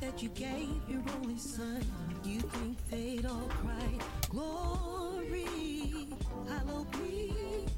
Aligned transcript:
the 0.00 0.06
that 0.06 0.22
you 0.22 0.28
gave 0.30 0.68
your 0.88 1.02
only 1.16 1.38
son, 1.38 1.84
you 2.24 2.40
think 2.40 2.76
they'd 2.90 3.26
all 3.26 3.48
cry, 3.48 3.98
Glory, 4.28 6.08
hallowed 6.48 6.90
be 6.92 7.32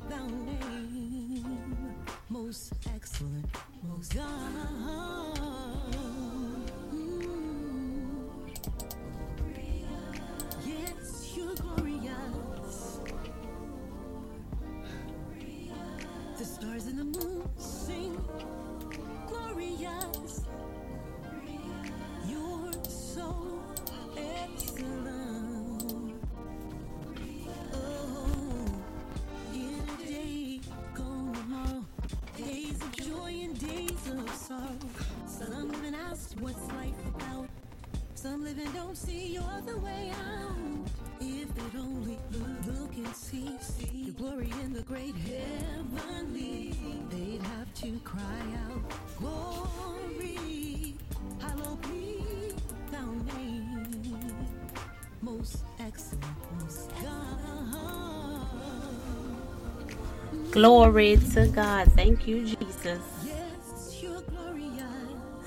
thy 0.09 0.27
name. 0.27 1.95
Most 2.29 2.73
Glory 60.55 61.17
to 61.35 61.49
God. 61.49 61.91
Thank 61.95 62.29
you, 62.29 62.47
Jesus. 62.47 63.03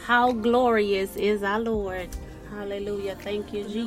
How 0.04 0.34
glorious 0.34 1.16
is 1.16 1.44
our 1.44 1.62
Lord. 1.62 2.10
Hallelujah. 2.52 3.16
Thank 3.16 3.54
you, 3.54 3.64
Jesus. 3.64 3.87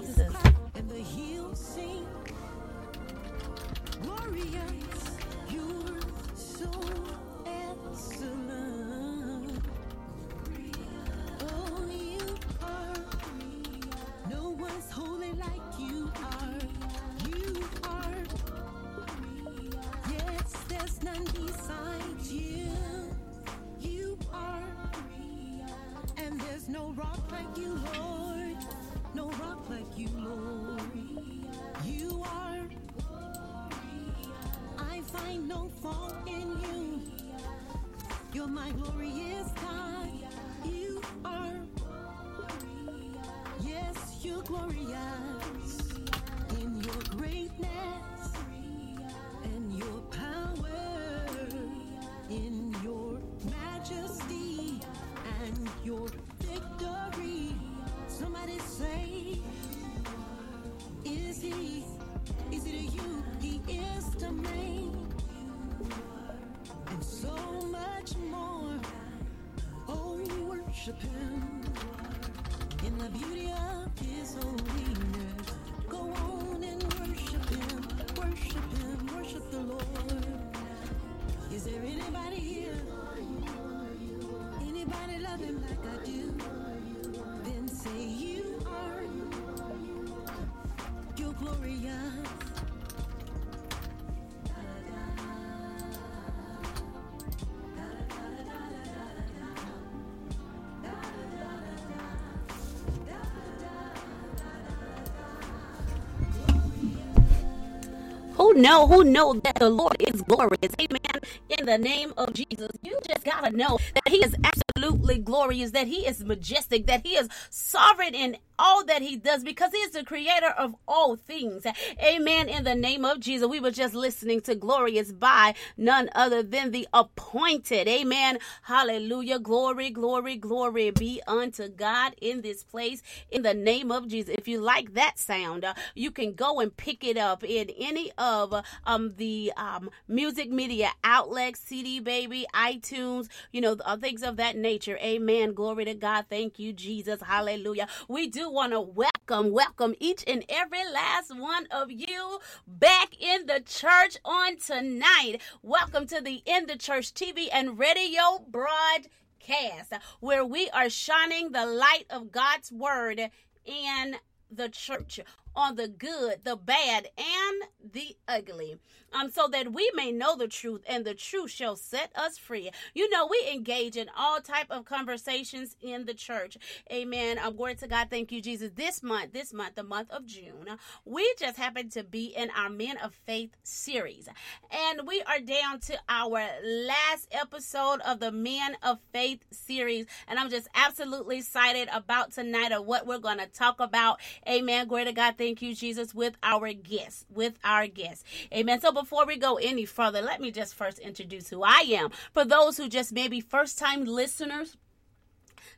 Know, 108.60 108.86
who 108.86 109.04
know 109.04 109.34
that 109.44 109.56
the 109.56 109.70
Lord 109.70 109.96
is 110.00 110.22
glorious. 110.22 110.72
Amen. 110.80 111.20
In 111.58 111.66
the 111.66 111.78
name 111.78 112.12
of 112.16 112.32
Jesus. 112.32 112.70
You 112.82 112.98
just 113.06 113.24
gotta 113.24 113.50
know 113.50 113.78
that 113.94 114.08
He 114.08 114.18
is 114.24 114.34
absolutely 114.44 115.18
glorious, 115.18 115.72
that 115.72 115.86
He 115.86 116.06
is 116.06 116.24
majestic, 116.24 116.86
that 116.86 117.06
He 117.06 117.16
is 117.16 117.28
sovereign 117.50 118.14
in 118.14 118.36
all 118.60 118.84
that 118.84 119.02
He 119.02 119.16
does 119.16 119.44
because 119.44 119.72
He 119.72 119.78
is 119.78 119.92
the 119.92 120.04
creator 120.04 120.50
of 120.58 120.76
all 120.86 121.16
things. 121.16 121.66
Amen. 122.02 122.48
In 122.48 122.64
the 122.64 122.74
name 122.74 123.04
of 123.04 123.20
Jesus. 123.20 123.48
We 123.48 123.60
were 123.60 123.70
just 123.70 123.94
listening 123.94 124.42
to 124.42 124.54
Glorious 124.54 125.12
by 125.12 125.54
none 125.76 126.10
other 126.14 126.42
than 126.42 126.72
the 126.72 126.86
appointed. 126.92 127.88
Amen. 127.88 128.38
Hallelujah. 128.64 129.38
Glory, 129.38 129.90
glory, 129.90 130.36
glory 130.36 130.90
be 130.90 131.22
unto 131.26 131.68
God 131.68 132.14
in 132.20 132.42
this 132.42 132.62
place 132.64 133.02
in 133.30 133.42
the 133.42 133.54
name 133.54 133.90
of 133.90 134.08
Jesus. 134.08 134.34
If 134.38 134.48
you 134.48 134.60
like 134.60 134.94
that 134.94 135.18
sound, 135.18 135.64
uh, 135.64 135.74
you 135.94 136.10
can 136.10 136.34
go 136.34 136.60
and 136.60 136.76
pick 136.76 137.04
it 137.04 137.16
up 137.16 137.44
in 137.44 137.70
any 137.78 138.12
of 138.18 138.54
um 138.84 139.14
the 139.16 139.52
um 139.56 139.90
music 140.08 140.50
media 140.50 140.90
outlets, 141.04 141.60
CD 141.60 142.00
Baby, 142.00 142.46
iTunes, 142.54 143.28
you 143.52 143.60
know, 143.60 143.76
uh, 143.84 143.96
things 143.96 144.22
of 144.22 144.36
that 144.36 144.56
nature. 144.56 144.98
Amen. 144.98 145.54
Glory 145.54 145.84
to 145.86 145.94
God. 145.94 146.26
Thank 146.28 146.58
you, 146.58 146.72
Jesus. 146.72 147.22
Hallelujah. 147.22 147.88
We 148.08 148.28
do 148.28 148.49
want 148.50 148.72
to 148.72 148.80
welcome, 148.80 149.52
welcome 149.52 149.94
each 150.00 150.24
and 150.26 150.44
every 150.48 150.84
last 150.92 151.32
one 151.36 151.68
of 151.70 151.88
you 151.90 152.40
back 152.66 153.10
in 153.20 153.46
the 153.46 153.60
church 153.60 154.16
on 154.24 154.56
tonight. 154.56 155.40
Welcome 155.62 156.06
to 156.08 156.20
the 156.20 156.42
In 156.44 156.66
the 156.66 156.76
Church 156.76 157.14
TV 157.14 157.46
and 157.52 157.78
radio 157.78 158.44
broadcast, 158.48 159.92
where 160.18 160.44
we 160.44 160.68
are 160.70 160.90
shining 160.90 161.52
the 161.52 161.64
light 161.64 162.06
of 162.10 162.32
God's 162.32 162.72
word 162.72 163.30
in 163.64 164.16
the 164.50 164.68
church 164.68 165.20
on 165.60 165.76
the 165.76 165.88
good, 165.88 166.40
the 166.44 166.56
bad, 166.56 167.08
and 167.18 167.92
the 167.92 168.16
ugly. 168.26 168.78
Um, 169.12 169.28
so 169.28 169.48
that 169.48 169.72
we 169.72 169.90
may 169.94 170.12
know 170.12 170.36
the 170.36 170.46
truth 170.46 170.82
and 170.88 171.04
the 171.04 171.14
truth 171.14 171.50
shall 171.50 171.74
set 171.74 172.12
us 172.14 172.38
free. 172.38 172.70
You 172.94 173.10
know, 173.10 173.26
we 173.28 173.44
engage 173.52 173.96
in 173.96 174.08
all 174.16 174.40
type 174.40 174.68
of 174.70 174.84
conversations 174.84 175.76
in 175.80 176.06
the 176.06 176.14
church. 176.14 176.56
Amen. 176.92 177.36
Um, 177.38 177.56
glory 177.56 177.74
to 177.76 177.88
God. 177.88 178.06
Thank 178.08 178.30
you, 178.30 178.40
Jesus. 178.40 178.70
This 178.72 179.02
month, 179.02 179.32
this 179.32 179.52
month, 179.52 179.74
the 179.74 179.82
month 179.82 180.12
of 180.12 180.26
June, 180.26 180.78
we 181.04 181.34
just 181.38 181.56
happen 181.56 181.90
to 181.90 182.04
be 182.04 182.26
in 182.26 182.50
our 182.56 182.70
Men 182.70 182.98
of 182.98 183.12
Faith 183.26 183.50
series. 183.64 184.28
And 184.70 185.00
we 185.08 185.22
are 185.22 185.40
down 185.40 185.80
to 185.80 185.98
our 186.08 186.46
last 186.64 187.26
episode 187.32 188.00
of 188.06 188.20
the 188.20 188.30
Men 188.30 188.76
of 188.80 188.98
Faith 189.12 189.44
series. 189.50 190.06
And 190.28 190.38
I'm 190.38 190.50
just 190.50 190.68
absolutely 190.76 191.38
excited 191.38 191.88
about 191.92 192.30
tonight 192.30 192.70
of 192.70 192.86
what 192.86 193.08
we're 193.08 193.18
going 193.18 193.38
to 193.38 193.46
talk 193.46 193.80
about. 193.80 194.20
Amen. 194.48 194.86
Glory 194.86 195.06
to 195.06 195.12
God. 195.12 195.34
Thank 195.36 195.49
you, 195.58 195.74
Jesus, 195.74 196.14
with 196.14 196.36
our 196.42 196.72
guests, 196.72 197.24
with 197.28 197.58
our 197.64 197.86
guests. 197.86 198.24
Amen. 198.54 198.80
So 198.80 198.92
before 198.92 199.26
we 199.26 199.36
go 199.36 199.56
any 199.56 199.84
further, 199.84 200.22
let 200.22 200.40
me 200.40 200.50
just 200.50 200.74
first 200.74 200.98
introduce 200.98 201.48
who 201.48 201.62
I 201.62 201.84
am. 201.88 202.10
For 202.32 202.44
those 202.44 202.76
who 202.76 202.88
just 202.88 203.12
maybe 203.12 203.40
first 203.40 203.78
time 203.78 204.04
listeners, 204.04 204.76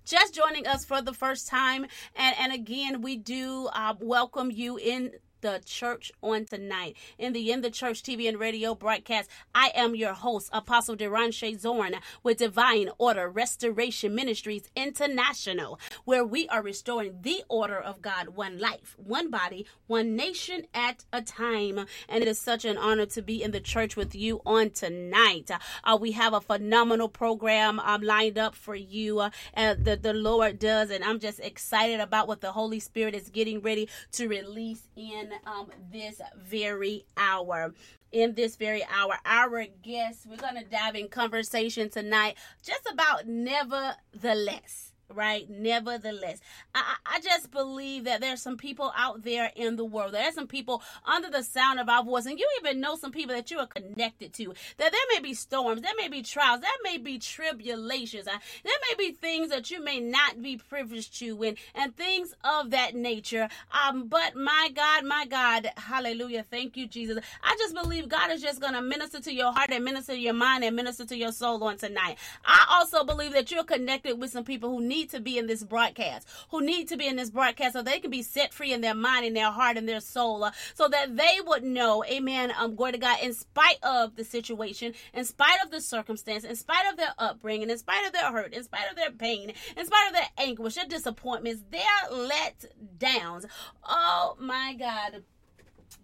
just 0.04 0.34
joining 0.34 0.66
us 0.66 0.84
for 0.84 1.00
the 1.00 1.12
first 1.12 1.48
time 1.48 1.86
and 2.16 2.36
and 2.38 2.52
again 2.52 3.02
we 3.02 3.16
do 3.16 3.68
uh, 3.72 3.94
welcome 4.00 4.50
you 4.50 4.76
in 4.76 5.12
the 5.42 5.60
church 5.64 6.10
on 6.22 6.46
tonight. 6.46 6.96
In 7.18 7.32
the 7.32 7.50
In 7.50 7.60
the 7.60 7.70
Church 7.70 8.02
TV 8.02 8.28
and 8.28 8.38
radio 8.38 8.74
broadcast, 8.74 9.28
I 9.54 9.72
am 9.74 9.94
your 9.94 10.14
host, 10.14 10.48
Apostle 10.52 10.96
Deranche 10.96 11.58
Zorn, 11.58 11.96
with 12.22 12.38
Divine 12.38 12.90
Order 12.96 13.28
Restoration 13.28 14.14
Ministries 14.14 14.70
International, 14.74 15.78
where 16.04 16.24
we 16.24 16.48
are 16.48 16.62
restoring 16.62 17.18
the 17.22 17.42
order 17.48 17.78
of 17.78 18.00
God, 18.00 18.30
one 18.30 18.58
life, 18.58 18.96
one 18.96 19.30
body, 19.30 19.66
one 19.88 20.16
nation 20.16 20.62
at 20.72 21.04
a 21.12 21.20
time. 21.20 21.86
And 22.08 22.22
it 22.22 22.28
is 22.28 22.38
such 22.38 22.64
an 22.64 22.78
honor 22.78 23.06
to 23.06 23.20
be 23.20 23.42
in 23.42 23.50
the 23.50 23.60
church 23.60 23.96
with 23.96 24.14
you 24.14 24.40
on 24.46 24.70
tonight. 24.70 25.50
Uh, 25.82 25.98
we 26.00 26.12
have 26.12 26.32
a 26.34 26.40
phenomenal 26.40 27.08
program 27.08 27.80
um, 27.80 28.02
lined 28.02 28.38
up 28.38 28.54
for 28.54 28.76
you 28.76 29.20
uh, 29.20 29.30
that 29.56 30.02
the 30.02 30.12
Lord 30.12 30.60
does, 30.60 30.90
and 30.90 31.02
I'm 31.02 31.18
just 31.18 31.40
excited 31.40 31.98
about 31.98 32.28
what 32.28 32.40
the 32.40 32.52
Holy 32.52 32.78
Spirit 32.78 33.14
is 33.14 33.28
getting 33.28 33.60
ready 33.60 33.88
to 34.12 34.28
release 34.28 34.88
in 34.96 35.31
um, 35.46 35.70
this 35.90 36.20
very 36.36 37.04
hour 37.16 37.74
in 38.12 38.34
this 38.34 38.56
very 38.56 38.84
hour. 38.84 39.14
Our 39.24 39.66
guest, 39.82 40.26
we're 40.28 40.36
going 40.36 40.56
to 40.56 40.64
dive 40.64 40.94
in 40.94 41.08
conversation 41.08 41.88
tonight 41.88 42.36
just 42.62 42.86
about 42.90 43.26
nevertheless 43.26 44.91
right? 45.14 45.48
Nevertheless, 45.48 46.40
I, 46.74 46.96
I 47.06 47.20
just 47.20 47.50
believe 47.50 48.04
that 48.04 48.20
there's 48.20 48.42
some 48.42 48.56
people 48.56 48.92
out 48.96 49.22
there 49.22 49.50
in 49.54 49.76
the 49.76 49.84
world. 49.84 50.14
There's 50.14 50.34
some 50.34 50.46
people 50.46 50.82
under 51.04 51.30
the 51.30 51.42
sound 51.42 51.80
of 51.80 51.88
our 51.88 52.04
voice, 52.04 52.26
and 52.26 52.38
you 52.38 52.48
even 52.60 52.80
know 52.80 52.96
some 52.96 53.12
people 53.12 53.34
that 53.34 53.50
you 53.50 53.58
are 53.58 53.66
connected 53.66 54.32
to. 54.34 54.54
That 54.78 54.92
there 54.92 55.00
may 55.14 55.20
be 55.20 55.34
storms, 55.34 55.82
there 55.82 55.92
may 55.96 56.08
be 56.08 56.22
trials, 56.22 56.60
there 56.60 56.70
may 56.82 56.98
be 56.98 57.18
tribulations, 57.18 58.26
uh, 58.26 58.38
there 58.64 58.72
may 58.90 58.96
be 58.96 59.12
things 59.12 59.50
that 59.50 59.70
you 59.70 59.82
may 59.82 60.00
not 60.00 60.42
be 60.42 60.56
privileged 60.56 61.18
to, 61.18 61.42
and 61.42 61.56
and 61.74 61.96
things 61.96 62.34
of 62.44 62.70
that 62.70 62.94
nature. 62.94 63.48
Um, 63.72 64.08
but 64.08 64.34
my 64.36 64.70
God, 64.74 65.04
my 65.04 65.26
God, 65.26 65.70
Hallelujah! 65.76 66.44
Thank 66.50 66.76
you, 66.76 66.86
Jesus. 66.86 67.18
I 67.42 67.56
just 67.58 67.74
believe 67.74 68.08
God 68.08 68.30
is 68.30 68.42
just 68.42 68.60
to 68.62 68.82
minister 68.82 69.20
to 69.20 69.32
your 69.32 69.52
heart 69.52 69.70
and 69.70 69.84
minister 69.84 70.12
to 70.12 70.18
your 70.18 70.34
mind 70.34 70.64
and 70.64 70.74
minister 70.76 71.04
to 71.06 71.16
your 71.16 71.32
soul 71.32 71.62
on 71.64 71.76
tonight. 71.76 72.18
I 72.44 72.66
also 72.70 73.04
believe 73.04 73.32
that 73.32 73.50
you're 73.50 73.64
connected 73.64 74.20
with 74.20 74.30
some 74.30 74.44
people 74.44 74.70
who 74.70 74.80
need 74.82 75.01
need 75.02 75.10
to 75.10 75.20
be 75.20 75.36
in 75.36 75.46
this 75.48 75.64
broadcast, 75.64 76.28
who 76.50 76.62
need 76.62 76.86
to 76.88 76.96
be 76.96 77.08
in 77.08 77.16
this 77.16 77.30
broadcast 77.30 77.72
so 77.72 77.82
they 77.82 77.98
can 77.98 78.10
be 78.10 78.22
set 78.22 78.54
free 78.54 78.72
in 78.72 78.80
their 78.80 78.94
mind, 78.94 79.26
in 79.26 79.34
their 79.34 79.50
heart, 79.50 79.76
in 79.76 79.86
their 79.86 80.00
soul, 80.00 80.44
uh, 80.44 80.52
so 80.74 80.86
that 80.86 81.16
they 81.16 81.38
would 81.44 81.64
know, 81.64 82.04
amen, 82.04 82.52
um, 82.56 82.76
glory 82.76 82.92
to 82.92 82.98
God, 82.98 83.18
in 83.20 83.34
spite 83.34 83.78
of 83.82 84.14
the 84.14 84.22
situation, 84.22 84.94
in 85.12 85.24
spite 85.24 85.58
of 85.64 85.72
the 85.72 85.80
circumstance, 85.80 86.44
in 86.44 86.54
spite 86.54 86.88
of 86.88 86.96
their 86.96 87.12
upbringing, 87.18 87.68
in 87.68 87.78
spite 87.78 88.06
of 88.06 88.12
their 88.12 88.30
hurt, 88.30 88.54
in 88.54 88.62
spite 88.62 88.88
of 88.88 88.96
their 88.96 89.10
pain, 89.10 89.52
in 89.76 89.86
spite 89.86 90.08
of 90.08 90.14
their 90.14 90.28
anguish, 90.38 90.76
their 90.76 90.86
disappointments, 90.86 91.64
their 91.70 91.82
let 92.10 92.64
downs. 92.98 93.44
Oh 93.84 94.36
my 94.38 94.76
God. 94.78 95.24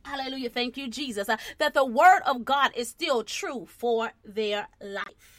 Hallelujah. 0.04 0.50
Thank 0.50 0.76
you, 0.76 0.88
Jesus. 0.88 1.28
Uh, 1.28 1.36
that 1.58 1.74
the 1.74 1.84
word 1.84 2.20
of 2.26 2.44
God 2.44 2.72
is 2.74 2.88
still 2.88 3.22
true 3.22 3.66
for 3.66 4.12
their 4.24 4.66
life. 4.80 5.38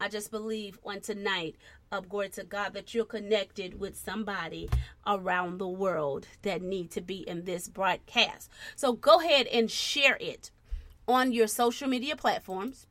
I 0.00 0.08
just 0.08 0.30
believe 0.30 0.78
on 0.82 1.00
tonight 1.00 1.56
of 1.92 2.08
glory 2.08 2.28
to 2.28 2.44
God 2.44 2.72
that 2.74 2.94
you're 2.94 3.04
connected 3.04 3.80
with 3.80 3.96
somebody 3.98 4.70
around 5.04 5.58
the 5.58 5.66
world 5.66 6.24
that 6.42 6.62
need 6.62 6.88
to 6.92 7.00
be 7.00 7.28
in 7.28 7.44
this 7.44 7.68
broadcast. 7.68 8.48
So 8.76 8.92
go 8.92 9.18
ahead 9.18 9.48
and 9.48 9.68
share 9.68 10.16
it 10.20 10.52
on 11.08 11.32
your 11.32 11.48
social 11.48 11.88
media 11.88 12.14
platforms. 12.14 12.86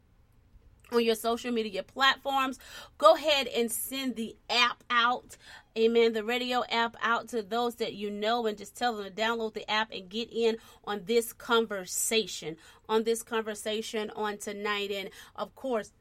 On 0.92 1.02
your 1.02 1.16
social 1.16 1.54
media 1.54 1.82
platforms, 1.82 2.60
go 2.98 3.16
ahead 3.16 3.48
and 3.48 3.72
send 3.72 4.18
the 4.18 4.36
app 4.50 4.84
out. 4.90 5.38
Amen. 5.78 6.12
The 6.12 6.24
radio 6.26 6.64
app 6.70 6.98
out 7.02 7.30
to 7.30 7.42
those 7.42 7.76
that 7.76 7.94
you 7.94 8.12
know 8.12 8.48
and 8.48 8.58
just 8.58 8.76
tell 8.76 8.98
them 8.98 9.06
to 9.06 9.12
download 9.12 9.54
the 9.54 9.70
app 9.72 9.92
and 9.94 10.10
get 10.10 10.30
in 10.30 10.58
on 10.84 11.04
this 11.06 11.32
conversation. 11.32 12.58
On 12.90 13.04
this 13.04 13.24
conversation 13.24 14.10
on 14.14 14.40
tonight. 14.40 14.92
And 14.92 15.10
of 15.38 15.56
course, 15.56 15.94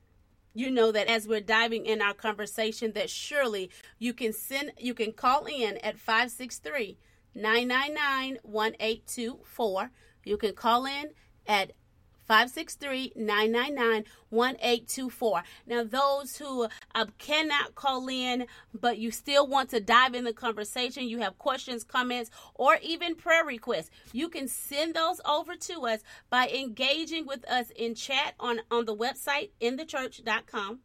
you 0.59 0.71
know 0.73 0.91
that 0.91 1.07
as 1.07 1.29
we're 1.29 1.41
diving 1.41 1.87
in 1.87 2.03
our 2.03 2.13
conversation 2.13 2.93
that 2.93 3.09
surely 3.09 3.71
you 4.01 4.13
can 4.13 4.33
send 4.33 4.73
you 4.77 4.93
can 4.93 5.13
call 5.13 5.45
in 5.47 5.77
at 5.79 5.99
563 5.99 6.99
999 7.35 8.39
1824 8.43 9.91
you 10.25 10.37
can 10.37 10.53
call 10.53 10.85
in 10.85 11.11
at 11.47 11.73
563 12.29 13.15
999 13.17 14.05
1824. 14.29 15.43
Now, 15.67 15.83
those 15.83 16.37
who 16.37 16.69
uh, 16.95 17.07
cannot 17.17 17.75
call 17.75 18.07
in, 18.09 18.47
but 18.79 18.99
you 18.99 19.11
still 19.11 19.47
want 19.47 19.71
to 19.71 19.81
dive 19.81 20.15
in 20.15 20.25
the 20.25 20.35
conversation, 20.35 21.09
you 21.09 21.19
have 21.21 21.39
questions, 21.39 21.85
comments, 21.85 22.31
or 22.55 22.79
even 22.83 23.15
prayer 23.15 23.45
requests, 23.45 23.91
you 24.13 24.29
can 24.29 24.47
send 24.47 24.95
those 24.95 25.21
over 25.25 25.57
to 25.57 25.87
us 25.87 26.01
by 26.29 26.49
engaging 26.49 27.27
with 27.27 27.49
us 27.49 27.71
in 27.71 27.95
chat 27.95 28.35
on, 28.39 28.61
on 28.71 28.85
the 28.85 28.95
website, 28.95 29.51
inthechurch.com. 29.61 30.81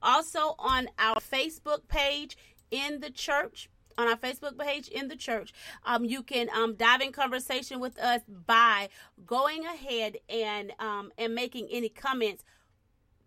Also 0.00 0.54
on 0.58 0.88
our 0.98 1.16
Facebook 1.16 1.88
page, 1.88 2.36
In 2.70 3.00
the 3.00 3.10
Church 3.10 3.68
on 3.98 4.08
our 4.08 4.16
Facebook 4.16 4.58
page 4.58 4.88
in 4.88 5.08
the 5.08 5.16
church. 5.16 5.52
Um, 5.84 6.04
you 6.04 6.22
can 6.22 6.48
um, 6.54 6.74
dive 6.74 7.00
in 7.00 7.12
conversation 7.12 7.80
with 7.80 7.98
us 7.98 8.22
by 8.28 8.88
going 9.24 9.64
ahead 9.64 10.18
and 10.28 10.72
um, 10.78 11.12
and 11.18 11.34
making 11.34 11.68
any 11.70 11.88
comments, 11.88 12.44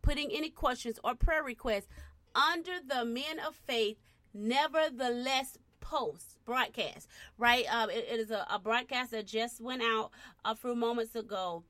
putting 0.02 0.32
any 0.32 0.50
questions 0.50 1.00
or 1.04 1.16
prayer 1.16 1.44
requests 1.44 1.88
under 2.36 2.74
the 2.88 3.06
Men 3.06 3.40
of 3.46 3.56
Faith. 3.56 3.98
Nevertheless, 4.32 5.58
post 5.80 6.38
broadcast 6.46 7.08
right. 7.38 7.66
Um, 7.74 7.90
it, 7.90 8.06
it 8.10 8.20
is 8.20 8.32
a, 8.32 8.46
a, 8.50 8.60
broadcast 8.60 9.12
that 9.12 9.26
just 9.26 9.60
went 9.60 9.82
out 9.82 10.12
a 10.46 10.56
few 10.56 10.76
moments 10.76 11.16
ago 11.16 11.64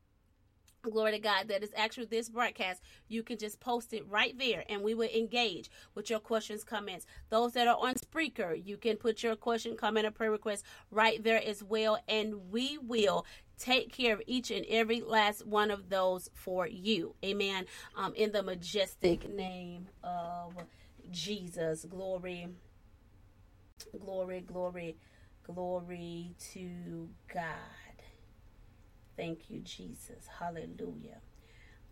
glory 0.82 1.12
to 1.12 1.20
God, 1.20 1.48
that 1.48 1.64
is 1.64 1.72
actually 1.76 2.06
this 2.06 2.30
broadcast, 2.30 2.82
you 3.08 3.24
can 3.24 3.38
just 3.38 3.60
post 3.60 3.94
it 3.94 4.08
right 4.08 4.38
there 4.38 4.64
and 4.70 4.82
we 4.82 4.94
will 4.94 5.10
engage 5.10 5.70
with 5.96 6.10
your 6.10 6.20
questions, 6.20 6.64
comments. 6.64 7.06
Those 7.30 7.54
that 7.54 7.68
are 7.68 7.78
on 7.80 7.96
Spreaker, 7.96 8.60
you 8.64 8.78
can 8.78 8.98
put 8.98 9.24
your 9.24 9.36
question, 9.36 9.76
comment, 9.76 10.06
or 10.06 10.12
prayer 10.12 10.32
request 10.32 10.64
right 10.92 11.24
there 11.24 11.42
as 11.46 11.64
well. 11.64 12.00
And 12.08 12.52
we 12.52 12.78
will 12.78 13.26
take 13.58 13.92
care 13.92 14.14
of 14.14 14.22
each 14.26 14.52
and 14.52 14.66
every 14.70 15.02
last 15.02 15.46
one 15.46 15.70
of 15.70 15.90
those 15.90 16.30
for 16.34 16.68
you. 16.68 17.16
Amen. 17.24 17.66
Um, 17.96 18.14
in 18.16 18.32
the 18.32 18.42
majestic 18.42 19.30
name 19.30 19.90
of 20.04 20.54
Jesus. 21.12 21.86
Glory, 21.86 22.48
glory, 24.00 24.42
glory, 24.42 24.98
glory 25.44 26.36
to 26.54 27.10
God. 27.34 27.89
Thank 29.20 29.50
you, 29.50 29.60
Jesus. 29.60 30.30
Hallelujah. 30.40 31.18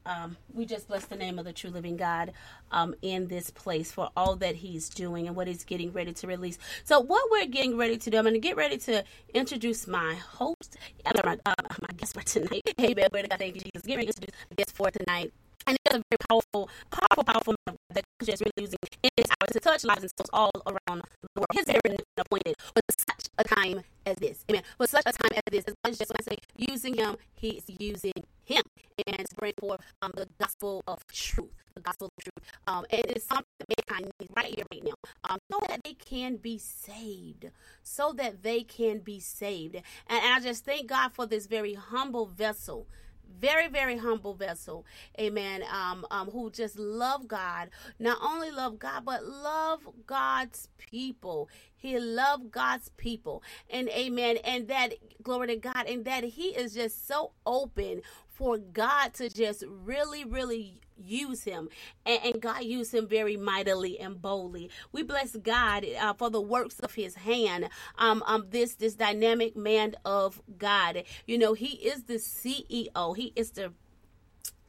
Um, 0.06 0.38
we 0.54 0.66
just 0.66 0.88
bless 0.88 1.04
the 1.08 1.18
name 1.18 1.38
of 1.38 1.44
the 1.44 1.52
true 1.52 1.70
living 1.70 1.98
God 1.98 2.32
um, 2.72 2.96
in 3.02 3.28
this 3.28 3.50
place 3.50 3.92
for 3.92 4.10
all 4.16 4.38
that 4.38 4.56
He's 4.56 4.88
doing 4.88 5.28
and 5.28 5.36
what 5.36 5.46
He's 5.46 5.66
getting 5.66 5.92
ready 5.92 6.14
to 6.14 6.26
release. 6.26 6.58
So, 6.86 7.02
what 7.02 7.30
we're 7.30 7.48
getting 7.48 7.76
ready 7.76 7.98
to 7.98 8.10
do, 8.10 8.18
I'm 8.18 8.24
going 8.24 8.34
to 8.34 8.40
get 8.40 8.56
ready 8.56 8.78
to 8.78 9.04
introduce 9.34 9.88
my 9.88 10.14
host, 10.16 10.78
my, 11.26 11.38
uh, 11.46 11.54
my 11.82 11.94
guest 11.98 12.14
for 12.14 12.22
tonight. 12.22 12.62
Hey, 12.78 12.94
man, 12.96 13.26
thank 13.38 13.56
you, 13.56 13.62
Jesus. 13.74 13.86
Get 13.86 13.98
ready 13.98 14.08
to 14.08 14.14
introduce 14.22 14.36
my 14.50 14.56
guest 14.56 14.74
for 14.74 14.90
tonight. 14.90 15.34
And 15.68 15.78
it's 15.86 15.96
a 15.96 16.02
very 16.10 16.18
powerful, 16.30 16.70
powerful, 16.90 17.24
powerful 17.26 17.56
man 17.68 17.76
that 17.94 18.04
is 18.22 18.40
really 18.40 18.52
using 18.58 18.78
in 19.04 19.10
this 19.18 19.28
hour 19.30 19.48
to 19.52 19.60
touch 19.60 19.84
lives 19.84 20.02
and 20.02 20.12
souls 20.18 20.30
all 20.32 20.52
around 20.66 21.02
the 21.36 21.42
world. 21.42 21.48
His 21.54 21.66
very 21.66 21.98
appointed 22.18 22.56
for 22.58 22.82
such 22.98 23.26
a 23.38 23.44
time 23.44 23.82
as 24.06 24.16
this. 24.16 24.46
Amen. 24.50 24.64
For 24.78 24.88
such 24.88 25.04
a 25.06 25.12
time 25.12 25.32
as 25.34 25.42
this, 25.52 25.66
God 25.66 25.92
is 25.92 25.98
just 25.98 26.12
when 26.12 26.18
I 26.22 26.24
say 26.24 26.38
using 26.56 26.96
him, 26.96 27.18
he's 27.34 27.64
using 27.68 28.14
him 28.46 28.64
and 29.06 29.28
to 29.28 29.36
bring 29.36 29.54
forth 29.60 29.82
um, 30.02 30.12
the 30.16 30.28
gospel 30.40 30.84
of 30.88 31.06
truth. 31.08 31.52
The 31.76 31.82
gospel 31.82 32.08
of 32.18 32.24
truth. 32.24 32.52
Um, 32.66 32.86
and 32.90 33.06
it's 33.08 33.26
something 33.26 33.46
that 33.60 33.78
mankind 33.90 34.12
needs 34.20 34.34
right 34.36 34.56
here, 34.56 34.66
right 34.72 34.84
now. 34.84 34.94
Um, 35.30 35.38
so 35.52 35.60
that 35.68 35.82
they 35.84 35.94
can 35.94 36.38
be 36.38 36.58
saved. 36.58 37.52
So 37.84 38.14
that 38.14 38.42
they 38.42 38.64
can 38.64 39.00
be 39.00 39.20
saved. 39.20 39.76
And, 39.76 39.84
and 40.10 40.34
I 40.34 40.40
just 40.40 40.66
thank 40.66 40.88
God 40.88 41.12
for 41.14 41.26
this 41.26 41.46
very 41.46 41.74
humble 41.74 42.26
vessel 42.26 42.88
very 43.40 43.68
very 43.68 43.98
humble 43.98 44.34
vessel 44.34 44.86
amen 45.20 45.64
um, 45.72 46.06
um 46.12 46.30
who 46.30 46.50
just 46.50 46.78
love 46.78 47.28
god. 47.28 47.70
Not 48.00 48.18
only 48.22 48.52
love 48.52 48.80
god 48.80 49.06
but 49.06 49.26
love 49.26 49.88
god's 50.06 50.70
people. 50.78 51.50
He 51.76 52.00
loved 52.00 52.52
god's 52.52 52.90
people. 52.98 53.44
And 53.70 53.90
amen 53.90 54.38
and 54.44 54.68
that 54.68 54.94
glory 55.22 55.48
to 55.48 55.56
god 55.58 55.86
and 55.88 56.06
that 56.06 56.24
he 56.24 56.50
is 56.50 56.74
just 56.74 57.08
so 57.08 57.32
open 57.46 58.02
for 58.38 58.60
God 58.60 59.16
to 59.16 59.30
just 59.30 59.64
really, 59.68 60.24
really 60.24 60.80
use 60.98 61.44
him. 61.44 61.70
And, 62.06 62.20
and 62.24 62.42
God 62.42 62.64
used 62.64 62.94
him 62.94 63.08
very 63.08 63.38
mightily 63.38 64.00
and 64.00 64.22
boldly. 64.22 64.70
We 64.92 65.04
bless 65.04 65.36
God 65.36 65.86
uh, 66.00 66.14
for 66.14 66.30
the 66.30 66.42
works 66.42 66.80
of 66.80 66.96
his 66.96 67.16
hand. 67.16 67.70
Um, 67.98 68.24
um, 68.26 68.48
this, 68.50 68.76
this 68.76 68.96
dynamic 68.96 69.56
man 69.56 69.96
of 70.06 70.42
God. 70.58 71.04
You 71.26 71.38
know, 71.38 71.54
he 71.54 71.76
is 71.76 72.04
the 72.04 72.16
CEO. 72.16 73.16
He 73.16 73.34
is 73.36 73.52
the 73.52 73.74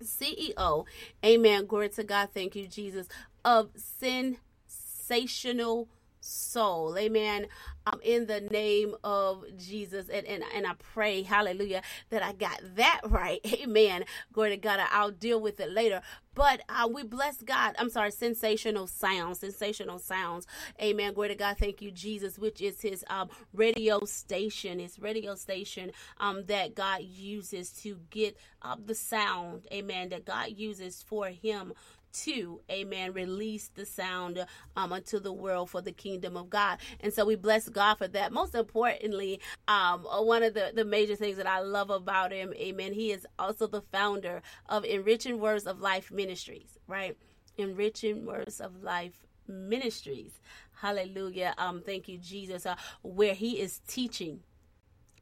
CEO. 0.03 0.87
Amen. 1.25 1.67
Glory 1.67 1.89
to 1.91 2.05
God. 2.05 2.31
Thank 2.33 2.57
you, 2.57 2.69
Jesus. 2.69 3.09
Of 3.45 3.71
sensational 3.77 5.89
soul. 6.29 6.97
Amen. 6.99 7.47
Um, 7.87 8.01
in 8.03 8.27
the 8.27 8.41
name 8.41 8.95
of 9.03 9.45
Jesus. 9.57 10.09
And, 10.09 10.27
and, 10.27 10.45
and 10.55 10.67
I 10.67 10.75
pray, 10.75 11.23
hallelujah, 11.23 11.83
that 12.11 12.23
I 12.23 12.33
got 12.33 12.61
that 12.77 13.01
right. 13.07 13.41
Amen. 13.47 14.05
Glory 14.33 14.51
to 14.51 14.57
God. 14.57 14.81
I'll 14.91 15.11
deal 15.11 15.41
with 15.41 15.59
it 15.61 15.71
later. 15.71 16.03
But 16.35 16.61
uh, 16.69 16.89
we 16.93 17.03
bless 17.03 17.39
God. 17.43 17.75
I'm 17.81 17.91
sorry, 17.91 18.13
sensational 18.13 18.87
sounds, 18.87 19.41
sensational 19.41 19.99
sounds. 19.99 20.47
Amen. 20.81 21.13
Glory 21.13 21.31
to 21.31 21.35
God. 21.35 21.57
Thank 21.59 21.83
you, 21.83 21.91
Jesus, 21.91 22.39
which 22.39 22.61
is 22.63 22.81
his 22.81 23.05
um, 23.11 23.29
radio 23.53 24.05
station, 24.05 24.79
his 24.79 25.01
radio 25.01 25.35
station 25.35 25.91
um, 26.21 26.45
that 26.47 26.77
God 26.77 27.03
uses 27.03 27.71
to 27.83 27.99
get 28.11 28.37
up 28.63 28.87
the 28.87 28.95
sound. 28.95 29.67
Amen. 29.73 30.11
That 30.11 30.25
God 30.27 30.51
uses 30.57 31.03
for 31.03 31.27
him 31.27 31.73
to, 32.13 32.61
amen, 32.71 33.13
release 33.13 33.71
the 33.75 33.87
sound 33.87 34.45
um, 34.77 34.93
unto 34.93 35.19
the 35.19 35.33
world 35.33 35.71
for 35.71 35.81
the 35.81 35.93
kingdom 35.93 36.37
of 36.37 36.51
God. 36.51 36.79
And 37.01 37.13
so 37.13 37.25
we 37.25 37.37
bless 37.37 37.69
God 37.69 37.97
for 37.97 38.09
that. 38.09 38.33
Most 38.33 38.55
importantly, 38.55 39.41
um, 39.67 40.03
one 40.03 40.43
of 40.43 40.55
the, 40.55 40.73
the 40.75 40.85
major 40.85 41.17
things 41.17 41.37
that 41.37 41.47
I 41.47 41.61
love 41.61 41.91
about 41.91 42.33
him, 42.33 42.53
amen, 42.55 42.93
he 42.93 43.13
is 43.13 43.27
also 43.39 43.67
the 43.67 43.83
founder 43.83 44.43
of 44.69 44.85
Enriching 44.85 45.41
Words 45.41 45.67
of 45.67 45.81
Life 45.81 46.11
Ministries, 46.11 46.79
right? 46.87 47.17
Enriching 47.57 48.25
Words 48.27 48.61
of 48.61 48.83
Life 48.83 49.27
Ministries. 49.47 50.41
Hallelujah. 50.81 51.55
Um, 51.59 51.83
thank 51.85 52.09
you, 52.09 52.19
Jesus, 52.19 52.67
uh, 52.67 52.77
where 53.03 53.35
he 53.35 53.61
is 53.61 53.81
teaching, 53.89 54.41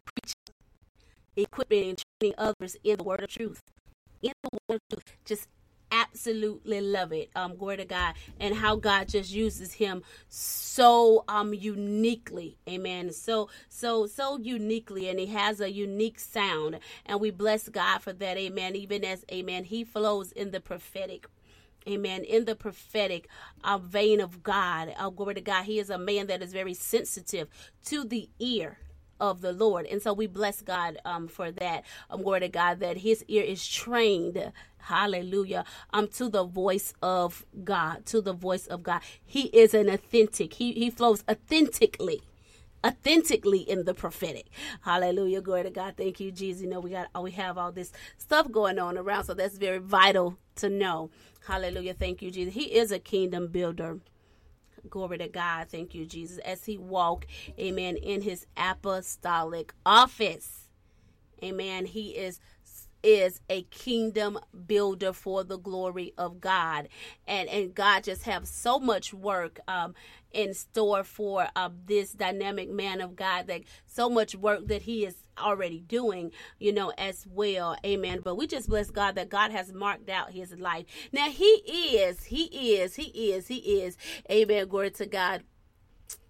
preaching, 0.05 0.35
equipping, 1.37 1.91
and 1.91 2.03
training 2.21 2.35
others 2.37 2.77
in 2.85 2.99
the 2.99 3.05
word 3.05 3.23
of 3.23 3.31
truth. 3.31 3.63
In 4.23 4.33
the 4.43 4.59
word 4.69 4.81
of 4.93 5.05
truth. 5.05 5.17
Just 5.25 5.49
absolutely 6.03 6.81
love 6.81 7.13
it. 7.13 7.31
Um, 7.35 7.57
glory 7.57 7.79
to 7.79 7.85
God, 7.85 8.15
and 8.41 8.55
how 8.55 8.77
God 8.77 9.09
just 9.09 9.33
uses 9.33 9.75
him 9.75 10.03
so 10.29 11.25
um 11.29 11.55
uniquely, 11.55 12.59
Amen. 12.69 13.13
So 13.13 13.49
so 13.69 14.07
so 14.07 14.39
uniquely, 14.39 15.09
and 15.09 15.19
he 15.19 15.27
has 15.27 15.61
a 15.61 15.71
unique 15.71 16.19
sound, 16.19 16.79
and 17.07 17.21
we 17.21 17.31
bless 17.31 17.69
God 17.69 17.99
for 18.03 18.13
that, 18.13 18.37
Amen. 18.37 18.77
Even 18.77 19.05
as 19.05 19.25
Amen, 19.31 19.65
he 19.65 19.85
flows 19.85 20.33
in 20.33 20.51
the 20.51 20.61
prophetic. 20.61 21.27
Amen. 21.89 22.25
In 22.25 22.47
the 22.47 22.57
prophetic 22.57 23.29
uh, 23.63 23.79
vein 23.79 24.21
of 24.21 24.43
God, 24.43 24.93
uh, 24.99 25.09
glory 25.09 25.35
to 25.35 25.41
God, 25.41 25.65
He 25.67 25.79
is 25.79 25.89
a 25.89 25.97
man 25.97 26.27
that 26.27 26.43
is 26.43 26.53
very 26.53 26.75
sensitive 26.75 27.47
to 27.85 28.03
the 28.03 28.29
ear 28.41 28.79
of 29.21 29.41
the 29.41 29.53
Lord. 29.53 29.87
And 29.87 30.03
so 30.03 30.13
we 30.13 30.27
bless 30.27 30.63
God 30.63 30.99
um, 31.05 31.29
for 31.29 31.51
that. 31.51 31.85
Um, 32.11 32.23
glory 32.23 32.41
to 32.41 32.49
God 32.49 32.81
that 32.81 32.99
his 32.99 33.25
ear 33.29 33.43
is 33.43 33.67
trained. 33.67 34.53
Hallelujah. 34.79 35.65
Um, 35.93 36.09
to 36.09 36.29
the 36.29 36.45
voice 36.45 36.95
of 37.03 37.45
God, 37.65 38.07
to 38.07 38.21
the 38.21 38.33
voice 38.33 38.67
of 38.67 38.83
God. 38.83 39.01
He 39.25 39.43
is 39.49 39.75
an 39.75 39.89
authentic. 39.89 40.55
He 40.55 40.73
he 40.73 40.91
flows 40.91 41.25
authentically 41.29 42.23
authentically 42.85 43.59
in 43.59 43.85
the 43.85 43.95
prophetic. 43.95 44.47
Hallelujah. 44.83 45.41
Glory 45.41 45.65
to 45.65 45.71
God. 45.71 45.95
Thank 45.97 46.21
you, 46.21 46.31
Jesus. 46.31 46.63
You 46.63 46.69
know, 46.69 46.81
we 46.81 46.91
got 46.91 47.09
we 47.21 47.33
have 47.33 47.59
all 47.59 47.73
this 47.73 47.93
stuff 48.17 48.51
going 48.51 48.79
on 48.79 48.97
around, 48.97 49.25
so 49.25 49.35
that's 49.35 49.59
very 49.59 49.79
vital 49.79 50.39
to 50.57 50.69
know. 50.69 51.11
Hallelujah. 51.47 51.95
Thank 51.95 52.23
you, 52.23 52.31
Jesus. 52.31 52.55
He 52.55 52.65
is 52.65 52.93
a 52.93 52.99
kingdom 52.99 53.49
builder. 53.49 53.99
Glory 54.91 55.19
to 55.19 55.29
God. 55.29 55.69
Thank 55.71 55.95
you, 55.95 56.07
Jesus. 56.07 56.39
As 56.39 56.65
he 56.65 56.79
walk, 56.79 57.27
amen, 57.59 57.97
in 57.97 58.23
his 58.23 58.47
apostolic 58.57 59.75
office. 59.85 60.69
Amen. 61.43 61.87
He 61.87 62.11
is 62.11 62.41
is 63.03 63.41
a 63.49 63.63
kingdom 63.65 64.37
builder 64.67 65.13
for 65.13 65.45
the 65.45 65.59
glory 65.59 66.13
of 66.19 66.41
God. 66.41 66.89
And 67.27 67.49
and 67.49 67.75
God 67.75 68.05
just 68.05 68.25
have 68.25 68.49
so 68.49 68.79
much 68.79 69.15
work 69.15 69.61
um 69.69 69.95
in 70.33 70.55
store 70.55 71.05
for 71.05 71.49
uh, 71.57 71.71
this 71.87 72.13
dynamic 72.13 72.71
man 72.71 73.01
of 73.01 73.17
God 73.17 73.47
that 73.47 73.63
so 73.87 74.11
much 74.11 74.35
work 74.35 74.67
that 74.69 74.83
he 74.83 75.07
is 75.07 75.17
already 75.39 75.81
doing, 75.81 76.33
you 76.59 76.73
know, 76.73 76.93
as 76.99 77.27
well. 77.27 77.77
Amen. 77.85 78.21
But 78.23 78.37
we 78.37 78.47
just 78.47 78.69
bless 78.69 78.91
God 78.91 79.15
that 79.17 79.29
God 79.29 79.51
has 79.51 79.73
marked 79.73 80.09
out 80.09 80.33
his 80.33 80.59
life. 80.59 80.87
Now 81.13 81.31
he 81.31 81.45
is, 81.45 82.25
he 82.25 82.45
is, 82.75 82.97
he 82.97 83.33
is, 83.33 83.49
he 83.49 83.57
is. 83.57 83.97
Amen. 84.31 84.69
Glory 84.69 84.91
to 84.93 85.07
God. 85.07 85.43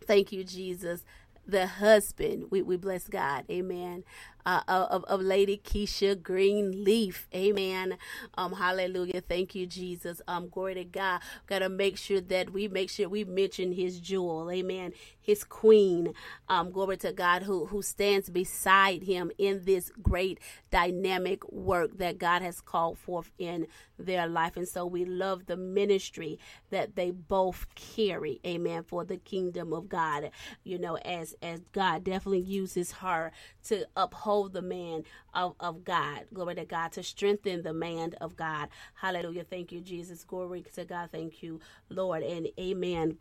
Thank 0.06 0.32
you, 0.32 0.44
Jesus 0.44 1.04
the 1.46 1.66
husband. 1.66 2.46
We, 2.50 2.62
we 2.62 2.76
bless 2.76 3.06
God. 3.08 3.44
Amen. 3.50 4.04
Uh, 4.44 4.62
of, 4.68 5.04
of 5.04 5.20
Lady 5.20 5.60
Keisha 5.64 6.20
Greenleaf. 6.20 7.28
Amen. 7.34 7.98
Um, 8.36 8.52
hallelujah. 8.52 9.20
Thank 9.20 9.54
you, 9.54 9.66
Jesus. 9.66 10.20
Um, 10.28 10.48
glory 10.48 10.74
to 10.74 10.84
God. 10.84 11.20
Gotta 11.46 11.68
make 11.68 11.96
sure 11.96 12.20
that 12.20 12.50
we 12.50 12.68
make 12.68 12.90
sure 12.90 13.08
we 13.08 13.24
mention 13.24 13.72
his 13.72 13.98
jewel. 13.98 14.50
Amen. 14.50 14.92
His 15.26 15.42
queen. 15.42 16.14
Um, 16.48 16.70
glory 16.70 16.96
to 16.98 17.12
God 17.12 17.42
who 17.42 17.66
who 17.66 17.82
stands 17.82 18.30
beside 18.30 19.02
him 19.02 19.32
in 19.38 19.64
this 19.64 19.90
great 20.00 20.38
dynamic 20.70 21.50
work 21.52 21.98
that 21.98 22.18
God 22.18 22.42
has 22.42 22.60
called 22.60 22.98
forth 22.98 23.32
in 23.38 23.66
their 23.98 24.28
life. 24.28 24.56
And 24.56 24.68
so 24.68 24.86
we 24.86 25.04
love 25.04 25.46
the 25.46 25.56
ministry 25.56 26.38
that 26.70 26.94
they 26.94 27.10
both 27.10 27.66
carry. 27.74 28.40
Amen. 28.46 28.84
For 28.84 29.04
the 29.04 29.16
kingdom 29.16 29.72
of 29.72 29.88
God. 29.88 30.30
You 30.62 30.78
know, 30.78 30.96
as 30.98 31.34
as 31.42 31.60
God 31.72 32.04
definitely 32.04 32.40
uses 32.40 32.92
her 32.92 33.32
to 33.64 33.86
uphold 33.96 34.52
the 34.52 34.62
man 34.62 35.02
of, 35.34 35.54
of 35.58 35.84
God. 35.84 36.26
Glory 36.32 36.54
to 36.56 36.64
God. 36.64 36.92
To 36.92 37.02
strengthen 37.02 37.62
the 37.62 37.74
man 37.74 38.14
of 38.20 38.36
God. 38.36 38.68
Hallelujah. 38.94 39.44
Thank 39.44 39.72
you, 39.72 39.80
Jesus. 39.80 40.24
Glory 40.24 40.64
to 40.74 40.84
God. 40.84 41.10
Thank 41.10 41.42
you, 41.42 41.60
Lord. 41.88 42.22
And 42.22 42.48
amen. 42.60 43.18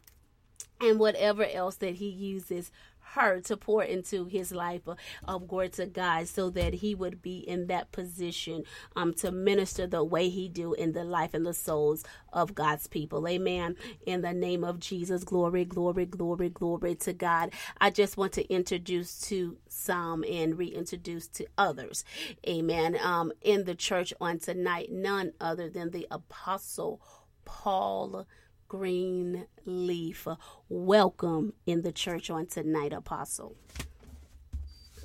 And 0.81 0.99
whatever 0.99 1.45
else 1.45 1.75
that 1.75 1.95
he 1.95 2.09
uses 2.09 2.71
her 3.13 3.39
to 3.39 3.55
pour 3.57 3.83
into 3.83 4.25
his 4.25 4.51
life 4.51 4.81
of, 5.27 5.47
glory 5.47 5.69
to 5.69 5.85
God 5.85 6.27
so 6.27 6.49
that 6.49 6.75
he 6.75 6.93
would 6.93 7.21
be 7.21 7.37
in 7.37 7.67
that 7.67 7.91
position 7.91 8.63
um, 8.95 9.13
to 9.13 9.31
minister 9.31 9.87
the 9.87 10.03
way 10.03 10.29
he 10.29 10.49
do 10.49 10.73
in 10.73 10.91
the 10.91 11.03
life 11.03 11.33
and 11.33 11.45
the 11.45 11.53
souls 11.53 12.03
of 12.33 12.55
God's 12.55 12.87
people. 12.87 13.27
Amen. 13.27 13.75
In 14.05 14.21
the 14.21 14.33
name 14.33 14.63
of 14.63 14.79
Jesus, 14.79 15.23
glory, 15.23 15.65
glory, 15.65 16.05
glory, 16.05 16.49
glory 16.49 16.95
to 16.95 17.13
God. 17.13 17.51
I 17.79 17.89
just 17.89 18.17
want 18.17 18.33
to 18.33 18.53
introduce 18.53 19.21
to 19.29 19.57
some 19.67 20.23
and 20.23 20.57
reintroduce 20.57 21.27
to 21.29 21.47
others. 21.57 22.03
Amen. 22.47 22.97
Um, 23.01 23.31
in 23.41 23.63
the 23.65 23.75
church 23.75 24.13
on 24.19 24.39
tonight, 24.39 24.91
none 24.91 25.31
other 25.39 25.69
than 25.69 25.91
the 25.91 26.07
apostle 26.11 27.01
Paul 27.45 28.25
Greenleaf. 28.67 30.27
Welcome 30.69 31.53
in 31.65 31.81
the 31.83 31.91
church 31.91 32.29
on 32.29 32.47
tonight, 32.47 32.93
Apostle. 32.93 33.55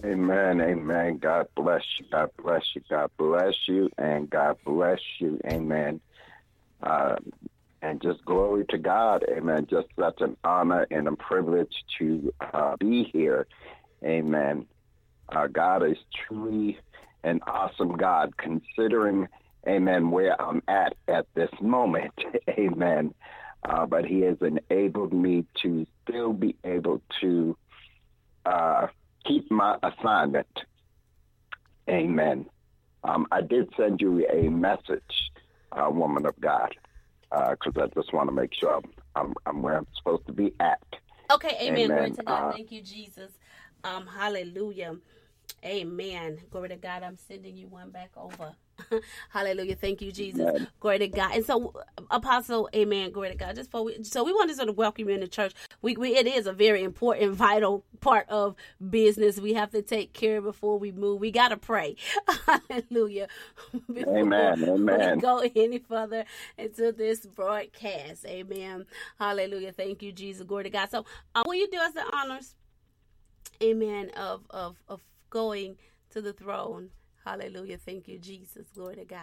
Amen. 0.05 0.61
Amen. 0.61 1.19
God 1.19 1.47
bless 1.55 1.83
you. 1.99 2.07
God 2.11 2.31
bless 2.43 2.63
you. 2.75 2.83
God 2.89 3.11
bless 3.19 3.55
you. 3.69 3.91
And 3.99 4.31
God 4.31 4.57
bless 4.65 5.01
you. 5.19 5.39
Amen. 5.47 6.01
Uh, 6.83 7.17
and 7.83 8.01
just 8.01 8.25
glory 8.25 8.65
to 8.71 8.79
God. 8.79 9.25
Amen. 9.31 9.67
Just 9.69 9.89
such 9.99 10.21
an 10.21 10.37
honor 10.43 10.87
and 10.91 11.07
a 11.07 11.13
privilege 11.17 11.75
to 11.99 12.33
uh, 12.41 12.77
be 12.79 13.05
here. 13.13 13.47
Amen. 14.03 14.67
Uh, 15.29 15.47
God 15.47 15.87
is 15.87 15.99
truly 16.27 16.79
an 17.23 17.41
awesome 17.47 17.97
God, 17.97 18.35
considering, 18.39 19.29
amen, 19.69 20.11
where 20.11 20.41
I'm 20.41 20.63
at 20.67 20.95
at 21.07 21.27
this 21.35 21.51
moment. 21.61 22.15
amen 22.49 23.15
uh, 23.69 23.87
but 23.87 24.05
he 24.05 24.21
has 24.23 24.37
enabled 24.41 25.13
me 25.13 25.45
to 25.63 25.87
still 26.03 26.33
be 26.33 26.57
able 26.65 27.03
to 27.21 27.57
uh, 28.47 28.87
keep 29.25 29.51
my 29.51 29.77
assignment. 29.83 30.49
Amen. 31.89 32.47
Um, 33.05 33.27
I 33.31 33.41
did 33.41 33.71
send 33.77 34.01
you 34.01 34.27
a 34.29 34.49
message, 34.49 35.31
uh, 35.73 35.91
woman 35.91 36.27
of 36.27 36.39
God, 36.41 36.75
because 37.31 37.77
uh, 37.77 37.85
I 37.85 37.87
just 37.95 38.13
want 38.13 38.29
to 38.29 38.35
make 38.35 38.55
sure 38.55 38.77
I'm, 38.77 38.91
I'm, 39.15 39.35
I'm, 39.47 39.63
where 39.63 39.77
I'm 39.79 39.87
supposed 39.97 40.27
to 40.27 40.33
be 40.33 40.53
at. 40.61 40.83
Okay, 41.31 41.57
amen. 41.61 41.85
amen. 41.85 41.97
Glory 41.97 42.11
to 42.11 42.23
God. 42.25 42.49
Uh, 42.49 42.53
Thank 42.53 42.73
you, 42.73 42.83
Jesus. 42.83 43.33
Um, 43.85 44.07
hallelujah. 44.07 44.97
Amen. 45.65 46.39
Glory 46.51 46.71
to 46.71 46.77
God. 46.77 47.03
I'm 47.03 47.17
sending 47.17 47.57
you 47.57 47.69
one 47.69 47.91
back 47.91 48.11
over. 48.17 48.55
Hallelujah. 49.31 49.77
Thank 49.77 50.03
you, 50.03 50.13
Jesus. 50.13 50.41
Amen. 50.41 50.69
Glory 50.81 50.99
to 51.01 51.09
God. 51.09 51.35
And 51.35 51.45
so, 51.45 51.75
Apostle, 52.11 52.69
Amen. 52.75 53.11
Glory 53.13 53.31
to 53.31 53.37
God. 53.37 53.55
Just 53.57 53.71
for 53.71 53.85
we, 53.85 54.03
so 54.05 54.25
we 54.25 54.33
want 54.33 54.51
to 54.51 54.57
sort 54.57 54.69
of 54.69 54.77
welcome 54.77 55.09
you 55.09 55.15
in 55.15 55.21
the 55.21 55.29
church. 55.29 55.53
We, 55.83 55.97
we 55.97 56.17
it 56.17 56.27
is 56.27 56.47
a 56.47 56.53
very 56.53 56.83
important, 56.83 57.35
vital 57.35 57.85
part 58.01 58.29
of 58.29 58.57
business. 58.91 59.39
We 59.41 59.55
have 59.55 59.71
to 59.71 59.83
take 59.83 60.13
care 60.13 60.41
before 60.41 60.79
we 60.79 60.93
move. 60.93 61.21
We 61.21 61.31
got 61.31 61.49
to 61.49 61.57
pray. 61.57 61.97
Hallelujah. 62.69 63.29
Before 63.93 64.19
Amen. 64.19 64.65
Amen. 64.69 65.17
We 65.17 65.21
go 65.21 65.39
any 65.55 65.79
further 65.79 66.25
into 66.59 66.93
this 66.93 67.27
broadcast. 67.27 68.27
Amen. 68.27 68.87
Hallelujah. 69.19 69.73
Thank 69.73 70.03
you, 70.03 70.13
Jesus. 70.13 70.45
Glory 70.45 70.65
to 70.65 70.71
God. 70.71 70.91
So, 70.91 71.05
uh, 71.35 71.43
will 71.47 71.55
you 71.55 71.69
do 71.71 71.79
us 71.79 71.93
the 71.93 72.05
honors? 72.17 72.55
Amen. 73.63 74.11
Of 74.17 74.43
of 74.51 74.77
of 74.89 75.01
going 75.29 75.77
to 76.11 76.21
the 76.21 76.33
throne 76.33 76.91
Hallelujah. 77.31 77.79
Thank 77.79 78.09
you, 78.09 78.19
Jesus. 78.19 78.67
Glory 78.75 78.97
to 78.97 79.05
God. 79.05 79.21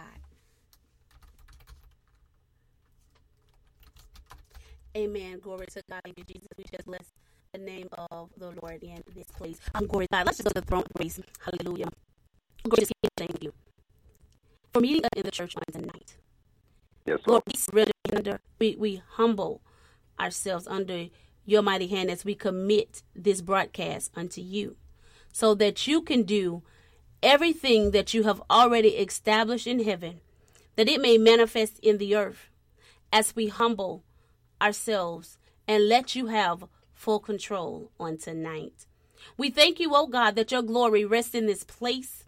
Amen. 4.96 5.40
Glory 5.40 5.66
to 5.66 5.82
God. 5.90 6.00
Thank 6.04 6.16
you, 6.16 6.24
Jesus. 6.24 6.48
We 6.56 6.64
just 6.72 6.86
bless 6.86 7.04
the 7.52 7.58
name 7.58 7.88
of 8.10 8.30
the 8.38 8.52
Lord 8.62 8.82
in 8.82 9.02
this 9.14 9.26
place. 9.36 9.60
I'm 9.74 9.86
glory 9.86 10.06
to 10.06 10.16
God. 10.16 10.24
Let's 10.24 10.38
just 10.38 10.46
go 10.46 10.52
to 10.52 10.60
the 10.62 10.66
throne 10.66 10.84
of 10.84 10.92
grace. 10.94 11.20
Hallelujah. 11.44 11.90
Gracious 12.66 12.92
King, 13.02 13.10
thank 13.18 13.42
you 13.42 13.52
for 14.72 14.80
meeting 14.80 15.04
us 15.04 15.10
in 15.14 15.24
the 15.24 15.30
church 15.30 15.54
on 15.54 15.62
tonight. 15.70 16.16
Yes, 17.04 17.18
Lord, 17.26 17.28
Lord. 17.28 17.42
we 17.46 17.58
surrender 17.58 17.92
under, 18.16 18.40
we, 18.58 18.74
we 18.78 19.02
humble 19.16 19.60
ourselves 20.18 20.66
under 20.66 21.08
your 21.44 21.60
mighty 21.60 21.88
hand 21.88 22.10
as 22.10 22.24
we 22.24 22.34
commit 22.34 23.02
this 23.14 23.42
broadcast 23.42 24.12
unto 24.16 24.40
you 24.40 24.76
so 25.30 25.54
that 25.56 25.86
you 25.86 26.00
can 26.00 26.22
do 26.22 26.62
everything 27.22 27.90
that 27.92 28.14
you 28.14 28.24
have 28.24 28.42
already 28.50 28.90
established 28.90 29.66
in 29.66 29.84
heaven, 29.84 30.20
that 30.76 30.88
it 30.88 31.00
may 31.00 31.18
manifest 31.18 31.78
in 31.80 31.98
the 31.98 32.14
earth 32.14 32.48
as 33.12 33.34
we 33.34 33.48
humble 33.48 34.04
ourselves 34.60 35.38
and 35.66 35.88
let 35.88 36.14
you 36.14 36.26
have 36.26 36.64
full 36.94 37.20
control 37.20 37.90
on 37.98 38.16
tonight. 38.16 38.86
We 39.36 39.50
thank 39.50 39.80
you, 39.80 39.90
oh 39.94 40.06
God, 40.06 40.36
that 40.36 40.52
your 40.52 40.62
glory 40.62 41.04
rests 41.04 41.34
in 41.34 41.46
this 41.46 41.64
place. 41.64 42.24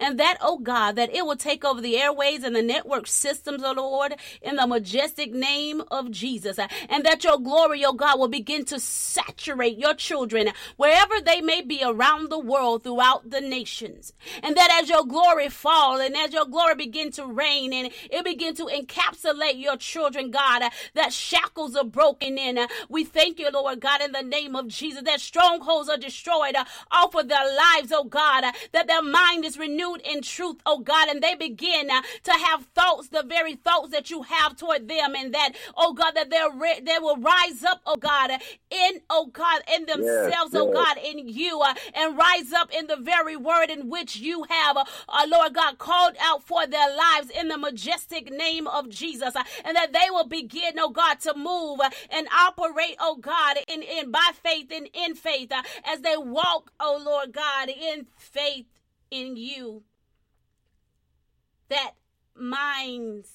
And 0.00 0.18
that, 0.18 0.38
oh 0.40 0.58
God, 0.58 0.96
that 0.96 1.14
it 1.14 1.26
will 1.26 1.36
take 1.36 1.64
over 1.64 1.80
the 1.80 1.98
airways 1.98 2.44
and 2.44 2.54
the 2.54 2.62
network 2.62 3.06
systems, 3.06 3.62
oh 3.64 3.72
Lord, 3.72 4.14
in 4.42 4.56
the 4.56 4.66
majestic 4.66 5.32
name 5.32 5.82
of 5.90 6.10
Jesus. 6.10 6.58
Uh, 6.58 6.68
and 6.88 7.04
that 7.04 7.24
your 7.24 7.38
glory, 7.38 7.84
oh 7.84 7.92
God, 7.92 8.18
will 8.18 8.28
begin 8.28 8.64
to 8.66 8.80
saturate 8.80 9.78
your 9.78 9.94
children 9.94 10.50
wherever 10.76 11.20
they 11.20 11.40
may 11.40 11.62
be 11.62 11.82
around 11.84 12.30
the 12.30 12.38
world 12.38 12.82
throughout 12.84 13.30
the 13.30 13.40
nations. 13.40 14.12
And 14.42 14.56
that 14.56 14.80
as 14.80 14.88
your 14.88 15.04
glory 15.04 15.48
fall 15.48 16.00
and 16.00 16.16
as 16.16 16.32
your 16.32 16.46
glory 16.46 16.76
begin 16.76 17.10
to 17.12 17.26
reign 17.26 17.72
and 17.72 17.90
it 18.10 18.24
begin 18.24 18.54
to 18.56 18.66
encapsulate 18.66 19.60
your 19.60 19.76
children, 19.76 20.30
God, 20.30 20.62
uh, 20.62 20.70
that 20.94 21.12
shackles 21.12 21.76
are 21.76 21.84
broken 21.84 22.38
in. 22.38 22.58
Uh, 22.58 22.68
we 22.88 23.04
thank 23.04 23.38
you, 23.38 23.50
Lord 23.50 23.80
God, 23.80 24.00
in 24.00 24.12
the 24.12 24.22
name 24.22 24.54
of 24.54 24.68
Jesus, 24.68 25.02
that 25.02 25.20
strongholds 25.20 25.88
are 25.88 25.96
destroyed 25.96 26.54
off 26.90 27.14
of 27.14 27.28
their 27.28 27.56
lives, 27.56 27.92
oh 27.92 28.04
God, 28.04 28.44
that 28.72 28.86
their 28.86 29.02
mind 29.02 29.44
is 29.44 29.58
renewed 29.58 29.87
in 29.96 30.22
truth, 30.22 30.56
oh 30.66 30.78
God, 30.80 31.08
and 31.08 31.22
they 31.22 31.34
begin 31.34 31.90
uh, 31.90 32.02
to 32.24 32.32
have 32.32 32.64
thoughts, 32.74 33.08
the 33.08 33.22
very 33.22 33.54
thoughts 33.54 33.90
that 33.90 34.10
you 34.10 34.22
have 34.22 34.56
toward 34.56 34.88
them, 34.88 35.14
and 35.16 35.34
that, 35.34 35.52
oh 35.76 35.92
God, 35.92 36.12
that 36.12 36.30
they're 36.30 36.50
re- 36.50 36.80
they 36.82 36.98
will 36.98 37.16
rise 37.16 37.64
up, 37.64 37.80
oh 37.86 37.96
God, 37.96 38.30
in, 38.70 39.00
oh 39.10 39.26
God, 39.32 39.62
in 39.74 39.86
themselves, 39.86 40.52
oh 40.54 40.70
yes. 40.72 40.74
God, 40.74 40.96
in 41.04 41.28
you, 41.28 41.60
uh, 41.60 41.74
and 41.94 42.16
rise 42.16 42.52
up 42.52 42.70
in 42.72 42.86
the 42.86 42.96
very 42.96 43.36
word 43.36 43.70
in 43.70 43.88
which 43.88 44.16
you 44.16 44.44
have, 44.48 44.76
uh, 44.76 44.84
uh, 45.08 45.26
Lord 45.28 45.54
God, 45.54 45.78
called 45.78 46.14
out 46.20 46.42
for 46.46 46.66
their 46.66 46.94
lives 46.94 47.30
in 47.30 47.48
the 47.48 47.58
majestic 47.58 48.30
name 48.30 48.66
of 48.66 48.88
Jesus, 48.88 49.34
uh, 49.36 49.44
and 49.64 49.76
that 49.76 49.92
they 49.92 50.10
will 50.10 50.26
begin, 50.26 50.78
oh 50.78 50.90
God, 50.90 51.20
to 51.20 51.34
move 51.34 51.80
uh, 51.80 51.90
and 52.10 52.28
operate, 52.36 52.96
oh 53.00 53.16
God, 53.16 53.56
in, 53.68 53.82
in 53.82 54.10
by 54.10 54.30
faith 54.42 54.70
and 54.70 54.88
in 54.92 55.14
faith 55.14 55.52
as 55.84 56.00
they 56.00 56.16
walk, 56.16 56.72
oh 56.80 57.00
Lord 57.04 57.32
God, 57.32 57.68
in 57.68 58.06
faith 58.16 58.66
in 59.10 59.36
you 59.36 59.82
that 61.68 61.92
minds, 62.34 63.30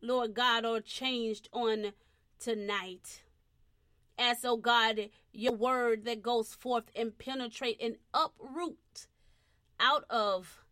Lord 0.00 0.34
God, 0.34 0.64
are 0.64 0.80
changed 0.80 1.48
on 1.52 1.92
tonight. 2.38 3.22
As, 4.18 4.44
oh 4.44 4.56
God, 4.56 5.10
your 5.32 5.54
word 5.54 6.04
that 6.04 6.22
goes 6.22 6.54
forth 6.54 6.84
and 6.96 7.16
penetrate 7.16 7.80
and 7.80 7.96
uproot 8.12 9.06
out 9.78 10.04
of 10.10 10.64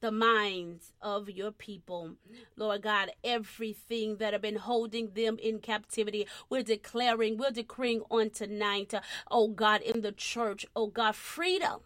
the 0.00 0.12
minds 0.12 0.92
of 1.00 1.30
your 1.30 1.50
people. 1.50 2.16
Lord 2.56 2.82
God, 2.82 3.12
everything 3.22 4.18
that 4.18 4.34
have 4.34 4.42
been 4.42 4.56
holding 4.56 5.12
them 5.14 5.38
in 5.42 5.60
captivity, 5.60 6.26
we're 6.50 6.62
declaring, 6.62 7.38
we're 7.38 7.50
decreeing 7.50 8.02
on 8.10 8.28
tonight, 8.28 8.92
oh 9.30 9.48
God, 9.48 9.80
in 9.80 10.02
the 10.02 10.12
church, 10.12 10.66
oh 10.76 10.88
God, 10.88 11.16
freedom. 11.16 11.80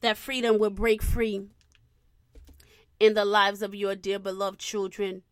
That 0.00 0.16
freedom 0.16 0.58
will 0.58 0.70
break 0.70 1.02
free 1.02 1.48
in 3.00 3.14
the 3.14 3.24
lives 3.24 3.62
of 3.62 3.74
your 3.74 3.94
dear 3.94 4.18
beloved 4.18 4.58
children. 4.58 5.22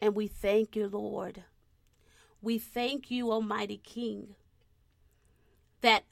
And 0.00 0.14
we 0.14 0.26
thank 0.26 0.74
you, 0.74 0.88
Lord. 0.88 1.44
We 2.42 2.58
thank 2.58 3.10
you, 3.10 3.30
Almighty 3.30 3.76
King, 3.76 4.34
that 5.82 6.04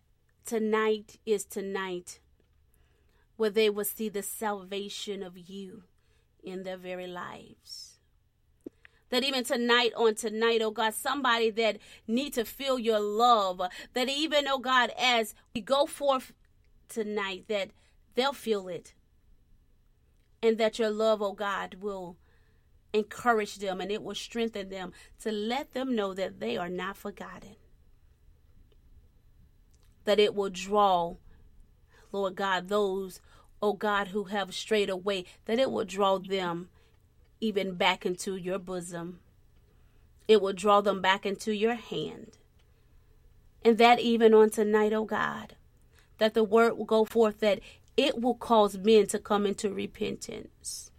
tonight 0.45 1.19
is 1.25 1.45
tonight 1.45 2.21
where 3.37 3.51
they 3.51 3.71
will 3.71 3.85
see 3.85 4.09
the 4.09 4.23
salvation 4.23 5.23
of 5.23 5.39
you 5.39 5.85
in 6.43 6.65
their 6.65 6.77
very 6.77 7.07
lives. 7.07 7.95
That 9.11 9.25
even 9.25 9.45
tonight, 9.45 9.93
on 9.97 10.17
tonight, 10.17 10.61
oh 10.61 10.71
God, 10.71 10.93
somebody 10.93 11.51
that 11.51 11.79
need 12.07 12.35
to 12.35 12.45
feel 12.45 12.79
your 12.79 13.01
love, 13.01 13.63
that 13.95 14.09
even, 14.09 14.47
oh 14.49 14.59
God, 14.59 14.91
as 14.99 15.35
we 15.55 15.63
go 15.63 15.87
forth 15.87 16.33
tonight, 16.89 17.45
that 17.49 17.71
they'll 18.15 18.33
feel 18.33 18.69
it. 18.69 18.95
And 20.43 20.59
that 20.59 20.79
your 20.79 20.91
love, 20.91 21.21
oh 21.21 21.33
God, 21.33 21.77
will 21.81 22.17
encourage 22.93 23.57
them 23.59 23.81
and 23.81 23.91
it 23.91 24.03
will 24.03 24.15
strengthen 24.15 24.69
them 24.69 24.93
to 25.21 25.31
let 25.31 25.73
them 25.75 25.95
know 25.95 26.15
that 26.15 26.41
they 26.41 26.57
are 26.57 26.69
not 26.69 26.97
forgotten. 26.97 27.57
That 30.05 30.19
it 30.19 30.35
will 30.35 30.51
draw, 30.51 31.17
Lord 32.13 32.35
God, 32.35 32.69
those, 32.69 33.21
oh 33.61 33.75
God, 33.75 34.09
who 34.09 34.25
have 34.25 34.55
strayed 34.55 34.89
away, 34.89 35.25
that 35.45 35.59
it 35.59 35.71
will 35.71 35.85
draw 35.85 36.19
them 36.19 36.69
even 37.41 37.75
back 37.75 38.07
into 38.07 38.37
your 38.37 38.59
bosom. 38.59 39.21
It 40.27 40.41
will 40.41 40.53
draw 40.53 40.81
them 40.81 41.01
back 41.01 41.27
into 41.27 41.53
your 41.53 41.75
hand. 41.75 42.39
And 43.65 43.79
that 43.79 44.01
even 44.01 44.35
on 44.35 44.51
tonight, 44.51 44.93
oh 44.93 45.05
God, 45.05 45.57
that 46.19 46.35
the 46.35 46.45
word 46.45 46.77
will 46.77 46.85
go 46.85 47.05
forth 47.05 47.41
that 47.41 47.61
it 47.99 48.21
will 48.21 48.37
cause 48.37 48.79
men 48.79 49.09
to 49.09 49.19
come 49.19 49.45
into 49.45 49.69
repentance 49.69 50.93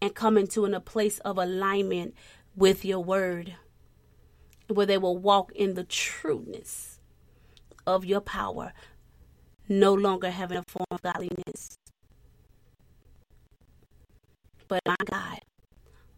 and 0.00 0.14
come 0.14 0.38
into 0.38 0.64
in 0.64 0.72
a 0.72 0.80
place 0.80 1.18
of 1.18 1.36
alignment 1.36 2.14
with 2.54 2.84
your 2.84 3.00
word, 3.00 3.56
where 4.68 4.86
they 4.86 4.96
will 4.96 5.18
walk 5.18 5.50
in 5.56 5.74
the 5.74 5.82
trueness 5.82 7.00
of 7.84 8.04
your 8.04 8.20
power, 8.20 8.72
no 9.68 9.92
longer 9.92 10.30
having 10.30 10.58
a 10.58 10.62
form 10.68 10.86
of 10.92 11.02
godliness. 11.02 11.76
But 14.68 14.82
my 14.86 14.94
God, 15.10 15.40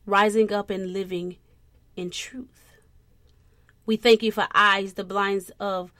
rising 0.04 0.52
up 0.52 0.68
and 0.68 0.92
living 0.92 1.38
in 1.96 2.10
truth. 2.10 2.64
We 3.86 3.96
thank 3.96 4.22
you 4.22 4.30
for 4.30 4.46
eyes, 4.54 4.92
the 4.92 5.04
blinds 5.04 5.50
of 5.58 5.90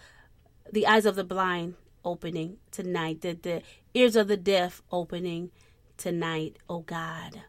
the 0.70 0.86
eyes 0.86 1.06
of 1.06 1.16
the 1.16 1.24
blind 1.24 1.76
opening 2.04 2.58
tonight, 2.70 3.20
that 3.22 3.42
the 3.42 3.62
ears 3.94 4.16
of 4.16 4.28
the 4.28 4.36
deaf 4.36 4.82
opening 4.90 5.50
tonight, 5.96 6.56
oh 6.68 6.80
God. 6.80 7.42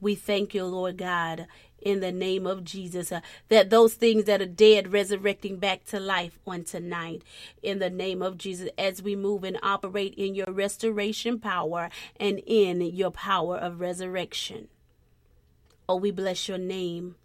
We 0.00 0.14
thank 0.14 0.54
you, 0.54 0.64
Lord 0.66 0.98
God, 0.98 1.46
in 1.80 2.00
the 2.00 2.12
name 2.12 2.46
of 2.46 2.64
Jesus, 2.64 3.10
uh, 3.10 3.20
that 3.48 3.70
those 3.70 3.94
things 3.94 4.24
that 4.24 4.42
are 4.42 4.46
dead 4.46 4.92
resurrecting 4.92 5.56
back 5.56 5.84
to 5.86 6.00
life 6.00 6.38
on 6.46 6.64
tonight, 6.64 7.22
in 7.62 7.78
the 7.78 7.90
name 7.90 8.22
of 8.22 8.36
Jesus, 8.36 8.68
as 8.76 9.02
we 9.02 9.16
move 9.16 9.44
and 9.44 9.58
operate 9.62 10.14
in 10.14 10.34
your 10.34 10.50
restoration 10.50 11.38
power 11.38 11.88
and 12.20 12.40
in 12.46 12.80
your 12.80 13.10
power 13.10 13.56
of 13.56 13.80
resurrection. 13.80 14.68
Oh, 15.88 15.96
we 15.96 16.10
bless 16.10 16.48
your 16.48 16.58
name. 16.58 17.16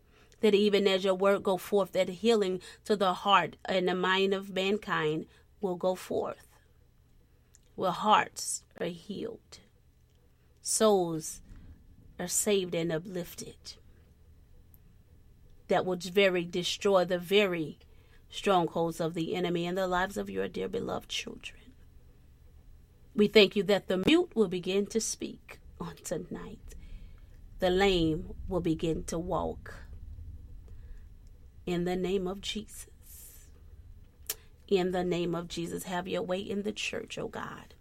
That 0.42 0.56
even 0.56 0.88
as 0.88 1.04
your 1.04 1.14
word 1.14 1.44
go 1.44 1.58
forth, 1.58 1.92
that 1.92 2.10
healing 2.10 2.62
to 2.86 2.96
the 2.96 3.14
heart 3.14 3.58
and 3.66 3.88
the 3.88 3.94
mind 3.94 4.34
of 4.34 4.50
mankind 4.50 5.28
will 5.60 5.76
go 5.76 5.94
forth 5.94 6.48
where 7.82 7.90
hearts 7.90 8.62
are 8.80 8.86
healed, 8.86 9.58
souls 10.62 11.42
are 12.20 12.28
saved 12.28 12.76
and 12.76 12.92
uplifted. 12.92 13.56
That 15.68 15.84
will 15.84 15.98
very 15.98 16.46
destroy 16.46 17.06
the 17.06 17.18
very 17.18 17.80
strongholds 18.30 19.02
of 19.02 19.16
the 19.16 19.34
enemy 19.34 19.66
in 19.66 19.74
the 19.74 19.88
lives 19.88 20.16
of 20.16 20.30
your 20.30 20.48
dear 20.48 20.68
beloved 20.68 21.10
children. 21.10 21.60
We 23.16 23.28
thank 23.28 23.56
you 23.56 23.64
that 23.64 23.88
the 23.88 23.98
mute 23.98 24.30
will 24.36 24.48
begin 24.48 24.86
to 24.86 25.02
speak 25.02 25.60
on 25.80 25.96
tonight. 26.04 26.76
The 27.58 27.72
lame 27.72 28.36
will 28.48 28.62
begin 28.62 29.06
to 29.06 29.18
walk. 29.18 29.74
In 31.66 31.86
the 31.86 31.96
name 31.96 32.28
of 32.28 32.42
Jesus 32.42 32.91
in 34.72 34.94
the 34.94 35.06
name 35.06 35.36
of 35.36 35.50
Jesus. 35.50 35.86
Have 35.86 36.10
your 36.10 36.24
way 36.24 36.40
in 36.42 36.64
the 36.64 36.74
church, 36.74 37.20
oh 37.20 37.30
God. 37.30 37.76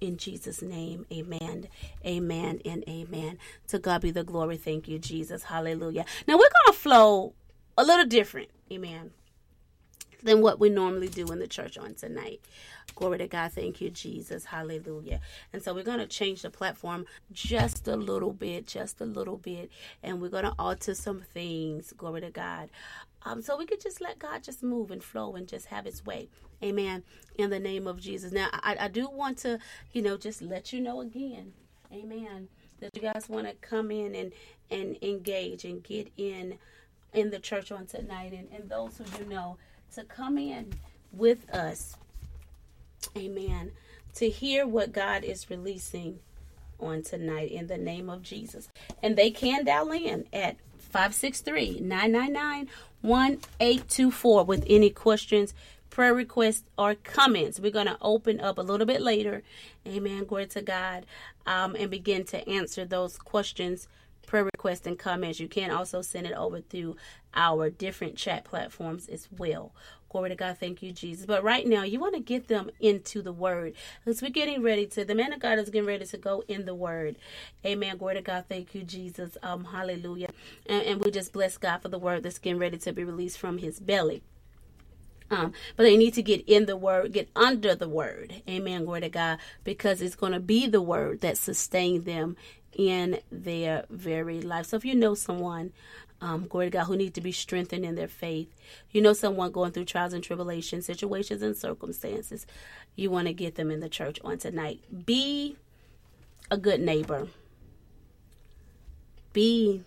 In 0.00 0.18
Jesus' 0.18 0.62
name, 0.62 1.06
amen, 1.12 1.68
amen, 2.06 2.60
and 2.66 2.84
amen. 2.88 3.38
To 3.68 3.78
God 3.80 4.02
be 4.02 4.12
the 4.12 4.24
glory. 4.24 4.58
Thank 4.58 4.88
you, 4.88 4.98
Jesus. 4.98 5.44
Hallelujah. 5.44 6.06
Now 6.28 6.34
we're 6.36 6.40
going 6.40 6.74
to 6.74 6.74
flow 6.74 7.34
a 7.78 7.84
little 7.84 8.06
different. 8.06 8.50
Amen. 8.72 9.12
than 10.22 10.42
what 10.42 10.60
we 10.60 10.70
normally 10.70 11.08
do 11.08 11.26
in 11.32 11.38
the 11.38 11.48
church 11.48 11.78
on 11.78 11.94
tonight. 11.94 12.40
Glory 12.96 13.18
to 13.18 13.28
God. 13.28 13.52
Thank 13.52 13.80
you, 13.80 13.90
Jesus. 13.90 14.46
Hallelujah. 14.46 15.20
And 15.52 15.62
so 15.62 15.74
we're 15.74 15.84
going 15.84 16.00
to 16.00 16.06
change 16.06 16.42
the 16.42 16.50
platform 16.50 17.06
just 17.32 17.88
a 17.88 17.96
little 17.96 18.32
bit, 18.32 18.66
just 18.66 19.00
a 19.00 19.06
little 19.06 19.38
bit. 19.38 19.70
And 20.02 20.20
we're 20.20 20.28
going 20.30 20.44
to 20.44 20.54
alter 20.58 20.94
some 20.94 21.22
things. 21.34 21.94
Glory 21.96 22.22
to 22.22 22.30
God. 22.30 22.70
Um, 23.24 23.40
so 23.40 23.56
we 23.56 23.66
could 23.66 23.80
just 23.80 24.00
let 24.00 24.18
God 24.18 24.42
just 24.42 24.62
move 24.62 24.90
and 24.90 25.02
flow 25.02 25.34
and 25.34 25.48
just 25.48 25.66
have 25.66 25.84
his 25.84 26.04
way. 26.04 26.28
Amen. 26.62 27.02
In 27.36 27.50
the 27.50 27.58
name 27.58 27.86
of 27.86 28.00
Jesus. 28.00 28.32
Now, 28.32 28.48
I, 28.52 28.76
I 28.80 28.88
do 28.88 29.08
want 29.08 29.38
to, 29.38 29.58
you 29.92 30.02
know, 30.02 30.16
just 30.16 30.42
let 30.42 30.72
you 30.72 30.80
know 30.80 31.00
again. 31.00 31.52
Amen. 31.92 32.48
That 32.80 32.90
you 32.94 33.02
guys 33.02 33.28
want 33.28 33.46
to 33.46 33.54
come 33.54 33.90
in 33.90 34.14
and, 34.14 34.32
and 34.70 34.96
engage 35.02 35.64
and 35.64 35.82
get 35.82 36.12
in 36.16 36.58
in 37.12 37.30
the 37.30 37.38
church 37.38 37.72
on 37.72 37.86
tonight. 37.86 38.32
And, 38.32 38.48
and 38.52 38.68
those 38.68 38.98
who 38.98 39.04
you 39.18 39.28
know 39.28 39.56
to 39.94 40.04
come 40.04 40.38
in 40.38 40.74
with 41.12 41.48
us. 41.50 41.96
Amen. 43.16 43.72
To 44.16 44.28
hear 44.28 44.66
what 44.66 44.92
God 44.92 45.24
is 45.24 45.50
releasing 45.50 46.20
on 46.80 47.02
tonight 47.02 47.50
in 47.50 47.66
the 47.66 47.78
name 47.78 48.10
of 48.10 48.22
Jesus. 48.22 48.68
And 49.02 49.16
they 49.16 49.30
can 49.30 49.64
dial 49.64 49.92
in 49.92 50.26
at 50.32 50.56
563 50.78 51.80
999 51.80 52.68
1824 53.04 54.44
with 54.44 54.64
any 54.66 54.88
questions, 54.88 55.52
prayer 55.90 56.14
requests, 56.14 56.64
or 56.78 56.94
comments. 56.94 57.60
We're 57.60 57.70
going 57.70 57.86
to 57.86 57.98
open 58.00 58.40
up 58.40 58.56
a 58.56 58.62
little 58.62 58.86
bit 58.86 59.02
later. 59.02 59.42
Amen. 59.86 60.24
Glory 60.24 60.46
to 60.46 60.62
God. 60.62 61.04
Um, 61.46 61.76
and 61.78 61.90
begin 61.90 62.24
to 62.24 62.48
answer 62.48 62.86
those 62.86 63.18
questions 63.18 63.86
prayer 64.26 64.44
requests 64.44 64.86
and 64.86 64.98
comments. 64.98 65.38
You 65.38 65.48
can 65.48 65.70
also 65.70 66.02
send 66.02 66.26
it 66.26 66.32
over 66.32 66.60
through 66.60 66.96
our 67.34 67.70
different 67.70 68.16
chat 68.16 68.44
platforms 68.44 69.08
as 69.08 69.28
well. 69.36 69.72
Glory 70.14 70.30
to 70.30 70.36
God. 70.36 70.58
Thank 70.60 70.80
you, 70.80 70.92
Jesus. 70.92 71.26
But 71.26 71.42
right 71.42 71.66
now, 71.66 71.82
you 71.82 71.98
want 71.98 72.14
to 72.14 72.20
get 72.20 72.46
them 72.46 72.70
into 72.78 73.20
the 73.20 73.32
word. 73.32 73.74
Because 74.04 74.22
we're 74.22 74.28
getting 74.30 74.62
ready 74.62 74.86
to, 74.86 75.04
the 75.04 75.16
man 75.16 75.32
of 75.32 75.40
God 75.40 75.58
is 75.58 75.70
getting 75.70 75.88
ready 75.88 76.06
to 76.06 76.16
go 76.16 76.44
in 76.46 76.66
the 76.66 76.74
word. 76.76 77.16
Amen. 77.66 77.96
Glory 77.96 78.14
to 78.14 78.22
God. 78.22 78.44
Thank 78.48 78.76
you, 78.76 78.84
Jesus. 78.84 79.36
Um, 79.42 79.64
hallelujah. 79.64 80.28
And, 80.66 80.84
and 80.84 81.04
we 81.04 81.10
just 81.10 81.32
bless 81.32 81.58
God 81.58 81.78
for 81.82 81.88
the 81.88 81.98
word 81.98 82.22
that's 82.22 82.38
getting 82.38 82.60
ready 82.60 82.78
to 82.78 82.92
be 82.92 83.02
released 83.02 83.38
from 83.38 83.58
his 83.58 83.80
belly. 83.80 84.22
Um, 85.32 85.52
but 85.76 85.82
they 85.82 85.96
need 85.96 86.14
to 86.14 86.22
get 86.22 86.44
in 86.48 86.66
the 86.66 86.76
word, 86.76 87.12
get 87.12 87.28
under 87.34 87.74
the 87.74 87.88
word. 87.88 88.42
Amen. 88.48 88.84
Glory 88.84 89.00
to 89.00 89.08
God. 89.08 89.38
Because 89.64 90.00
it's 90.00 90.14
going 90.14 90.32
to 90.32 90.40
be 90.40 90.68
the 90.68 90.82
word 90.82 91.22
that 91.22 91.38
sustains 91.38 92.04
them 92.04 92.36
in 92.72 93.18
their 93.32 93.84
very 93.90 94.40
life. 94.42 94.66
So 94.66 94.76
if 94.76 94.84
you 94.84 94.94
know 94.94 95.14
someone, 95.14 95.72
um, 96.24 96.46
glory 96.48 96.66
to 96.66 96.70
God, 96.70 96.84
who 96.84 96.96
need 96.96 97.12
to 97.14 97.20
be 97.20 97.32
strengthened 97.32 97.84
in 97.84 97.96
their 97.96 98.08
faith, 98.08 98.48
you 98.90 99.02
know 99.02 99.12
someone 99.12 99.52
going 99.52 99.72
through 99.72 99.84
trials 99.84 100.14
and 100.14 100.24
tribulations, 100.24 100.86
situations 100.86 101.42
and 101.42 101.54
circumstances, 101.54 102.46
you 102.96 103.10
want 103.10 103.26
to 103.26 103.34
get 103.34 103.56
them 103.56 103.70
in 103.70 103.80
the 103.80 103.90
church 103.90 104.18
on 104.24 104.38
tonight. 104.38 104.80
Be 105.04 105.58
a 106.50 106.56
good 106.56 106.80
neighbor. 106.80 107.28
Be 109.34 109.82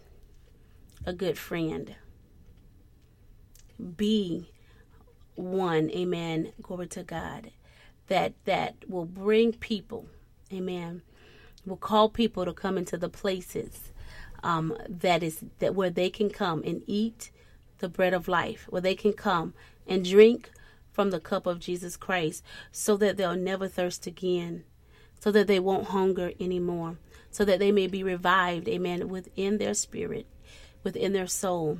a 1.07 1.13
good 1.13 1.39
friend. 1.39 1.95
Be 3.97 4.51
one, 5.33 5.89
amen, 5.89 6.53
glory 6.61 6.85
to 6.87 7.01
God, 7.01 7.49
that 8.09 8.33
that 8.45 8.75
will 8.87 9.05
bring 9.05 9.53
people, 9.53 10.05
amen, 10.53 11.01
will 11.65 11.77
call 11.77 12.09
people 12.09 12.45
to 12.45 12.53
come 12.53 12.77
into 12.77 12.95
the 12.95 13.09
places 13.09 13.91
um, 14.43 14.77
that 14.87 15.23
is 15.23 15.43
that 15.59 15.75
where 15.75 15.89
they 15.89 16.09
can 16.09 16.29
come 16.29 16.63
and 16.63 16.81
eat 16.87 17.31
the 17.79 17.89
bread 17.89 18.13
of 18.13 18.27
life, 18.27 18.65
where 18.69 18.81
they 18.81 18.95
can 18.95 19.13
come 19.13 19.53
and 19.87 20.03
drink 20.03 20.51
from 20.91 21.11
the 21.11 21.19
cup 21.19 21.45
of 21.45 21.59
Jesus 21.59 21.95
Christ, 21.95 22.43
so 22.71 22.97
that 22.97 23.17
they'll 23.17 23.35
never 23.35 23.67
thirst 23.67 24.07
again, 24.07 24.63
so 25.19 25.31
that 25.31 25.47
they 25.47 25.59
won't 25.59 25.89
hunger 25.89 26.31
anymore, 26.39 26.97
so 27.29 27.45
that 27.45 27.59
they 27.59 27.71
may 27.71 27.87
be 27.87 28.03
revived, 28.03 28.67
amen, 28.67 29.07
within 29.07 29.59
their 29.59 29.73
spirit, 29.73 30.25
within 30.83 31.13
their 31.13 31.27
soul, 31.27 31.79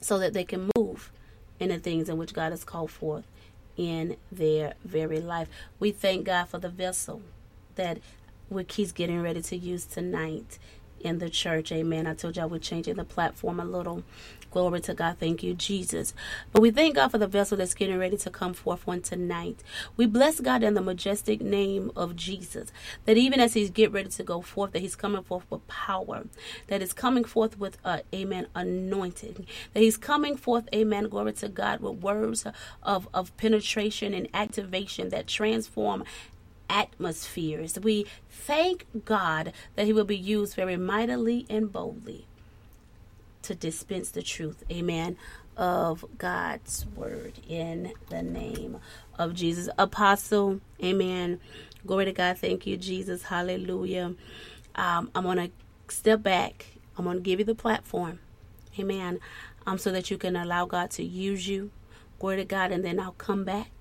so 0.00 0.18
that 0.18 0.34
they 0.34 0.44
can 0.44 0.70
move 0.76 1.10
in 1.58 1.70
the 1.70 1.78
things 1.78 2.08
in 2.08 2.18
which 2.18 2.34
God 2.34 2.50
has 2.50 2.64
called 2.64 2.90
forth 2.90 3.24
in 3.76 4.16
their 4.30 4.74
very 4.84 5.20
life. 5.20 5.48
We 5.78 5.90
thank 5.90 6.26
God 6.26 6.48
for 6.48 6.58
the 6.58 6.68
vessel 6.68 7.22
that 7.76 7.98
he's 8.68 8.92
getting 8.92 9.22
ready 9.22 9.40
to 9.40 9.56
use 9.56 9.84
tonight 9.86 10.58
in 11.00 11.18
the 11.18 11.30
church. 11.30 11.72
Amen. 11.72 12.06
I 12.06 12.14
told 12.14 12.36
y'all 12.36 12.48
we're 12.48 12.58
changing 12.58 12.96
the 12.96 13.04
platform 13.04 13.60
a 13.60 13.64
little. 13.64 14.02
Glory 14.50 14.80
to 14.80 14.94
God. 14.94 15.16
Thank 15.20 15.44
you, 15.44 15.54
Jesus. 15.54 16.12
But 16.52 16.60
we 16.60 16.72
thank 16.72 16.96
God 16.96 17.12
for 17.12 17.18
the 17.18 17.28
vessel 17.28 17.56
that's 17.56 17.74
getting 17.74 17.98
ready 17.98 18.16
to 18.16 18.30
come 18.30 18.52
forth 18.52 18.88
on 18.88 19.00
tonight. 19.00 19.62
We 19.96 20.06
bless 20.06 20.40
God 20.40 20.64
in 20.64 20.74
the 20.74 20.80
majestic 20.80 21.40
name 21.40 21.92
of 21.94 22.16
Jesus. 22.16 22.72
That 23.04 23.16
even 23.16 23.38
as 23.38 23.54
He's 23.54 23.70
get 23.70 23.92
ready 23.92 24.08
to 24.08 24.24
go 24.24 24.40
forth, 24.40 24.72
that 24.72 24.82
He's 24.82 24.96
coming 24.96 25.22
forth 25.22 25.44
with 25.50 25.66
power. 25.68 26.24
That 26.66 26.82
is 26.82 26.92
coming 26.92 27.22
forth 27.22 27.60
with 27.60 27.78
uh, 27.84 28.00
amen, 28.12 28.48
anointing. 28.54 29.46
That 29.72 29.80
He's 29.80 29.96
coming 29.96 30.36
forth, 30.36 30.68
amen, 30.74 31.08
glory 31.08 31.34
to 31.34 31.48
God, 31.48 31.78
with 31.80 32.02
words 32.02 32.44
of, 32.82 33.08
of 33.14 33.36
penetration 33.36 34.14
and 34.14 34.28
activation 34.34 35.10
that 35.10 35.28
transform 35.28 36.02
atmospheres. 36.70 37.78
We 37.78 38.06
thank 38.30 38.86
God 39.04 39.52
that 39.74 39.86
He 39.86 39.92
will 39.92 40.04
be 40.04 40.16
used 40.16 40.54
very 40.54 40.76
mightily 40.76 41.44
and 41.50 41.70
boldly 41.70 42.26
to 43.42 43.54
dispense 43.54 44.10
the 44.10 44.22
truth. 44.22 44.64
Amen. 44.70 45.16
Of 45.56 46.04
God's 46.16 46.86
word 46.94 47.34
in 47.46 47.92
the 48.08 48.22
name 48.22 48.78
of 49.18 49.34
Jesus. 49.34 49.68
Apostle, 49.76 50.60
amen. 50.82 51.40
Glory 51.86 52.06
to 52.06 52.12
God. 52.12 52.38
Thank 52.38 52.66
you, 52.66 52.76
Jesus. 52.76 53.24
Hallelujah. 53.24 54.14
Um, 54.74 55.10
I'm 55.14 55.24
going 55.24 55.36
to 55.36 55.50
step 55.92 56.22
back. 56.22 56.66
I'm 56.96 57.04
going 57.04 57.16
to 57.18 57.22
give 57.22 57.40
you 57.40 57.44
the 57.44 57.54
platform. 57.54 58.20
Amen. 58.78 59.18
Um, 59.66 59.76
so 59.76 59.90
that 59.92 60.10
you 60.10 60.16
can 60.16 60.36
allow 60.36 60.64
God 60.64 60.90
to 60.92 61.04
use 61.04 61.48
you. 61.48 61.70
Glory 62.18 62.36
to 62.36 62.44
God. 62.44 62.70
And 62.70 62.84
then 62.84 63.00
I'll 63.00 63.12
come 63.12 63.44
back 63.44 63.79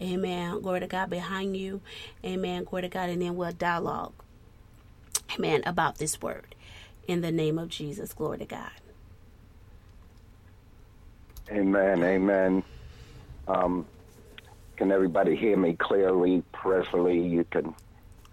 Amen. 0.00 0.60
Glory 0.60 0.80
to 0.80 0.86
God 0.86 1.10
behind 1.10 1.56
you. 1.56 1.80
Amen. 2.24 2.64
Glory 2.64 2.82
to 2.82 2.88
God. 2.88 3.08
And 3.10 3.22
then 3.22 3.36
we'll 3.36 3.52
dialogue. 3.52 4.14
Amen. 5.36 5.62
About 5.66 5.98
this 5.98 6.20
word. 6.20 6.54
In 7.06 7.20
the 7.20 7.32
name 7.32 7.58
of 7.58 7.68
Jesus. 7.68 8.12
Glory 8.12 8.38
to 8.38 8.44
God. 8.44 8.70
Amen. 11.50 12.02
Amen. 12.02 12.62
Um, 13.46 13.86
can 14.76 14.90
everybody 14.90 15.36
hear 15.36 15.56
me 15.56 15.74
clearly, 15.74 16.42
prayerfully? 16.52 17.20
You 17.20 17.44
can, 17.44 17.74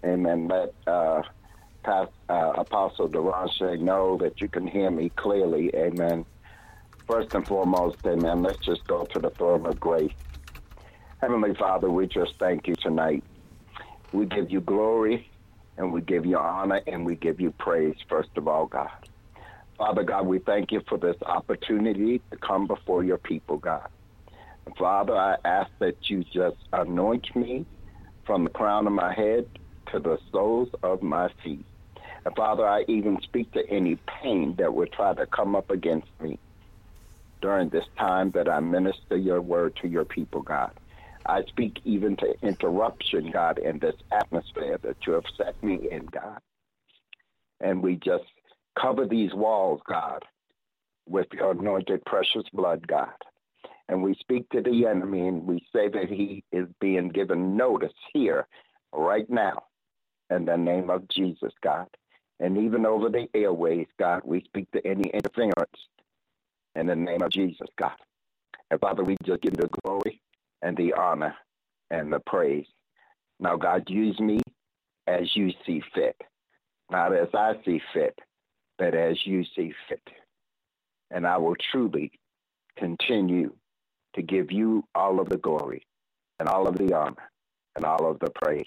amen, 0.04 0.48
let 0.48 0.74
uh, 0.86 1.22
Past, 1.84 2.10
uh, 2.28 2.54
Apostle 2.56 3.08
Deranche 3.08 3.78
know 3.80 4.16
that 4.18 4.40
you 4.40 4.48
can 4.48 4.66
hear 4.66 4.90
me 4.90 5.10
clearly. 5.10 5.70
Amen. 5.74 6.24
First 7.06 7.34
and 7.34 7.46
foremost, 7.46 7.98
amen, 8.06 8.42
let's 8.42 8.58
just 8.58 8.86
go 8.86 9.04
to 9.04 9.18
the 9.18 9.30
throne 9.30 9.66
of 9.66 9.78
grace. 9.78 10.12
Heavenly 11.22 11.54
Father, 11.58 11.90
we 11.90 12.08
just 12.08 12.34
thank 12.40 12.68
you 12.68 12.76
tonight. 12.82 13.24
We 14.12 14.26
give 14.26 14.50
you 14.50 14.60
glory 14.62 15.30
and 15.78 15.92
we 15.92 16.02
give 16.02 16.26
you 16.26 16.38
honor 16.38 16.82
and 16.86 17.06
we 17.06 17.16
give 17.16 17.40
you 17.40 17.54
praise, 17.58 17.96
first 18.08 18.30
of 18.36 18.48
all, 18.48 18.66
God. 18.66 18.90
Father 19.78 20.04
God, 20.04 20.26
we 20.26 20.40
thank 20.40 20.72
you 20.72 20.82
for 20.88 20.98
this 20.98 21.16
opportunity 21.26 22.22
to 22.32 22.38
come 22.46 22.66
before 22.66 23.04
your 23.04 23.18
people, 23.18 23.58
God. 23.58 23.88
Father, 24.78 25.16
I 25.16 25.36
ask 25.44 25.70
that 25.80 25.96
you 26.08 26.24
just 26.34 26.58
anoint 26.72 27.26
me 27.36 27.66
from 28.26 28.44
the 28.44 28.50
crown 28.50 28.86
of 28.86 28.94
my 28.94 29.14
head 29.14 29.46
to 29.92 30.00
the 30.00 30.18
soles 30.32 30.70
of 30.82 31.02
my 31.02 31.28
feet. 31.44 31.66
And 32.26 32.34
Father, 32.36 32.66
I 32.66 32.84
even 32.88 33.18
speak 33.24 33.52
to 33.52 33.62
any 33.70 33.98
pain 34.22 34.56
that 34.58 34.74
would 34.74 34.92
try 34.92 35.14
to 35.14 35.26
come 35.26 35.56
up 35.56 35.70
against 35.70 36.08
me 36.20 36.40
during 37.42 37.70
this 37.70 37.84
time 37.98 38.32
that 38.34 38.48
I 38.48 38.60
minister 38.60 39.16
your 39.16 39.42
word 39.42 39.76
to 39.82 39.88
your 39.88 40.04
people, 40.06 40.42
God. 40.42 40.72
I 41.26 41.44
speak 41.44 41.78
even 41.84 42.16
to 42.18 42.34
interruption, 42.42 43.30
God, 43.32 43.58
in 43.58 43.78
this 43.78 43.96
atmosphere 44.12 44.78
that 44.82 44.96
you 45.06 45.14
have 45.14 45.24
set 45.36 45.62
me 45.62 45.88
in, 45.90 46.06
God. 46.06 46.38
And 47.60 47.82
we 47.82 47.96
just 47.96 48.24
cover 48.80 49.06
these 49.06 49.34
walls, 49.34 49.80
God, 49.88 50.24
with 51.08 51.28
your 51.32 51.52
anointed 51.52 52.04
precious 52.06 52.44
blood, 52.52 52.86
God. 52.86 53.12
And 53.88 54.02
we 54.02 54.14
speak 54.14 54.48
to 54.50 54.62
the 54.62 54.86
enemy 54.86 55.28
and 55.28 55.46
we 55.46 55.64
say 55.74 55.88
that 55.88 56.08
he 56.08 56.44
is 56.52 56.68
being 56.80 57.08
given 57.08 57.56
notice 57.56 57.92
here 58.12 58.46
right 58.92 59.28
now 59.30 59.64
in 60.30 60.44
the 60.46 60.56
name 60.56 60.90
of 60.90 61.08
Jesus, 61.08 61.52
God. 61.62 61.88
And 62.40 62.58
even 62.58 62.86
over 62.86 63.08
the 63.08 63.28
airways, 63.34 63.86
God, 63.98 64.22
we 64.24 64.42
speak 64.44 64.70
to 64.72 64.86
any 64.86 65.10
interference 65.10 65.88
in 66.74 66.86
the 66.86 66.96
name 66.96 67.22
of 67.22 67.30
Jesus, 67.30 67.68
God. 67.78 67.92
And 68.70 68.80
Father, 68.80 69.04
we 69.04 69.16
just 69.24 69.42
give 69.42 69.54
you 69.56 69.62
the 69.68 69.80
glory 69.82 70.20
and 70.62 70.76
the 70.76 70.94
honor 70.94 71.34
and 71.90 72.12
the 72.12 72.20
praise. 72.20 72.66
Now, 73.40 73.56
God, 73.56 73.84
use 73.88 74.18
me 74.20 74.40
as 75.06 75.34
you 75.36 75.52
see 75.66 75.82
fit, 75.94 76.16
not 76.90 77.14
as 77.14 77.28
I 77.34 77.54
see 77.64 77.80
fit, 77.94 78.18
but 78.78 78.94
as 78.94 79.18
you 79.26 79.44
see 79.56 79.74
fit. 79.88 80.02
And 81.10 81.26
I 81.26 81.38
will 81.38 81.56
truly 81.72 82.12
continue 82.78 83.52
to 84.14 84.22
give 84.22 84.52
you 84.52 84.84
all 84.94 85.20
of 85.20 85.28
the 85.28 85.38
glory 85.38 85.86
and 86.38 86.48
all 86.48 86.68
of 86.68 86.76
the 86.78 86.94
honor 86.94 87.30
and 87.76 87.84
all 87.84 88.10
of 88.10 88.18
the 88.20 88.30
praise. 88.30 88.66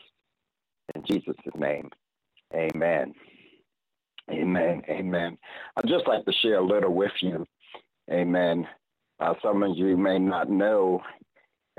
In 0.96 1.04
Jesus' 1.06 1.36
name, 1.56 1.90
amen. 2.54 3.14
Amen. 4.32 4.82
Amen. 4.90 5.38
I'd 5.78 5.88
just 5.88 6.08
like 6.08 6.26
to 6.26 6.34
share 6.42 6.56
a 6.60 6.66
little 6.66 6.94
with 6.94 7.12
you. 7.22 7.46
Amen. 8.12 8.68
Uh, 9.20 9.36
some 9.44 9.64
of 9.64 9.78
you 9.78 9.98
may 9.98 10.20
not 10.20 10.50
know. 10.50 11.02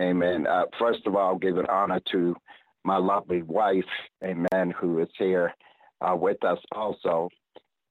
Amen. 0.01 0.47
Uh, 0.47 0.65
first 0.79 1.07
of 1.07 1.17
all, 1.17 1.37
give 1.37 1.59
an 1.59 1.67
honor 1.67 2.01
to 2.13 2.37
my 2.85 2.99
lovely 2.99 3.43
wife. 3.43 3.85
Amen. 4.23 4.73
Who 4.81 5.01
is 5.01 5.09
here 5.19 5.55
uh, 6.01 6.17
with 6.17 6.45
us 6.45 6.59
also. 6.73 7.29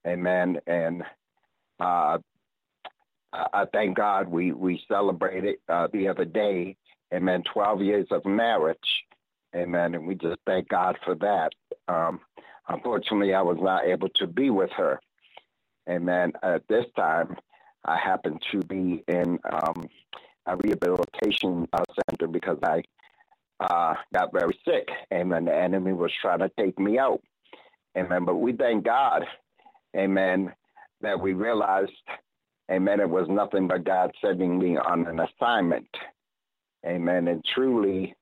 Amen. 0.06 0.60
And 0.68 1.04
uh, 1.80 2.20
I 3.34 3.66
thank 3.74 3.98
God 3.98 4.28
we, 4.30 4.52
we 4.52 4.82
celebrated 4.88 5.56
uh, 5.68 5.88
the 5.92 6.08
other 6.08 6.26
day. 6.26 6.78
Amen. 7.14 7.44
12 7.54 7.82
years 7.82 8.08
of 8.12 8.26
marriage. 8.26 8.78
Amen. 9.56 9.96
And 9.96 10.08
we 10.08 10.16
just 10.16 10.40
thank 10.46 10.70
God 10.70 10.98
for 11.06 11.16
that. 11.16 11.52
Um, 11.88 12.20
unfortunately, 12.68 13.34
I 13.34 13.42
was 13.42 13.58
not 13.60 13.86
able 13.86 14.10
to 14.16 14.28
be 14.28 14.50
with 14.50 14.72
her. 14.72 15.00
Amen. 15.90 16.34
At 16.44 16.68
this 16.68 16.86
time, 16.96 17.36
I 17.84 17.98
happened 17.98 18.42
to 18.52 18.60
be 18.60 19.04
in 19.08 19.40
um, 19.52 19.88
a 20.48 20.56
rehabilitation 20.58 21.68
uh, 21.74 21.84
center 22.10 22.28
because 22.28 22.58
I 22.64 22.84
uh, 23.60 23.96
got 24.14 24.34
very 24.34 24.58
sick. 24.66 24.88
Amen. 25.14 25.46
The 25.46 25.56
enemy 25.56 25.94
was 25.94 26.12
trying 26.22 26.40
to 26.40 26.52
take 26.60 26.78
me 26.80 27.00
out. 27.00 27.22
Amen. 27.98 28.26
But 28.26 28.36
we 28.36 28.54
thank 28.54 28.84
God. 28.84 29.24
Amen. 29.96 30.52
That 31.02 31.20
we 31.20 31.34
realized, 31.34 31.92
amen, 32.72 33.00
it 33.00 33.10
was 33.10 33.28
nothing 33.30 33.68
but 33.68 33.84
God 33.84 34.12
sending 34.24 34.58
me 34.58 34.78
on 34.78 35.06
an 35.08 35.20
assignment. 35.20 35.88
Amen. 36.86 37.28
And 37.28 37.44
truly, 37.54 38.16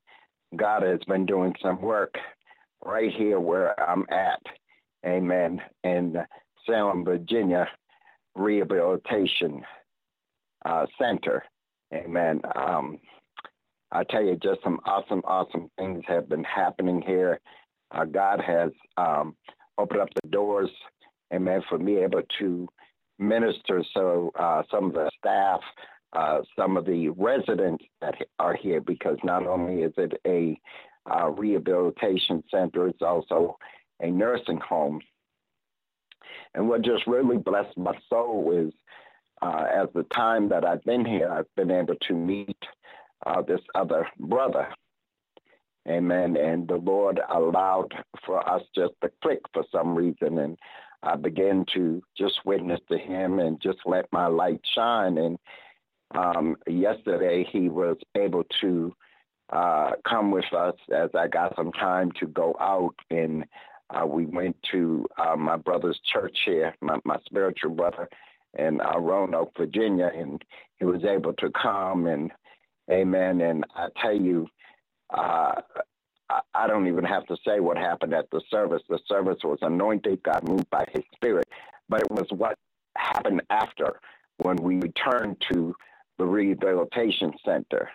God 0.56 0.84
has 0.84 1.00
been 1.08 1.26
doing 1.26 1.54
some 1.62 1.82
work 1.82 2.16
right 2.84 3.12
here 3.12 3.40
where 3.40 3.80
I'm 3.80 4.06
at. 4.12 4.42
Amen. 5.06 5.62
In 5.84 6.16
Salem, 6.66 7.04
Virginia 7.04 7.68
Rehabilitation 8.36 9.64
uh, 10.66 10.86
Center. 11.00 11.44
Amen. 11.94 12.42
Um, 12.56 13.00
I 13.92 14.04
tell 14.04 14.24
you, 14.24 14.36
just 14.36 14.64
some 14.64 14.80
awesome, 14.86 15.22
awesome 15.26 15.70
things 15.78 16.04
have 16.08 16.28
been 16.28 16.44
happening 16.44 17.04
here. 17.06 17.40
Uh, 17.92 18.06
God 18.06 18.42
has 18.42 18.72
um, 18.98 19.36
opened 19.78 20.02
up 20.02 20.10
the 20.24 20.30
doors, 20.30 20.72
amen, 21.32 21.62
for 21.70 21.78
me 21.78 21.98
able 21.98 22.24
to 22.40 22.68
minister. 23.20 23.84
So 23.94 24.32
uh, 24.40 24.64
some 24.72 24.86
of 24.86 24.94
the 24.94 25.12
staff, 25.20 25.60
uh, 26.14 26.40
some 26.58 26.76
of 26.78 26.86
the 26.86 27.10
residents 27.10 27.84
that 28.02 28.16
are 28.40 28.56
here, 28.56 28.82
because 28.82 29.18
not 29.24 29.46
only 29.46 29.84
is 29.84 29.94
it 29.98 30.14
a 30.26 30.60
uh, 31.10 31.30
rehabilitation 31.30 32.44
center, 32.50 32.88
it's 32.88 33.02
also 33.04 33.58
a 34.02 34.10
nursing 34.10 34.60
home. 34.60 35.00
And 36.56 36.68
what 36.68 36.82
just 36.82 37.06
really 37.06 37.38
blessed 37.38 37.78
my 37.78 37.96
soul 38.10 38.52
is 38.68 38.74
uh, 39.44 39.66
as 39.74 39.90
the 39.94 40.04
time 40.04 40.48
that 40.50 40.66
I've 40.66 40.84
been 40.84 41.04
here, 41.04 41.30
I've 41.30 41.54
been 41.56 41.72
able 41.72 41.96
to 42.08 42.14
meet 42.14 42.58
uh, 43.26 43.42
this 43.42 43.60
other 43.76 44.08
brother. 44.18 44.70
Amen. 45.88 46.38
And 46.38 46.66
the 46.66 46.78
Lord 46.78 47.20
allowed 47.30 47.94
for 48.26 48.48
us 48.48 48.64
just 48.74 48.94
to 49.02 49.12
click 49.22 49.40
for 49.54 49.66
some 49.70 49.96
reason. 49.96 50.38
And 50.38 50.58
I 51.02 51.18
began 51.18 51.66
to 51.74 52.02
just 52.18 52.40
witness 52.46 52.80
to 52.90 52.98
him 52.98 53.40
and 53.40 53.62
just 53.62 53.80
let 53.86 54.06
my 54.14 54.28
light 54.28 54.62
shine. 54.64 55.18
And 55.18 55.38
um, 56.16 56.56
yesterday 56.66 57.46
he 57.52 57.68
was 57.68 57.98
able 58.16 58.46
to 58.62 58.96
uh, 59.52 59.92
come 60.08 60.32
with 60.32 60.52
us 60.54 60.76
as 60.96 61.10
I 61.14 61.28
got 61.28 61.56
some 61.58 61.74
time 61.74 62.12
to 62.22 62.28
go 62.28 62.56
out 62.62 62.96
and 63.10 63.44
uh, 63.90 64.06
we 64.06 64.26
went 64.26 64.56
to 64.72 65.06
uh, 65.18 65.36
my 65.36 65.58
brother's 65.58 66.00
church 66.12 66.40
here, 66.46 66.74
my, 66.82 66.98
my 67.04 67.18
spiritual 67.28 67.72
brother 67.72 68.08
in 68.58 68.78
Roanoke, 68.78 69.52
Virginia, 69.58 70.12
and 70.16 70.44
he 70.78 70.86
was 70.86 71.04
able 71.04 71.34
to 71.34 71.50
come 71.52 72.08
and 72.08 72.32
amen. 72.92 73.42
And 73.42 73.66
I 73.76 73.88
tell 74.02 74.16
you, 74.16 74.48
uh, 75.14 75.62
I, 76.30 76.40
I 76.54 76.68
don't 76.68 76.88
even 76.88 77.06
have 77.06 77.26
to 77.28 77.38
say 77.46 77.60
what 77.60 77.78
happened 77.78 78.14
at 78.14 78.30
the 78.32 78.42
service. 78.50 78.82
The 78.90 79.00
service 79.08 79.40
was 79.44 79.60
anointed, 79.62 80.24
God 80.24 80.48
moved 80.48 80.70
by 80.70 80.86
his 80.94 81.04
spirit, 81.16 81.48
but 81.90 82.02
it 82.02 82.12
was 82.12 82.28
what 82.32 82.58
happened 82.96 83.42
after 83.50 84.00
when 84.38 84.58
we 84.58 84.76
returned 84.78 85.44
to 85.52 85.76
the 86.18 86.26
rehabilitation 86.26 87.34
center. 87.46 87.90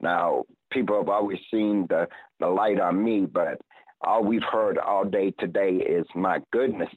Now, 0.00 0.44
people 0.70 0.96
have 0.98 1.08
always 1.08 1.38
seen 1.50 1.86
the, 1.88 2.08
the 2.40 2.48
light 2.48 2.80
on 2.80 3.02
me, 3.02 3.26
but 3.26 3.60
all 4.00 4.22
we've 4.22 4.42
heard 4.42 4.78
all 4.78 5.04
day 5.04 5.30
today 5.38 5.76
is, 5.76 6.04
my 6.14 6.40
goodness, 6.52 6.90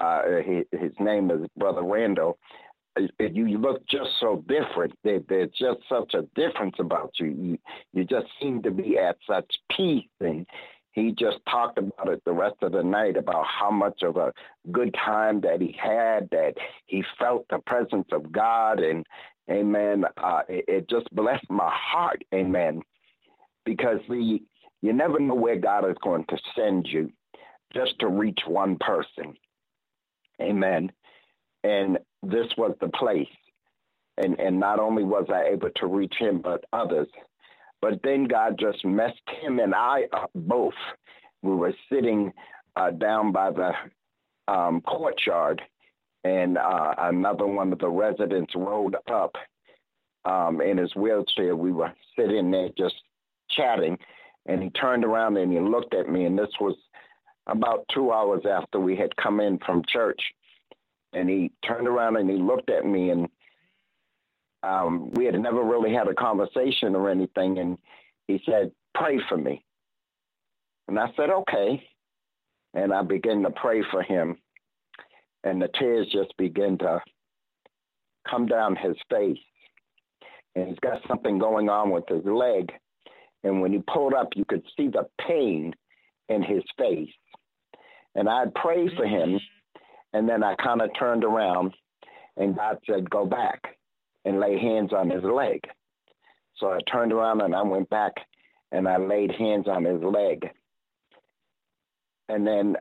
uh, 0.00 0.22
his, 0.44 0.64
his, 0.72 0.92
name 1.00 1.30
is 1.30 1.46
Brother 1.56 1.82
Randall. 1.82 2.38
You 3.18 3.58
look 3.58 3.86
just 3.88 4.10
so 4.18 4.44
different. 4.48 4.92
there's 5.04 5.50
just 5.50 5.80
such 5.88 6.14
a 6.14 6.22
difference 6.34 6.76
about 6.78 7.12
you. 7.20 7.26
You 7.26 7.58
you 7.92 8.04
just 8.04 8.26
seem 8.40 8.62
to 8.62 8.72
be 8.72 8.98
at 8.98 9.16
such 9.28 9.46
peace, 9.76 10.08
and 10.20 10.44
he 10.92 11.12
just 11.12 11.38
talked 11.48 11.78
about 11.78 12.08
it 12.08 12.22
the 12.24 12.32
rest 12.32 12.56
of 12.62 12.72
the 12.72 12.82
night 12.82 13.16
about 13.16 13.46
how 13.46 13.70
much 13.70 14.02
of 14.02 14.16
a 14.16 14.32
good 14.72 14.94
time 14.94 15.40
that 15.42 15.60
he 15.60 15.76
had, 15.80 16.28
that 16.30 16.54
he 16.86 17.04
felt 17.18 17.46
the 17.50 17.58
presence 17.58 18.08
of 18.10 18.32
God, 18.32 18.80
and 18.80 19.06
Amen. 19.50 20.04
Uh, 20.16 20.42
it, 20.48 20.64
it 20.68 20.90
just 20.90 21.08
blessed 21.14 21.48
my 21.48 21.70
heart, 21.72 22.22
Amen, 22.34 22.82
because 23.64 24.00
we 24.08 24.42
you 24.82 24.92
never 24.92 25.18
know 25.18 25.34
where 25.34 25.58
God 25.58 25.88
is 25.88 25.96
going 26.02 26.24
to 26.28 26.38
send 26.56 26.86
you 26.88 27.10
just 27.74 27.98
to 28.00 28.08
reach 28.08 28.40
one 28.46 28.76
person. 28.78 29.34
Amen. 30.40 30.92
And 31.64 31.98
this 32.22 32.46
was 32.56 32.74
the 32.80 32.88
place. 32.88 33.28
And, 34.16 34.38
and 34.40 34.58
not 34.58 34.80
only 34.80 35.04
was 35.04 35.26
I 35.32 35.50
able 35.52 35.70
to 35.76 35.86
reach 35.86 36.14
him, 36.18 36.40
but 36.40 36.64
others. 36.72 37.08
But 37.80 38.00
then 38.02 38.24
God 38.24 38.58
just 38.58 38.84
messed 38.84 39.20
him 39.40 39.60
and 39.60 39.74
I 39.74 40.04
up 40.12 40.30
both. 40.34 40.74
We 41.42 41.54
were 41.54 41.74
sitting 41.92 42.32
uh, 42.74 42.90
down 42.90 43.32
by 43.32 43.50
the 43.52 43.72
um, 44.48 44.80
courtyard, 44.80 45.62
and 46.24 46.58
uh, 46.58 46.94
another 46.98 47.46
one 47.46 47.72
of 47.72 47.78
the 47.78 47.88
residents 47.88 48.54
rode 48.56 48.96
up 49.10 49.34
um, 50.24 50.60
in 50.60 50.78
his 50.78 50.94
wheelchair. 50.96 51.54
We 51.54 51.70
were 51.70 51.92
sitting 52.16 52.50
there 52.50 52.70
just 52.76 52.96
chatting, 53.50 53.98
and 54.46 54.62
he 54.62 54.70
turned 54.70 55.04
around 55.04 55.36
and 55.36 55.52
he 55.52 55.60
looked 55.60 55.94
at 55.94 56.08
me, 56.08 56.24
and 56.24 56.38
this 56.38 56.50
was 56.60 56.76
about 57.48 57.84
two 57.92 58.12
hours 58.12 58.42
after 58.48 58.78
we 58.78 58.96
had 58.96 59.16
come 59.16 59.40
in 59.40 59.58
from 59.64 59.82
church. 59.88 60.20
And 61.12 61.28
he 61.28 61.50
turned 61.66 61.88
around 61.88 62.16
and 62.16 62.28
he 62.28 62.36
looked 62.36 62.70
at 62.70 62.84
me, 62.84 63.10
and 63.10 63.28
um, 64.62 65.10
we 65.12 65.24
had 65.24 65.38
never 65.40 65.62
really 65.62 65.92
had 65.92 66.08
a 66.08 66.14
conversation 66.14 66.94
or 66.94 67.08
anything. 67.08 67.58
And 67.58 67.78
he 68.26 68.42
said, 68.44 68.72
Pray 68.94 69.18
for 69.28 69.36
me. 69.36 69.64
And 70.86 70.98
I 70.98 71.06
said, 71.16 71.30
Okay. 71.30 71.82
And 72.74 72.92
I 72.92 73.02
began 73.02 73.42
to 73.42 73.50
pray 73.50 73.82
for 73.90 74.02
him. 74.02 74.36
And 75.44 75.62
the 75.62 75.68
tears 75.78 76.08
just 76.12 76.36
began 76.36 76.76
to 76.78 77.00
come 78.28 78.46
down 78.46 78.76
his 78.76 78.96
face. 79.10 79.38
And 80.54 80.68
he's 80.68 80.78
got 80.80 81.00
something 81.08 81.38
going 81.38 81.70
on 81.70 81.90
with 81.90 82.04
his 82.08 82.24
leg 82.24 82.72
and 83.44 83.60
when 83.60 83.72
he 83.72 83.78
pulled 83.92 84.14
up, 84.14 84.28
you 84.34 84.44
could 84.44 84.64
see 84.76 84.88
the 84.88 85.06
pain 85.26 85.74
in 86.28 86.42
his 86.42 86.62
face. 86.76 87.10
And 88.18 88.28
I'd 88.28 88.52
pray 88.56 88.88
for 88.96 89.06
mm-hmm. 89.06 89.34
him. 89.34 89.40
And 90.12 90.28
then 90.28 90.42
I 90.42 90.56
kind 90.56 90.82
of 90.82 90.90
turned 90.98 91.22
around 91.22 91.72
and 92.36 92.56
God 92.56 92.78
said, 92.84 93.08
go 93.08 93.24
back 93.24 93.76
and 94.24 94.40
lay 94.40 94.58
hands 94.58 94.92
on 94.92 95.08
his 95.08 95.22
leg. 95.22 95.60
So 96.56 96.72
I 96.72 96.78
turned 96.90 97.12
around 97.12 97.42
and 97.42 97.54
I 97.54 97.62
went 97.62 97.88
back 97.90 98.14
and 98.72 98.88
I 98.88 98.96
laid 98.96 99.30
hands 99.30 99.68
on 99.68 99.84
his 99.84 100.02
leg. 100.02 100.50
And 102.28 102.44
then 102.44 102.76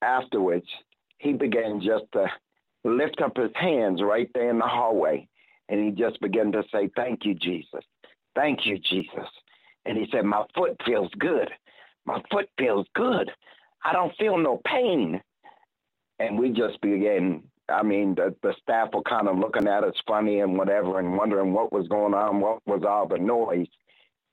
afterwards, 0.00 0.66
he 1.18 1.32
began 1.32 1.80
just 1.80 2.04
to 2.12 2.26
lift 2.84 3.20
up 3.20 3.36
his 3.36 3.50
hands 3.56 4.00
right 4.00 4.30
there 4.32 4.50
in 4.50 4.58
the 4.58 4.66
hallway. 4.66 5.26
And 5.68 5.84
he 5.84 5.90
just 5.90 6.20
began 6.20 6.52
to 6.52 6.62
say, 6.72 6.88
Thank 6.94 7.24
you, 7.24 7.34
Jesus. 7.34 7.84
Thank 8.36 8.60
you, 8.64 8.78
Jesus. 8.78 9.28
And 9.86 9.98
he 9.98 10.06
said, 10.12 10.24
My 10.24 10.44
foot 10.54 10.76
feels 10.86 11.10
good. 11.18 11.50
My 12.04 12.22
foot 12.30 12.48
feels 12.58 12.86
good. 12.94 13.30
I 13.84 13.92
don't 13.92 14.16
feel 14.16 14.36
no 14.38 14.60
pain. 14.64 15.20
And 16.18 16.38
we 16.38 16.50
just 16.50 16.80
began, 16.80 17.42
I 17.68 17.82
mean, 17.82 18.14
the, 18.14 18.34
the 18.42 18.54
staff 18.62 18.90
were 18.94 19.02
kind 19.02 19.28
of 19.28 19.38
looking 19.38 19.66
at 19.66 19.84
us 19.84 19.94
funny 20.06 20.40
and 20.40 20.56
whatever 20.56 20.98
and 20.98 21.16
wondering 21.16 21.52
what 21.52 21.72
was 21.72 21.88
going 21.88 22.14
on, 22.14 22.40
what 22.40 22.60
was 22.66 22.82
all 22.86 23.08
the 23.08 23.18
noise. 23.18 23.68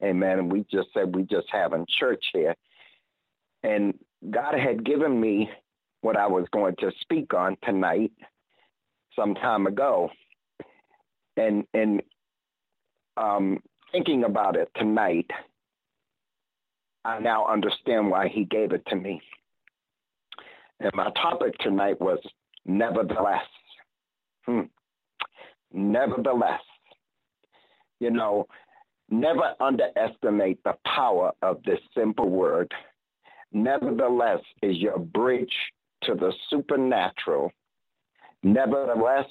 And 0.02 0.20
man, 0.20 0.50
we 0.50 0.66
just 0.72 0.90
said, 0.94 1.16
we 1.16 1.24
just 1.24 1.48
having 1.52 1.86
church 2.00 2.24
here. 2.34 2.56
And 3.64 3.94
God 4.30 4.56
had 4.58 4.86
given 4.86 5.20
me 5.20 5.50
what 6.02 6.16
I 6.16 6.28
was 6.28 6.46
going 6.52 6.76
to 6.80 6.92
speak 7.02 7.34
on 7.34 7.58
tonight 7.64 8.12
some 9.16 9.36
time 9.36 9.68
ago. 9.68 10.10
And 11.36 11.66
and 11.74 12.02
um, 13.18 13.60
thinking 13.92 14.24
about 14.24 14.56
it 14.56 14.70
tonight, 14.76 15.30
I 17.04 17.20
now 17.20 17.48
understand 17.48 18.10
why 18.10 18.28
he 18.28 18.46
gave 18.46 18.72
it 18.72 18.86
to 18.88 18.96
me. 18.96 19.22
And 20.80 20.92
my 20.94 21.10
topic 21.12 21.58
tonight 21.60 22.00
was 22.00 22.20
nevertheless. 22.66 23.46
Hmm. 24.46 24.62
Nevertheless. 25.74 26.62
You 28.00 28.12
know, 28.12 28.48
never 29.10 29.56
underestimate 29.60 30.64
the 30.64 30.76
power 30.86 31.32
of 31.42 31.62
this 31.66 31.80
simple 31.96 32.30
word. 32.30 32.72
Nevertheless 33.52 34.40
is 34.62 34.78
your 34.78 35.00
bridge 35.00 35.54
to 36.04 36.16
the 36.16 36.32
supernatural. 36.50 37.52
Nevertheless 38.44 39.26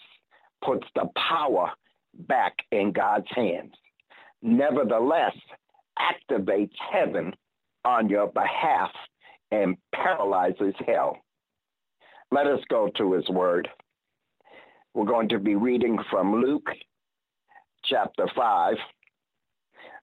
puts 0.62 0.86
the 0.94 1.08
power 1.30 1.70
back 2.14 2.54
in 2.72 2.92
God's 2.92 3.28
hands. 3.34 3.72
Nevertheless 4.42 5.34
activates 5.98 6.74
heaven 6.92 7.32
on 7.84 8.08
your 8.08 8.26
behalf 8.26 8.90
and 9.50 9.76
paralyzes 9.94 10.74
hell. 10.86 11.16
Let 12.30 12.46
us 12.46 12.60
go 12.68 12.90
to 12.96 13.14
his 13.14 13.28
word. 13.28 13.68
We're 14.94 15.06
going 15.06 15.28
to 15.30 15.38
be 15.38 15.54
reading 15.54 15.98
from 16.10 16.42
Luke 16.42 16.68
chapter 17.84 18.26
5, 18.36 18.74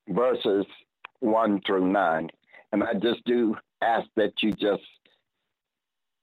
verses 0.09 0.65
1 1.19 1.61
through 1.65 1.91
9. 1.91 2.29
And 2.71 2.83
I 2.83 2.93
just 2.93 3.23
do 3.25 3.55
ask 3.81 4.07
that 4.15 4.33
you 4.41 4.51
just 4.53 4.83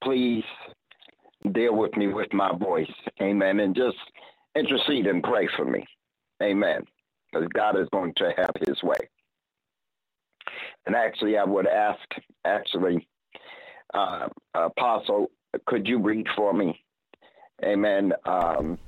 please 0.02 0.44
deal 1.52 1.76
with 1.76 1.96
me 1.96 2.08
with 2.08 2.32
my 2.32 2.52
voice. 2.56 2.90
Amen. 3.20 3.60
And 3.60 3.74
just 3.74 3.96
intercede 4.56 5.06
and 5.06 5.22
pray 5.22 5.48
for 5.56 5.64
me. 5.64 5.84
Amen. 6.42 6.82
Because 7.32 7.48
God 7.54 7.78
is 7.78 7.88
going 7.92 8.12
to 8.16 8.32
have 8.36 8.52
his 8.66 8.82
way. 8.82 8.98
And 10.86 10.96
actually, 10.96 11.38
I 11.38 11.44
would 11.44 11.66
ask, 11.66 12.00
actually, 12.44 13.06
uh, 13.94 14.28
Apostle, 14.54 15.30
could 15.66 15.86
you 15.86 15.98
read 15.98 16.26
for 16.36 16.52
me? 16.52 16.82
Amen. 17.64 18.12
Um, 18.24 18.78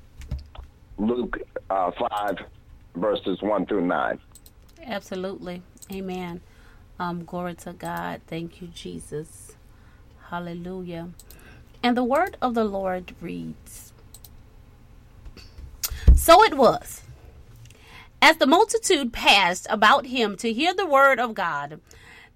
Luke 0.99 1.39
uh, 1.71 1.91
5, 1.99 2.37
verses 2.97 3.39
1 3.41 3.67
through 3.67 3.87
9. 3.87 4.19
Absolutely. 4.87 5.63
Amen. 5.93 6.41
Um, 6.99 7.25
glory 7.25 7.55
to 7.55 7.73
God. 7.73 8.21
Thank 8.27 8.61
you, 8.61 8.69
Jesus. 8.69 9.57
Hallelujah. 10.31 11.11
And 11.83 11.97
the 11.97 12.05
word 12.05 12.37
of 12.41 12.55
the 12.55 12.65
Lord 12.65 13.15
reads 13.21 13.93
So 16.15 16.43
it 16.45 16.55
was 16.55 17.03
as 18.23 18.39
the 18.39 18.47
multitude 18.47 19.13
passed 19.13 19.67
about 19.69 20.07
him 20.07 20.35
to 20.39 20.51
hear 20.51 20.73
the 20.73 20.87
word 20.87 21.21
of 21.21 21.35
God, 21.35 21.79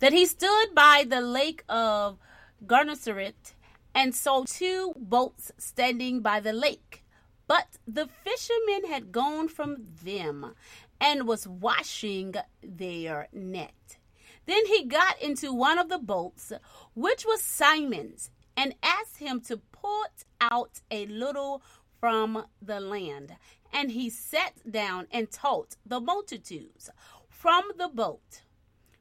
that 0.00 0.12
he 0.12 0.26
stood 0.26 0.74
by 0.74 1.06
the 1.08 1.22
lake 1.22 1.64
of 1.66 2.18
Gennesaret 2.66 3.54
and 3.98 4.14
saw 4.14 4.44
two 4.46 4.92
boats 4.96 5.50
standing 5.58 6.20
by 6.20 6.38
the 6.38 6.52
lake. 6.52 7.04
But 7.48 7.78
the 7.84 8.06
fishermen 8.06 8.88
had 8.88 9.10
gone 9.10 9.48
from 9.48 9.78
them 10.04 10.54
and 11.00 11.26
was 11.26 11.48
washing 11.48 12.34
their 12.62 13.26
net. 13.32 13.98
Then 14.46 14.66
he 14.66 14.84
got 14.84 15.20
into 15.20 15.52
one 15.52 15.78
of 15.78 15.88
the 15.88 15.98
boats, 15.98 16.52
which 16.94 17.26
was 17.26 17.42
Simon's, 17.42 18.30
and 18.56 18.76
asked 18.84 19.18
him 19.18 19.40
to 19.42 19.56
put 19.72 20.24
out 20.40 20.80
a 20.92 21.06
little 21.06 21.60
from 21.98 22.44
the 22.62 22.78
land. 22.78 23.34
And 23.72 23.90
he 23.90 24.10
sat 24.10 24.70
down 24.70 25.08
and 25.10 25.28
taught 25.28 25.74
the 25.84 25.98
multitudes 26.00 26.88
from 27.28 27.64
the 27.76 27.88
boat. 27.88 28.42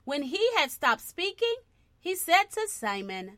When 0.05 0.23
he 0.23 0.43
had 0.55 0.71
stopped 0.71 1.01
speaking, 1.01 1.57
he 1.99 2.15
said 2.15 2.45
to 2.53 2.67
Simon, 2.67 3.37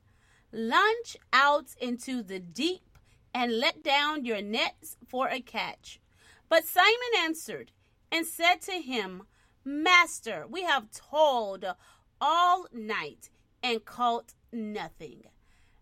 Launch 0.52 1.18
out 1.32 1.76
into 1.80 2.24
the 2.24 2.40
deep 2.40 2.98
and 3.34 3.60
let 3.60 3.84
down 3.84 4.26
your 4.26 4.42
nets 4.42 4.98
for 5.08 5.28
a 5.28 5.42
catch. 5.42 6.00
But 6.48 6.66
Simon 6.66 7.14
answered 7.18 7.72
and 8.12 8.26
said 8.26 8.62
to 8.64 8.82
him, 8.82 9.24
Master, 9.64 10.46
we 10.50 10.64
have 10.64 10.92
toiled 10.92 11.66
all 12.20 12.66
night 12.74 13.30
and 13.62 13.86
caught 13.86 14.34
nothing. 14.52 15.24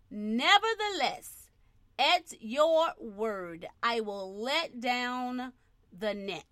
Nevertheless, 0.09 1.49
at 1.97 2.33
your 2.39 2.93
word, 2.99 3.67
I 3.81 4.01
will 4.01 4.35
let 4.35 4.79
down 4.79 5.53
the 5.97 6.13
net. 6.13 6.43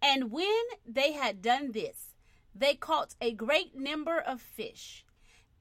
And 0.00 0.30
when 0.30 0.62
they 0.86 1.12
had 1.12 1.42
done 1.42 1.72
this, 1.72 2.14
they 2.54 2.74
caught 2.74 3.14
a 3.20 3.32
great 3.32 3.76
number 3.76 4.18
of 4.18 4.40
fish, 4.40 5.04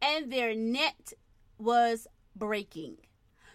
and 0.02 0.32
their 0.32 0.56
net 0.56 1.14
was 1.58 2.08
breaking. 2.36 2.98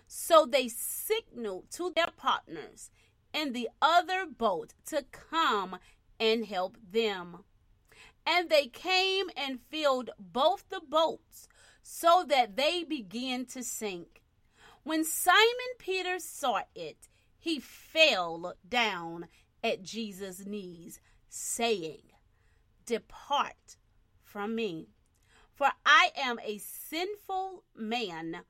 So 0.07 0.45
they 0.45 0.69
signaled 0.69 1.71
to 1.73 1.93
their 1.95 2.11
partners 2.17 2.91
in 3.33 3.53
the 3.53 3.69
other 3.81 4.27
boat 4.27 4.75
to 4.87 5.05
come 5.11 5.79
and 6.21 6.45
help 6.45 6.77
them. 6.91 7.45
And 8.27 8.51
they 8.51 8.67
came 8.67 9.27
and 9.37 9.61
filled 9.71 10.11
both 10.19 10.69
the 10.69 10.83
boats 10.87 11.49
so 11.83 12.25
that 12.29 12.57
they 12.57 12.85
began 12.85 13.47
to 13.47 13.65
sink. 13.65 14.23
When 14.85 15.05
Simon 15.05 15.73
Peter 15.79 16.19
saw 16.19 16.63
it, 16.75 17.09
he 17.39 17.59
fell 17.59 18.55
down 18.69 19.27
at 19.65 19.83
Jesus' 19.83 20.45
knees, 20.47 21.01
saying, 21.29 22.03
Depart 22.87 23.77
from 24.23 24.55
me, 24.55 24.89
for 25.55 25.69
I 25.85 26.11
am 26.17 26.39
a 26.45 26.59
sinful 26.59 27.65
man, 27.77 28.43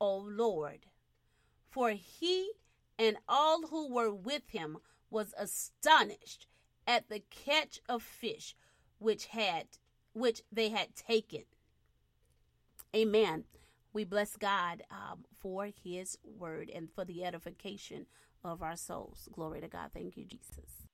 O 0.00 0.16
Lord. 0.16 0.86
For 1.68 1.90
he 1.90 2.52
and 2.98 3.16
all 3.28 3.66
who 3.68 3.92
were 3.92 4.12
with 4.12 4.48
him 4.48 4.78
was 5.10 5.34
astonished 5.38 6.46
at 6.86 7.08
the 7.08 7.22
catch 7.30 7.80
of 7.88 8.02
fish 8.02 8.54
which 8.98 9.26
had 9.26 9.66
which 10.12 10.40
they 10.50 10.70
had 10.70 10.94
taken. 10.96 11.42
Amen. 12.94 13.44
We 13.92 14.04
bless 14.04 14.36
God 14.36 14.82
um, 14.90 15.24
for 15.40 15.68
his 15.82 16.16
word 16.24 16.70
and 16.74 16.88
for 16.90 17.04
the 17.04 17.24
edification 17.24 18.06
of 18.42 18.62
our 18.62 18.76
souls. 18.76 19.28
Glory 19.32 19.60
to 19.60 19.68
God. 19.68 19.90
Thank 19.92 20.16
you, 20.16 20.24
Jesus. 20.24 20.86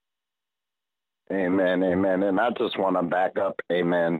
Amen. 1.31 1.83
Amen. 1.83 2.23
And 2.23 2.39
I 2.39 2.49
just 2.57 2.77
want 2.77 2.97
to 2.97 3.03
back 3.03 3.37
up. 3.37 3.59
Amen. 3.71 4.19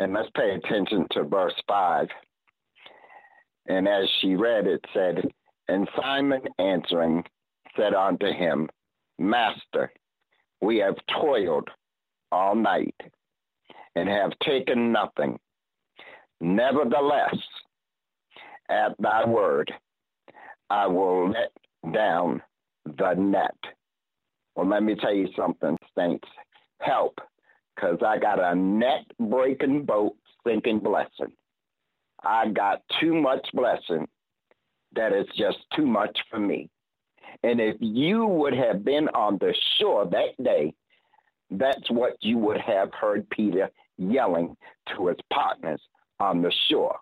And 0.00 0.14
let's 0.14 0.30
pay 0.34 0.52
attention 0.54 1.06
to 1.10 1.24
verse 1.24 1.52
5. 1.68 2.08
And 3.66 3.86
as 3.86 4.08
she 4.20 4.34
read, 4.34 4.66
it 4.66 4.82
said, 4.94 5.30
And 5.68 5.86
Simon 6.00 6.40
answering 6.58 7.22
said 7.76 7.92
unto 7.92 8.32
him, 8.32 8.70
Master, 9.18 9.92
we 10.62 10.78
have 10.78 10.96
toiled 11.20 11.68
all 12.32 12.54
night 12.54 12.94
and 13.94 14.08
have 14.08 14.32
taken 14.42 14.90
nothing. 14.90 15.38
Nevertheless, 16.40 17.36
at 18.70 18.96
thy 19.00 19.26
word, 19.26 19.70
I 20.70 20.86
will 20.86 21.28
let 21.28 21.92
down 21.92 22.40
the 22.86 23.12
net. 23.12 23.58
Well, 24.56 24.66
let 24.66 24.82
me 24.82 24.94
tell 24.94 25.14
you 25.14 25.28
something, 25.36 25.76
saints. 25.94 26.28
Help, 26.80 27.18
because 27.80 27.98
I 28.06 28.18
got 28.18 28.42
a 28.42 28.54
net 28.54 29.06
breaking 29.18 29.84
boat 29.84 30.16
sinking 30.46 30.80
blessing. 30.80 31.32
I 32.22 32.48
got 32.48 32.82
too 33.00 33.14
much 33.14 33.46
blessing 33.54 34.06
that 34.94 35.12
is 35.12 35.26
just 35.36 35.58
too 35.74 35.86
much 35.86 36.18
for 36.30 36.38
me. 36.38 36.68
And 37.42 37.60
if 37.60 37.76
you 37.80 38.26
would 38.26 38.54
have 38.54 38.84
been 38.84 39.08
on 39.08 39.38
the 39.38 39.54
shore 39.78 40.06
that 40.06 40.42
day, 40.42 40.74
that's 41.50 41.90
what 41.90 42.16
you 42.20 42.38
would 42.38 42.60
have 42.60 42.92
heard 42.92 43.28
Peter 43.30 43.70
yelling 43.96 44.56
to 44.94 45.08
his 45.08 45.16
partners 45.32 45.80
on 46.18 46.42
the 46.42 46.52
shore. 46.68 46.98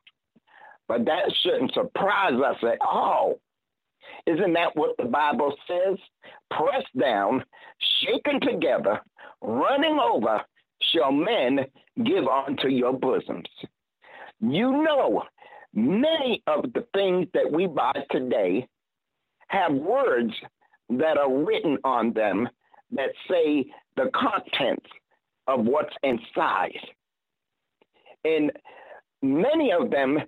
But 0.87 1.07
that 1.07 1.33
shouldn't 1.43 1.75
surprise 1.75 2.41
us 2.45 2.57
at 2.63 2.79
all. 2.81 3.41
Isn't 4.27 4.53
that 4.55 4.75
what 4.75 4.97
the 4.97 5.05
Bible 5.05 5.55
says? 5.67 5.99
Pressed 6.51 6.99
down, 6.99 7.45
shaken 8.03 8.41
together, 8.41 9.01
running 9.41 9.99
over, 9.99 10.43
shall 10.93 11.13
men 11.13 11.61
give 12.05 12.27
unto 12.27 12.69
your 12.69 12.93
bosoms. 12.93 13.49
You 14.41 14.83
know, 14.83 15.25
many 15.75 16.43
of 16.47 16.73
the 16.73 16.87
things 16.95 17.27
that 17.35 17.51
we 17.51 17.67
buy 17.67 17.93
today 18.11 18.67
have 19.49 19.73
words 19.73 20.33
that 20.91 21.19
are 21.19 21.33
written 21.33 21.79
on 21.85 22.13
them 22.13 22.49
that 22.93 23.11
say 23.29 23.67
the 23.97 24.11
contents 24.15 24.87
of 25.47 25.65
what's 25.65 25.95
inside. 26.03 26.79
And 28.25 28.53
many 29.23 29.73
of 29.73 29.91
them 29.91 30.19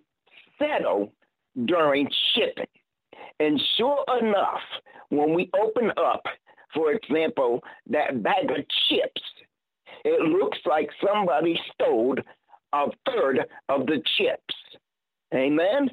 settle 0.59 1.13
during 1.65 2.09
shipping. 2.35 2.67
And 3.39 3.61
sure 3.77 4.05
enough, 4.21 4.61
when 5.09 5.35
we 5.35 5.51
open 5.55 5.91
up 5.97 6.23
for 6.75 6.93
example, 6.93 7.63
that 7.89 8.23
bag 8.23 8.51
of 8.51 8.65
chips, 8.89 9.23
it 10.05 10.20
looks 10.20 10.59
like 10.66 10.88
somebody 11.05 11.59
stole 11.74 12.16
a 12.72 12.86
third 13.07 13.47
of 13.68 13.86
the 13.86 14.03
chips. 14.16 14.55
Amen? 15.34 15.91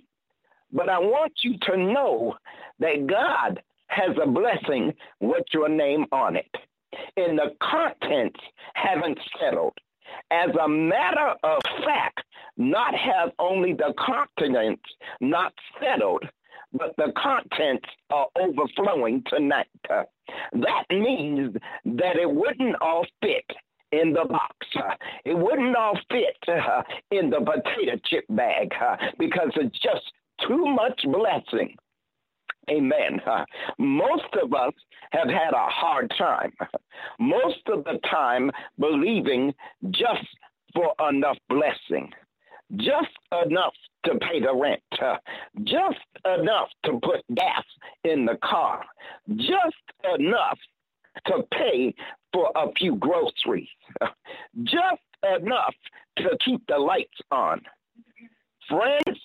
But 0.72 0.90
I 0.90 1.00
want 1.00 1.34
you 1.44 1.58
to 1.62 1.78
know 1.78 2.36
that 2.80 3.08
God 3.08 3.62
has 3.88 4.16
a 4.22 4.28
blessing 4.28 4.94
with 5.20 5.46
your 5.54 5.70
name 5.70 6.06
on 6.12 6.36
it. 6.36 6.52
And 7.16 7.38
the 7.38 7.56
contents 7.62 8.40
haven't 8.74 9.20
settled. 9.40 9.78
As 10.32 10.50
a 10.62 10.68
matter 10.68 11.36
of 11.44 11.62
fact, 11.84 12.22
not 12.58 12.94
have 12.96 13.32
only 13.40 13.74
the 13.74 13.94
contents 14.00 14.84
not 15.20 15.54
settled, 15.82 16.24
but 16.74 16.96
the 16.98 17.12
contents 17.18 17.88
are 18.10 18.28
overflowing 18.40 19.24
tonight. 19.28 19.68
That 19.90 20.86
means 20.90 21.56
that 21.86 22.16
it 22.18 22.30
wouldn't 22.30 22.76
all 22.82 23.06
fit 23.22 23.46
in 23.92 24.14
the 24.14 24.26
box. 24.26 24.56
It 25.26 25.38
wouldn't 25.38 25.76
all 25.76 25.98
fit 26.10 26.38
uh, 26.48 26.84
in 27.12 27.30
the 27.30 27.40
potato 27.40 28.00
chip 28.06 28.26
bag 28.30 28.72
uh, 28.82 28.98
because 29.18 29.52
it's 29.56 29.80
just 29.80 30.04
too 30.48 30.66
much 30.66 31.02
blessing. 31.06 31.76
Amen. 32.70 33.22
Uh, 33.26 33.46
most 33.78 34.26
of 34.42 34.54
us 34.54 34.74
have 35.12 35.30
had 35.30 35.54
a 35.54 35.68
hard 35.70 36.12
time. 36.18 36.52
Most 37.20 37.62
of 37.68 37.86
the 37.86 38.00
time 38.10 38.52
believing 38.78 39.54
just 39.92 40.28
for 40.74 40.94
enough 41.10 41.38
blessing, 41.48 42.12
just 42.76 43.16
enough 43.46 43.74
to 44.06 44.16
pay 44.20 44.42
the 44.42 44.54
rent, 44.54 44.82
just 45.64 45.98
enough 46.26 46.68
to 46.86 47.00
put 47.02 47.24
gas 47.34 47.64
in 48.04 48.26
the 48.26 48.38
car, 48.44 48.84
just 49.38 49.76
enough 50.18 50.60
to 51.26 51.44
pay 51.52 51.94
for 52.34 52.52
a 52.56 52.72
few 52.78 52.96
groceries, 52.96 53.68
just 54.64 55.02
enough 55.42 55.74
to 56.18 56.38
keep 56.44 56.62
the 56.68 56.78
lights 56.78 57.20
on. 57.32 57.62
Friends, 58.70 59.20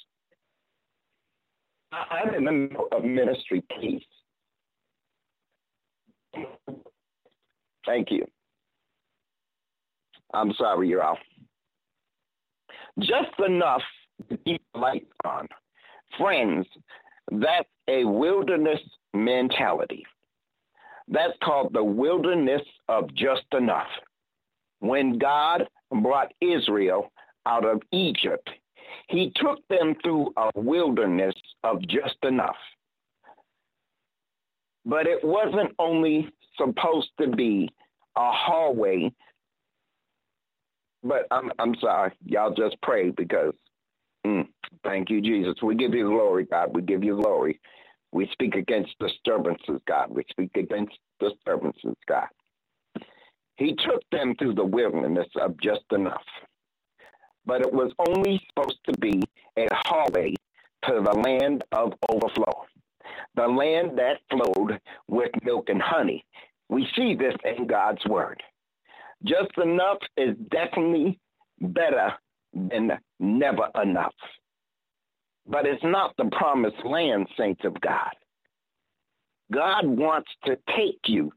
I'm 1.93 2.35
in 2.35 2.45
the 2.45 2.53
middle 2.53 2.89
of 2.93 3.05
ministry, 3.05 3.63
please. 3.71 4.03
Thank 7.85 8.11
you. 8.11 8.25
I'm 10.33 10.53
sorry, 10.55 10.89
you're 10.89 11.03
off. 11.03 11.19
Just 12.99 13.39
enough 13.47 13.83
to 14.31 14.37
keep 14.39 14.63
the 14.73 14.81
lights 14.81 15.13
on. 15.25 15.49
Friends, 16.19 16.67
that's 17.31 17.69
a 17.89 18.05
wilderness 18.05 18.81
mentality. 19.15 20.05
That's 21.09 21.35
called 21.45 21.73
the 21.75 21.85
wilderness 21.85 22.63
of 22.89 23.15
just 23.15 23.45
enough. 23.53 23.89
When 24.81 25.19
God 25.19 25.69
brought 25.91 26.33
Israel 26.41 27.13
out 27.47 27.65
of 27.67 27.83
Egypt, 27.93 28.51
he 29.09 29.33
took 29.37 29.67
them 29.69 29.97
through 30.03 30.33
a 30.37 30.51
wilderness 30.55 31.35
of 31.65 31.83
just 31.89 32.17
enough. 32.23 32.57
But 34.87 35.07
it 35.07 35.25
wasn't 35.25 35.75
only 35.79 36.31
supposed 36.59 37.11
to 37.21 37.29
be 37.29 37.71
a 38.17 38.33
hallway. 38.33 39.13
But 41.05 41.27
I'm 41.31 41.53
I'm 41.59 41.75
sorry, 41.81 42.13
y'all 42.27 42.55
just 42.55 42.77
pray 42.83 43.11
because 43.11 43.55
mm, 44.27 44.49
thank 44.85 45.11
you, 45.11 45.21
Jesus. 45.23 45.55
We 45.63 45.77
give 45.77 45.95
you 45.95 46.09
glory, 46.09 46.47
God. 46.47 46.75
We 46.75 46.83
give 46.83 47.05
you 47.05 47.17
glory. 47.17 47.61
We 48.13 48.29
speak 48.33 48.55
against 48.55 48.99
disturbances, 49.01 49.81
God. 49.89 50.11
We 50.11 50.25
speak 50.31 50.57
against 50.57 50.99
disturbances, 51.21 51.95
God. 52.09 52.29
He 53.57 53.75
took 53.75 54.03
them 54.11 54.35
through 54.39 54.55
the 54.55 54.65
wilderness 54.65 55.29
of 55.37 55.59
just 55.61 55.85
enough 55.93 56.23
but 57.47 57.61
it 57.61 57.73
was 57.73 57.93
only 58.09 58.41
supposed 58.49 58.79
to 58.87 58.99
be 58.99 59.23
a 59.59 59.67
hallway 59.87 60.35
to 60.85 61.03
the 61.05 61.19
land 61.19 61.65
of 61.73 61.93
overflow, 62.11 62.65
the 63.35 63.47
land 63.47 63.99
that 63.99 64.19
flowed 64.31 64.81
with 65.09 65.31
milk 65.45 65.69
and 65.69 65.83
honey. 65.83 66.25
We 66.69 66.89
see 66.97 67.15
this 67.15 67.35
in 67.45 67.67
God's 67.67 68.05
word. 68.07 68.43
Just 69.25 69.57
enough 69.63 69.99
is 70.17 70.37
definitely 70.51 71.19
better 71.61 72.13
than 72.55 72.93
never 73.21 73.69
enough. 73.83 74.15
But 75.47 75.67
it's 75.67 75.83
not 75.83 76.17
the 76.17 76.31
promised 76.37 76.85
land, 76.85 77.27
saints 77.37 77.63
of 77.65 77.81
God. 77.81 78.13
God 79.53 79.87
wants 79.87 80.31
to 80.47 80.57
take 80.77 81.01
you 81.07 81.33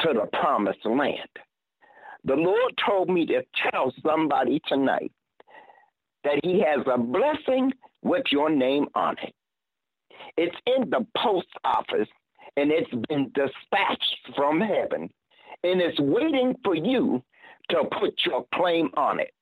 to 0.00 0.12
the 0.12 0.28
promised 0.38 0.84
land. 0.84 1.28
The 2.24 2.34
Lord 2.34 2.80
told 2.84 3.08
me 3.08 3.26
to 3.26 3.42
tell 3.70 3.92
somebody 4.04 4.60
tonight 4.66 5.12
that 6.24 6.40
he 6.42 6.60
has 6.60 6.84
a 6.86 6.98
blessing 6.98 7.72
with 8.02 8.24
your 8.30 8.50
name 8.50 8.86
on 8.94 9.16
it. 9.22 9.34
It's 10.36 10.56
in 10.66 10.90
the 10.90 11.06
post 11.16 11.48
office 11.64 12.08
and 12.56 12.70
it's 12.70 12.90
been 13.08 13.30
dispatched 13.34 14.16
from 14.36 14.60
heaven 14.60 15.08
and 15.62 15.80
it's 15.80 15.98
waiting 16.00 16.54
for 16.64 16.74
you 16.74 17.22
to 17.70 17.84
put 17.98 18.14
your 18.26 18.46
claim 18.54 18.90
on 18.96 19.20
it. 19.20 19.32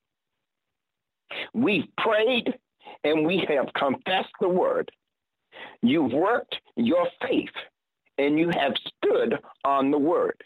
We've 1.53 1.87
prayed 1.97 2.55
and 3.05 3.27
we 3.27 3.45
have 3.49 3.73
confessed 3.75 4.33
the 4.41 4.49
word. 4.49 4.91
You've 5.83 6.13
worked 6.13 6.57
your 6.77 7.09
faith 7.23 7.49
and 8.19 8.39
you 8.39 8.51
have 8.51 8.75
stood 8.87 9.39
on 9.65 9.91
the 9.91 9.99
word. 9.99 10.43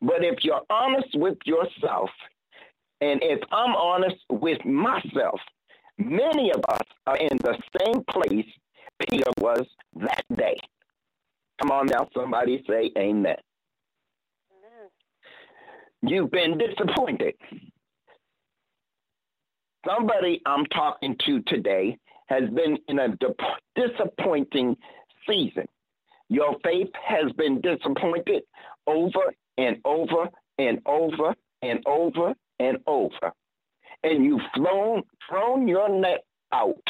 But 0.00 0.24
if 0.24 0.44
you're 0.44 0.62
honest 0.70 1.14
with 1.14 1.38
yourself 1.44 2.10
and 3.00 3.20
if 3.22 3.40
I'm 3.50 3.74
honest 3.74 4.16
with 4.30 4.64
myself, 4.64 5.40
many 5.98 6.52
of 6.52 6.62
us 6.68 6.86
are 7.06 7.16
in 7.16 7.36
the 7.38 7.56
same 7.78 8.04
place 8.10 8.46
Peter 9.08 9.30
was 9.38 9.66
that 9.96 10.24
day. 10.36 10.56
Come 11.60 11.70
on 11.70 11.86
now, 11.86 12.08
somebody 12.14 12.62
say 12.68 12.90
amen. 12.96 13.36
amen. 14.50 14.88
You've 16.02 16.30
been 16.30 16.58
disappointed. 16.58 17.34
Somebody 19.86 20.40
I'm 20.46 20.66
talking 20.66 21.16
to 21.26 21.40
today 21.42 21.98
has 22.26 22.48
been 22.50 22.78
in 22.88 22.98
a 22.98 23.16
disappointing 23.74 24.76
season. 25.28 25.66
Your 26.28 26.56
faith 26.64 26.90
has 27.04 27.32
been 27.32 27.60
disappointed 27.60 28.44
over 28.86 29.34
and 29.58 29.78
over 29.84 30.28
and 30.58 30.80
over 30.86 31.34
and 31.62 31.82
over 31.86 32.34
and 32.60 32.78
over. 32.86 33.32
And 34.04 34.24
you've 34.24 34.40
thrown, 34.56 35.02
thrown 35.28 35.68
your 35.68 35.88
net 35.88 36.24
out 36.52 36.82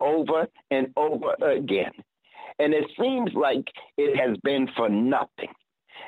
over 0.00 0.46
and 0.70 0.88
over 0.96 1.34
again. 1.42 1.92
And 2.58 2.72
it 2.74 2.84
seems 2.98 3.30
like 3.34 3.66
it 3.96 4.16
has 4.18 4.36
been 4.42 4.68
for 4.76 4.88
nothing. 4.88 5.52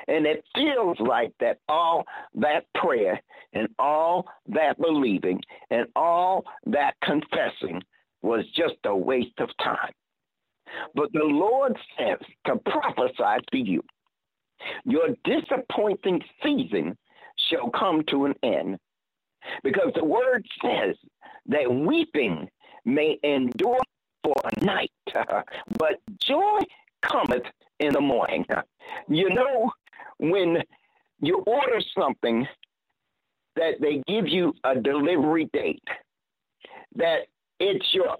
And 0.09 0.27
it 0.27 0.45
feels 0.55 0.99
like 0.99 1.33
that 1.41 1.59
all 1.69 2.05
that 2.35 2.65
prayer 2.75 3.21
and 3.53 3.69
all 3.79 4.27
that 4.49 4.79
believing 4.81 5.41
and 5.71 5.87
all 5.95 6.45
that 6.67 6.95
confessing 7.03 7.83
was 8.23 8.45
just 8.55 8.75
a 8.85 8.95
waste 8.95 9.39
of 9.39 9.49
time. 9.63 9.93
But 10.95 11.13
the 11.13 11.25
Lord 11.25 11.77
says 11.97 12.19
to 12.47 12.57
prophesy 12.57 13.45
to 13.53 13.59
you 13.59 13.83
your 14.85 15.09
disappointing 15.23 16.21
season 16.43 16.97
shall 17.49 17.69
come 17.71 18.03
to 18.09 18.25
an 18.25 18.35
end. 18.43 18.77
Because 19.63 19.93
the 19.95 20.05
word 20.05 20.45
says 20.63 20.95
that 21.47 21.73
weeping 21.73 22.49
may 22.85 23.19
endure 23.23 23.79
for 24.23 24.35
a 24.45 24.65
night, 24.65 24.91
but 25.79 25.99
joy 26.19 26.59
cometh 27.01 27.45
in 27.79 27.93
the 27.93 28.01
morning. 28.01 28.45
You 29.07 29.29
know, 29.29 29.71
when 30.19 30.57
you 31.21 31.43
order 31.45 31.81
something 31.97 32.47
that 33.55 33.73
they 33.81 34.01
give 34.07 34.27
you 34.27 34.53
a 34.63 34.75
delivery 34.75 35.49
date, 35.53 35.83
that 36.95 37.27
it's 37.59 37.85
your 37.93 38.17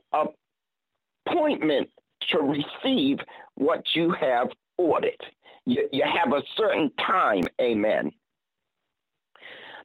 appointment 1.27 1.89
to 2.29 2.39
receive 2.39 3.19
what 3.55 3.83
you 3.93 4.13
have 4.19 4.49
ordered. 4.77 5.21
You, 5.65 5.87
you 5.91 6.03
have 6.03 6.33
a 6.33 6.41
certain 6.57 6.91
time, 7.05 7.43
amen. 7.61 8.11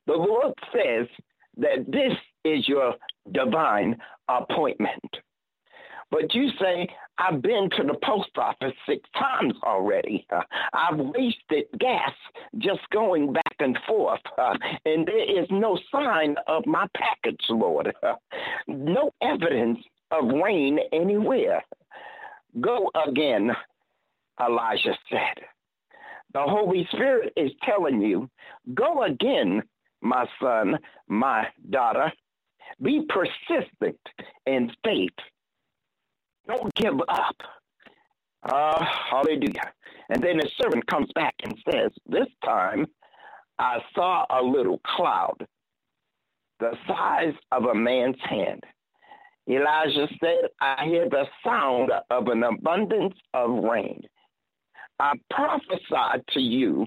The 0.07 0.15
Lord 0.15 0.53
says 0.73 1.07
that 1.57 1.91
this 1.91 2.13
is 2.45 2.69
your 2.69 2.95
divine 3.33 3.97
appointment. 4.29 5.03
But 6.11 6.35
you 6.35 6.51
say, 6.61 6.89
I've 7.19 7.43
been 7.43 7.71
to 7.77 7.83
the 7.85 7.99
post 8.05 8.31
office 8.37 8.75
six 8.87 9.09
times 9.19 9.55
already. 9.63 10.27
Uh, 10.31 10.43
I've 10.73 10.99
wasted 10.99 11.65
gas 11.79 12.13
just 12.59 12.81
going 12.93 13.33
back 13.33 13.55
and 13.61 13.79
forth, 13.87 14.21
uh, 14.39 14.57
and 14.85 15.07
there 15.07 15.43
is 15.43 15.47
no 15.51 15.79
sign 15.93 16.37
of 16.47 16.67
my 16.67 16.87
package, 16.97 17.45
Lord. 17.49 17.93
Uh, 18.03 18.15
no 18.67 19.13
evidence 19.23 19.79
of 20.11 20.25
rain 20.27 20.79
anywhere. 20.93 21.63
Go 22.61 22.91
again, 23.07 23.51
Elijah 24.41 24.97
said. 25.11 25.45
The 26.33 26.43
Holy 26.43 26.87
Spirit 26.93 27.33
is 27.37 27.53
telling 27.63 28.01
you, 28.01 28.29
go 28.75 29.05
again, 29.05 29.63
my 30.01 30.27
son, 30.41 30.79
my 31.09 31.47
daughter. 31.71 32.13
Be 32.83 33.07
persistent 33.09 34.01
in 34.47 34.73
faith. 34.83 35.11
Don't 36.47 36.75
give 36.75 37.01
up. 37.09 37.37
Uh, 38.43 38.85
hallelujah. 39.11 39.73
And 40.11 40.23
then 40.23 40.37
the 40.37 40.49
servant 40.61 40.87
comes 40.87 41.09
back 41.15 41.35
and 41.43 41.57
says, 41.71 41.91
This 42.07 42.29
time 42.45 42.87
I 43.59 43.79
saw 43.95 44.27
a 44.29 44.43
little 44.43 44.81
cloud 44.85 45.47
the 46.61 46.73
size 46.87 47.35
of 47.53 47.65
a 47.65 47.75
man's 47.75 48.17
hand. 48.21 48.63
Elijah 49.49 50.09
said, 50.21 50.49
I 50.61 50.85
hear 50.87 51.09
the 51.09 51.27
sound 51.45 51.91
of 52.11 52.29
an 52.29 52.43
abundance 52.43 53.15
of 53.35 53.51
rain. 53.51 54.03
I 54.99 55.13
prophesy 55.31 56.23
to 56.31 56.41
you, 56.41 56.87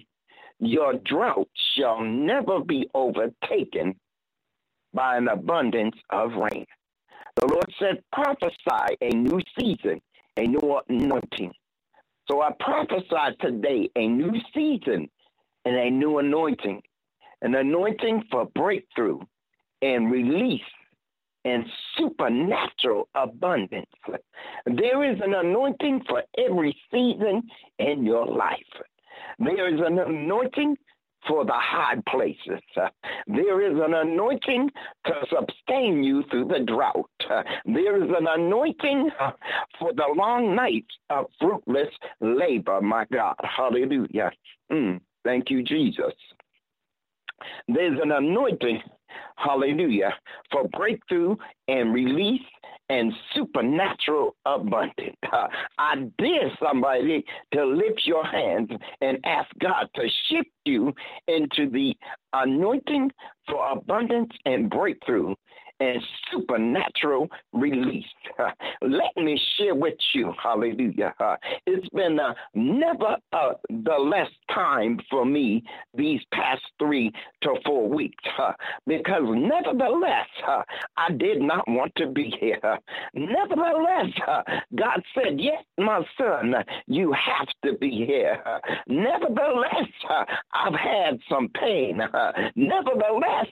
your 0.59 0.93
drought 0.93 1.49
shall 1.75 2.01
never 2.01 2.61
be 2.61 2.89
overtaken 2.95 3.95
by 4.93 5.17
an 5.17 5.27
abundance 5.27 5.95
of 6.09 6.31
rain. 6.33 6.65
The 7.39 7.45
Lord 7.45 7.71
said, 7.79 8.03
prophesy 8.11 8.97
a 8.99 9.09
new 9.09 9.39
season, 9.59 10.01
a 10.37 10.47
new 10.47 10.81
anointing. 10.89 11.53
So 12.27 12.41
I 12.41 12.49
prophesy 12.59 13.37
today 13.39 13.89
a 13.95 14.07
new 14.07 14.33
season 14.55 15.07
and 15.63 15.75
a 15.75 15.89
new 15.91 16.17
anointing, 16.17 16.81
an 17.43 17.53
anointing 17.53 18.23
for 18.31 18.45
breakthrough 18.55 19.19
and 19.83 20.11
release 20.11 20.61
and 21.45 21.63
supernatural 21.95 23.07
abundance. 23.13 23.85
There 24.65 25.03
is 25.09 25.19
an 25.23 25.35
anointing 25.35 26.05
for 26.09 26.23
every 26.39 26.75
season 26.91 27.43
in 27.77 28.03
your 28.03 28.25
life. 28.25 28.57
There 29.37 29.73
is 29.73 29.79
an 29.85 29.99
anointing 29.99 30.75
for 31.27 31.45
the 31.45 31.53
hard 31.53 32.03
places. 32.05 32.61
Uh, 32.75 32.89
there 33.27 33.61
is 33.61 33.77
an 33.79 33.93
anointing 33.93 34.69
to 35.05 35.13
sustain 35.29 36.03
you 36.03 36.23
through 36.29 36.45
the 36.45 36.59
drought. 36.59 37.09
Uh, 37.29 37.43
there 37.65 38.01
is 38.03 38.09
an 38.09 38.27
anointing 38.27 39.09
uh, 39.19 39.31
for 39.79 39.93
the 39.93 40.05
long 40.15 40.55
nights 40.55 40.93
of 41.09 41.25
fruitless 41.39 41.89
labor, 42.21 42.81
my 42.81 43.05
God. 43.11 43.35
Hallelujah. 43.41 44.31
Mm, 44.71 45.01
thank 45.23 45.49
you, 45.49 45.63
Jesus. 45.63 46.13
There's 47.67 47.99
an 48.01 48.11
anointing 48.11 48.81
hallelujah, 49.37 50.13
for 50.51 50.67
breakthrough 50.69 51.35
and 51.67 51.93
release 51.93 52.41
and 52.89 53.11
supernatural 53.33 54.35
abundance. 54.45 55.15
Uh, 55.31 55.47
I 55.77 55.95
dare 56.17 56.51
somebody 56.61 57.23
to 57.53 57.65
lift 57.65 58.01
your 58.05 58.25
hands 58.25 58.69
and 59.01 59.19
ask 59.25 59.49
God 59.59 59.87
to 59.95 60.07
shift 60.29 60.49
you 60.65 60.93
into 61.27 61.69
the 61.69 61.95
anointing 62.33 63.11
for 63.47 63.71
abundance 63.71 64.31
and 64.45 64.69
breakthrough 64.69 65.35
and 65.79 66.01
supernatural 66.31 67.29
release. 67.53 68.05
Let 68.81 69.15
me 69.15 69.39
share 69.57 69.75
with 69.75 69.95
you, 70.13 70.33
hallelujah. 70.41 71.13
It's 71.65 71.87
been 71.89 72.19
uh, 72.19 72.33
never 72.53 73.17
uh, 73.33 73.53
the 73.69 73.95
less 73.99 74.29
time 74.53 74.99
for 75.09 75.25
me 75.25 75.63
these 75.95 76.21
past 76.33 76.61
three 76.79 77.11
to 77.41 77.55
four 77.65 77.89
weeks 77.89 78.23
because 78.85 79.23
nevertheless, 79.25 80.27
I 80.97 81.11
did 81.17 81.41
not 81.41 81.67
want 81.67 81.93
to 81.97 82.07
be 82.07 82.33
here. 82.39 82.59
Nevertheless, 83.13 84.07
God 84.75 85.01
said, 85.13 85.39
Yes, 85.39 85.63
my 85.77 86.01
son, 86.17 86.53
you 86.87 87.13
have 87.13 87.47
to 87.65 87.77
be 87.77 88.05
here. 88.07 88.41
Nevertheless, 88.87 89.89
I've 90.53 90.73
had 90.73 91.19
some 91.29 91.49
pain. 91.59 91.99
Nevertheless, 92.55 93.47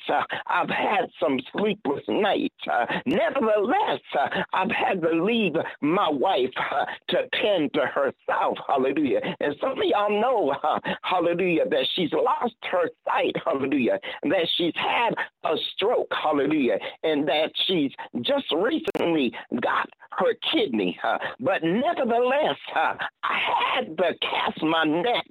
I've 0.47 0.69
had 0.69 1.09
some 1.19 1.39
sleepless 1.57 2.03
night. 2.21 2.53
Uh, 2.71 2.85
nevertheless, 3.05 4.01
uh, 4.17 4.27
I've 4.53 4.71
had 4.71 5.01
to 5.01 5.23
leave 5.23 5.53
my 5.81 6.09
wife 6.09 6.53
uh, 6.71 6.85
to 7.09 7.17
tend 7.41 7.73
to 7.73 7.85
herself. 7.85 8.57
Hallelujah. 8.67 9.21
And 9.39 9.55
some 9.61 9.71
of 9.71 9.83
y'all 9.83 10.21
know, 10.21 10.55
uh, 10.63 10.79
hallelujah, 11.03 11.67
that 11.69 11.87
she's 11.95 12.11
lost 12.13 12.55
her 12.71 12.89
sight. 13.05 13.35
Hallelujah. 13.43 13.99
That 14.23 14.47
she's 14.57 14.73
had 14.75 15.15
a 15.43 15.55
stroke. 15.73 16.11
Hallelujah. 16.11 16.77
And 17.03 17.27
that 17.27 17.51
she's 17.67 17.91
just 18.21 18.45
recently 18.51 19.33
got 19.61 19.89
her 20.17 20.33
kidney. 20.53 20.97
Uh, 21.03 21.17
but 21.39 21.63
nevertheless, 21.63 22.57
uh, 22.75 22.95
I 23.23 23.39
had 23.75 23.97
to 23.97 24.13
cast 24.21 24.61
my 24.63 24.83
net 24.83 25.25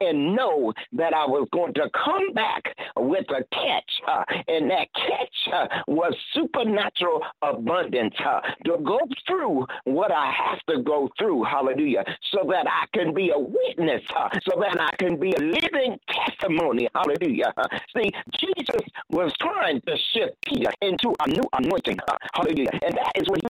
and 0.00 0.34
know 0.36 0.72
that 0.92 1.14
I 1.14 1.24
was 1.24 1.48
going 1.52 1.74
to 1.74 1.88
come 1.94 2.32
back 2.34 2.64
with 2.96 3.26
a 3.30 3.44
catch. 3.52 4.26
And 4.48 4.70
that 4.70 4.88
catch 4.94 5.54
was 5.86 6.14
supernatural 6.32 7.22
abundance 7.42 8.14
uh, 8.24 8.40
to 8.64 8.78
go 8.84 8.98
through 9.26 9.66
what 9.84 10.12
I 10.12 10.32
have 10.32 10.58
to 10.68 10.82
go 10.82 11.08
through. 11.18 11.44
Hallelujah. 11.44 12.04
So 12.32 12.46
that 12.50 12.66
I 12.68 12.86
can 12.96 13.14
be 13.14 13.30
a 13.30 13.38
witness, 13.38 14.02
so 14.48 14.60
that 14.60 14.80
I 14.80 14.94
can 14.96 15.18
be 15.18 15.32
a 15.32 15.40
living 15.40 15.98
testimony. 16.08 16.88
Hallelujah. 16.94 17.52
See, 17.96 18.10
Jesus 18.38 18.82
was 19.10 19.32
trying 19.40 19.80
to 19.82 19.96
shift 20.12 20.36
Peter 20.46 20.70
into 20.82 21.14
a 21.24 21.28
new 21.28 21.48
anointing. 21.52 21.98
Hallelujah. 22.34 22.70
And 22.82 22.94
that 22.94 23.12
is 23.16 23.28
what 23.28 23.40
he 23.40 23.48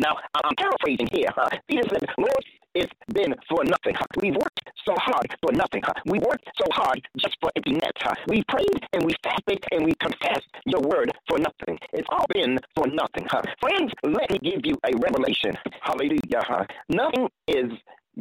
now, 0.00 0.16
I'm 0.34 0.54
paraphrasing 0.56 1.08
here. 1.12 1.28
Huh? 1.34 1.48
Peter 1.68 1.82
said, 1.90 2.04
Lord, 2.16 2.44
it's 2.74 2.92
been 3.12 3.34
for 3.48 3.64
nothing. 3.64 3.94
We've 4.20 4.34
worked 4.36 4.70
so 4.86 4.94
hard 4.96 5.34
for 5.42 5.52
nothing. 5.52 5.82
We 6.06 6.18
worked 6.20 6.48
so 6.56 6.66
hard 6.70 7.00
just 7.16 7.36
for 7.40 7.50
empty 7.56 7.72
net. 7.72 7.92
We 8.28 8.44
prayed 8.48 8.86
and 8.92 9.04
we 9.04 9.14
fasted 9.22 9.64
and 9.72 9.84
we 9.84 9.94
confessed 10.00 10.48
your 10.66 10.80
word 10.82 11.10
for 11.28 11.38
nothing. 11.38 11.78
It's 11.92 12.06
all 12.10 12.26
been 12.32 12.58
for 12.76 12.86
nothing. 12.86 13.26
Friends, 13.60 13.92
let 14.04 14.30
me 14.30 14.38
give 14.38 14.60
you 14.64 14.78
a 14.84 14.96
revelation. 14.98 15.56
Hallelujah. 15.80 16.66
Nothing 16.88 17.28
is 17.48 17.72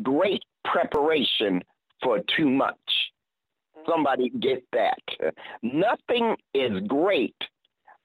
great 0.02 0.44
preparation 0.66 1.62
for 2.02 2.20
too 2.36 2.50
much. 2.50 2.78
Somebody 3.88 4.30
get 4.30 4.64
that. 4.74 5.34
Nothing 5.62 6.36
is 6.54 6.72
great 6.88 7.36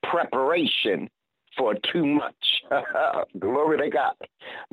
preparation 0.03 1.09
for 1.57 1.75
too 1.93 2.07
much. 2.07 2.35
Glory 3.39 3.79
to 3.79 3.91
God. 3.91 4.15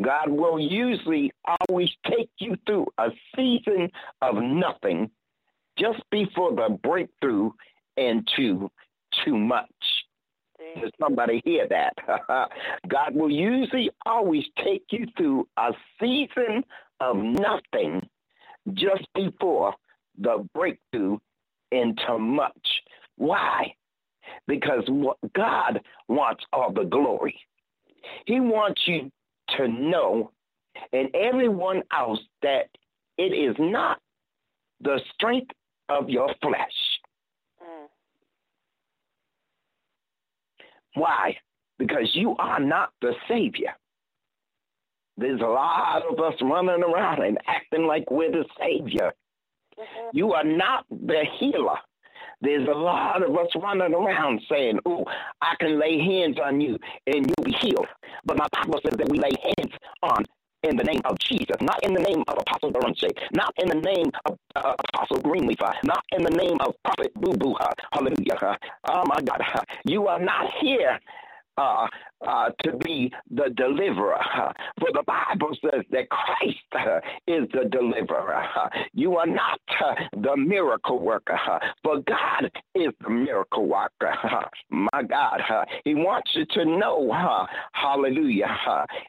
God 0.01 0.29
will 0.29 0.59
usually 0.59 1.31
always 1.67 1.89
take 2.07 2.29
you 2.39 2.55
through 2.65 2.87
a 2.97 3.09
season 3.35 3.89
of 4.21 4.35
nothing 4.35 5.11
just 5.77 6.01
before 6.11 6.55
the 6.55 6.77
breakthrough 6.81 7.51
into 7.97 8.69
too 9.25 9.37
much. 9.37 9.69
Does 10.79 10.91
somebody 10.99 11.41
hear 11.45 11.67
that? 11.69 11.93
God 12.87 13.15
will 13.15 13.31
usually 13.31 13.89
always 14.05 14.43
take 14.63 14.83
you 14.91 15.07
through 15.17 15.47
a 15.57 15.71
season 15.99 16.63
of 16.99 17.15
nothing 17.17 18.07
just 18.73 19.07
before 19.15 19.73
the 20.17 20.47
breakthrough 20.53 21.17
into 21.71 22.19
much. 22.19 22.81
Why? 23.15 23.73
Because 24.47 24.83
God 25.35 25.81
wants 26.07 26.43
all 26.53 26.71
the 26.71 26.83
glory. 26.83 27.39
He 28.25 28.39
wants 28.39 28.81
you 28.85 29.11
to 29.57 29.67
know 29.67 30.31
and 30.93 31.09
everyone 31.15 31.83
else 31.95 32.19
that 32.41 32.69
it 33.17 33.33
is 33.33 33.55
not 33.59 33.99
the 34.81 34.99
strength 35.13 35.51
of 35.89 36.09
your 36.09 36.33
flesh. 36.41 36.99
Mm. 37.61 37.87
Why? 40.95 41.37
Because 41.77 42.09
you 42.13 42.35
are 42.37 42.59
not 42.59 42.91
the 43.01 43.13
Savior. 43.27 43.75
There's 45.17 45.41
a 45.41 45.45
lot 45.45 46.03
of 46.09 46.19
us 46.19 46.35
running 46.41 46.83
around 46.83 47.23
and 47.23 47.37
acting 47.45 47.85
like 47.85 48.09
we're 48.09 48.31
the 48.31 48.45
Savior. 48.57 49.13
Mm-hmm. 49.77 50.17
You 50.17 50.33
are 50.33 50.45
not 50.45 50.85
the 50.89 51.23
healer. 51.39 51.77
There's 52.41 52.67
a 52.67 52.77
lot 52.77 53.23
of 53.23 53.35
us 53.35 53.49
running 53.55 53.93
around 53.93 54.41
saying, 54.49 54.79
oh, 54.85 55.05
I 55.41 55.55
can 55.59 55.79
lay 55.79 55.99
hands 55.99 56.37
on 56.43 56.61
you 56.61 56.77
and 57.07 57.25
you'll 57.27 57.45
be 57.45 57.55
healed. 57.59 57.87
But 58.25 58.37
my 58.37 58.47
Bible 58.53 58.79
says 58.83 58.95
that 58.97 59.09
we 59.09 59.19
lay 59.19 59.31
hands 59.57 59.73
on 60.03 60.23
in 60.63 60.75
the 60.75 60.83
name 60.83 61.01
of 61.05 61.17
Jesus, 61.19 61.55
not 61.61 61.81
in 61.83 61.93
the 61.93 62.01
name 62.01 62.23
of 62.27 62.37
Apostle 62.37 62.71
Durance, 62.71 63.03
not 63.33 63.53
in 63.57 63.69
the 63.69 63.75
name 63.75 64.11
of 64.25 64.37
uh, 64.55 64.75
Apostle 64.93 65.21
Greenleaf, 65.21 65.61
uh, 65.61 65.73
not 65.83 66.03
in 66.11 66.23
the 66.23 66.31
name 66.31 66.57
of 66.61 66.75
Prophet 66.83 67.13
Boo 67.15 67.33
Boo. 67.33 67.53
Uh, 67.55 67.71
hallelujah. 67.93 68.35
Uh, 68.41 68.55
oh 68.89 69.03
my 69.05 69.19
God. 69.21 69.41
You 69.85 70.07
are 70.07 70.19
not 70.19 70.51
here 70.61 70.99
uh, 71.59 71.87
uh, 72.27 72.49
to 72.63 72.77
be 72.77 73.11
the 73.31 73.49
deliverer. 73.55 74.19
Uh, 74.19 74.51
for 74.79 74.89
the 74.93 75.03
Bible 75.05 75.55
says 75.61 75.85
that 75.91 76.09
Christ 76.09 76.57
uh, 76.73 76.99
is 77.27 77.47
the 77.53 77.69
deliverer. 77.69 78.43
Uh, 78.55 78.69
you 78.93 79.17
are 79.17 79.27
not 79.27 79.59
uh, 79.83 79.93
the 80.21 80.35
miracle 80.35 80.99
worker, 80.99 81.39
for 81.83 81.97
God 81.99 82.51
is 82.75 82.93
the 83.01 83.09
miracle 83.09 83.59
miracle 83.59 83.67
worker. 83.67 84.15
My 84.69 85.03
God, 85.03 85.41
He 85.83 85.95
wants 85.95 86.31
you 86.33 86.45
to 86.51 86.65
know, 86.65 87.47
hallelujah, 87.73 88.47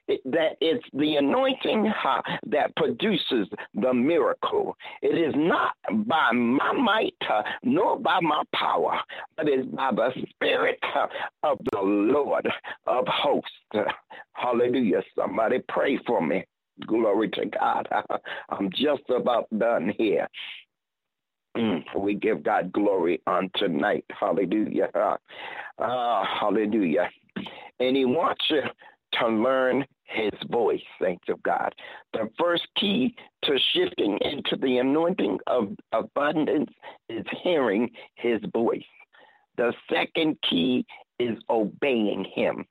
that 0.09 0.57
it's 0.61 0.85
the 0.93 1.17
anointing 1.17 1.93
that 2.47 2.75
produces 2.77 3.49
the 3.75 3.93
miracle. 3.93 4.77
It 5.03 5.19
is 5.19 5.35
not 5.37 5.75
by 6.07 6.31
my 6.33 6.73
might 6.73 7.15
nor 7.63 7.99
by 7.99 8.21
my 8.21 8.43
power, 8.55 8.99
but 9.37 9.49
it's 9.49 9.67
by 9.69 9.91
the 9.93 10.11
Spirit 10.31 10.79
of 11.43 11.59
the 11.73 11.81
Lord 11.81 12.40
of 12.87 13.07
hosts. 13.09 13.51
Hallelujah. 14.33 15.03
Somebody 15.17 15.59
pray 15.69 15.99
for 16.07 16.25
me. 16.25 16.45
Glory 16.87 17.29
to 17.31 17.47
God. 17.47 17.89
I'm 18.49 18.71
just 18.71 19.09
about 19.11 19.47
done 19.57 19.93
here. 19.97 20.29
Mm, 21.57 21.83
we 21.99 22.15
give 22.15 22.43
God 22.43 22.73
glory 22.73 23.21
on 23.27 23.51
tonight. 23.57 24.05
Hallelujah. 24.19 24.89
Uh, 25.79 26.25
hallelujah. 26.41 27.11
And 27.81 27.97
he 27.97 28.05
wants 28.05 28.45
you 28.49 28.63
to 29.15 29.29
learn 29.29 29.85
his 30.05 30.33
voice, 30.51 30.83
saints 31.01 31.25
of 31.29 31.43
God. 31.43 31.75
The 32.13 32.29
first 32.39 32.67
key 32.77 33.15
to 33.45 33.59
shifting 33.73 34.19
into 34.23 34.57
the 34.57 34.79
anointing 34.79 35.39
of 35.47 35.75
abundance 35.93 36.71
is 37.09 37.25
hearing 37.43 37.91
his 38.17 38.41
voice. 38.53 38.83
The 39.57 39.73
second 39.93 40.37
key 40.49 40.85
is 41.21 41.39
obeying 41.51 42.25
him. 42.35 42.65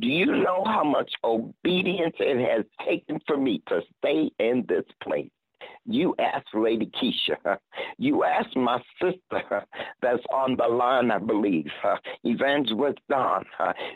Do 0.00 0.08
you 0.08 0.26
know 0.26 0.64
how 0.64 0.82
much 0.82 1.12
obedience 1.22 2.16
it 2.18 2.38
has 2.50 2.64
taken 2.86 3.20
for 3.26 3.36
me 3.36 3.62
to 3.68 3.80
stay 3.98 4.30
in 4.38 4.64
this 4.68 4.84
place? 5.02 5.30
You 5.86 6.14
ask 6.18 6.46
Lady 6.54 6.90
Keisha. 7.00 7.58
You 7.96 8.24
ask 8.24 8.54
my 8.54 8.80
sister 9.00 9.66
that's 10.02 10.22
on 10.32 10.56
the 10.56 10.68
line, 10.68 11.10
I 11.10 11.18
believe, 11.18 11.66
Evangelist 12.24 12.98
Don. 13.08 13.44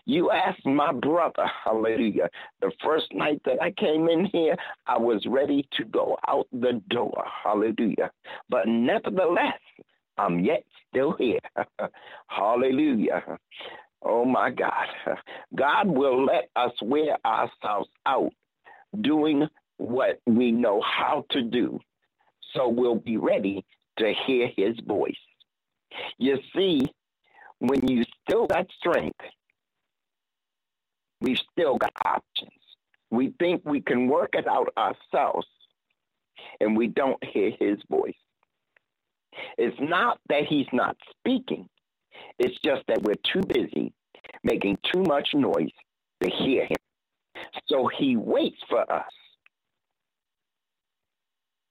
You 0.06 0.30
ask 0.30 0.58
my 0.64 0.92
brother, 0.92 1.46
hallelujah. 1.64 2.30
The 2.60 2.72
first 2.82 3.12
night 3.12 3.42
that 3.44 3.62
I 3.62 3.72
came 3.72 4.08
in 4.08 4.24
here, 4.26 4.56
I 4.86 4.98
was 4.98 5.24
ready 5.26 5.68
to 5.76 5.84
go 5.84 6.18
out 6.28 6.46
the 6.52 6.80
door, 6.88 7.24
hallelujah. 7.44 8.10
But 8.48 8.66
nevertheless, 8.66 9.60
I'm 10.18 10.40
yet 10.40 10.64
still 10.88 11.12
here. 11.18 11.40
hallelujah. 12.28 13.38
Oh 14.02 14.24
my 14.24 14.50
God. 14.50 14.86
God 15.54 15.88
will 15.88 16.24
let 16.24 16.48
us 16.56 16.72
wear 16.82 17.16
ourselves 17.24 17.88
out 18.06 18.32
doing 19.00 19.46
what 19.78 20.20
we 20.26 20.52
know 20.52 20.80
how 20.82 21.24
to 21.30 21.42
do 21.42 21.80
so 22.54 22.68
we'll 22.68 22.96
be 22.96 23.16
ready 23.16 23.64
to 23.98 24.12
hear 24.26 24.48
his 24.56 24.78
voice. 24.86 25.14
You 26.18 26.38
see, 26.54 26.82
when 27.58 27.86
you 27.86 28.04
still 28.26 28.46
got 28.46 28.66
strength, 28.78 29.20
we've 31.20 31.40
still 31.52 31.76
got 31.76 31.92
options. 32.04 32.50
We 33.10 33.34
think 33.38 33.62
we 33.64 33.80
can 33.80 34.08
work 34.08 34.30
it 34.34 34.46
out 34.48 34.72
ourselves 34.76 35.46
and 36.60 36.76
we 36.76 36.86
don't 36.88 37.22
hear 37.22 37.50
his 37.58 37.78
voice. 37.90 38.14
It's 39.58 39.76
not 39.80 40.18
that 40.28 40.44
he's 40.44 40.66
not 40.72 40.96
speaking. 41.10 41.68
It's 42.38 42.58
just 42.64 42.82
that 42.88 43.02
we're 43.02 43.14
too 43.32 43.42
busy 43.42 43.92
making 44.44 44.78
too 44.92 45.02
much 45.02 45.28
noise 45.34 45.70
to 46.22 46.30
hear 46.30 46.66
him. 46.66 46.76
So 47.66 47.88
he 47.98 48.16
waits 48.16 48.60
for 48.68 48.90
us. 48.92 49.12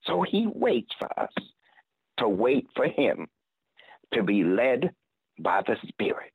So 0.04 0.22
he 0.22 0.48
waits 0.52 0.92
for 0.98 1.08
us 1.18 1.32
to 2.18 2.28
wait 2.28 2.66
for 2.74 2.86
him 2.86 3.28
to 4.14 4.22
be 4.22 4.44
led 4.44 4.90
by 5.38 5.62
the 5.66 5.76
Spirit. 5.88 6.32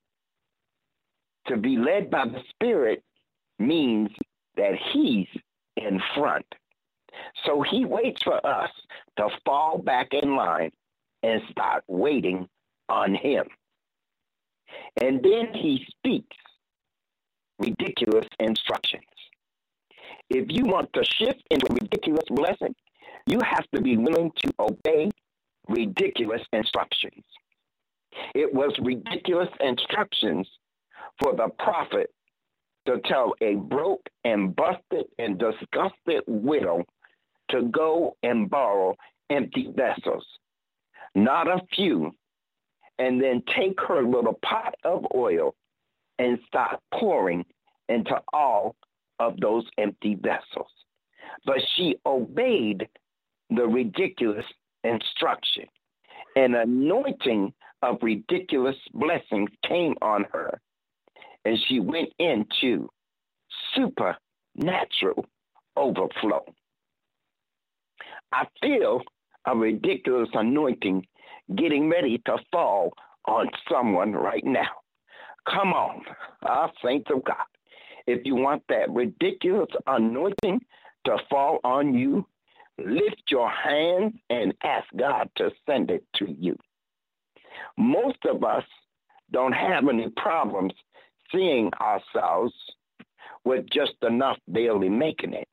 To 1.47 1.57
be 1.57 1.77
led 1.77 2.09
by 2.09 2.25
the 2.25 2.41
Spirit 2.49 3.03
means 3.59 4.09
that 4.55 4.73
he's 4.91 5.27
in 5.75 6.01
front. 6.15 6.45
So 7.45 7.61
he 7.61 7.85
waits 7.85 8.21
for 8.23 8.45
us 8.45 8.69
to 9.17 9.29
fall 9.45 9.77
back 9.77 10.09
in 10.13 10.35
line 10.35 10.71
and 11.27 11.41
start 11.51 11.83
waiting 11.87 12.47
on 12.89 13.13
him. 13.13 13.45
And 15.01 15.21
then 15.21 15.53
he 15.53 15.85
speaks 15.89 16.37
ridiculous 17.59 18.25
instructions. 18.39 19.03
If 20.29 20.45
you 20.49 20.65
want 20.65 20.91
to 20.93 21.03
shift 21.03 21.43
into 21.51 21.73
ridiculous 21.73 22.23
blessing, 22.29 22.75
you 23.25 23.39
have 23.43 23.65
to 23.75 23.81
be 23.81 23.97
willing 23.97 24.31
to 24.43 24.53
obey 24.59 25.11
ridiculous 25.67 26.41
instructions. 26.53 27.23
It 28.33 28.53
was 28.53 28.73
ridiculous 28.81 29.49
instructions 29.59 30.47
for 31.21 31.35
the 31.35 31.49
prophet 31.59 32.09
to 32.85 32.99
tell 33.05 33.33
a 33.41 33.55
broke 33.55 34.07
and 34.23 34.55
busted 34.55 35.05
and 35.19 35.37
disgusted 35.37 36.23
widow 36.25 36.85
to 37.49 37.63
go 37.63 38.15
and 38.23 38.49
borrow 38.49 38.95
empty 39.29 39.71
vessels, 39.75 40.25
not 41.15 41.47
a 41.47 41.61
few, 41.73 42.11
and 42.99 43.21
then 43.21 43.43
take 43.55 43.79
her 43.87 44.03
little 44.03 44.39
pot 44.43 44.75
of 44.83 45.05
oil 45.15 45.55
and 46.19 46.39
start 46.47 46.79
pouring 46.93 47.45
into 47.89 48.19
all 48.33 48.75
of 49.19 49.39
those 49.39 49.65
empty 49.77 50.15
vessels. 50.15 50.71
But 51.45 51.57
she 51.75 51.95
obeyed 52.05 52.87
the 53.49 53.67
ridiculous 53.67 54.45
instruction. 54.83 55.65
An 56.35 56.55
anointing 56.55 57.53
of 57.81 57.97
ridiculous 58.01 58.75
blessings 58.93 59.49
came 59.67 59.95
on 60.01 60.25
her, 60.33 60.59
and 61.45 61.57
she 61.67 61.79
went 61.79 62.09
into 62.19 62.89
supernatural 63.73 65.25
overflow. 65.75 66.43
I 68.31 68.45
feel 68.61 69.01
a 69.47 69.55
ridiculous 69.55 70.29
anointing 70.33 71.07
getting 71.55 71.89
ready 71.89 72.19
to 72.25 72.37
fall 72.51 72.91
on 73.27 73.49
someone 73.71 74.11
right 74.11 74.43
now. 74.45 74.67
Come 75.49 75.73
on, 75.73 76.03
our 76.43 76.71
saints 76.83 77.09
of 77.13 77.23
God. 77.23 77.45
If 78.05 78.25
you 78.25 78.35
want 78.35 78.63
that 78.69 78.89
ridiculous 78.89 79.69
anointing 79.87 80.59
to 81.05 81.17
fall 81.29 81.59
on 81.63 81.93
you, 81.93 82.25
lift 82.77 83.23
your 83.29 83.49
hands 83.49 84.13
and 84.29 84.53
ask 84.63 84.85
God 84.97 85.29
to 85.37 85.51
send 85.65 85.89
it 85.89 86.03
to 86.17 86.29
you. 86.29 86.57
Most 87.77 88.19
of 88.29 88.43
us 88.43 88.63
don't 89.31 89.53
have 89.53 89.87
any 89.87 90.09
problems 90.17 90.73
seeing 91.31 91.71
ourselves 91.81 92.53
with 93.45 93.65
just 93.71 93.95
enough 94.01 94.37
barely 94.47 94.89
making 94.89 95.33
it, 95.33 95.47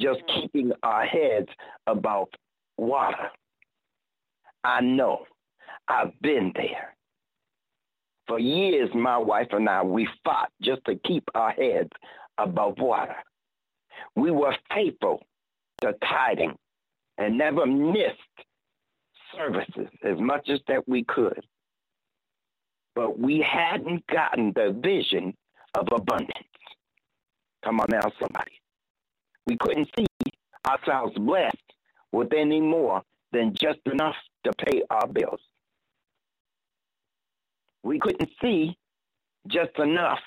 just 0.00 0.20
keeping 0.28 0.72
our 0.82 1.04
heads 1.04 1.48
above 1.86 2.28
water. 2.76 3.30
I 4.64 4.80
know. 4.80 5.26
I've 5.88 6.18
been 6.20 6.52
there. 6.54 6.94
For 8.26 8.38
years, 8.40 8.90
my 8.94 9.18
wife 9.18 9.48
and 9.52 9.68
I, 9.68 9.82
we 9.82 10.08
fought 10.24 10.50
just 10.60 10.84
to 10.86 10.96
keep 10.96 11.24
our 11.34 11.52
heads 11.52 11.90
above 12.38 12.78
water. 12.78 13.16
We 14.16 14.30
were 14.30 14.56
faithful 14.74 15.22
to 15.82 15.94
tithing 16.02 16.56
and 17.18 17.38
never 17.38 17.66
missed 17.66 18.18
services 19.36 19.88
as 20.02 20.18
much 20.18 20.48
as 20.48 20.60
that 20.68 20.88
we 20.88 21.04
could. 21.04 21.40
But 22.94 23.18
we 23.18 23.40
hadn't 23.40 24.06
gotten 24.08 24.52
the 24.54 24.78
vision 24.82 25.34
of 25.74 25.86
abundance. 25.92 26.32
Come 27.64 27.80
on 27.80 27.86
now, 27.90 28.10
somebody. 28.20 28.52
We 29.46 29.56
couldn't 29.56 29.88
see 29.96 30.06
ourselves 30.66 31.14
blessed 31.16 31.56
with 32.12 32.32
any 32.32 32.60
more 32.60 33.02
than 33.32 33.54
just 33.54 33.80
enough 33.86 34.16
to 34.44 34.52
pay 34.52 34.82
our 34.90 35.06
bills. 35.06 35.40
We 37.82 37.98
couldn't 37.98 38.30
see 38.42 38.76
just 39.48 39.78
enough 39.78 40.20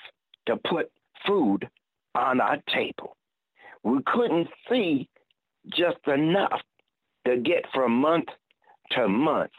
to 0.46 0.56
put 0.56 0.90
food 1.26 1.68
on 2.14 2.40
our 2.40 2.58
table. 2.72 3.16
We 3.82 3.98
couldn't 4.06 4.48
see 4.70 5.08
just 5.68 5.98
enough 6.06 6.60
to 7.26 7.36
get 7.38 7.66
from 7.74 7.92
month 8.00 8.28
to 8.92 9.08
month. 9.08 9.52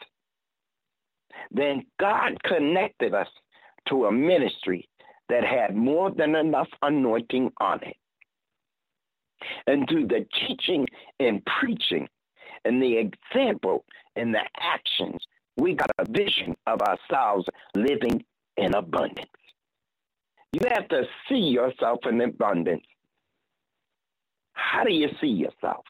Then 1.50 1.84
God 2.00 2.42
connected 2.44 3.14
us 3.14 3.28
to 3.88 4.06
a 4.06 4.12
ministry 4.12 4.88
that 5.28 5.44
had 5.44 5.74
more 5.76 6.10
than 6.10 6.34
enough 6.34 6.68
anointing 6.82 7.52
on 7.60 7.82
it. 7.82 7.96
And 9.66 9.88
through 9.88 10.08
the 10.08 10.26
teaching 10.46 10.86
and 11.20 11.42
preaching 11.60 12.08
and 12.64 12.82
the 12.82 12.96
example 12.98 13.84
and 14.16 14.34
the 14.34 14.42
actions, 14.60 15.22
we 15.56 15.74
got 15.74 15.90
a 15.98 16.04
vision 16.10 16.56
of 16.66 16.80
ourselves 16.82 17.46
living 17.76 18.24
in 18.56 18.74
abundance. 18.74 19.30
You 20.52 20.68
have 20.70 20.88
to 20.88 21.04
see 21.28 21.36
yourself 21.36 22.00
in 22.06 22.20
abundance. 22.20 22.84
How 24.52 24.84
do 24.84 24.92
you 24.92 25.08
see 25.20 25.28
yourself? 25.28 25.84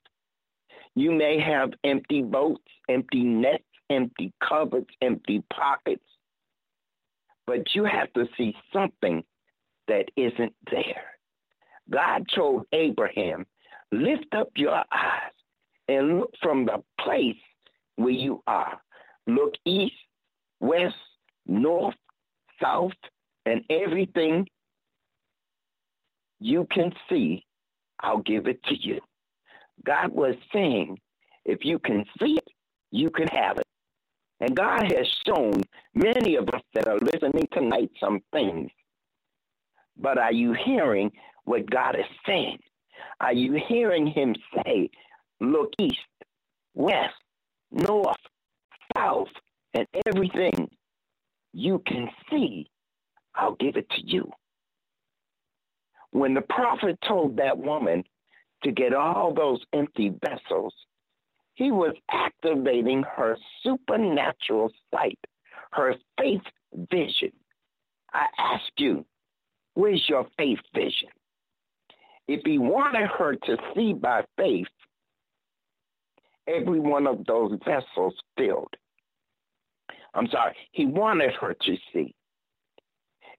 You 0.95 1.13
may 1.13 1.41
have 1.41 1.71
empty 1.85 2.23
boats, 2.23 2.65
empty 2.89 3.23
nets, 3.25 3.65
empty 3.91 4.33
cupboards, 4.47 4.89
empty 5.03 5.43
pockets. 5.53 6.05
but 7.47 7.75
you 7.75 7.85
have 7.85 8.13
to 8.15 8.27
see 8.37 8.55
something 8.73 9.25
that 9.89 10.07
isn't 10.17 10.55
there. 10.71 11.12
God 11.93 12.27
told 12.35 12.67
Abraham, 12.73 13.47
lift 13.93 14.35
up 14.35 14.49
your 14.57 14.83
eyes 14.93 15.33
and 15.89 16.21
look 16.21 16.33
from 16.41 16.65
the 16.67 16.83
place 17.01 17.37
where 17.97 18.11
you 18.11 18.43
are. 18.47 18.81
Look 19.27 19.55
east, 19.65 19.95
west, 20.61 20.97
north, 21.47 21.95
south, 22.61 22.93
and 23.45 23.63
everything 23.71 24.47
you 26.41 26.67
can 26.71 26.93
see, 27.09 27.45
I'll 28.01 28.19
give 28.19 28.47
it 28.47 28.63
to 28.65 28.75
you. 28.75 29.01
God 29.85 30.13
was 30.13 30.35
saying, 30.53 30.99
if 31.45 31.65
you 31.65 31.79
can 31.79 32.05
see 32.21 32.37
it, 32.37 32.49
you 32.91 33.11
can 33.11 33.29
have 33.29 33.59
it. 33.59 33.67
And 34.41 34.57
God 34.57 34.91
has 34.93 35.07
shown 35.27 35.63
many 35.95 36.37
of 36.37 36.49
us 36.49 36.63
that 36.75 36.89
are 36.89 36.99
listening 36.99 37.47
tonight 37.53 37.91
some 38.01 38.21
things. 38.33 38.71
But 39.97 40.19
are 40.19 40.33
you 40.33 40.53
hearing 40.53 41.13
what 41.45 41.69
God 41.71 41.97
is 41.97 42.07
saying? 42.27 42.59
Are 43.21 43.33
you 43.33 43.61
hearing 43.69 44.07
Him 44.07 44.35
say, 44.55 44.91
look 45.41 45.71
east, 45.79 45.97
west, 46.75 47.15
north, 47.71 48.17
south, 48.97 49.29
and 49.75 49.87
everything 50.07 50.69
you 51.53 51.83
can 51.87 52.09
see, 52.31 52.69
I'll 53.35 53.55
give 53.57 53.77
it 53.77 53.89
to 53.91 54.07
you. 54.07 54.31
When 56.11 56.35
the 56.35 56.43
prophet 56.43 56.99
told 57.07 57.37
that 57.37 57.59
woman 57.59 58.05
to 58.65 58.73
get 58.73 58.95
all 58.95 59.33
those 59.35 59.61
empty 59.73 60.13
vessels, 60.25 60.75
he 61.55 61.71
was 61.71 61.95
activating 62.11 63.03
her 63.17 63.37
supernatural 63.63 64.71
sight, 64.93 65.19
her 65.73 65.95
faith 66.19 66.43
vision. 66.91 67.33
I 68.13 68.27
ask 68.39 68.65
you, 68.79 69.05
where's 69.75 70.05
your 70.09 70.27
faith 70.37 70.59
vision? 70.75 71.09
If 72.29 72.43
he 72.45 72.59
wanted 72.59 73.09
her 73.19 73.35
to 73.35 73.57
see 73.75 73.93
by 73.93 74.25
faith, 74.37 74.69
every 76.47 76.81
one 76.81 77.07
of 77.07 77.25
those 77.27 77.59
vessels 77.65 78.15
filled. 78.37 78.75
I'm 80.15 80.29
sorry, 80.29 80.55
he 80.73 80.87
wanted 80.87 81.33
her 81.41 81.55
to 81.55 81.77
see. 81.93 82.15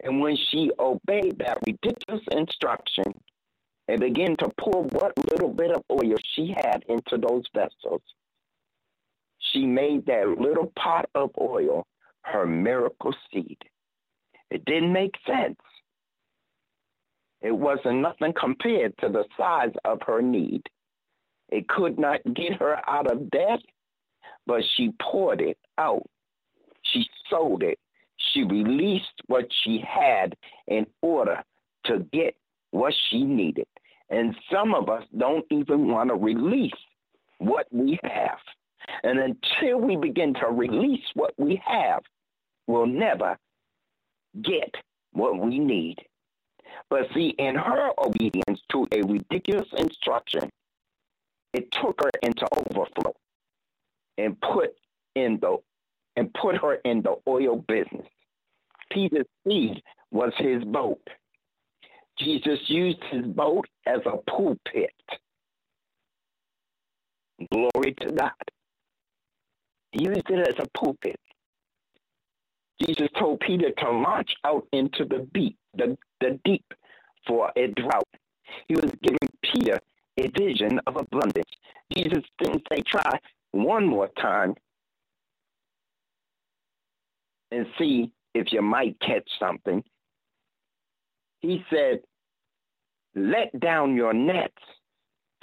And 0.01 0.19
when 0.21 0.35
she 0.35 0.71
obeyed 0.79 1.39
that 1.39 1.59
ridiculous 1.65 2.23
instruction 2.31 3.05
and 3.87 3.99
began 3.99 4.35
to 4.37 4.49
pour 4.59 4.83
what 4.83 5.17
little 5.31 5.49
bit 5.49 5.71
of 5.71 5.83
oil 5.91 6.15
she 6.35 6.53
had 6.55 6.83
into 6.89 7.17
those 7.17 7.43
vessels, 7.53 8.01
she 9.39 9.65
made 9.65 10.05
that 10.07 10.35
little 10.39 10.71
pot 10.75 11.09
of 11.15 11.31
oil 11.39 11.85
her 12.23 12.45
miracle 12.45 13.13
seed. 13.31 13.57
It 14.49 14.65
didn't 14.65 14.93
make 14.93 15.15
sense. 15.27 15.57
It 17.43 17.51
wasn't 17.51 17.99
nothing 17.99 18.33
compared 18.39 18.97
to 18.99 19.09
the 19.09 19.25
size 19.37 19.73
of 19.83 19.99
her 20.07 20.21
need. 20.21 20.63
It 21.49 21.67
could 21.67 21.99
not 21.99 22.21
get 22.33 22.53
her 22.53 22.77
out 22.89 23.11
of 23.11 23.29
debt, 23.29 23.59
but 24.47 24.63
she 24.75 24.91
poured 25.01 25.41
it 25.41 25.57
out. 25.77 26.09
She 26.83 27.05
sold 27.29 27.61
it. 27.61 27.77
She 28.15 28.43
released 28.43 29.21
what 29.27 29.45
she 29.63 29.83
had 29.85 30.35
in 30.67 30.87
order 31.01 31.43
to 31.85 31.99
get 32.13 32.35
what 32.71 32.93
she 33.09 33.23
needed. 33.23 33.67
And 34.09 34.35
some 34.51 34.73
of 34.73 34.89
us 34.89 35.03
don't 35.17 35.45
even 35.51 35.89
want 35.89 36.09
to 36.09 36.15
release 36.15 36.71
what 37.39 37.67
we 37.71 37.99
have. 38.03 38.39
And 39.03 39.19
until 39.19 39.79
we 39.79 39.97
begin 39.97 40.33
to 40.35 40.47
release 40.47 41.03
what 41.13 41.33
we 41.37 41.61
have, 41.65 42.03
we'll 42.67 42.85
never 42.85 43.37
get 44.41 44.73
what 45.11 45.39
we 45.39 45.59
need. 45.59 45.97
But 46.93 47.07
see, 47.15 47.29
in 47.39 47.55
her 47.55 47.89
obedience 47.97 48.61
to 48.71 48.87
a 48.91 49.01
ridiculous 49.01 49.67
instruction, 49.75 50.47
it 51.51 51.71
took 51.71 51.99
her 52.03 52.11
into 52.21 52.47
overflow 52.55 53.15
and 54.19 54.39
put 54.39 54.75
in 55.15 55.39
the 55.41 55.57
and 56.17 56.31
put 56.35 56.55
her 56.61 56.75
in 56.85 57.01
the 57.01 57.15
oil 57.27 57.55
business. 57.67 58.05
Peter's 58.91 59.25
seed 59.43 59.81
was 60.11 60.33
his 60.37 60.63
boat. 60.65 61.01
Jesus 62.19 62.59
used 62.67 63.03
his 63.09 63.25
boat 63.25 63.65
as 63.87 64.01
a 64.05 64.17
pulpit. 64.29 64.93
Glory 67.51 67.95
to 68.01 68.11
God. 68.11 68.31
He 69.93 70.03
used 70.03 70.29
it 70.29 70.47
as 70.47 70.63
a 70.63 70.77
pulpit. 70.77 71.19
Jesus 72.85 73.07
told 73.17 73.39
Peter 73.39 73.71
to 73.79 73.89
launch 73.89 74.35
out 74.45 74.67
into 74.71 75.05
the 75.05 75.27
deep, 75.33 75.57
the, 75.73 75.97
the 76.19 76.39
deep 76.45 76.63
for 77.27 77.51
a 77.55 77.67
drought. 77.67 78.07
He 78.67 78.75
was 78.75 78.91
giving 79.01 79.17
Peter 79.41 79.79
a 80.17 80.27
vision 80.37 80.79
of 80.87 80.97
abundance. 80.97 81.49
Jesus 81.95 82.23
didn't 82.39 82.63
say, 82.71 82.81
try 82.81 83.19
one 83.51 83.85
more 83.85 84.09
time 84.19 84.55
and 87.51 87.65
see 87.77 88.11
if 88.33 88.51
you 88.51 88.61
might 88.61 88.99
catch 88.99 89.29
something. 89.39 89.83
He 91.41 91.63
said, 91.69 91.99
let 93.15 93.59
down 93.59 93.95
your 93.95 94.13
nets 94.13 94.53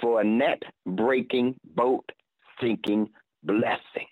for 0.01 0.21
a 0.21 0.23
net 0.23 0.61
breaking, 0.85 1.55
boat 1.63 2.09
sinking 2.59 3.09
blessing. 3.43 4.07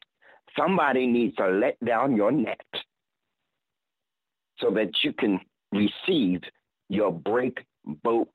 Somebody 0.58 1.08
needs 1.08 1.36
to 1.38 1.48
let 1.48 1.84
down 1.84 2.16
your 2.16 2.32
net 2.32 2.62
so 4.60 4.72
that 4.72 4.92
you 5.04 5.14
can 5.14 5.40
receive 5.72 6.42
your 6.90 7.12
break 7.12 7.60
boat 8.04 8.32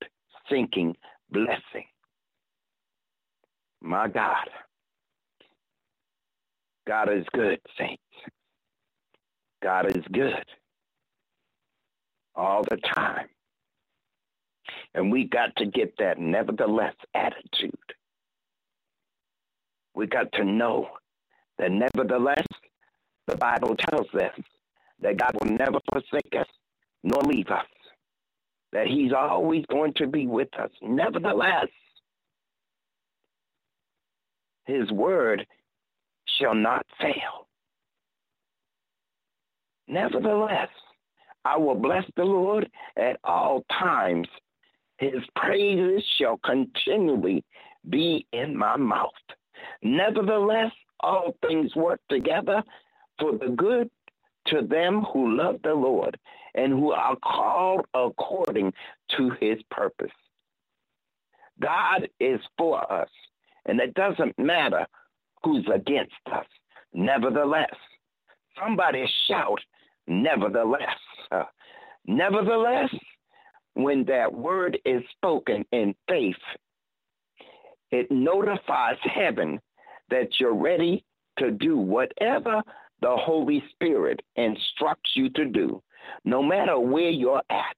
sinking 0.51 0.97
blessing. 1.31 1.87
My 3.83 4.09
God. 4.09 4.49
God 6.87 7.13
is 7.13 7.25
good, 7.33 7.61
saints. 7.79 8.03
God 9.63 9.97
is 9.97 10.05
good 10.13 10.45
all 12.35 12.63
the 12.65 12.77
time. 12.95 13.29
And 14.95 15.11
we 15.11 15.25
got 15.25 15.57
to 15.57 15.67
get 15.67 15.95
that 15.99 16.19
nevertheless 16.19 16.95
attitude. 17.15 17.75
We 19.95 20.07
got 20.07 20.33
to 20.33 20.45
know 20.45 20.89
that 21.59 21.71
nevertheless, 21.71 22.47
the 23.27 23.37
Bible 23.37 23.77
tells 23.77 24.09
us 24.15 24.33
that 25.01 25.17
God 25.19 25.33
will 25.41 25.57
never 25.57 25.79
forsake 25.93 26.35
us 26.39 26.47
nor 27.03 27.23
leave 27.23 27.49
us, 27.49 27.67
that 28.75 28.89
He's 28.89 29.13
always 29.13 29.65
going 29.71 29.95
to 29.95 30.07
be 30.07 30.27
with 30.27 30.49
us. 30.59 30.71
Nevertheless, 30.83 31.69
His 34.67 34.91
word 34.91 35.47
shall 36.39 36.55
not 36.55 36.85
fail. 37.01 37.47
Nevertheless, 39.87 40.69
I 41.45 41.57
will 41.57 41.75
bless 41.77 42.05
the 42.17 42.25
Lord 42.25 42.69
at 42.97 43.19
all 43.23 43.65
times. 43.79 44.27
His 44.99 45.23
praises 45.37 46.03
shall 46.19 46.39
continually 46.39 47.45
be 47.89 48.27
in 48.33 48.57
my 48.57 48.77
mouth. 48.77 49.11
Nevertheless, 49.83 50.73
all 51.01 51.37
things 51.47 51.75
work 51.77 52.01
together 52.09 52.63
for 53.21 53.33
the 53.33 53.55
good 53.55 53.91
to 54.47 54.63
them 54.63 55.03
who 55.13 55.37
love 55.37 55.57
the 55.63 55.75
Lord 55.75 56.19
and 56.55 56.73
who 56.73 56.93
are 56.93 57.17
called 57.17 57.87
according 57.95 58.73
to 59.17 59.31
his 59.41 59.59
purpose. 59.71 60.13
God 61.61 62.09
is 62.21 62.41
for 62.59 62.91
us, 62.93 63.09
and 63.67 63.81
it 63.81 63.95
doesn't 63.95 64.39
matter 64.39 64.87
who's 65.43 65.67
against 65.73 66.13
us. 66.33 66.47
Nevertheless, 66.93 67.75
somebody 68.59 69.07
shout, 69.29 69.61
nevertheless. 70.07 70.99
Uh, 71.31 71.45
nevertheless, 72.07 72.91
when 73.75 74.05
that 74.05 74.33
word 74.33 74.79
is 74.85 75.03
spoken 75.17 75.65
in 75.73 75.95
faith, 76.09 76.35
it 77.91 78.11
notifies 78.11 78.97
heaven 79.03 79.61
that 80.11 80.29
you're 80.39 80.55
ready 80.55 81.05
to 81.39 81.51
do 81.51 81.77
whatever 81.77 82.63
the 83.01 83.17
Holy 83.17 83.63
Spirit 83.71 84.21
instructs 84.37 85.11
you 85.15 85.29
to 85.31 85.45
do, 85.47 85.83
no 86.25 86.43
matter 86.43 86.79
where 86.79 87.11
you're 87.11 87.43
at, 87.51 87.77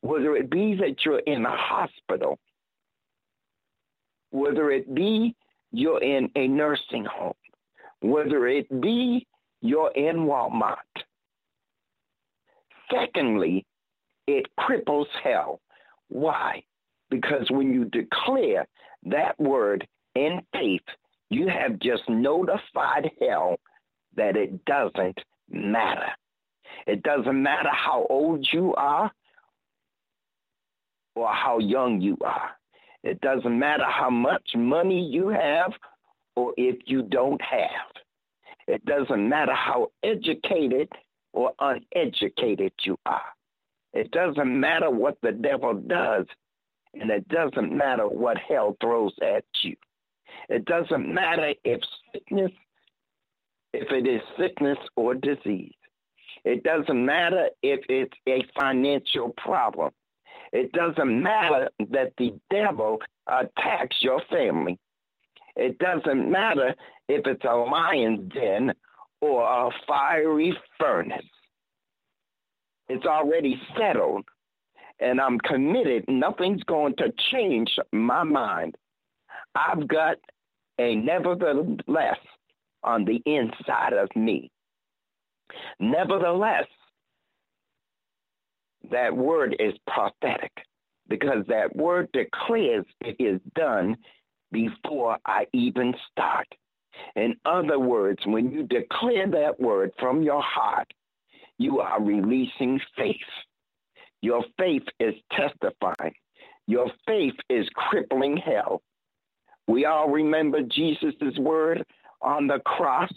whether 0.00 0.36
it 0.36 0.50
be 0.50 0.74
that 0.76 1.04
you're 1.04 1.20
in 1.20 1.44
a 1.44 1.56
hospital, 1.56 2.38
whether 4.30 4.70
it 4.70 4.94
be 4.94 5.34
you're 5.72 6.02
in 6.02 6.30
a 6.36 6.48
nursing 6.48 7.04
home, 7.04 7.34
whether 8.00 8.46
it 8.46 8.80
be 8.80 9.26
you're 9.60 9.92
in 9.92 10.26
Walmart. 10.26 10.76
Secondly, 12.90 13.64
it 14.26 14.46
cripples 14.58 15.06
hell. 15.22 15.60
Why? 16.08 16.62
Because 17.10 17.50
when 17.50 17.72
you 17.72 17.84
declare 17.84 18.66
that 19.04 19.38
word 19.38 19.86
in 20.14 20.40
faith, 20.52 20.82
you 21.28 21.48
have 21.48 21.78
just 21.78 22.08
notified 22.08 23.10
hell 23.20 23.56
that 24.16 24.36
it 24.36 24.64
doesn't 24.64 25.18
matter. 25.48 26.10
It 26.86 27.02
doesn't 27.02 27.42
matter 27.42 27.70
how 27.70 28.06
old 28.08 28.46
you 28.52 28.74
are 28.74 29.10
or 31.14 31.28
how 31.28 31.58
young 31.58 32.00
you 32.00 32.16
are. 32.24 32.50
It 33.02 33.20
doesn't 33.20 33.58
matter 33.58 33.84
how 33.86 34.10
much 34.10 34.50
money 34.54 35.02
you 35.02 35.28
have 35.28 35.72
or 36.36 36.52
if 36.56 36.76
you 36.86 37.02
don't 37.02 37.40
have. 37.42 38.02
It 38.66 38.84
doesn't 38.84 39.28
matter 39.28 39.54
how 39.54 39.90
educated 40.02 40.88
or 41.32 41.52
uneducated 41.58 42.72
you 42.84 42.98
are. 43.06 43.24
It 43.92 44.10
doesn't 44.12 44.60
matter 44.60 44.90
what 44.90 45.18
the 45.22 45.32
devil 45.32 45.74
does, 45.74 46.26
and 46.94 47.10
it 47.10 47.26
doesn't 47.28 47.76
matter 47.76 48.06
what 48.08 48.38
hell 48.38 48.76
throws 48.80 49.14
at 49.22 49.44
you. 49.62 49.74
It 50.48 50.64
doesn't 50.64 51.12
matter 51.12 51.54
if 51.64 51.80
sickness, 52.12 52.52
if 53.72 53.90
it 53.90 54.06
is 54.06 54.20
sickness 54.38 54.78
or 54.96 55.14
disease. 55.14 55.72
It 56.44 56.62
doesn't 56.62 57.04
matter 57.04 57.50
if 57.62 57.80
it's 57.88 58.16
a 58.28 58.44
financial 58.58 59.34
problem. 59.36 59.90
It 60.52 60.72
doesn't 60.72 61.22
matter 61.22 61.70
that 61.90 62.12
the 62.18 62.34
devil 62.50 62.98
attacks 63.26 63.96
your 64.00 64.20
family. 64.30 64.78
It 65.56 65.78
doesn't 65.78 66.30
matter 66.30 66.74
if 67.08 67.26
it's 67.26 67.44
a 67.44 67.54
lion's 67.54 68.32
den 68.32 68.72
or 69.20 69.42
a 69.42 69.70
fiery 69.86 70.56
furnace. 70.78 71.24
It's 72.88 73.06
already 73.06 73.60
settled, 73.78 74.24
and 74.98 75.20
I'm 75.20 75.38
committed. 75.38 76.04
Nothing's 76.08 76.62
going 76.64 76.96
to 76.96 77.12
change 77.30 77.76
my 77.92 78.24
mind. 78.24 78.76
I've 79.54 79.86
got 79.86 80.16
a 80.78 80.96
nevertheless 80.96 82.18
on 82.82 83.04
the 83.04 83.20
inside 83.26 83.92
of 83.92 84.08
me. 84.16 84.50
Nevertheless, 85.78 86.66
that 88.90 89.16
word 89.16 89.56
is 89.58 89.74
prophetic 89.86 90.52
because 91.08 91.44
that 91.48 91.74
word 91.76 92.08
declares 92.12 92.84
it 93.00 93.16
is 93.18 93.40
done 93.54 93.96
before 94.52 95.18
I 95.26 95.46
even 95.52 95.94
start. 96.10 96.46
In 97.16 97.36
other 97.44 97.78
words, 97.78 98.20
when 98.26 98.50
you 98.50 98.64
declare 98.64 99.28
that 99.30 99.60
word 99.60 99.92
from 99.98 100.22
your 100.22 100.42
heart, 100.42 100.92
you 101.58 101.80
are 101.80 102.02
releasing 102.02 102.80
faith. 102.96 103.16
Your 104.22 104.44
faith 104.58 104.82
is 104.98 105.14
testifying. 105.32 106.14
Your 106.66 106.90
faith 107.06 107.34
is 107.48 107.66
crippling 107.74 108.36
hell. 108.36 108.82
We 109.66 109.84
all 109.84 110.08
remember 110.08 110.62
Jesus' 110.62 111.38
word 111.38 111.84
on 112.22 112.46
the 112.46 112.60
cross 112.60 113.12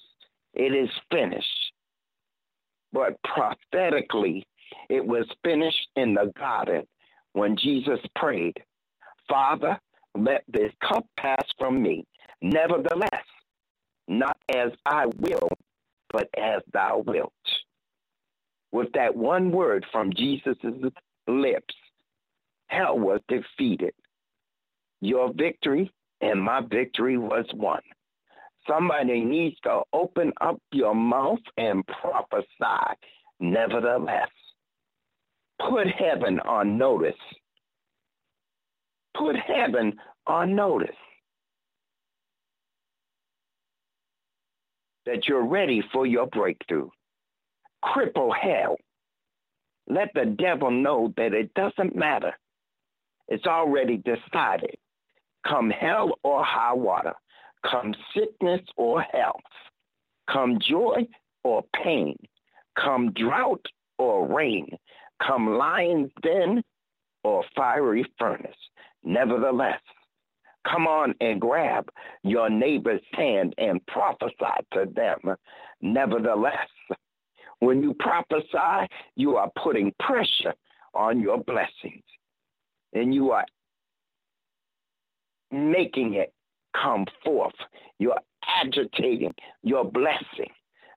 it 0.54 0.74
is 0.74 0.90
finished. 1.12 1.73
But 2.94 3.18
prophetically, 3.24 4.48
it 4.89 5.06
was 5.06 5.26
finished 5.44 5.89
in 5.96 6.14
the 6.14 6.32
garden 6.38 6.84
when 7.34 7.58
Jesus 7.58 8.00
prayed, 8.16 8.56
Father, 9.28 9.80
let 10.16 10.44
this 10.48 10.72
cup 10.88 11.06
pass 11.20 11.44
from 11.58 11.82
me. 11.82 12.06
Nevertheless, 12.41 13.26
not 14.08 14.38
as 14.54 14.72
I 14.86 15.08
will, 15.18 15.50
but 16.12 16.30
as 16.38 16.62
thou 16.72 17.04
wilt. 17.06 17.34
With 18.72 18.91
that 18.94 19.16
one 19.16 19.52
word 19.52 19.86
from 19.91 20.14
Jesus' 20.14 20.58
lips, 21.28 21.76
hell 22.68 23.00
was 23.00 23.22
defeated. 23.28 23.94
Your 25.02 25.34
victory 25.34 25.91
and 26.22 26.41
my 26.41 26.62
victory 26.62 27.18
was 27.18 27.46
won. 27.54 27.82
Somebody 28.68 29.22
needs 29.22 29.57
to 29.64 29.82
open 29.91 30.32
up 30.39 30.57
your 30.72 30.95
mouth 30.95 31.39
and 31.57 31.84
prophesy. 31.86 32.97
Nevertheless, 33.39 34.30
put 35.59 35.88
heaven 35.88 36.39
on 36.39 36.78
notice. 36.78 37.14
Put 39.18 39.36
heaven 39.36 39.93
on 40.26 40.55
notice 40.55 40.95
that 45.05 45.28
you're 45.28 45.45
ready 45.45 45.84
for 45.91 46.05
your 46.07 46.28
breakthrough. 46.28 46.89
Cripple 47.84 48.34
hell. 48.36 48.78
Let 49.88 50.09
the 50.16 50.26
devil 50.26 50.72
know 50.72 51.14
that 51.18 51.34
it 51.34 51.53
doesn't 51.53 51.95
matter. 51.95 52.34
It's 53.28 53.45
already 53.45 53.97
decided. 53.97 54.76
Come 55.45 55.70
hell 55.70 56.18
or 56.24 56.43
high 56.43 56.74
water 56.74 57.14
come 57.70 57.93
sickness 58.16 58.61
or 58.78 59.01
health, 59.01 59.41
come 60.30 60.59
joy 60.59 61.07
or 61.43 61.64
pain, 61.84 62.18
come 62.80 63.11
drought 63.14 63.66
or 63.97 64.28
rain, 64.28 64.68
come 65.26 65.57
lion's 65.57 66.11
den 66.22 66.64
or 67.24 67.43
fiery 67.55 68.05
furnace. 68.20 68.55
Nevertheless, 69.03 69.82
come 70.68 70.88
on 70.88 71.14
and 71.22 71.39
grab 71.39 71.89
your 72.24 72.49
neighbor's 72.49 73.01
hand 73.11 73.53
and 73.57 73.86
prophesy 73.88 74.34
to 74.74 74.86
them. 74.93 75.36
Nevertheless, 75.82 76.70
when 77.59 77.82
you 77.82 77.93
prophesy, 77.93 78.88
you 79.16 79.38
are 79.38 79.51
putting 79.61 79.93
pressure 79.99 80.53
on 80.93 81.20
your 81.20 81.38
blessings 81.38 82.03
and 82.93 83.14
you 83.14 83.32
are 83.32 83.45
making 85.51 86.16
it 86.16 86.34
come 86.74 87.06
forth. 87.24 87.56
You're 88.00 88.20
agitating 88.48 89.34
your 89.64 89.86
blessing. 89.86 90.52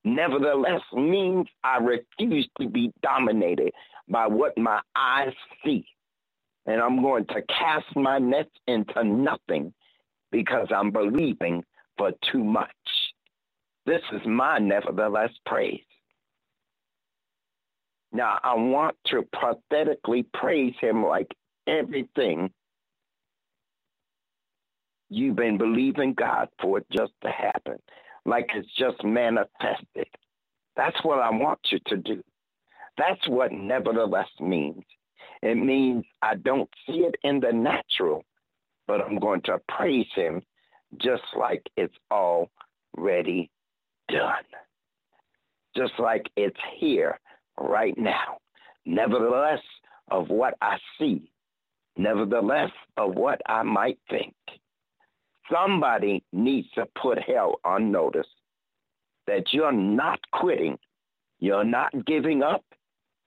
Nevertheless, 0.05 0.83
means 0.93 1.47
I 1.65 1.79
refuse 1.79 2.49
to 2.61 2.69
be 2.69 2.93
dominated 3.03 3.73
by 4.09 4.27
what 4.27 4.57
my 4.57 4.81
eyes 4.95 5.35
see. 5.65 5.85
And 6.67 6.81
I'm 6.81 7.03
going 7.03 7.27
to 7.27 7.43
cast 7.49 7.87
my 7.97 8.19
nets 8.19 8.51
into 8.67 9.05
nothing 9.05 9.73
because 10.31 10.69
I'm 10.75 10.91
believing 10.91 11.65
for 11.99 12.13
too 12.31 12.45
much. 12.45 12.71
This 13.85 14.03
is 14.13 14.21
my 14.27 14.59
nevertheless 14.59 15.31
praise. 15.45 15.81
Now, 18.13 18.39
I 18.43 18.55
want 18.55 18.97
to 19.09 19.23
prophetically 19.33 20.27
praise 20.35 20.75
him 20.81 21.05
like 21.05 21.29
everything 21.67 22.51
You've 25.11 25.37
been 25.37 25.59
believing 25.59 26.15
God 26.15 26.49
for 26.61 26.79
it 26.79 26.87
just 26.93 27.13
to 27.23 27.31
happen, 27.31 27.79
like 28.25 28.49
it's 28.55 28.69
just 28.79 29.05
manifested. 29.05 30.09
That's 30.77 30.97
what 31.05 31.21
I 31.21 31.31
want 31.31 31.61
you 31.71 31.79
to 31.89 31.97
do. 31.99 32.23
That's 32.99 33.27
what 33.29 33.53
nevertheless 33.53 34.29
means. 34.41 34.85
It 35.43 35.57
means 35.57 36.05
I 36.23 36.37
don't 36.37 36.69
see 36.87 37.01
it 37.01 37.17
in 37.25 37.41
the 37.41 37.53
natural, 37.53 38.25
but 38.87 39.01
I'm 39.01 39.19
going 39.19 39.43
to 39.43 39.59
praise 39.69 40.07
him 40.15 40.43
just 41.03 41.23
like 41.39 41.63
it's 41.77 41.95
already 42.11 43.51
done. 44.09 44.45
Just 45.77 45.95
like 45.99 46.27
it's 46.37 46.59
here 46.79 47.19
right 47.61 47.97
now. 47.99 48.39
Nevertheless, 48.87 49.61
of 50.11 50.29
what 50.31 50.55
I 50.63 50.79
see, 50.99 51.31
nevertheless, 51.97 52.71
of 52.97 53.15
what 53.15 53.41
I 53.47 53.63
might 53.63 53.99
think. 54.11 54.35
Somebody 55.53 56.25
needs 56.33 56.69
to 56.75 56.87
put 57.01 57.19
hell 57.23 57.61
on 57.65 57.93
notice 57.93 58.27
that 59.27 59.53
you're 59.53 59.73
not 59.73 60.21
quitting, 60.33 60.79
you're 61.39 61.65
not 61.65 61.93
giving 62.07 62.43
up, 62.43 62.65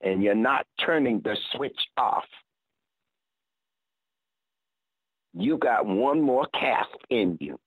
and 0.01 0.23
you're 0.23 0.35
not 0.35 0.65
turning 0.85 1.21
the 1.21 1.37
switch 1.51 1.79
off. 1.97 2.25
You 5.33 5.57
got 5.57 5.85
one 5.85 6.21
more 6.21 6.47
cast 6.53 6.95
in 7.09 7.37
you. 7.39 7.59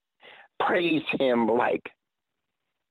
Praise 0.60 1.02
him 1.18 1.46
like 1.46 1.82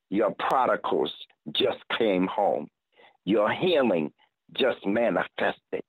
your 0.09 0.33
prodigals 0.49 1.13
just 1.53 1.79
came 1.97 2.27
home. 2.27 2.67
Your 3.25 3.51
healing 3.51 4.11
just 4.57 4.85
manifested. 4.85 5.83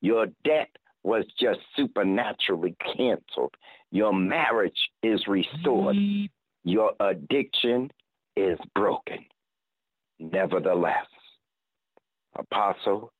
Your 0.00 0.26
debt 0.44 0.70
was 1.06 1.24
just 1.40 1.60
supernaturally 1.76 2.74
canceled. 2.96 3.54
Your 3.92 4.12
marriage 4.12 4.90
is 5.04 5.24
restored. 5.28 5.96
Your 6.64 6.90
addiction 6.98 7.92
is 8.36 8.58
broken. 8.74 9.24
Nevertheless, 10.18 11.06
Apostle, 12.36 13.12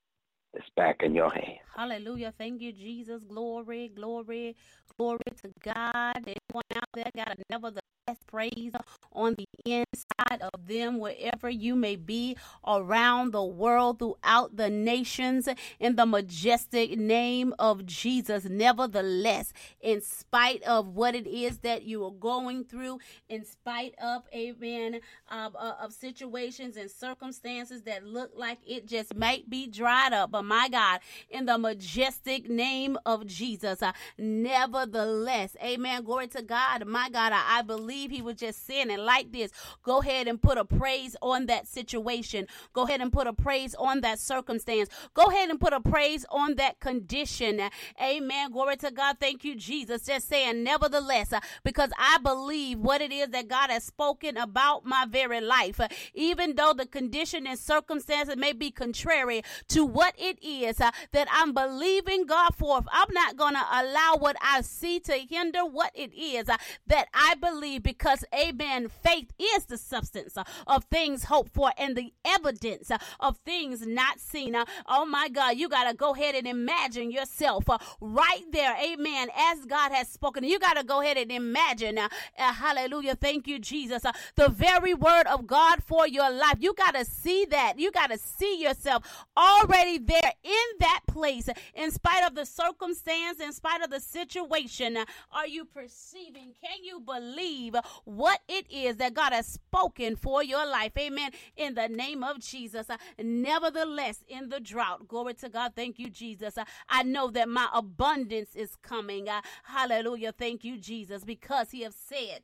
it's 0.52 0.66
back 0.76 1.02
in 1.04 1.14
your 1.14 1.30
hands. 1.30 1.60
Hallelujah. 1.76 2.34
Thank 2.36 2.60
you, 2.60 2.72
Jesus. 2.72 3.22
Glory, 3.28 3.92
glory, 3.94 4.56
glory 4.96 5.20
to 5.42 5.50
God. 5.62 6.16
Anyone 6.16 6.64
out 6.74 6.88
there 6.92 7.10
got 7.14 7.38
a 7.38 7.42
nevertheless 7.50 7.85
praise 8.14 8.70
on 9.12 9.34
the 9.34 9.46
inside 9.64 10.40
of 10.40 10.68
them 10.68 11.00
wherever 11.00 11.50
you 11.50 11.74
may 11.74 11.96
be 11.96 12.36
around 12.64 13.32
the 13.32 13.42
world, 13.42 13.98
throughout 13.98 14.56
the 14.56 14.70
nations, 14.70 15.48
in 15.80 15.96
the 15.96 16.06
majestic 16.06 16.96
name 16.96 17.52
of 17.58 17.84
Jesus. 17.84 18.44
Nevertheless, 18.44 19.52
in 19.80 20.00
spite 20.02 20.62
of 20.62 20.86
what 20.86 21.16
it 21.16 21.26
is 21.26 21.58
that 21.58 21.82
you 21.82 22.04
are 22.04 22.12
going 22.12 22.62
through, 22.62 23.00
in 23.28 23.44
spite 23.44 23.96
of, 24.00 24.22
amen, 24.32 25.00
of, 25.28 25.56
uh, 25.56 25.74
of 25.82 25.92
situations 25.92 26.76
and 26.76 26.88
circumstances 26.88 27.82
that 27.82 28.06
look 28.06 28.30
like 28.36 28.58
it 28.64 28.86
just 28.86 29.16
might 29.16 29.50
be 29.50 29.66
dried 29.66 30.12
up, 30.12 30.30
but 30.30 30.44
my 30.44 30.68
God, 30.68 31.00
in 31.28 31.46
the 31.46 31.58
majestic 31.58 32.48
name 32.48 32.96
of 33.04 33.26
Jesus, 33.26 33.82
uh, 33.82 33.92
nevertheless, 34.16 35.56
amen, 35.60 36.04
glory 36.04 36.28
to 36.28 36.42
God, 36.42 36.86
my 36.86 37.08
God, 37.10 37.32
I, 37.32 37.58
I 37.58 37.62
believe 37.62 37.95
he 38.04 38.22
was 38.22 38.36
just 38.36 38.66
saying 38.66 38.90
it 38.90 39.00
like 39.00 39.32
this. 39.32 39.50
Go 39.82 40.00
ahead 40.00 40.28
and 40.28 40.40
put 40.40 40.58
a 40.58 40.64
praise 40.64 41.16
on 41.22 41.46
that 41.46 41.66
situation. 41.66 42.46
Go 42.72 42.82
ahead 42.82 43.00
and 43.00 43.12
put 43.12 43.26
a 43.26 43.32
praise 43.32 43.74
on 43.74 44.02
that 44.02 44.18
circumstance. 44.18 44.88
Go 45.14 45.24
ahead 45.24 45.50
and 45.50 45.58
put 45.58 45.72
a 45.72 45.80
praise 45.80 46.24
on 46.30 46.56
that 46.56 46.80
condition. 46.80 47.60
Amen. 48.02 48.50
Glory 48.50 48.76
to 48.76 48.90
God. 48.90 49.16
Thank 49.18 49.44
you, 49.44 49.56
Jesus. 49.56 50.06
Just 50.06 50.28
saying, 50.28 50.62
nevertheless, 50.62 51.32
uh, 51.32 51.40
because 51.64 51.90
I 51.98 52.18
believe 52.22 52.78
what 52.78 53.00
it 53.00 53.12
is 53.12 53.28
that 53.28 53.48
God 53.48 53.70
has 53.70 53.84
spoken 53.84 54.36
about 54.36 54.84
my 54.84 55.06
very 55.08 55.40
life, 55.40 55.80
uh, 55.80 55.88
even 56.14 56.56
though 56.56 56.74
the 56.76 56.86
condition 56.86 57.46
and 57.46 57.58
circumstances 57.58 58.36
may 58.36 58.52
be 58.52 58.70
contrary 58.70 59.42
to 59.68 59.84
what 59.84 60.14
it 60.18 60.42
is 60.42 60.80
uh, 60.80 60.90
that 61.12 61.28
I'm 61.30 61.52
believing 61.52 62.26
God 62.26 62.54
for. 62.54 62.82
I'm 62.90 63.12
not 63.12 63.36
going 63.36 63.54
to 63.54 63.64
allow 63.72 64.16
what 64.18 64.36
I 64.40 64.60
see 64.60 65.00
to 65.00 65.12
hinder 65.14 65.64
what 65.64 65.92
it 65.94 66.12
is 66.14 66.46
that 66.86 67.08
I 67.14 67.34
believe 67.40 67.82
because, 67.86 68.24
amen, 68.34 68.88
faith 68.88 69.32
is 69.38 69.66
the 69.66 69.78
substance 69.78 70.36
uh, 70.36 70.42
of 70.66 70.82
things 70.86 71.22
hoped 71.22 71.54
for 71.54 71.70
and 71.78 71.96
the 71.96 72.12
evidence 72.24 72.90
uh, 72.90 72.98
of 73.20 73.36
things 73.46 73.86
not 73.86 74.18
seen. 74.18 74.56
Uh, 74.56 74.64
oh 74.88 75.06
my 75.06 75.28
God, 75.28 75.56
you 75.56 75.68
got 75.68 75.88
to 75.88 75.94
go 75.94 76.12
ahead 76.12 76.34
and 76.34 76.48
imagine 76.48 77.12
yourself 77.12 77.62
right 78.00 78.42
there, 78.50 78.76
amen, 78.84 79.28
as 79.36 79.64
God 79.66 79.92
has 79.92 80.08
spoken. 80.08 80.42
You 80.42 80.58
got 80.58 80.76
to 80.76 80.82
go 80.82 81.00
ahead 81.00 81.16
and 81.16 81.30
imagine, 81.30 81.96
uh, 81.96 82.08
hallelujah, 82.36 83.14
thank 83.14 83.46
you, 83.46 83.60
Jesus, 83.60 84.04
uh, 84.04 84.10
the 84.34 84.48
very 84.48 84.92
word 84.92 85.28
of 85.28 85.46
God 85.46 85.84
for 85.84 86.08
your 86.08 86.28
life. 86.28 86.56
You 86.58 86.74
got 86.74 86.96
to 86.96 87.04
see 87.04 87.44
that. 87.50 87.78
You 87.78 87.92
got 87.92 88.10
to 88.10 88.18
see 88.18 88.60
yourself 88.60 89.26
already 89.36 89.98
there 89.98 90.32
in 90.42 90.78
that 90.80 91.02
place, 91.06 91.48
in 91.72 91.92
spite 91.92 92.26
of 92.26 92.34
the 92.34 92.46
circumstance, 92.46 93.38
in 93.38 93.52
spite 93.52 93.82
of 93.84 93.90
the 93.90 94.00
situation. 94.00 94.98
Are 95.30 95.46
you 95.46 95.64
perceiving? 95.64 96.52
Can 96.60 96.82
you 96.82 96.98
believe 96.98 97.75
what 98.04 98.40
it 98.48 98.70
is 98.70 98.96
that 98.96 99.14
God 99.14 99.32
has 99.32 99.46
spoken 99.46 100.16
for 100.16 100.42
your 100.42 100.66
life? 100.66 100.92
Amen. 100.98 101.30
In 101.56 101.74
the 101.74 101.88
name 101.88 102.22
of 102.22 102.40
Jesus. 102.40 102.90
Uh, 102.90 102.96
nevertheless, 103.18 104.24
in 104.28 104.48
the 104.48 104.60
drought, 104.60 105.08
glory 105.08 105.34
to 105.34 105.48
God. 105.48 105.72
Thank 105.74 105.98
you, 105.98 106.10
Jesus. 106.10 106.58
Uh, 106.58 106.64
I 106.88 107.02
know 107.02 107.30
that 107.30 107.48
my 107.48 107.68
abundance 107.72 108.54
is 108.54 108.76
coming. 108.76 109.28
Uh, 109.28 109.40
hallelujah. 109.64 110.32
Thank 110.32 110.64
you, 110.64 110.78
Jesus, 110.78 111.24
because 111.24 111.70
He 111.70 111.82
has 111.82 111.94
said 111.94 112.42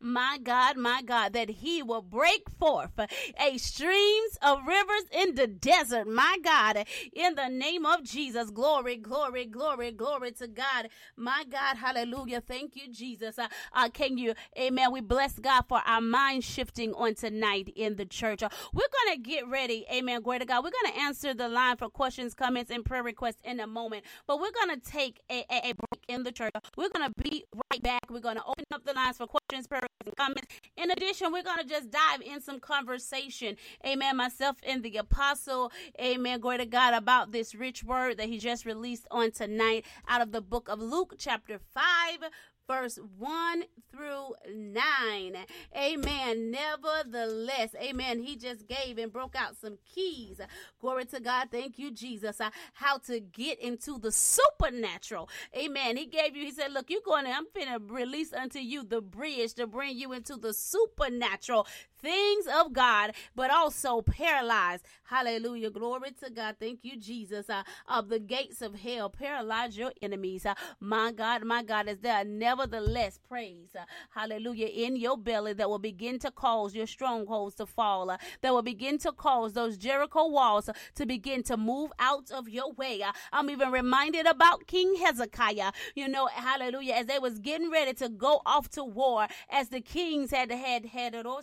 my 0.00 0.38
God, 0.42 0.76
my 0.76 1.02
God, 1.02 1.32
that 1.32 1.48
he 1.50 1.82
will 1.82 2.02
break 2.02 2.48
forth 2.58 2.98
a 2.98 3.58
streams 3.58 4.38
of 4.42 4.66
rivers 4.66 5.04
in 5.12 5.34
the 5.34 5.46
desert, 5.46 6.06
my 6.06 6.36
God, 6.42 6.84
in 7.12 7.34
the 7.34 7.48
name 7.48 7.86
of 7.86 8.02
Jesus. 8.04 8.50
Glory, 8.50 8.96
glory, 8.96 9.44
glory, 9.46 9.92
glory 9.92 10.32
to 10.32 10.46
God, 10.46 10.88
my 11.16 11.44
God, 11.48 11.76
hallelujah. 11.76 12.40
Thank 12.40 12.76
you, 12.76 12.92
Jesus. 12.92 13.38
Uh, 13.38 13.48
uh, 13.72 13.88
can 13.88 14.18
you, 14.18 14.34
amen? 14.58 14.92
We 14.92 15.00
bless 15.00 15.38
God 15.38 15.64
for 15.68 15.80
our 15.84 16.00
mind 16.00 16.44
shifting 16.44 16.94
on 16.94 17.14
tonight 17.14 17.72
in 17.74 17.96
the 17.96 18.04
church. 18.04 18.42
Uh, 18.42 18.48
we're 18.72 18.82
going 19.06 19.16
to 19.16 19.28
get 19.28 19.46
ready, 19.48 19.86
amen. 19.92 20.22
Glory 20.22 20.40
to 20.40 20.44
God. 20.44 20.64
We're 20.64 20.70
going 20.70 20.94
to 20.94 21.00
answer 21.00 21.34
the 21.34 21.48
line 21.48 21.76
for 21.76 21.88
questions, 21.88 22.34
comments, 22.34 22.70
and 22.70 22.84
prayer 22.84 23.02
requests 23.02 23.40
in 23.44 23.60
a 23.60 23.66
moment, 23.66 24.04
but 24.26 24.40
we're 24.40 24.52
going 24.52 24.78
to 24.80 24.90
take 24.90 25.20
a, 25.30 25.44
a, 25.50 25.70
a 25.70 25.72
break 25.74 26.04
in 26.08 26.22
the 26.22 26.32
church. 26.32 26.52
We're 26.76 26.90
going 26.90 27.08
to 27.08 27.22
be 27.22 27.44
right 27.70 27.82
back. 27.82 28.00
We're 28.10 28.20
going 28.20 28.36
to 28.36 28.44
open 28.44 28.64
up 28.72 28.84
the 28.84 28.92
lines 28.92 29.16
for 29.16 29.26
questions 29.26 29.63
questions, 29.64 29.66
prayers, 29.66 29.88
and 30.06 30.16
comments. 30.16 30.46
In 30.76 30.90
addition, 30.90 31.32
we're 31.32 31.42
going 31.42 31.58
to 31.58 31.64
just 31.64 31.90
dive 31.90 32.20
in 32.22 32.40
some 32.40 32.60
conversation. 32.60 33.56
Amen. 33.86 34.16
Myself 34.16 34.56
and 34.66 34.82
the 34.82 34.96
apostle, 34.96 35.72
amen. 36.00 36.40
Glory 36.40 36.58
to 36.58 36.66
God 36.66 36.94
about 36.94 37.32
this 37.32 37.54
rich 37.54 37.84
word 37.84 38.18
that 38.18 38.28
he 38.28 38.38
just 38.38 38.64
released 38.64 39.06
on 39.10 39.30
tonight 39.30 39.84
out 40.08 40.20
of 40.20 40.32
the 40.32 40.40
book 40.40 40.68
of 40.68 40.80
Luke, 40.80 41.14
chapter 41.18 41.58
5, 41.58 41.84
verse 42.66 42.98
1 43.18 43.64
through 43.90 44.34
9. 44.52 45.36
Amen. 45.76 46.50
Nevertheless, 46.50 47.74
amen. 47.80 48.20
He 48.20 48.36
just 48.36 48.66
gave 48.66 48.98
and 48.98 49.12
broke 49.12 49.36
out 49.36 49.56
some 49.60 49.78
keys. 49.94 50.40
Glory 50.80 51.04
to 51.06 51.20
God. 51.20 51.48
Thank 51.50 51.78
you, 51.78 51.90
Jesus. 51.90 52.40
Uh, 52.40 52.50
how 52.74 52.98
to 52.98 53.20
get 53.20 53.60
into 53.60 53.98
the 53.98 54.12
supernatural. 54.12 55.28
Amen. 55.56 55.96
He 55.96 56.06
gave 56.06 56.36
you, 56.36 56.44
he 56.44 56.52
said, 56.52 56.72
Look, 56.72 56.90
you're 56.90 57.00
going 57.04 57.24
to, 57.24 57.30
I'm 57.30 57.46
to 57.54 57.78
release 57.92 58.32
unto 58.32 58.58
you 58.58 58.82
the 58.84 59.00
bridge 59.00 59.54
to 59.54 59.66
bring 59.66 59.96
you 59.96 60.12
into 60.12 60.36
the 60.36 60.52
supernatural 60.52 61.66
things 62.04 62.46
of 62.54 62.72
God, 62.72 63.12
but 63.34 63.50
also 63.50 64.02
paralyzed. 64.02 64.84
Hallelujah. 65.04 65.70
Glory 65.70 66.10
to 66.22 66.30
God. 66.30 66.56
Thank 66.60 66.80
you, 66.82 66.98
Jesus. 66.98 67.48
Uh, 67.48 67.62
of 67.88 68.08
the 68.08 68.18
gates 68.18 68.60
of 68.62 68.74
hell, 68.74 69.08
paralyze 69.08 69.76
your 69.76 69.92
enemies. 70.02 70.44
Uh, 70.44 70.54
my 70.80 71.12
God, 71.12 71.44
my 71.44 71.62
God, 71.62 71.88
is 71.88 71.98
there 71.98 72.24
nevertheless 72.24 73.18
praise. 73.26 73.70
Uh, 73.78 73.84
hallelujah. 74.10 74.66
In 74.66 74.96
your 74.96 75.16
belly 75.16 75.54
that 75.54 75.68
will 75.68 75.78
begin 75.78 76.18
to 76.20 76.30
cause 76.30 76.74
your 76.74 76.86
strongholds 76.86 77.54
to 77.56 77.66
fall, 77.66 78.10
uh, 78.10 78.18
that 78.42 78.52
will 78.52 78.62
begin 78.62 78.98
to 78.98 79.12
cause 79.12 79.54
those 79.54 79.78
Jericho 79.78 80.28
walls 80.28 80.68
uh, 80.68 80.74
to 80.96 81.06
begin 81.06 81.42
to 81.44 81.56
move 81.56 81.90
out 81.98 82.30
of 82.30 82.48
your 82.48 82.72
way. 82.72 83.02
Uh, 83.02 83.12
I'm 83.32 83.48
even 83.48 83.70
reminded 83.72 84.26
about 84.26 84.66
King 84.66 84.96
Hezekiah. 84.96 85.72
You 85.94 86.08
know, 86.08 86.26
hallelujah, 86.26 86.94
as 86.94 87.06
they 87.06 87.18
was 87.18 87.38
getting 87.38 87.70
ready 87.70 87.94
to 87.94 88.08
go 88.10 88.42
off 88.44 88.68
to 88.70 88.84
war, 88.84 89.26
as 89.48 89.68
the 89.70 89.80
kings 89.80 90.30
had 90.32 90.50
had 90.50 90.86
had 90.86 91.14
oh, 91.24 91.40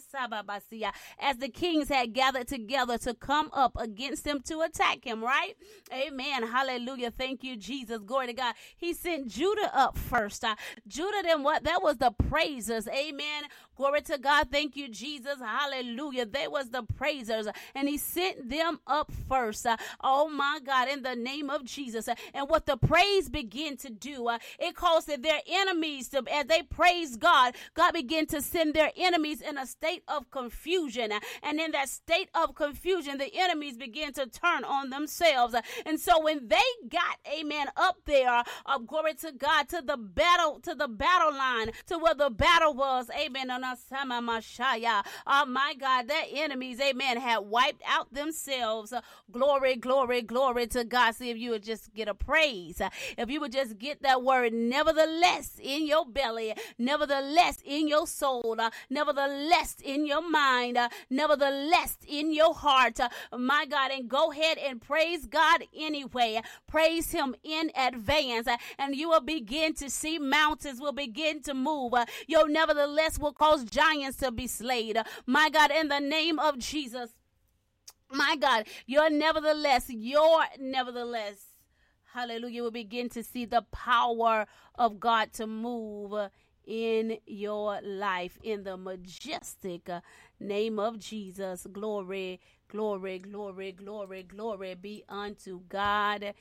as 1.20 1.38
the 1.38 1.50
kings 1.50 1.90
had 1.90 2.14
gathered 2.14 2.48
together 2.48 2.98
to 3.00 3.14
come 3.14 3.50
up 3.54 3.76
against 3.80 4.26
him 4.26 4.42
to 4.48 4.62
attack 4.62 5.06
him, 5.06 5.24
right? 5.24 5.56
Amen. 5.94 6.48
Hallelujah. 6.48 7.12
Thank 7.12 7.44
you, 7.44 7.56
Jesus. 7.56 8.00
Glory 8.00 8.28
to 8.28 8.34
God. 8.34 8.56
He 8.76 8.94
sent 8.94 9.28
Judah 9.28 9.72
up 9.74 9.98
first. 9.98 10.44
Uh, 10.44 10.56
Judah, 10.88 11.22
then 11.24 11.44
what? 11.44 11.64
That 11.64 11.82
was 11.82 11.98
the 11.98 12.12
praisers. 12.12 12.88
Amen. 12.88 13.44
Glory 13.82 14.02
to 14.02 14.20
God. 14.20 14.50
Thank 14.52 14.76
you, 14.76 14.90
Jesus. 14.90 15.40
Hallelujah. 15.40 16.28
They 16.28 16.48
was 16.48 16.70
the 16.70 16.84
praisers, 16.84 17.48
and 17.74 17.90
he 17.90 17.98
sent 17.98 18.48
them 18.48 18.80
up 18.86 19.12
first. 19.28 19.66
Oh 20.04 20.30
my 20.30 20.60
God, 20.64 20.88
in 20.88 21.02
the 21.02 21.16
name 21.16 21.50
of 21.50 21.64
Jesus. 21.64 22.08
And 22.36 22.48
what 22.48 22.68
the 22.68 22.78
praise 22.78 23.28
began 23.28 23.78
to 23.78 23.90
do, 23.90 24.28
uh, 24.28 24.38
it 24.60 24.76
caused 24.76 25.08
their 25.08 25.40
enemies 25.50 26.10
to, 26.10 26.24
as 26.32 26.46
they 26.46 26.62
praised 26.62 27.20
God, 27.20 27.56
God 27.74 27.94
began 27.94 28.28
to 28.28 28.40
send 28.44 28.76
their 28.76 28.92
enemies 28.96 29.42
in 29.42 29.58
a 29.58 29.66
state 29.66 30.04
of 30.08 30.30
confusion. 30.30 31.12
And 31.42 31.60
in 31.60 31.72
that 31.72 31.90
state 31.90 32.30
of 32.36 32.54
confusion, 32.54 33.18
the 33.18 33.34
enemies 33.34 33.78
began 33.78 34.14
to 34.14 34.28
turn 34.28 34.64
on 34.64 34.92
themselves. 34.92 35.56
And 35.88 36.00
so 36.00 36.22
when 36.22 36.50
they 36.50 36.58
got, 36.88 37.18
amen, 37.36 37.66
up 37.76 37.98
there, 38.06 38.44
uh, 38.68 38.78
glory 38.78 39.16
to 39.16 39.32
God, 39.32 39.70
to 39.70 39.82
the 39.82 39.98
battle, 39.98 40.60
to 40.60 40.76
the 40.76 40.88
battle 40.88 41.34
line, 41.36 41.72
to 41.88 41.98
where 41.98 42.14
the 42.14 42.30
battle 42.30 42.76
was, 42.76 43.10
amen, 43.20 43.50
Oh 45.28 45.46
my 45.46 45.74
God, 45.80 46.08
their 46.08 46.24
enemies, 46.34 46.80
amen, 46.80 47.18
had 47.20 47.40
wiped 47.40 47.82
out 47.88 48.14
themselves. 48.14 48.94
Glory, 49.32 49.76
glory, 49.76 50.22
glory 50.22 50.68
to 50.68 50.84
God. 50.84 51.16
See 51.16 51.30
if 51.30 51.38
you 51.38 51.52
would 51.52 51.64
just 51.64 51.94
get 51.94 52.08
a 52.08 52.14
praise. 52.14 52.82
If 53.18 53.30
you 53.30 53.40
would 53.42 53.52
just 53.52 53.78
get 53.78 54.02
that 54.02 54.24
word, 54.24 54.54
nevertheless, 54.54 55.60
in 55.62 55.86
your 55.86 56.06
belly, 56.06 56.54
nevertheless, 56.78 57.60
in 57.66 57.88
your 57.88 58.08
soul, 58.08 58.58
nevertheless, 58.90 59.78
in 59.84 60.06
your 60.06 60.28
mind, 60.28 60.78
nevertheless, 61.10 61.98
in 62.08 62.34
your 62.34 62.54
heart, 62.54 63.00
my 63.38 63.66
God, 63.66 63.92
and 63.92 64.10
go 64.10 64.32
ahead 64.32 64.58
and 64.58 64.82
praise 64.82 65.26
God 65.26 65.64
anyway. 65.76 66.42
Praise 66.68 67.12
Him 67.12 67.36
in 67.44 67.72
advance, 67.76 68.48
and 68.78 68.96
you 68.96 69.10
will 69.10 69.22
begin 69.22 69.74
to 69.76 69.90
see 69.90 70.18
mountains 70.20 70.80
will 70.80 70.92
begin 70.94 71.42
to 71.44 71.54
move. 71.54 71.94
Your 72.28 72.48
nevertheless 72.48 73.20
will 73.20 73.34
cause 73.34 73.51
giants 73.58 74.18
to 74.18 74.32
be 74.32 74.48
slayed. 74.48 74.98
My 75.26 75.50
God, 75.50 75.72
in 75.72 75.88
the 75.88 76.00
name 76.00 76.40
of 76.40 76.58
Jesus. 76.58 77.12
My 78.14 78.36
God, 78.36 78.66
your 78.86 79.10
nevertheless, 79.10 79.90
your 79.90 80.44
nevertheless, 80.60 81.38
hallelujah, 82.14 82.64
will 82.64 82.72
begin 82.72 83.08
to 83.10 83.24
see 83.24 83.46
the 83.46 83.62
power 83.72 84.48
of 84.76 85.00
God 85.00 85.32
to 85.34 85.48
move 85.48 86.14
in 86.66 87.18
your 87.26 87.80
life 87.82 88.38
in 88.44 88.64
the 88.64 88.76
majestic 88.76 89.90
name 90.40 90.78
of 90.78 91.00
Jesus. 91.00 91.66
Glory, 91.72 92.42
glory, 92.68 93.20
glory, 93.20 93.72
glory, 93.72 94.24
glory 94.24 94.76
be 94.76 95.04
unto 95.08 95.62
God 95.70 96.34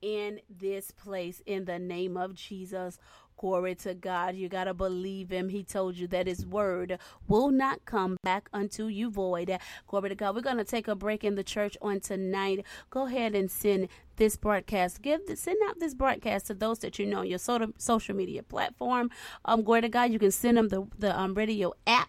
in 0.00 0.40
this 0.48 0.90
place 0.90 1.42
in 1.46 1.64
the 1.64 1.78
name 1.78 2.16
of 2.16 2.34
Jesus. 2.34 2.98
Glory 3.36 3.74
to 3.76 3.94
God. 3.94 4.34
You 4.34 4.48
got 4.48 4.64
to 4.64 4.74
believe 4.74 5.30
him. 5.30 5.48
He 5.48 5.62
told 5.62 5.96
you 5.96 6.06
that 6.08 6.26
his 6.26 6.46
word 6.46 6.98
will 7.28 7.50
not 7.50 7.84
come 7.84 8.16
back 8.22 8.48
unto 8.52 8.86
you 8.86 9.10
void. 9.10 9.58
Glory 9.86 10.08
to 10.08 10.14
God. 10.14 10.34
We're 10.34 10.40
going 10.42 10.56
to 10.56 10.64
take 10.64 10.88
a 10.88 10.94
break 10.94 11.22
in 11.22 11.34
the 11.34 11.44
church 11.44 11.76
on 11.82 12.00
tonight. 12.00 12.64
Go 12.90 13.06
ahead 13.06 13.34
and 13.34 13.50
send 13.50 13.88
this 14.16 14.36
broadcast. 14.36 15.02
Give 15.02 15.20
send 15.34 15.58
out 15.68 15.78
this 15.78 15.94
broadcast 15.94 16.46
to 16.46 16.54
those 16.54 16.78
that 16.80 16.98
you 16.98 17.06
know 17.06 17.22
your 17.22 17.38
social 17.38 18.16
media 18.16 18.42
platform. 18.42 19.10
Um, 19.44 19.62
glory 19.62 19.82
to 19.82 19.88
God. 19.88 20.10
You 20.12 20.18
can 20.18 20.30
send 20.30 20.56
them 20.56 20.68
the 20.68 20.86
the 20.98 21.18
um, 21.18 21.34
radio 21.34 21.74
app 21.86 22.08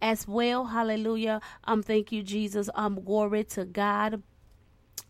as 0.00 0.26
well. 0.26 0.66
Hallelujah. 0.66 1.40
Um, 1.64 1.82
thank 1.82 2.12
you, 2.12 2.22
Jesus. 2.22 2.68
Um, 2.74 3.02
glory 3.04 3.44
to 3.44 3.64
God. 3.64 4.22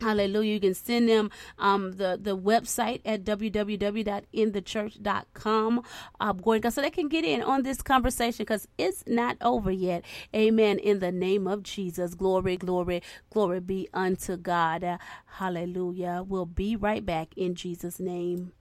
Hallelujah. 0.03 0.55
You 0.55 0.61
can 0.61 0.75
send 0.75 1.09
them 1.09 1.31
um, 1.59 1.93
the, 1.93 2.19
the 2.21 2.37
website 2.37 3.01
at 3.05 3.23
www.inthechurch.com. 3.25 5.83
Uh, 6.21 6.33
going 6.33 6.71
so 6.71 6.83
they 6.83 6.91
can 6.91 7.09
get 7.09 7.25
in 7.25 7.43
on 7.43 7.63
this 7.63 7.81
conversation 7.83 8.45
because 8.45 8.69
it's 8.79 9.05
not 9.07 9.37
over 9.41 9.71
yet. 9.71 10.05
Amen. 10.35 10.79
In 10.79 10.99
the 10.99 11.13
name 11.13 11.47
of 11.47 11.63
Jesus. 11.63 12.15
Glory, 12.15 12.57
glory, 12.57 13.03
glory 13.31 13.61
be 13.61 13.89
unto 13.95 14.37
God. 14.37 14.83
Uh, 14.85 14.99
hallelujah. 15.39 16.25
We'll 16.27 16.47
be 16.47 16.75
right 16.77 17.07
back 17.07 17.29
in 17.37 17.55
Jesus' 17.55 18.01
name. 18.01 18.53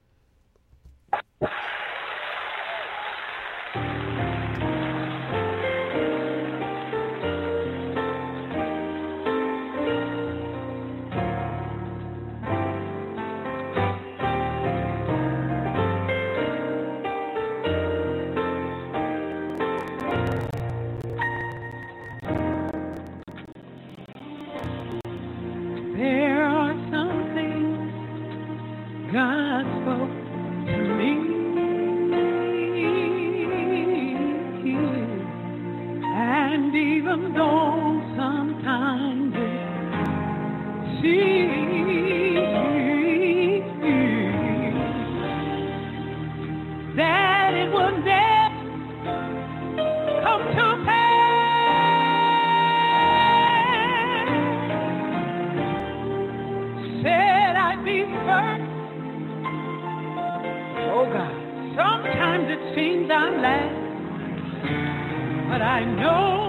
I 65.72 65.84
know 65.84 66.41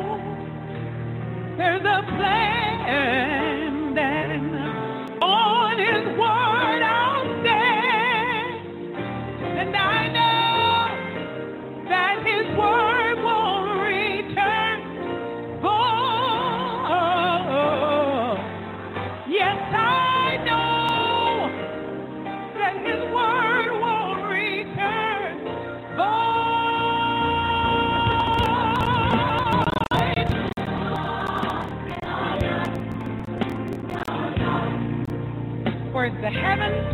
for 36.03 36.09
the 36.09 36.29
heavens 36.29 36.85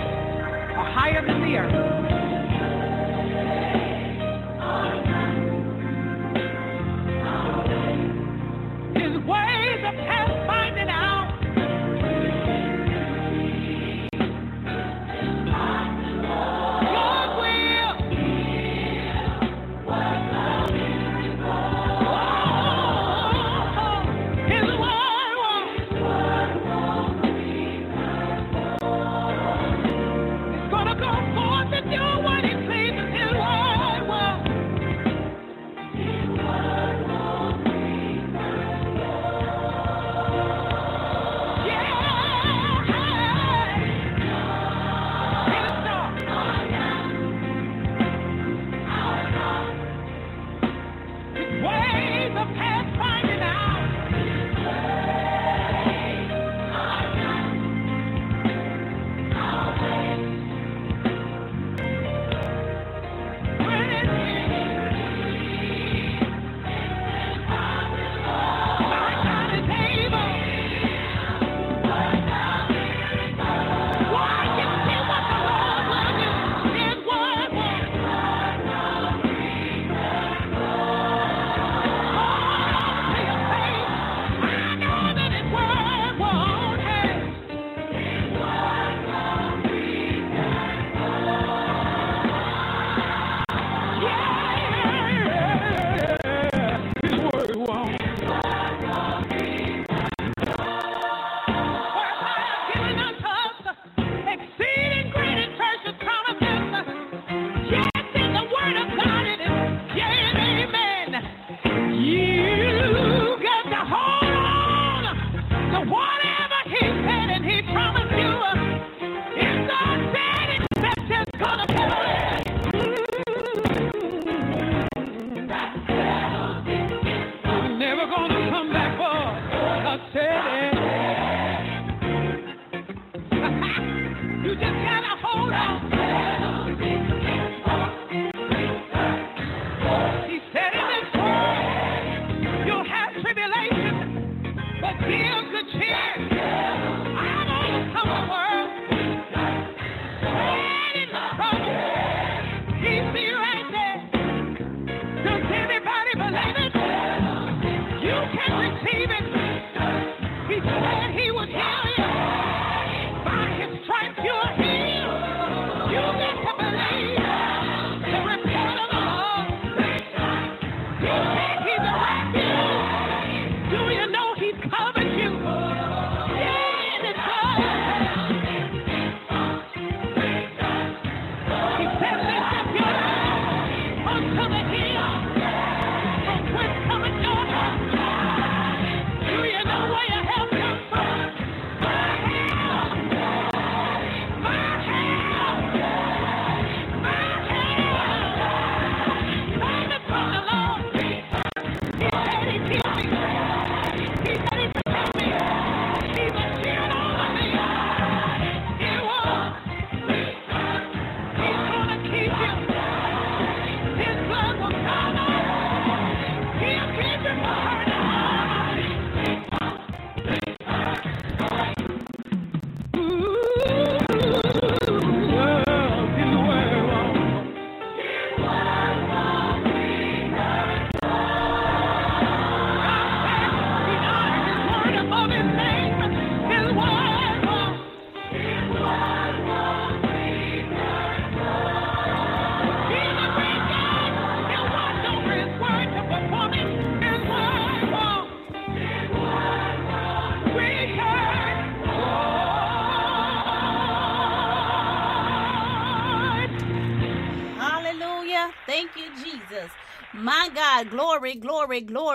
are 0.77 0.91
higher 0.91 1.25
than 1.25 1.41
the 1.41 1.57
earth. 1.57 1.73
His 8.93 9.13
ways 9.25 9.81
are 9.83 10.18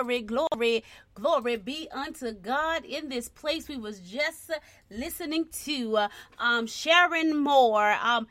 glory, 0.05 0.21
glory, 0.21 0.83
glory, 1.15 1.55
be 1.57 1.87
unto 1.91 2.31
God 2.31 2.85
in 2.85 3.09
this 3.09 3.27
place. 3.27 3.67
We 3.67 3.77
was 3.77 3.99
just 3.99 4.51
listening 4.91 5.47
to 5.63 5.97
uh, 5.97 6.07
um, 6.37 6.67
Sharon 6.67 7.35
Moore. 7.35 7.95
Um, 8.01 8.27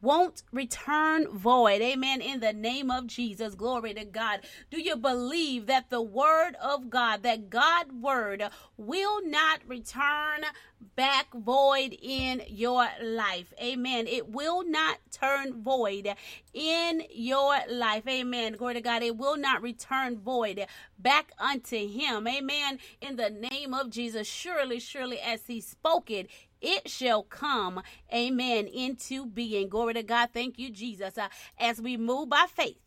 won't 0.00 0.42
return 0.52 1.28
void. 1.28 1.80
Amen. 1.82 2.20
In 2.20 2.40
the 2.40 2.52
name 2.52 2.90
of 2.90 3.06
Jesus. 3.06 3.54
Glory 3.54 3.94
to 3.94 4.04
God. 4.04 4.40
Do 4.70 4.80
you 4.80 4.96
believe 4.96 5.66
that 5.66 5.90
the 5.90 6.02
word 6.02 6.54
of 6.62 6.90
God, 6.90 7.22
that 7.22 7.50
God 7.50 8.00
word 8.00 8.44
will 8.76 9.26
not 9.26 9.60
return 9.66 10.44
back 10.94 11.32
void 11.34 11.96
in 12.00 12.42
your 12.48 12.86
life? 13.02 13.52
Amen. 13.60 14.06
It 14.06 14.28
will 14.28 14.68
not 14.68 14.98
turn 15.10 15.62
void 15.62 16.14
in 16.52 17.02
your 17.10 17.56
life. 17.68 18.06
Amen. 18.08 18.54
Glory 18.54 18.74
to 18.74 18.80
God. 18.80 19.02
It 19.02 19.16
will 19.16 19.36
not 19.36 19.62
return 19.62 20.18
void 20.18 20.66
back 20.98 21.32
unto 21.38 21.76
him. 21.88 22.26
Amen. 22.26 22.78
In 23.00 23.16
the 23.16 23.30
name 23.30 23.74
of 23.74 23.90
Jesus. 23.90 24.26
Surely, 24.26 24.80
surely 24.80 25.20
as 25.20 25.46
he 25.46 25.60
spoke 25.60 26.10
it, 26.10 26.28
it 26.60 26.88
shall 26.90 27.22
come, 27.22 27.82
amen, 28.12 28.66
into 28.66 29.26
being. 29.26 29.68
Glory 29.68 29.94
to 29.94 30.02
God. 30.02 30.30
Thank 30.32 30.58
you, 30.58 30.70
Jesus. 30.70 31.18
Uh, 31.18 31.28
as 31.58 31.80
we 31.80 31.96
move 31.96 32.28
by 32.28 32.46
faith, 32.52 32.80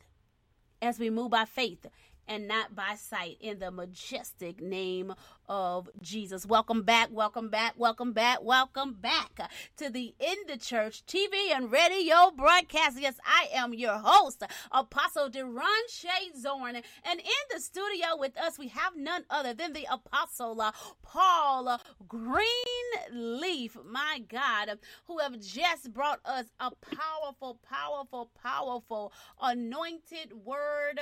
as 0.82 1.00
we 1.00 1.10
move 1.10 1.32
by 1.32 1.46
faith 1.46 1.86
and 2.28 2.48
not 2.48 2.76
by 2.76 2.96
sight 2.96 3.38
in 3.40 3.60
the 3.60 3.72
majestic 3.72 4.62
name 4.62 5.14
of 5.50 5.90
Jesus. 6.02 6.46
Welcome 6.46 6.84
back, 6.84 7.10
welcome 7.12 7.50
back, 7.50 7.74
welcome 7.76 8.14
back, 8.14 8.42
welcome 8.44 8.94
back 8.94 9.52
to 9.78 9.90
the 9.90 10.14
In 10.20 10.36
the 10.48 10.58
Church 10.58 11.04
TV 11.08 11.52
and 11.54 11.72
radio 11.72 12.32
broadcast. 12.36 13.02
Yes, 13.02 13.16
I 13.26 13.48
am 13.54 13.74
your 13.74 13.98
host, 13.98 14.44
Apostle 14.72 15.30
Deron 15.30 15.90
Shay 15.90 16.32
Zorn. 16.40 16.76
And 16.76 17.20
in 17.20 17.44
the 17.52 17.60
studio 17.60 18.16
with 18.18 18.38
us, 18.38 18.60
we 18.60 18.68
have 18.68 18.96
none 18.96 19.26
other 19.30 19.54
than 19.56 19.74
the 19.74 19.88
Apostle 19.92 20.62
uh, 20.62 20.72
Paul 21.02 21.82
Greenleaf, 22.08 23.76
my 23.84 24.22
God, 24.30 24.78
who 25.08 25.18
have 25.18 25.40
just 25.40 25.92
brought 25.92 26.20
us 26.24 26.46
a 26.60 26.72
powerful, 26.96 27.60
powerful, 27.68 28.30
powerful 28.42 29.12
anointed 29.42 30.46
word 30.46 31.00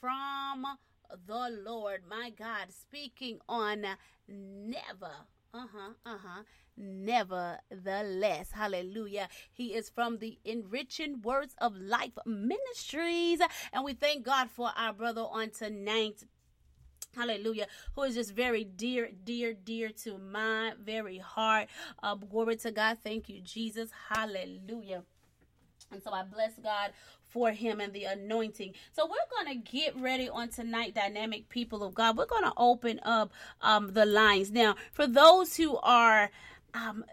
from 0.00 0.64
the 1.26 1.62
Lord, 1.64 2.02
my 2.08 2.30
God, 2.30 2.66
speaking 2.70 3.38
on 3.48 3.84
never. 4.28 5.12
Uh 5.54 5.66
huh, 5.72 5.92
uh 6.04 6.18
huh. 6.22 6.42
Nevertheless, 6.76 8.52
hallelujah. 8.52 9.28
He 9.52 9.74
is 9.74 9.88
from 9.88 10.18
the 10.18 10.38
Enriching 10.44 11.22
Words 11.22 11.54
of 11.58 11.74
Life 11.76 12.18
Ministries. 12.26 13.40
And 13.72 13.84
we 13.84 13.94
thank 13.94 14.24
God 14.24 14.50
for 14.50 14.70
our 14.76 14.92
brother 14.92 15.22
on 15.22 15.50
tonight. 15.50 16.22
Hallelujah. 17.16 17.66
Who 17.94 18.02
is 18.02 18.14
just 18.14 18.34
very 18.34 18.64
dear, 18.64 19.10
dear, 19.24 19.54
dear 19.54 19.88
to 20.04 20.18
my 20.18 20.74
very 20.80 21.18
heart. 21.18 21.68
Uh, 22.02 22.14
glory 22.14 22.56
to 22.56 22.70
God. 22.70 22.98
Thank 23.02 23.28
you, 23.28 23.40
Jesus. 23.40 23.90
Hallelujah. 24.10 25.02
And 25.90 26.02
so 26.02 26.12
I 26.12 26.22
bless 26.22 26.52
God 26.62 26.90
for 27.28 27.52
him 27.52 27.80
and 27.80 27.92
the 27.92 28.04
anointing. 28.04 28.74
So 28.92 29.06
we're 29.06 29.44
going 29.44 29.62
to 29.62 29.70
get 29.70 29.96
ready 29.96 30.28
on 30.28 30.48
tonight, 30.48 30.94
dynamic 30.94 31.48
people 31.48 31.82
of 31.82 31.94
God. 31.94 32.16
We're 32.16 32.26
going 32.26 32.44
to 32.44 32.52
open 32.56 33.00
up 33.02 33.32
um, 33.60 33.92
the 33.92 34.06
lines. 34.06 34.50
Now, 34.50 34.76
for 34.92 35.06
those 35.06 35.56
who 35.56 35.76
are. 35.78 36.30
Um, 36.74 37.04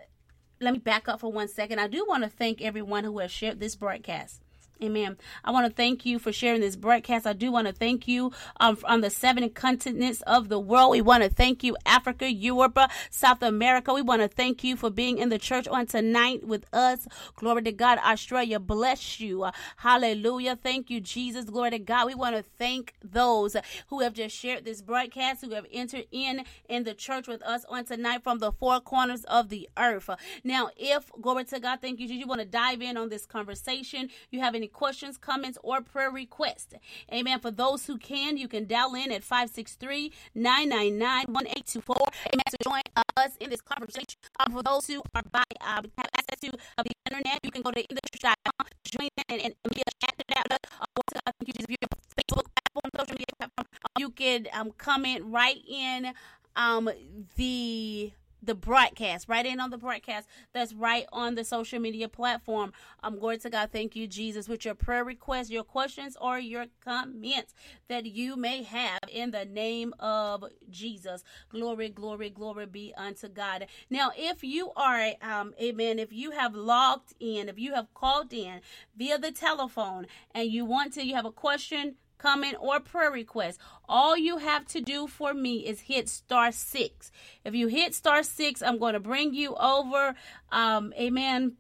let 0.61 0.73
me 0.73 0.79
back 0.79 1.09
up 1.09 1.19
for 1.19 1.31
one 1.31 1.49
second. 1.49 1.79
I 1.79 1.87
do 1.87 2.05
want 2.07 2.23
to 2.23 2.29
thank 2.29 2.61
everyone 2.61 3.03
who 3.03 3.19
has 3.19 3.29
shared 3.29 3.59
this 3.59 3.75
broadcast. 3.75 4.44
Amen. 4.83 5.17
I 5.45 5.51
want 5.51 5.65
to 5.67 5.73
thank 5.73 6.05
you 6.05 6.19
for 6.19 6.33
sharing 6.33 6.59
this 6.59 6.75
broadcast. 6.75 7.25
I 7.25 7.31
do 7.33 7.49
want 7.51 7.67
to 7.67 7.73
thank 7.73 8.09
you 8.09 8.31
um, 8.59 8.77
on 8.83 9.01
the 9.01 9.09
seven 9.09 9.49
continents 9.49 10.21
of 10.27 10.49
the 10.49 10.59
world. 10.59 10.91
We 10.91 11.01
want 11.01 11.23
to 11.23 11.29
thank 11.29 11.63
you, 11.63 11.77
Africa, 11.85 12.29
Europe, 12.31 12.77
South 13.09 13.41
America. 13.41 13.93
We 13.93 14.01
want 14.01 14.21
to 14.21 14.27
thank 14.27 14.65
you 14.65 14.75
for 14.75 14.89
being 14.89 15.17
in 15.17 15.29
the 15.29 15.39
church 15.39 15.67
on 15.69 15.85
tonight 15.85 16.45
with 16.45 16.65
us. 16.73 17.07
Glory 17.35 17.63
to 17.63 17.71
God. 17.71 17.99
Australia, 17.99 18.59
bless 18.59 19.19
you. 19.21 19.47
hallelujah. 19.77 20.57
Thank 20.61 20.89
you, 20.89 20.99
Jesus. 20.99 21.45
Glory 21.45 21.71
to 21.71 21.79
God. 21.79 22.07
We 22.07 22.15
want 22.15 22.35
to 22.35 22.43
thank 22.57 22.95
those 23.01 23.55
who 23.87 24.01
have 24.01 24.13
just 24.13 24.35
shared 24.35 24.65
this 24.65 24.81
broadcast, 24.81 25.43
who 25.45 25.53
have 25.53 25.65
entered 25.71 26.05
in 26.11 26.43
in 26.67 26.83
the 26.83 26.93
church 26.93 27.27
with 27.27 27.41
us 27.43 27.65
on 27.69 27.85
tonight 27.85 28.23
from 28.23 28.39
the 28.39 28.51
four 28.51 28.81
corners 28.81 29.23
of 29.25 29.49
the 29.49 29.69
earth. 29.77 30.09
Now, 30.43 30.69
if, 30.77 31.11
glory 31.21 31.45
to 31.45 31.59
God, 31.59 31.79
thank 31.81 31.99
you, 31.99 32.07
Jesus, 32.07 32.21
you 32.21 32.27
want 32.27 32.41
to 32.41 32.45
dive 32.47 32.81
in 32.81 32.97
on 32.97 33.09
this 33.09 33.25
conversation, 33.25 34.09
you 34.31 34.39
have 34.41 34.55
any 34.55 34.64
any 34.65 34.69
questions, 34.69 35.17
comments, 35.17 35.59
or 35.61 35.81
prayer 35.81 36.09
requests. 36.09 36.73
Amen. 37.13 37.39
For 37.39 37.51
those 37.51 37.85
who 37.85 37.97
can, 37.97 38.35
you 38.35 38.47
can 38.47 38.65
dial 38.65 38.95
in 38.95 39.11
at 39.11 39.23
563 39.23 40.11
999 40.33 41.25
1824. 41.29 41.95
Amen. 42.33 42.43
To 42.49 42.57
join 42.63 42.81
us 43.17 43.37
in 43.39 43.49
this 43.51 43.61
conversation. 43.61 44.17
Um, 44.39 44.53
for 44.53 44.63
those 44.63 44.87
who 44.87 45.03
are 45.13 45.21
by 45.31 45.43
uh, 45.61 45.81
have 45.97 46.09
access 46.17 46.39
to 46.41 46.49
uh, 46.77 46.83
the 46.83 46.91
internet, 47.05 47.39
you 47.43 47.51
can 47.51 47.61
go 47.61 47.71
to 47.71 47.79
inthechurch.com, 47.79 48.67
join 48.85 49.09
in, 49.29 49.39
and, 49.39 49.41
and 49.41 49.73
be 49.73 49.83
chatted 50.01 50.25
out. 50.35 50.57
Uh, 50.81 51.31
you 51.45 51.53
just 51.53 51.67
view 51.67 51.77
Facebook 52.17 52.45
platform, 52.55 52.89
social 52.97 53.13
media 53.13 53.35
platform. 53.37 53.67
You 53.99 54.09
can 54.09 54.47
um, 54.53 54.71
comment 54.77 55.23
right 55.25 55.61
in 55.67 56.11
um, 56.55 56.89
the 57.35 58.11
the 58.45 58.55
broadcast, 58.55 59.27
right 59.27 59.45
in 59.45 59.59
on 59.59 59.69
the 59.69 59.77
broadcast 59.77 60.27
that's 60.53 60.73
right 60.73 61.05
on 61.11 61.35
the 61.35 61.43
social 61.43 61.79
media 61.79 62.07
platform. 62.07 62.73
I'm 63.03 63.19
glory 63.19 63.37
to 63.39 63.49
God. 63.49 63.69
Thank 63.71 63.95
you, 63.95 64.07
Jesus, 64.07 64.47
with 64.47 64.65
your 64.65 64.75
prayer 64.75 65.03
requests, 65.03 65.49
your 65.49 65.63
questions, 65.63 66.17
or 66.19 66.39
your 66.39 66.65
comments 66.83 67.53
that 67.87 68.05
you 68.05 68.35
may 68.35 68.63
have 68.63 68.99
in 69.11 69.31
the 69.31 69.45
name 69.45 69.93
of 69.99 70.45
Jesus. 70.69 71.23
Glory, 71.49 71.89
glory, 71.89 72.29
glory 72.29 72.65
be 72.65 72.93
unto 72.97 73.27
God. 73.27 73.67
Now, 73.89 74.11
if 74.15 74.43
you 74.43 74.71
are, 74.75 75.13
um, 75.21 75.53
amen, 75.61 75.99
if 75.99 76.11
you 76.11 76.31
have 76.31 76.55
logged 76.55 77.13
in, 77.19 77.49
if 77.49 77.59
you 77.59 77.73
have 77.73 77.93
called 77.93 78.33
in 78.33 78.61
via 78.95 79.17
the 79.17 79.31
telephone 79.31 80.07
and 80.33 80.49
you 80.49 80.65
want 80.65 80.93
to, 80.93 81.05
you 81.05 81.15
have 81.15 81.25
a 81.25 81.31
question, 81.31 81.95
comment, 82.17 82.57
or 82.59 82.79
prayer 82.79 83.11
request, 83.11 83.59
all 83.87 84.17
you 84.17 84.37
have 84.37 84.65
to 84.67 84.81
do 84.81 85.07
for 85.07 85.33
me 85.33 85.65
is 85.65 85.81
hit 85.81 86.09
star 86.09 86.51
six. 86.51 87.11
If 87.43 87.55
you 87.55 87.67
hit 87.67 87.93
star 87.93 88.23
six, 88.23 88.61
I'm 88.61 88.77
going 88.77 88.93
to 88.93 88.99
bring 88.99 89.33
you 89.33 89.55
over. 89.55 90.15
Um, 90.51 90.93
amen 90.99 91.57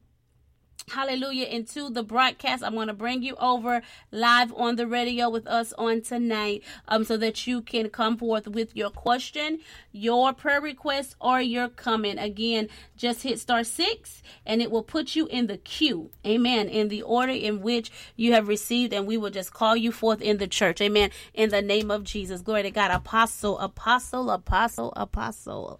hallelujah 0.89 1.45
into 1.45 1.89
the 1.89 2.03
broadcast. 2.03 2.63
I'm 2.63 2.75
going 2.75 2.87
to 2.87 2.93
bring 2.93 3.23
you 3.23 3.35
over 3.37 3.81
live 4.11 4.53
on 4.53 4.75
the 4.75 4.85
radio 4.85 5.29
with 5.29 5.47
us 5.47 5.73
on 5.79 6.01
tonight 6.01 6.63
um 6.87 7.03
so 7.03 7.17
that 7.17 7.47
you 7.47 7.61
can 7.61 7.89
come 7.89 8.17
forth 8.17 8.47
with 8.47 8.75
your 8.75 8.91
question 8.91 9.59
your 9.91 10.31
prayer 10.31 10.61
request 10.61 11.15
or 11.19 11.41
your 11.41 11.69
comment. 11.69 12.19
Again 12.21 12.69
just 12.95 13.23
hit 13.23 13.39
star 13.39 13.63
six 13.63 14.21
and 14.45 14.61
it 14.61 14.69
will 14.69 14.83
put 14.83 15.15
you 15.15 15.25
in 15.27 15.47
the 15.47 15.57
queue. 15.57 16.11
Amen. 16.25 16.69
In 16.69 16.89
the 16.89 17.01
order 17.01 17.33
in 17.33 17.61
which 17.61 17.91
you 18.15 18.33
have 18.33 18.47
received 18.47 18.93
and 18.93 19.07
we 19.07 19.17
will 19.17 19.31
just 19.31 19.53
call 19.53 19.75
you 19.75 19.91
forth 19.91 20.21
in 20.21 20.37
the 20.37 20.47
church. 20.47 20.81
Amen. 20.81 21.09
In 21.33 21.49
the 21.49 21.63
name 21.63 21.89
of 21.89 22.03
jesus. 22.03 22.41
Glory 22.41 22.61
to 22.61 22.71
god. 22.71 22.91
Apostle 22.91 23.57
apostle 23.57 24.29
apostle 24.29 24.93
apostle 24.95 25.79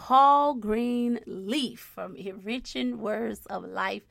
Paul 0.00 0.54
Greenleaf 0.54 1.78
from 1.78 2.16
Enriching 2.16 3.00
Words 3.00 3.44
of 3.46 3.64
Life 3.64 4.04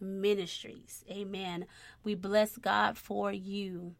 Ministries. 0.00 1.04
Amen. 1.10 1.66
We 2.02 2.14
bless 2.14 2.56
God 2.56 2.96
for 2.96 3.30
you 3.30 3.94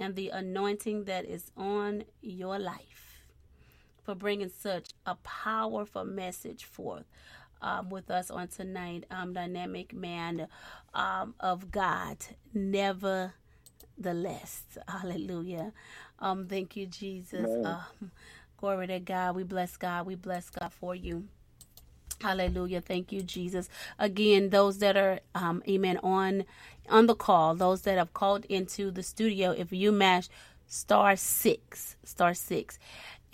and 0.00 0.16
the 0.16 0.30
anointing 0.30 1.04
that 1.04 1.26
is 1.26 1.52
on 1.56 2.02
your 2.20 2.58
life 2.58 3.22
for 4.02 4.16
bringing 4.16 4.48
such 4.48 4.88
a 5.06 5.14
powerful 5.14 6.04
message 6.04 6.64
forth. 6.64 7.06
Um, 7.62 7.88
with 7.88 8.10
us 8.10 8.28
on 8.28 8.48
tonight, 8.48 9.04
um, 9.12 9.32
dynamic 9.32 9.94
man 9.94 10.48
um, 10.92 11.34
of 11.38 11.70
God, 11.70 12.16
nevertheless. 12.52 13.32
Hallelujah. 14.88 15.72
Um, 16.18 16.48
thank 16.48 16.74
you, 16.76 16.86
Jesus. 16.86 17.64
Um, 17.64 18.10
Glory 18.60 18.88
to 18.88 19.00
God. 19.00 19.36
We 19.36 19.44
bless 19.44 19.76
God. 19.78 20.06
We 20.06 20.16
bless 20.16 20.50
God 20.50 20.72
for 20.72 20.94
you. 20.94 21.28
Hallelujah. 22.22 22.82
Thank 22.82 23.12
you, 23.12 23.22
Jesus. 23.22 23.68
Again, 23.98 24.50
those 24.50 24.78
that 24.80 24.96
are, 24.96 25.20
um, 25.34 25.62
amen, 25.68 25.98
on 26.02 26.44
on 26.90 27.06
the 27.06 27.16
call, 27.16 27.54
those 27.54 27.82
that 27.82 27.98
have 27.98 28.14
called 28.14 28.44
into 28.46 28.90
the 28.90 29.02
studio, 29.04 29.52
if 29.52 29.72
you 29.72 29.92
mash 29.92 30.28
star 30.66 31.16
six, 31.16 31.96
star 32.04 32.34
six, 32.34 32.78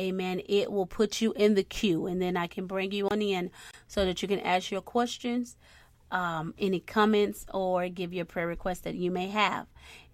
amen, 0.01 0.43
it 0.49 0.73
will 0.73 0.87
put 0.87 1.23
you 1.23 1.33
in 1.35 1.55
the 1.55 1.65
queue, 1.65 2.07
and 2.07 2.23
then 2.23 2.37
I 2.37 2.47
can 2.49 2.67
bring 2.67 2.93
you 2.93 3.09
on 3.09 3.23
in 3.23 3.51
so 3.89 4.05
that 4.07 4.23
you 4.23 4.29
can 4.29 4.41
ask 4.41 4.71
your 4.71 4.83
questions 4.83 5.57
um, 6.11 6.55
any 6.59 6.81
comments 6.81 7.47
or 7.53 7.89
give 7.89 8.13
your 8.13 8.25
prayer 8.25 8.47
request 8.47 8.85
that 8.85 8.95
you 8.95 9.11
may 9.11 9.29
have. 9.29 9.67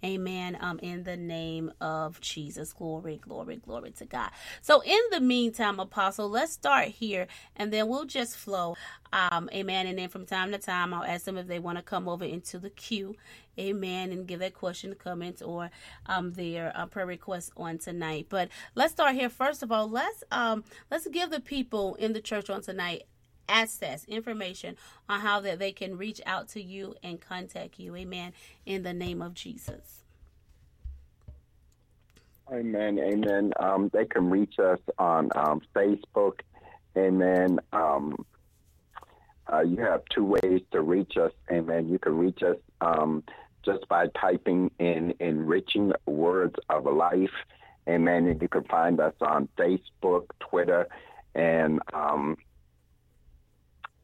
Amen. 0.05 0.59
Um, 0.61 0.81
in 0.81 1.05
the 1.05 1.17
name 1.17 1.73
of 1.81 2.21
Jesus. 2.21 2.73
Glory, 2.73 3.19
glory, 3.19 3.57
glory 3.57 3.93
to 3.93 4.05
God. 4.05 4.31
So, 4.61 4.83
in 4.83 5.01
the 5.13 5.21
meantime, 5.21 5.79
Apostle, 5.79 6.29
let's 6.29 6.53
start 6.53 6.89
here 6.89 7.29
and 7.55 7.73
then 7.73 7.89
we'll 7.89 8.05
just 8.05 8.37
flow. 8.37 8.77
Um, 9.13 9.49
amen. 9.53 9.87
And 9.87 9.99
then 9.99 10.09
from 10.09 10.27
time 10.27 10.51
to 10.51 10.59
time, 10.59 10.93
I'll 10.93 11.05
ask 11.05 11.25
them 11.25 11.39
if 11.39 11.47
they 11.47 11.61
want 11.61 11.79
to 11.79 11.83
come 11.83 12.09
over 12.09 12.25
into 12.25 12.59
the 12.59 12.71
queue. 12.71 13.15
Amen. 13.59 14.11
And 14.11 14.27
give 14.27 14.41
their 14.41 14.51
question, 14.51 14.95
comments, 14.99 15.41
or 15.41 15.71
um, 16.07 16.33
their 16.33 16.73
uh, 16.75 16.87
prayer 16.87 17.07
requests 17.07 17.53
on 17.57 17.79
tonight. 17.79 18.27
But 18.29 18.49
let's 18.75 18.93
start 18.93 19.15
here. 19.15 19.29
First 19.29 19.63
of 19.63 19.71
all, 19.71 19.89
let's 19.89 20.25
um, 20.33 20.65
let's 20.91 21.07
give 21.09 21.31
the 21.31 21.41
people 21.41 21.95
in 21.97 22.13
the 22.13 22.21
church 22.21 22.51
on 22.51 22.63
tonight 22.63 23.05
access 23.49 24.05
information 24.05 24.77
on 25.09 25.21
how 25.21 25.41
that 25.41 25.59
they 25.59 25.73
can 25.73 25.97
reach 25.97 26.21
out 26.27 26.49
to 26.49 26.63
you 26.63 26.95
and 27.03 27.21
contact 27.21 27.79
you. 27.79 27.95
Amen. 27.97 28.33
In 28.67 28.83
the 28.83 28.93
name 28.93 29.23
of 29.23 29.35
jesus. 29.35 30.05
Amen. 32.51 32.99
Amen. 32.99 33.53
Um, 33.59 33.91
they 33.93 34.05
can 34.05 34.29
reach 34.29 34.59
us 34.59 34.81
on 34.99 35.31
um, 35.37 35.63
facebook. 35.75 36.41
Amen. 36.97 37.61
Um, 37.73 38.27
uh, 39.51 39.61
you 39.61 39.79
have 39.79 40.03
two 40.15 40.25
ways 40.25 40.61
to 40.73 40.83
reach 40.83 41.17
us. 41.17 41.33
Amen. 41.51 41.89
You 41.89 41.99
can 41.99 42.17
reach 42.19 42.43
us 42.43 42.57
um, 42.81 43.25
just 43.65 43.89
by 43.89 44.07
typing 44.09 44.71
in 44.79 45.15
enriching 45.21 45.93
words 46.07 46.55
of 46.69 46.85
life. 46.85 47.31
Amen. 47.89 48.27
And 48.27 48.41
you 48.41 48.49
can 48.49 48.65
find 48.65 49.01
us 49.01 49.15
on 49.21 49.49
facebook 49.59 50.27
twitter 50.39 50.89
and 51.35 51.81
um, 51.93 52.37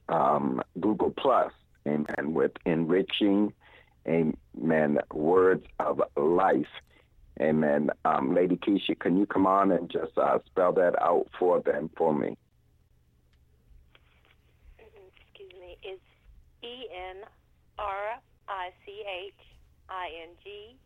um, 0.09 0.63
Google 0.81 1.11
Plus, 1.11 1.53
amen, 1.87 2.35
with 2.35 2.53
enriching, 2.65 3.53
amen, 4.07 4.99
words 5.13 5.67
of 5.79 6.03
life. 6.17 6.67
Amen. 7.41 7.91
Um, 8.05 8.35
Lady 8.35 8.57
Keisha, 8.57 8.99
can 8.99 9.17
you 9.17 9.25
come 9.25 9.47
on 9.47 9.71
and 9.71 9.89
just 9.89 10.17
uh, 10.19 10.39
spell 10.47 10.73
that 10.73 11.01
out 11.01 11.29
for 11.39 11.61
them 11.61 11.89
for 11.97 12.13
me? 12.13 12.37
Excuse 14.79 15.53
me. 15.61 15.77
It's 15.83 16.03
E 16.63 16.87
N 17.11 17.23
R 17.79 18.19
I 18.49 18.71
C 18.85 19.05
H 19.29 19.35
I 19.89 20.09
N 20.23 20.31
G 20.43 20.77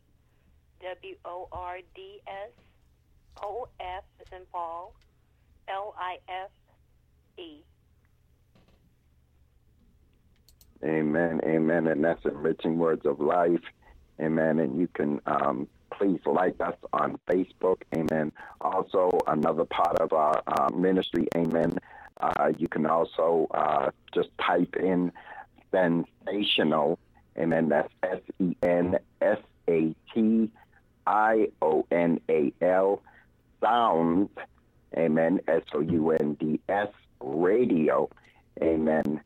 W 0.83 1.15
O 1.25 1.47
R 1.51 1.77
D 1.95 2.21
S 2.27 2.51
O 3.41 3.67
F 3.79 4.03
as 4.21 4.27
in 4.31 4.45
Paul 4.51 4.93
L 5.67 5.95
I 5.97 6.17
F 6.29 6.51
E. 7.39 7.63
Amen. 10.83 11.39
Amen. 11.45 11.87
And 11.87 12.03
that's 12.03 12.25
enriching 12.25 12.77
words 12.77 13.05
of 13.05 13.19
life. 13.19 13.61
Amen. 14.19 14.59
And 14.59 14.77
you 14.77 14.87
can 14.87 15.21
um, 15.25 15.67
please 15.91 16.19
like 16.25 16.59
us 16.59 16.75
on 16.91 17.17
Facebook. 17.27 17.81
Amen. 17.95 18.31
Also, 18.61 19.17
another 19.27 19.65
part 19.65 19.97
of 19.97 20.13
our 20.13 20.41
uh, 20.45 20.69
ministry. 20.75 21.27
Amen. 21.35 21.77
Uh, 22.19 22.51
you 22.57 22.67
can 22.67 22.85
also 22.85 23.47
uh, 23.51 23.89
just 24.13 24.29
type 24.39 24.75
in 24.75 25.11
sensational. 25.71 26.99
Amen. 27.37 27.69
That's 27.69 27.91
S 28.03 28.19
E 28.39 28.55
N 28.61 28.99
S 29.21 29.39
A 29.69 29.95
T 30.13 30.51
I 31.07 31.47
O 31.61 31.85
N 31.91 32.19
A 32.29 32.53
L 32.61 33.01
sounds. 33.61 34.29
Amen. 34.95 35.39
S 35.47 35.63
O 35.73 35.79
U 35.79 36.11
N 36.11 36.33
D 36.35 36.59
S 36.69 36.89
radio. 37.19 38.09
Amen. 38.61 39.21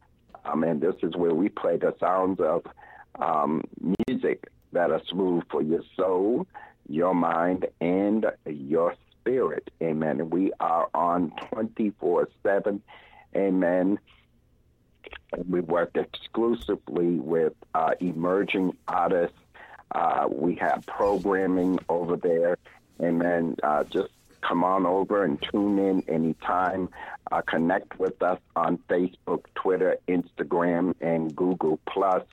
Um, 0.48 0.64
and 0.64 0.82
this 0.82 0.96
is 1.04 1.16
where 1.16 1.34
we 1.34 1.50
play 1.50 1.78
the 1.78 1.96
sounds 2.00 2.40
of 2.40 2.64
um, 3.20 3.64
music 4.08 4.50
that 4.74 4.92
are 4.92 5.02
smooth 5.10 5.44
for 5.50 5.62
your 5.62 5.82
soul, 5.96 6.48
your 6.88 7.14
mind, 7.14 7.68
and 7.82 8.26
your 8.46 8.96
spirit. 9.20 9.70
Amen. 9.82 10.30
We 10.30 10.52
are 10.60 10.90
on 10.94 11.34
24 11.52 12.30
7. 12.44 12.82
Amen. 13.36 14.00
And 15.34 15.50
we 15.50 15.62
work 15.62 15.96
exclusively 15.96 17.16
with 17.16 17.54
uh, 17.74 17.92
emerging 18.00 18.78
artists. 18.88 19.38
Uh, 19.94 20.28
we 20.30 20.56
have 20.56 20.86
programming 20.86 21.80
over 21.90 22.18
there. 22.18 22.58
Amen. 23.02 23.56
Uh, 23.64 23.84
just 23.86 24.10
come 24.48 24.64
on 24.64 24.86
over 24.86 25.24
and 25.24 25.42
tune 25.52 25.80
in 25.80 26.04
anytime. 26.08 26.90
Uh, 27.32 27.42
connect 27.42 28.00
with 28.00 28.22
us 28.22 28.40
on 28.56 28.78
Facebook, 28.90 29.46
Twitter, 29.56 29.98
Instagram, 30.08 30.94
and 31.02 31.36
Google 31.36 31.80
Plus. 31.88 32.24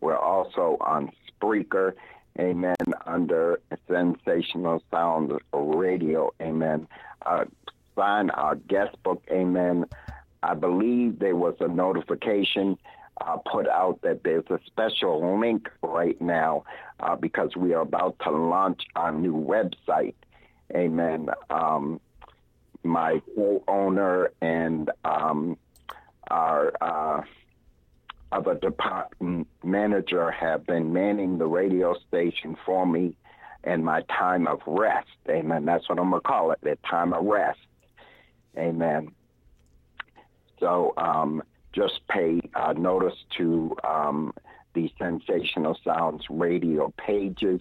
We're 0.00 0.16
also 0.16 0.76
on 0.80 1.10
Spreaker. 1.28 1.92
Amen. 2.38 2.76
Under 3.06 3.60
Sensational 3.88 4.82
Sound 4.90 5.32
Radio. 5.52 6.32
Amen. 6.40 6.86
Uh, 7.24 7.44
sign 7.96 8.30
our 8.30 8.56
guest 8.56 8.96
book. 9.02 9.22
Amen. 9.30 9.86
I 10.42 10.54
believe 10.54 11.18
there 11.18 11.36
was 11.36 11.54
a 11.60 11.68
notification 11.68 12.76
uh, 13.20 13.36
put 13.50 13.68
out 13.68 14.00
that 14.02 14.24
there's 14.24 14.44
a 14.50 14.58
special 14.66 15.40
link 15.40 15.70
right 15.82 16.20
now 16.20 16.64
uh, 17.00 17.16
because 17.16 17.56
we 17.56 17.72
are 17.72 17.82
about 17.82 18.18
to 18.24 18.30
launch 18.30 18.82
our 18.96 19.12
new 19.12 19.34
website. 19.34 20.14
Amen. 20.74 21.28
Um, 21.50 22.00
my 22.82 23.22
co-owner 23.34 24.30
and 24.40 24.90
um, 25.04 25.56
our 26.28 26.72
uh, 26.80 27.22
other 28.32 28.54
department 28.54 29.46
manager 29.62 30.30
have 30.30 30.66
been 30.66 30.92
manning 30.92 31.38
the 31.38 31.46
radio 31.46 31.94
station 32.08 32.56
for 32.66 32.86
me 32.86 33.16
in 33.62 33.84
my 33.84 34.02
time 34.02 34.46
of 34.46 34.60
rest. 34.66 35.08
Amen. 35.28 35.64
That's 35.64 35.88
what 35.88 35.98
I'm 35.98 36.10
to 36.10 36.20
call 36.20 36.50
it, 36.50 36.58
the 36.62 36.76
time 36.88 37.12
of 37.12 37.24
rest. 37.24 37.60
Amen. 38.58 39.12
So 40.60 40.92
um, 40.96 41.42
just 41.72 42.06
pay 42.08 42.40
uh, 42.54 42.72
notice 42.72 43.16
to 43.38 43.76
um, 43.84 44.34
the 44.74 44.92
Sensational 44.98 45.78
Sounds 45.84 46.24
radio 46.28 46.92
pages. 46.96 47.60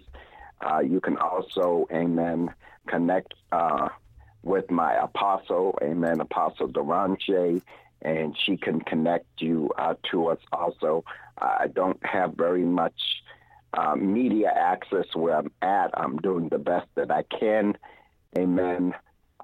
Uh, 0.61 0.79
you 0.79 0.99
can 0.99 1.17
also, 1.17 1.87
amen, 1.91 2.53
connect 2.87 3.33
uh, 3.51 3.89
with 4.43 4.69
my 4.69 4.93
apostle, 4.95 5.77
amen, 5.81 6.19
Apostle 6.19 6.67
Durance, 6.67 7.61
and 8.01 8.37
she 8.37 8.57
can 8.57 8.81
connect 8.81 9.25
you 9.39 9.71
uh, 9.77 9.95
to 10.11 10.27
us 10.27 10.39
also. 10.51 11.05
I 11.37 11.67
don't 11.67 12.03
have 12.05 12.33
very 12.33 12.63
much 12.65 12.99
uh, 13.73 13.95
media 13.95 14.51
access 14.55 15.05
where 15.13 15.37
I'm 15.37 15.51
at. 15.61 15.91
I'm 15.93 16.17
doing 16.17 16.49
the 16.49 16.59
best 16.59 16.87
that 16.95 17.09
I 17.09 17.23
can, 17.23 17.77
amen. 18.37 18.93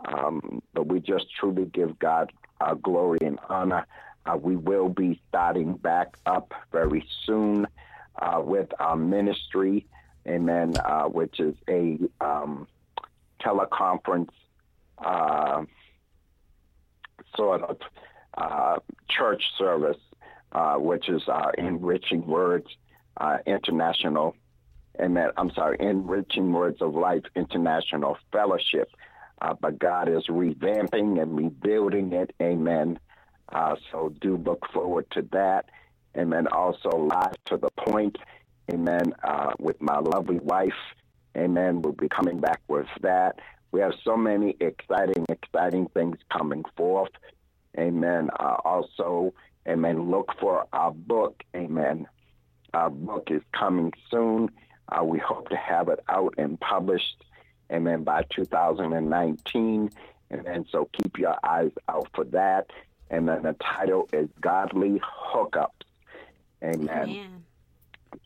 Um, 0.05 0.61
but 0.73 0.87
we 0.87 0.99
just 0.99 1.25
truly 1.39 1.65
give 1.65 1.97
God 1.99 2.31
uh, 2.61 2.73
glory 2.75 3.19
and 3.21 3.39
honor. 3.49 3.85
Uh, 4.25 4.37
we 4.37 4.55
will 4.55 4.89
be 4.89 5.21
starting 5.29 5.73
back 5.73 6.17
up 6.25 6.53
very 6.71 7.07
soon 7.25 7.67
uh, 8.21 8.41
with 8.43 8.69
our 8.79 8.95
ministry, 8.95 9.87
amen, 10.27 10.77
uh, 10.77 11.05
which 11.05 11.39
is 11.39 11.55
a 11.67 11.97
um, 12.21 12.67
teleconference 13.41 14.29
uh, 14.97 15.63
sort 17.35 17.61
of 17.63 17.77
uh, 18.37 18.77
church 19.09 19.43
service, 19.57 19.97
uh, 20.51 20.75
which 20.75 21.09
is 21.09 21.21
uh, 21.27 21.51
Enriching 21.57 22.25
Words 22.25 22.67
uh, 23.17 23.37
International, 23.45 24.35
and 24.97 25.15
that 25.17 25.33
I'm 25.37 25.51
sorry, 25.51 25.77
Enriching 25.79 26.51
Words 26.51 26.81
of 26.81 26.95
Life 26.95 27.23
International 27.35 28.17
Fellowship. 28.31 28.89
Uh, 29.41 29.53
but 29.59 29.79
God 29.79 30.09
is 30.09 30.27
revamping 30.27 31.21
and 31.21 31.37
rebuilding 31.37 32.11
it. 32.11 32.35
Amen. 32.41 32.99
so 33.91 34.13
do 34.19 34.35
look 34.35 34.65
forward 34.73 35.09
to 35.11 35.21
that. 35.31 35.69
Amen. 36.17 36.47
Also, 36.47 36.89
live 36.89 37.35
to 37.45 37.55
the 37.55 37.69
point. 37.69 38.17
Amen. 38.69 39.13
with 39.59 39.81
my 39.81 39.99
lovely 39.99 40.39
wife. 40.39 40.73
Amen. 41.37 41.81
We'll 41.81 41.93
be 41.93 42.09
coming 42.09 42.39
back 42.39 42.61
with 42.67 42.87
that. 43.01 43.39
We 43.71 43.81
have 43.81 43.93
so 44.03 44.17
many 44.17 44.55
exciting, 44.59 45.25
exciting 45.29 45.87
things 45.93 46.17
coming 46.31 46.63
forth. 46.75 47.11
Amen. 47.77 48.29
Uh, 48.39 48.57
also, 48.65 49.33
amen, 49.67 50.09
look 50.09 50.31
for 50.39 50.65
our 50.73 50.91
book. 50.91 51.43
Amen. 51.55 52.07
Our 52.73 52.89
book 52.89 53.29
is 53.29 53.41
coming 53.53 53.93
soon. 54.09 54.49
Uh, 54.89 55.03
we 55.03 55.19
hope 55.19 55.49
to 55.49 55.55
have 55.55 55.89
it 55.89 55.99
out 56.09 56.33
and 56.37 56.59
published, 56.59 57.23
amen, 57.71 58.03
by 58.03 58.23
2019. 58.35 59.91
And 60.31 60.65
so 60.71 60.89
keep 60.93 61.17
your 61.17 61.35
eyes 61.43 61.71
out 61.87 62.07
for 62.13 62.23
that. 62.25 62.71
And 63.09 63.27
then 63.27 63.43
the 63.43 63.55
title 63.61 64.07
is 64.13 64.29
Godly 64.41 65.01
Hookups. 65.33 65.69
Amen. 66.63 67.09
Amen. 67.09 67.45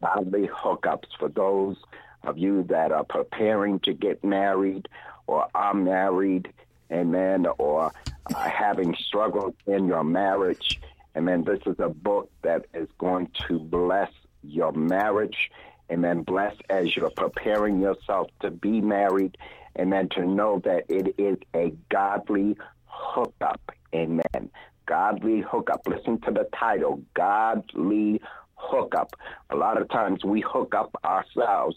Godly 0.01 0.47
Hookups 0.47 1.07
for 1.19 1.29
those 1.29 1.77
of 2.23 2.37
you 2.37 2.63
that 2.63 2.91
are 2.91 3.03
preparing 3.03 3.79
to 3.81 3.93
get 3.93 4.23
married 4.23 4.87
or 5.27 5.47
are 5.53 5.73
married, 5.73 6.51
amen, 6.91 7.45
or 7.57 7.91
uh, 8.33 8.49
having 8.49 8.95
struggled 8.95 9.55
in 9.67 9.87
your 9.87 10.03
marriage, 10.03 10.79
Amen. 11.15 11.43
This 11.43 11.59
is 11.67 11.75
a 11.77 11.89
book 11.89 12.31
that 12.41 12.65
is 12.73 12.87
going 12.97 13.29
to 13.47 13.59
bless 13.59 14.11
your 14.41 14.71
marriage. 14.71 15.51
Amen. 15.91 16.23
Bless 16.23 16.55
as 16.71 16.95
you're 16.95 17.11
preparing 17.11 17.79
yourself 17.79 18.29
to 18.41 18.49
be 18.49 18.81
married. 18.81 19.37
Amen. 19.77 20.09
To 20.15 20.25
know 20.25 20.59
that 20.65 20.85
it 20.89 21.13
is 21.19 21.37
a 21.55 21.71
godly 21.89 22.57
hookup. 22.85 23.71
Amen. 23.93 24.49
Godly 24.87 25.41
hookup. 25.41 25.81
Listen 25.87 26.19
to 26.21 26.31
the 26.31 26.49
title 26.57 27.03
Godly 27.13 28.19
hookup. 28.55 29.13
A 29.51 29.55
lot 29.55 29.79
of 29.79 29.89
times 29.89 30.23
we 30.23 30.41
hook 30.41 30.73
up 30.73 30.95
ourselves. 31.05 31.75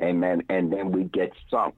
Amen. 0.00 0.42
And 0.48 0.72
then 0.72 0.92
we 0.92 1.04
get 1.04 1.32
sunk. 1.50 1.74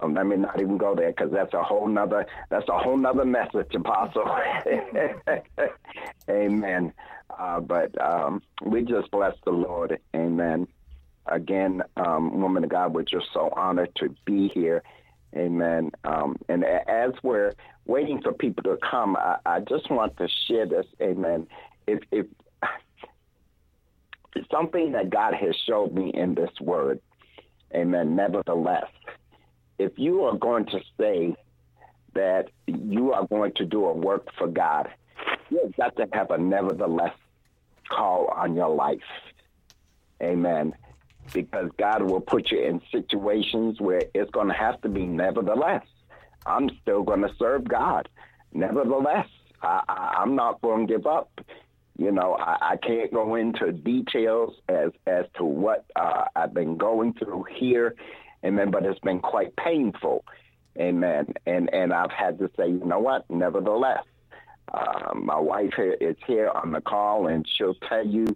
Um, 0.00 0.14
let 0.14 0.26
me 0.26 0.36
not 0.36 0.60
even 0.60 0.78
go 0.78 0.94
there 0.94 1.10
because 1.10 1.32
that's 1.32 1.54
a 1.54 1.62
whole 1.62 1.88
nother 1.88 2.24
that's 2.50 2.68
a 2.68 2.78
whole 2.78 2.96
nother 2.96 3.24
message, 3.24 3.74
Apostle. 3.74 4.24
Amen. 6.30 6.92
Uh, 7.36 7.60
but 7.60 8.00
um, 8.00 8.42
we 8.64 8.82
just 8.82 9.10
bless 9.10 9.34
the 9.44 9.50
Lord. 9.50 9.98
Amen. 10.14 10.68
Again, 11.26 11.82
um, 11.96 12.40
woman 12.40 12.64
of 12.64 12.70
God, 12.70 12.94
we're 12.94 13.02
just 13.02 13.26
so 13.34 13.50
honored 13.54 13.90
to 13.96 14.14
be 14.24 14.48
here. 14.48 14.82
Amen. 15.36 15.90
Um, 16.04 16.36
and 16.48 16.64
as 16.64 17.10
we're 17.22 17.52
waiting 17.86 18.22
for 18.22 18.32
people 18.32 18.62
to 18.64 18.78
come, 18.90 19.16
I, 19.16 19.36
I 19.44 19.60
just 19.60 19.90
want 19.90 20.16
to 20.18 20.28
share 20.46 20.66
this. 20.66 20.86
Amen. 21.02 21.46
If, 21.86 22.00
if 22.10 22.26
something 24.50 24.92
that 24.92 25.10
God 25.10 25.34
has 25.34 25.54
showed 25.66 25.92
me 25.92 26.10
in 26.14 26.34
this 26.34 26.50
word, 26.60 27.00
Amen. 27.74 28.16
Nevertheless, 28.16 28.86
if 29.78 29.92
you 29.96 30.24
are 30.24 30.36
going 30.36 30.66
to 30.66 30.80
say 30.98 31.36
that 32.14 32.48
you 32.66 33.12
are 33.12 33.26
going 33.26 33.52
to 33.56 33.64
do 33.64 33.86
a 33.86 33.92
work 33.92 34.28
for 34.36 34.48
God, 34.48 34.88
you've 35.50 35.76
got 35.76 35.96
to 35.96 36.08
have 36.12 36.30
a 36.30 36.38
nevertheless 36.38 37.14
call 37.88 38.26
on 38.28 38.54
your 38.56 38.74
life. 38.74 38.98
Amen. 40.22 40.74
Because 41.32 41.70
God 41.78 42.02
will 42.02 42.20
put 42.20 42.50
you 42.50 42.60
in 42.60 42.80
situations 42.90 43.80
where 43.80 44.04
it's 44.14 44.30
going 44.30 44.48
to 44.48 44.54
have 44.54 44.80
to 44.80 44.88
be 44.88 45.04
nevertheless. 45.04 45.84
I'm 46.46 46.70
still 46.82 47.02
going 47.02 47.20
to 47.20 47.30
serve 47.38 47.68
God. 47.68 48.08
Nevertheless, 48.52 49.28
I, 49.62 50.14
I'm 50.18 50.34
not 50.34 50.60
going 50.62 50.86
to 50.86 50.94
give 50.94 51.06
up. 51.06 51.30
You 51.98 52.12
know, 52.12 52.36
I, 52.38 52.72
I 52.72 52.76
can't 52.76 53.12
go 53.12 53.34
into 53.34 53.72
details 53.72 54.54
as 54.68 54.90
as 55.06 55.26
to 55.36 55.44
what 55.44 55.84
uh, 55.96 56.26
I've 56.36 56.54
been 56.54 56.76
going 56.76 57.14
through 57.14 57.46
here 57.54 57.94
Amen. 58.44 58.70
But 58.70 58.84
it's 58.84 59.00
been 59.00 59.20
quite 59.20 59.54
painful. 59.56 60.24
Amen. 60.78 61.34
And 61.46 61.72
and 61.74 61.92
I've 61.92 62.12
had 62.12 62.38
to 62.38 62.50
say, 62.56 62.68
you 62.68 62.84
know 62.84 63.00
what? 63.00 63.28
Nevertheless, 63.28 64.04
uh, 64.72 65.14
my 65.14 65.38
wife 65.38 65.74
is 65.78 66.16
here 66.26 66.50
on 66.50 66.72
the 66.72 66.80
call, 66.80 67.26
and 67.26 67.46
she'll 67.48 67.74
tell 67.88 68.06
you. 68.06 68.26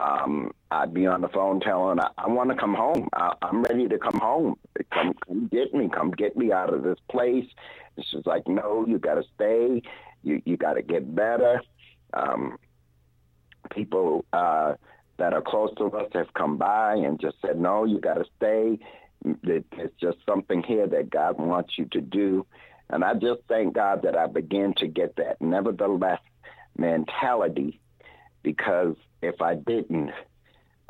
Um, 0.00 0.52
I'd 0.70 0.94
be 0.94 1.06
on 1.08 1.22
the 1.22 1.28
phone 1.28 1.58
telling 1.58 1.98
her, 1.98 2.10
I 2.16 2.28
want 2.28 2.50
to 2.50 2.56
come 2.56 2.72
home. 2.72 3.08
I, 3.14 3.32
I'm 3.42 3.62
ready 3.64 3.88
to 3.88 3.98
come 3.98 4.20
home. 4.20 4.56
Come, 4.92 5.12
come 5.26 5.48
get 5.48 5.74
me. 5.74 5.88
Come 5.92 6.12
get 6.12 6.36
me 6.36 6.52
out 6.52 6.72
of 6.72 6.84
this 6.84 6.98
place. 7.10 7.46
And 7.96 8.06
she's 8.08 8.24
like, 8.24 8.46
No, 8.46 8.84
you 8.86 9.00
got 9.00 9.14
to 9.14 9.24
stay. 9.34 9.82
You 10.22 10.40
you 10.44 10.56
got 10.56 10.74
to 10.74 10.82
get 10.82 11.16
better. 11.16 11.62
Um, 12.12 12.58
people 13.70 14.24
uh, 14.32 14.74
that 15.18 15.32
are 15.32 15.42
close 15.42 15.70
to 15.78 15.86
us 15.86 16.10
have 16.14 16.32
come 16.34 16.56
by 16.56 16.94
and 16.94 17.20
just 17.20 17.36
said, 17.40 17.58
No, 17.58 17.84
you 17.84 18.00
got 18.00 18.14
to 18.14 18.24
stay 18.36 18.78
it's 19.24 19.94
just 20.00 20.18
something 20.26 20.62
here 20.62 20.86
that 20.86 21.10
God 21.10 21.38
wants 21.38 21.74
you 21.76 21.86
to 21.86 22.00
do. 22.00 22.46
And 22.90 23.04
I 23.04 23.14
just 23.14 23.40
thank 23.48 23.74
God 23.74 24.02
that 24.02 24.16
I 24.16 24.26
began 24.26 24.74
to 24.74 24.86
get 24.86 25.16
that 25.16 25.40
nevertheless 25.40 26.20
mentality 26.76 27.80
because 28.42 28.94
if 29.20 29.42
I 29.42 29.56
didn't, 29.56 30.10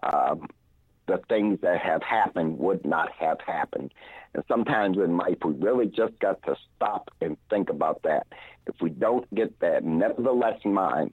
um, 0.03 0.49
the 1.07 1.21
things 1.29 1.59
that 1.63 1.81
have 1.81 2.03
happened 2.03 2.59
would 2.59 2.85
not 2.85 3.11
have 3.19 3.39
happened. 3.41 3.93
And 4.35 4.45
sometimes 4.47 4.99
in 4.99 5.17
life, 5.17 5.39
we 5.45 5.53
really 5.55 5.87
just 5.87 6.19
got 6.21 6.43
to 6.43 6.55
stop 6.77 7.11
and 7.21 7.37
think 7.49 7.71
about 7.71 8.03
that. 8.03 8.27
If 8.67 8.75
we 8.81 8.91
don't 8.91 9.33
get 9.35 9.59
that 9.61 9.85
nevertheless 9.85 10.61
mind, 10.65 11.13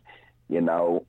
you 0.49 0.61
know, 0.61 1.07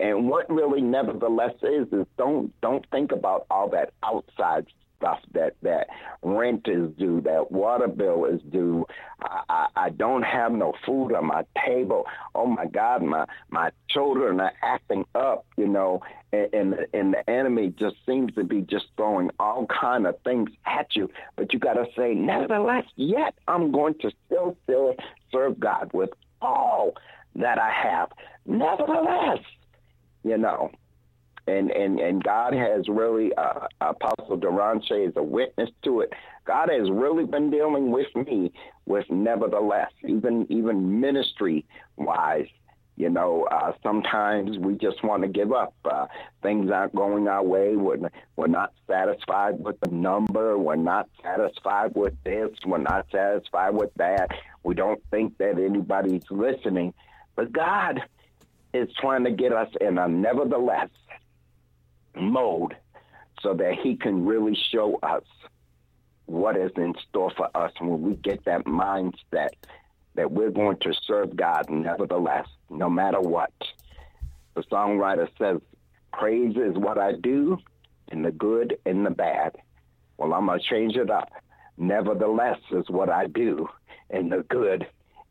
and 0.00 0.28
what 0.28 0.48
really 0.50 0.80
nevertheless 0.80 1.54
is 1.62 1.86
is 1.92 2.06
don't 2.16 2.52
don't 2.60 2.84
think 2.90 3.12
about 3.12 3.46
all 3.50 3.68
that 3.70 3.92
outside 4.02 4.66
stuff 5.04 5.18
that 5.32 5.54
that 5.62 5.88
rent 6.22 6.66
is 6.66 6.90
due, 6.98 7.20
that 7.22 7.50
water 7.50 7.88
bill 7.88 8.24
is 8.24 8.40
due. 8.50 8.86
I, 9.20 9.42
I, 9.48 9.66
I 9.76 9.90
don't 9.90 10.22
have 10.22 10.52
no 10.52 10.72
food 10.86 11.12
on 11.14 11.26
my 11.26 11.44
table. 11.64 12.06
Oh 12.34 12.46
my 12.46 12.66
God, 12.66 13.02
my 13.02 13.26
my 13.50 13.70
children 13.88 14.40
are 14.40 14.52
acting 14.62 15.04
up, 15.14 15.46
you 15.56 15.68
know, 15.68 16.02
and 16.32 16.52
and, 16.54 16.74
and 16.92 17.14
the 17.14 17.30
enemy 17.30 17.74
just 17.78 17.96
seems 18.06 18.34
to 18.34 18.44
be 18.44 18.62
just 18.62 18.86
throwing 18.96 19.30
all 19.38 19.66
kind 19.66 20.06
of 20.06 20.18
things 20.22 20.50
at 20.66 20.96
you. 20.96 21.10
But 21.36 21.52
you 21.52 21.58
got 21.58 21.74
to 21.74 21.86
say, 21.96 22.14
nevertheless, 22.14 22.84
yet 22.96 23.34
I'm 23.48 23.72
going 23.72 23.94
to 24.00 24.10
still 24.26 24.56
still 24.64 24.94
serve 25.30 25.60
God 25.60 25.90
with 25.92 26.10
all 26.40 26.94
that 27.36 27.58
I 27.58 27.70
have. 27.70 28.10
Nevertheless, 28.46 29.40
you 30.24 30.38
know 30.38 30.70
and 31.46 31.70
and 31.70 32.00
and 32.00 32.22
God 32.22 32.54
has 32.54 32.88
really 32.88 33.32
uh, 33.34 33.66
Apostle 33.80 34.36
Durante 34.36 34.94
is 34.94 35.12
a 35.16 35.22
witness 35.22 35.70
to 35.84 36.00
it. 36.00 36.12
God 36.46 36.70
has 36.70 36.90
really 36.90 37.24
been 37.24 37.50
dealing 37.50 37.90
with 37.90 38.14
me 38.14 38.52
with 38.86 39.06
nevertheless, 39.10 39.90
even 40.06 40.46
even 40.50 41.00
ministry 41.00 41.66
wise. 41.96 42.46
You 42.96 43.10
know, 43.10 43.48
uh, 43.50 43.72
sometimes 43.82 44.56
we 44.56 44.76
just 44.76 45.02
want 45.02 45.22
to 45.22 45.28
give 45.28 45.52
up. 45.52 45.74
Uh, 45.84 46.06
things 46.44 46.70
aren't 46.70 46.94
going 46.94 47.26
our 47.26 47.42
way. 47.42 47.74
We're, 47.74 47.98
we're 48.36 48.46
not 48.46 48.72
satisfied 48.86 49.58
with 49.58 49.80
the 49.80 49.90
number. 49.90 50.56
We're 50.56 50.76
not 50.76 51.08
satisfied 51.20 51.96
with 51.96 52.14
this. 52.22 52.50
We're 52.64 52.78
not 52.78 53.06
satisfied 53.10 53.70
with 53.70 53.90
that. 53.96 54.28
We 54.62 54.76
don't 54.76 55.02
think 55.10 55.38
that 55.38 55.58
anybody's 55.58 56.22
listening. 56.30 56.94
But 57.34 57.50
God 57.50 58.00
is 58.74 58.88
trying 59.00 59.24
to 59.24 59.30
get 59.30 59.52
us 59.52 59.68
in 59.80 59.96
a 59.98 60.08
nevertheless 60.08 60.90
mode 62.14 62.76
so 63.40 63.54
that 63.54 63.74
he 63.82 63.96
can 63.96 64.26
really 64.26 64.56
show 64.72 64.98
us 65.02 65.22
what 66.26 66.56
is 66.56 66.72
in 66.76 66.94
store 67.08 67.30
for 67.36 67.48
us 67.56 67.72
when 67.78 68.02
we 68.02 68.14
get 68.16 68.44
that 68.44 68.64
mindset 68.64 69.50
that 70.16 70.30
we're 70.30 70.50
going 70.50 70.76
to 70.78 70.92
serve 71.06 71.36
God 71.36 71.70
nevertheless, 71.70 72.48
no 72.68 72.90
matter 72.90 73.20
what. 73.20 73.52
The 74.54 74.62
songwriter 74.62 75.28
says, 75.38 75.60
Praise 76.12 76.56
is 76.56 76.76
what 76.76 76.98
I 76.98 77.12
do 77.12 77.58
in 78.10 78.22
the 78.22 78.30
good 78.30 78.78
and 78.86 79.04
the 79.04 79.10
bad. 79.10 79.56
Well, 80.16 80.32
I'm 80.32 80.46
going 80.46 80.60
to 80.60 80.64
change 80.64 80.96
it 80.96 81.10
up. 81.10 81.30
Nevertheless 81.76 82.60
is 82.70 82.88
what 82.88 83.10
I 83.10 83.26
do 83.26 83.68
in 84.10 84.28
the 84.28 84.44
good 84.48 84.86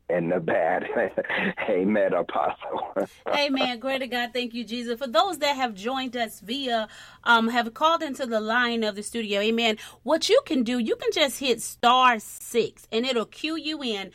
and 0.08 0.30
the 0.30 0.40
bad. 0.40 0.84
Amen, 1.68 2.12
Apostle. 2.12 2.94
Amen. 3.28 3.78
Great 3.78 3.98
to 3.98 4.06
God. 4.06 4.30
Thank 4.32 4.54
you, 4.54 4.64
Jesus. 4.64 4.98
For 4.98 5.06
those 5.06 5.38
that 5.38 5.56
have 5.56 5.74
joined 5.74 6.16
us 6.16 6.40
via, 6.40 6.88
um, 7.24 7.48
have 7.48 7.72
called 7.74 8.02
into 8.02 8.26
the 8.26 8.40
line 8.40 8.84
of 8.84 8.96
the 8.96 9.02
studio, 9.02 9.40
amen. 9.40 9.78
What 10.02 10.28
you 10.28 10.40
can 10.46 10.62
do, 10.62 10.78
you 10.78 10.96
can 10.96 11.10
just 11.12 11.40
hit 11.40 11.62
star 11.62 12.18
six 12.18 12.86
and 12.92 13.04
it'll 13.06 13.24
cue 13.26 13.56
you 13.56 13.82
in 13.82 14.10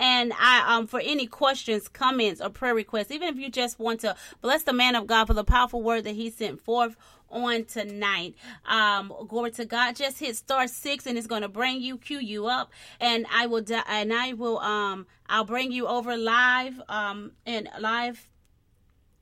and 0.00 0.32
I 0.38 0.76
um 0.76 0.86
for 0.86 1.00
any 1.00 1.26
questions, 1.26 1.88
comments, 1.88 2.40
or 2.40 2.50
prayer 2.50 2.74
requests, 2.74 3.10
even 3.10 3.28
if 3.28 3.36
you 3.36 3.50
just 3.50 3.78
want 3.78 4.00
to 4.00 4.16
bless 4.40 4.64
the 4.64 4.72
man 4.72 4.96
of 4.96 5.06
God 5.06 5.26
for 5.26 5.34
the 5.34 5.44
powerful 5.44 5.82
word 5.82 6.04
that 6.04 6.14
he 6.14 6.30
sent 6.30 6.60
forth 6.60 6.96
on 7.30 7.64
tonight. 7.64 8.34
Um, 8.66 9.12
glory 9.28 9.50
to 9.52 9.64
God. 9.64 9.96
Just 9.96 10.18
hit 10.20 10.36
star 10.36 10.66
six 10.66 11.06
and 11.06 11.18
it's 11.18 11.26
going 11.26 11.42
to 11.42 11.48
bring 11.48 11.80
you, 11.80 11.98
cue 11.98 12.20
you 12.20 12.46
up, 12.46 12.70
and 13.00 13.26
I 13.32 13.46
will, 13.46 13.64
and 13.88 14.12
I 14.12 14.32
will, 14.32 14.58
um, 14.58 15.06
I'll 15.28 15.44
bring 15.44 15.72
you 15.72 15.86
over 15.86 16.16
live, 16.16 16.80
um, 16.88 17.32
and 17.46 17.68
live 17.80 18.28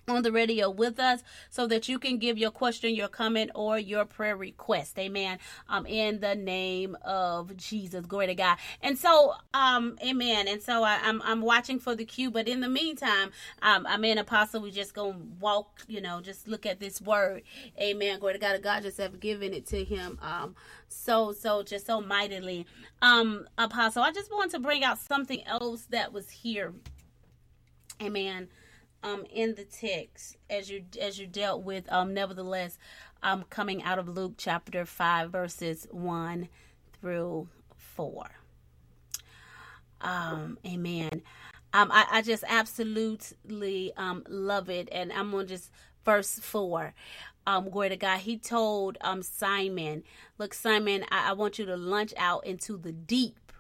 on 0.09 0.23
the 0.23 0.33
radio 0.33 0.69
with 0.69 0.99
us 0.99 1.23
so 1.49 1.67
that 1.69 1.89
you 1.89 1.99
can 1.99 2.19
give 2.19 2.37
your 2.37 2.51
question, 2.51 2.95
your 2.95 3.09
comment, 3.09 3.51
or 3.55 3.79
your 3.79 4.05
prayer 4.05 4.37
request. 4.37 4.99
Amen. 4.99 5.39
Um, 5.69 5.87
in 5.87 6.21
the 6.21 6.35
name 6.35 6.97
of 7.03 7.57
Jesus. 7.57 8.05
Glory 8.07 8.27
to 8.27 8.35
God. 8.35 8.57
And 8.83 8.99
so, 8.99 9.35
um, 9.55 9.97
amen. 10.05 10.49
And 10.49 10.61
so 10.61 10.83
I, 10.83 10.95
am 10.95 11.23
I'm, 11.23 11.23
I'm 11.23 11.41
watching 11.41 11.79
for 11.79 11.95
the 11.95 12.05
cue, 12.05 12.31
but 12.31 12.49
in 12.49 12.61
the 12.61 12.69
meantime, 12.69 13.31
um, 13.63 13.87
I'm 13.89 14.05
in 14.05 14.19
apostle. 14.19 14.61
We 14.63 14.71
just 14.73 14.95
gonna 14.95 15.19
walk, 15.41 15.83
you 15.87 16.01
know, 16.01 16.21
just 16.21 16.49
look 16.49 16.67
at 16.67 16.81
this 16.81 17.01
word. 17.01 17.43
Amen. 17.81 18.19
Glory 18.19 18.35
to 18.35 18.41
God. 18.41 18.61
God 18.63 18.83
just 18.83 18.99
have 18.99 19.21
given 19.21 19.55
it 19.55 19.67
to 19.67 19.85
him. 19.85 20.19
Um, 20.21 20.57
so, 20.89 21.33
so 21.33 21.63
just 21.63 21.87
so 21.87 22.01
mightily. 22.01 22.67
Um, 23.01 23.47
apostle, 23.57 24.03
I 24.03 24.11
just 24.11 24.31
want 24.33 24.51
to 24.51 24.59
bring 24.59 24.83
out 24.83 24.99
something 24.99 25.45
else 25.47 25.87
that 25.91 26.13
was 26.13 26.29
here. 26.29 26.75
Amen 28.01 28.49
um 29.03 29.25
in 29.33 29.55
the 29.55 29.65
text 29.65 30.37
as 30.51 30.71
you 30.71 30.85
as 31.01 31.19
you 31.19 31.27
dealt 31.27 31.63
with 31.63 31.91
um 31.93 32.15
nevertheless 32.15 32.79
um 33.23 33.45
coming 33.51 33.83
out 33.83 33.99
of 33.99 34.09
Luke 34.09 34.35
chapter 34.37 34.85
5 34.85 35.31
verses 35.31 35.87
1 35.91 36.49
through 37.01 37.49
4 37.77 38.27
um 40.01 40.59
amen 40.67 41.23
Um, 41.75 41.91
I, 41.93 42.07
I 42.11 42.23
just 42.23 42.45
absolutely 42.49 43.93
um, 43.97 44.25
love 44.29 44.69
it. 44.71 44.89
And 44.93 45.13
I'm 45.13 45.35
on 45.35 45.47
just 45.47 45.71
verse 46.05 46.39
4. 46.39 46.95
Um, 47.47 47.71
glory 47.71 47.91
to 47.91 47.97
God. 47.97 48.21
He 48.21 48.37
told 48.39 48.99
um, 49.01 49.23
Simon, 49.23 50.05
Look, 50.39 50.55
Simon, 50.55 51.05
I, 51.11 51.31
I 51.31 51.33
want 51.35 51.59
you 51.59 51.67
to 51.67 51.77
launch 51.77 52.15
out 52.19 52.47
into 52.47 52.77
the 52.77 52.93
deep 52.93 53.53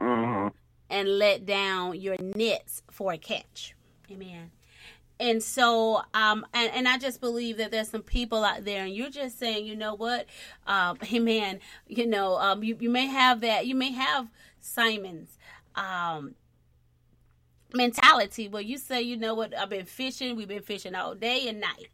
Mm-hmm. 0.00 0.48
and 0.90 1.18
let 1.18 1.46
down 1.46 2.00
your 2.00 2.16
nets 2.20 2.82
for 2.90 3.12
a 3.12 3.18
catch. 3.18 3.74
Amen. 4.10 4.50
And 5.20 5.42
so, 5.42 6.02
um, 6.14 6.46
and, 6.54 6.72
and 6.72 6.88
I 6.88 6.98
just 6.98 7.20
believe 7.20 7.56
that 7.58 7.72
there's 7.72 7.88
some 7.88 8.02
people 8.02 8.44
out 8.44 8.64
there, 8.64 8.84
and 8.84 8.94
you're 8.94 9.10
just 9.10 9.38
saying, 9.38 9.66
you 9.66 9.74
know 9.76 9.94
what, 9.94 10.26
um, 10.66 10.98
amen. 11.12 11.60
You 11.88 12.06
know, 12.06 12.36
um, 12.38 12.62
you, 12.62 12.76
you 12.80 12.90
may 12.90 13.06
have 13.06 13.40
that, 13.40 13.66
you 13.66 13.74
may 13.74 13.92
have 13.92 14.28
Simon's, 14.60 15.38
um, 15.74 16.34
mentality 17.74 18.48
where 18.48 18.62
you 18.62 18.78
say, 18.78 19.02
you 19.02 19.16
know 19.16 19.34
what, 19.34 19.56
I've 19.56 19.68
been 19.70 19.84
fishing, 19.86 20.36
we've 20.36 20.48
been 20.48 20.62
fishing 20.62 20.94
all 20.94 21.14
day 21.14 21.48
and 21.48 21.60
night, 21.60 21.88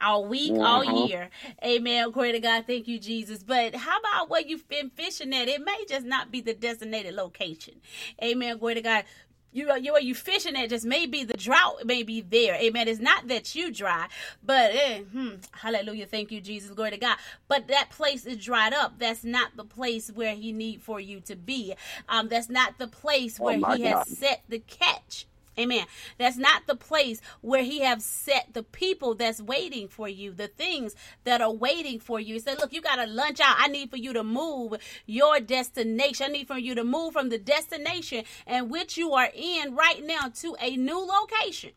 all 0.00 0.26
week, 0.26 0.52
all 0.60 0.84
Mhm. 0.84 1.08
year. 1.08 1.30
Amen. 1.64 2.10
Glory 2.10 2.32
to 2.32 2.40
God. 2.40 2.66
Thank 2.66 2.88
you, 2.88 2.98
Jesus. 2.98 3.42
But 3.42 3.74
how 3.76 3.98
about 4.00 4.28
where 4.28 4.40
you've 4.40 4.68
been 4.68 4.90
fishing 4.90 5.32
at? 5.34 5.48
It 5.48 5.64
may 5.64 5.84
just 5.88 6.06
not 6.06 6.30
be 6.32 6.40
the 6.40 6.54
designated 6.54 7.14
location. 7.14 7.80
Amen. 8.22 8.58
Glory 8.58 8.74
to 8.74 8.82
God. 8.82 9.04
You 9.52 9.66
know, 9.66 9.74
you 9.76 9.94
are 9.94 10.00
you 10.00 10.14
fishing 10.14 10.56
at 10.56 10.70
just 10.70 10.84
maybe 10.86 11.24
the 11.24 11.34
drought 11.36 11.84
may 11.84 12.02
be 12.02 12.20
there. 12.20 12.54
Amen. 12.54 12.88
It's 12.88 13.00
not 13.00 13.28
that 13.28 13.54
you 13.54 13.72
dry, 13.72 14.08
but 14.44 14.72
eh, 14.74 15.00
hmm, 15.00 15.30
hallelujah. 15.52 16.06
Thank 16.06 16.30
you, 16.32 16.40
Jesus. 16.40 16.70
Glory 16.70 16.92
to 16.92 16.98
God. 16.98 17.16
But 17.48 17.68
that 17.68 17.90
place 17.90 18.26
is 18.26 18.44
dried 18.44 18.72
up. 18.72 18.98
That's 18.98 19.24
not 19.24 19.56
the 19.56 19.64
place 19.64 20.10
where 20.12 20.34
he 20.34 20.52
need 20.52 20.82
for 20.82 21.00
you 21.00 21.20
to 21.22 21.36
be. 21.36 21.74
Um, 22.08 22.28
that's 22.28 22.48
not 22.48 22.78
the 22.78 22.88
place 22.88 23.40
Oh, 23.40 23.44
where 23.44 23.58
my 23.58 23.76
he 23.76 23.82
has 23.82 24.06
set 24.06 24.42
the 24.48 24.60
catch. 24.60 25.26
Amen. 25.58 25.84
That's 26.18 26.36
not 26.36 26.66
the 26.66 26.76
place 26.76 27.20
where 27.40 27.62
he 27.62 27.80
have 27.80 28.02
set 28.02 28.48
the 28.52 28.62
people 28.62 29.14
that's 29.14 29.42
waiting 29.42 29.88
for 29.88 30.08
you, 30.08 30.32
the 30.32 30.48
things 30.48 30.94
that 31.24 31.40
are 31.40 31.52
waiting 31.52 31.98
for 31.98 32.20
you. 32.20 32.34
He 32.34 32.40
said, 32.40 32.58
look, 32.58 32.72
you 32.72 32.80
got 32.80 32.96
to 32.96 33.06
lunch 33.06 33.40
out. 33.40 33.56
I 33.58 33.68
need 33.68 33.90
for 33.90 33.96
you 33.96 34.12
to 34.12 34.22
move 34.24 34.74
your 35.06 35.40
destination. 35.40 36.26
I 36.28 36.32
need 36.32 36.46
for 36.46 36.58
you 36.58 36.74
to 36.76 36.84
move 36.84 37.12
from 37.12 37.28
the 37.28 37.38
destination 37.38 38.24
and 38.46 38.70
which 38.70 38.96
you 38.96 39.12
are 39.12 39.28
in 39.34 39.74
right 39.74 40.04
now 40.04 40.28
to 40.36 40.56
a 40.60 40.76
new 40.76 40.98
location. 40.98 41.72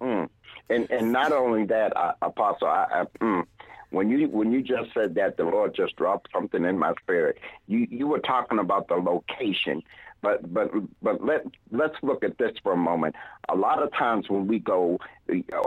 Mm. 0.00 0.28
And 0.70 0.90
and 0.90 1.12
not 1.12 1.32
only 1.32 1.64
that, 1.66 1.96
uh, 1.96 2.12
Apostle, 2.22 2.68
I, 2.68 2.86
I, 2.90 3.04
mm, 3.22 3.44
when 3.90 4.10
you 4.10 4.28
when 4.28 4.50
you 4.50 4.62
just 4.62 4.92
said 4.94 5.14
that, 5.14 5.36
the 5.36 5.44
Lord 5.44 5.74
just 5.74 5.96
dropped 5.96 6.28
something 6.32 6.64
in 6.64 6.78
my 6.78 6.94
spirit. 7.02 7.38
You 7.66 7.86
you 7.90 8.06
were 8.06 8.18
talking 8.18 8.58
about 8.58 8.88
the 8.88 8.94
location, 8.94 9.82
but 10.24 10.52
but 10.52 10.70
but 11.02 11.24
let 11.24 11.44
let's 11.70 11.94
look 12.02 12.24
at 12.24 12.38
this 12.38 12.52
for 12.62 12.72
a 12.72 12.76
moment. 12.76 13.14
A 13.48 13.54
lot 13.54 13.82
of 13.82 13.92
times 13.92 14.28
when 14.28 14.48
we 14.48 14.58
go, 14.58 14.98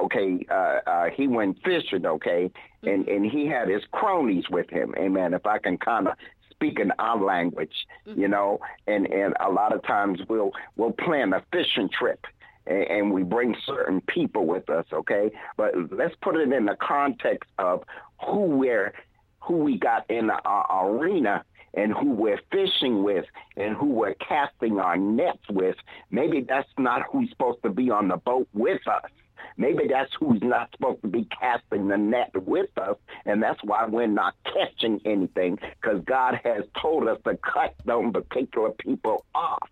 okay, 0.03 0.45
uh, 0.49 0.79
uh, 0.85 1.05
he 1.15 1.27
went 1.27 1.59
fishing, 1.63 2.05
okay, 2.05 2.51
and 2.83 3.07
and 3.07 3.25
he 3.25 3.47
had 3.47 3.69
his 3.69 3.83
cronies 3.91 4.45
with 4.49 4.69
him. 4.69 4.93
Amen. 4.97 5.33
If 5.33 5.45
I 5.45 5.59
can 5.59 5.77
kind 5.77 6.07
of 6.07 6.15
speak 6.49 6.79
in 6.79 6.91
our 6.97 7.23
language, 7.23 7.85
you 8.05 8.27
know, 8.27 8.59
and 8.87 9.05
and 9.05 9.35
a 9.39 9.49
lot 9.49 9.73
of 9.73 9.83
times 9.83 10.19
we'll 10.27 10.51
we'll 10.75 10.91
plan 10.91 11.31
a 11.33 11.43
fishing 11.53 11.89
trip 11.89 12.25
and, 12.65 12.83
and 12.83 13.13
we 13.13 13.23
bring 13.23 13.55
certain 13.65 14.01
people 14.01 14.45
with 14.47 14.69
us, 14.69 14.85
okay? 14.91 15.31
But 15.55 15.73
let's 15.91 16.15
put 16.21 16.35
it 16.35 16.51
in 16.51 16.65
the 16.65 16.75
context 16.81 17.49
of 17.59 17.83
who 18.25 18.41
we're 18.41 18.93
who 19.39 19.57
we 19.57 19.77
got 19.77 20.09
in 20.09 20.29
our 20.29 20.89
arena 20.89 21.45
and 21.73 21.93
who 21.93 22.11
we're 22.11 22.39
fishing 22.51 23.03
with 23.03 23.25
and 23.55 23.75
who 23.75 23.87
we're 23.87 24.15
casting 24.15 24.79
our 24.79 24.97
nets 24.97 25.43
with. 25.49 25.75
Maybe 26.11 26.41
that's 26.41 26.69
not 26.77 27.03
who's 27.11 27.29
supposed 27.29 27.61
to 27.63 27.69
be 27.69 27.89
on 27.89 28.07
the 28.07 28.17
boat 28.17 28.47
with 28.53 28.87
us. 28.87 29.11
Maybe 29.57 29.87
that's 29.87 30.11
who's 30.19 30.41
not 30.41 30.69
supposed 30.71 31.01
to 31.01 31.07
be 31.07 31.25
casting 31.25 31.87
the 31.87 31.97
net 31.97 32.31
with 32.45 32.69
us, 32.77 32.97
and 33.25 33.41
that's 33.41 33.59
why 33.63 33.85
we're 33.85 34.07
not 34.07 34.35
catching 34.43 35.01
anything 35.03 35.57
because 35.81 36.03
God 36.05 36.39
has 36.43 36.63
told 36.79 37.07
us 37.07 37.19
to 37.25 37.37
cut 37.37 37.73
those 37.85 38.11
particular 38.13 38.71
people 38.71 39.25
off. 39.33 39.69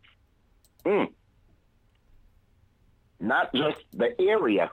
Mm. 0.86 1.10
Not 3.20 3.54
just 3.54 3.78
the 3.94 4.20
area, 4.20 4.72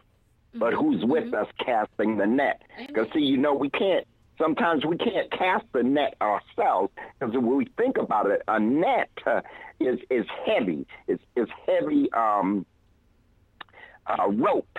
but 0.55 0.73
who's 0.73 1.05
with 1.05 1.32
us 1.35 1.49
casting 1.59 2.16
the 2.16 2.27
net. 2.27 2.62
Because, 2.86 3.09
see, 3.12 3.20
you 3.20 3.36
know, 3.36 3.55
we 3.55 3.70
can't, 3.70 4.07
sometimes 4.38 4.84
we 4.84 4.96
can't 4.96 5.30
cast 5.30 5.64
the 5.72 5.82
net 5.82 6.16
ourselves 6.20 6.92
because 7.18 7.34
when 7.34 7.56
we 7.56 7.66
think 7.76 7.98
about 7.98 8.30
it, 8.30 8.42
a 8.48 8.59
net 8.59 9.10
uh, 9.26 9.40
is, 9.80 9.98
is 10.10 10.26
heavy. 10.46 10.86
It's, 11.06 11.22
it's 11.36 11.50
heavy 11.66 12.12
um, 12.12 12.66
uh, 14.06 14.28
rope 14.30 14.78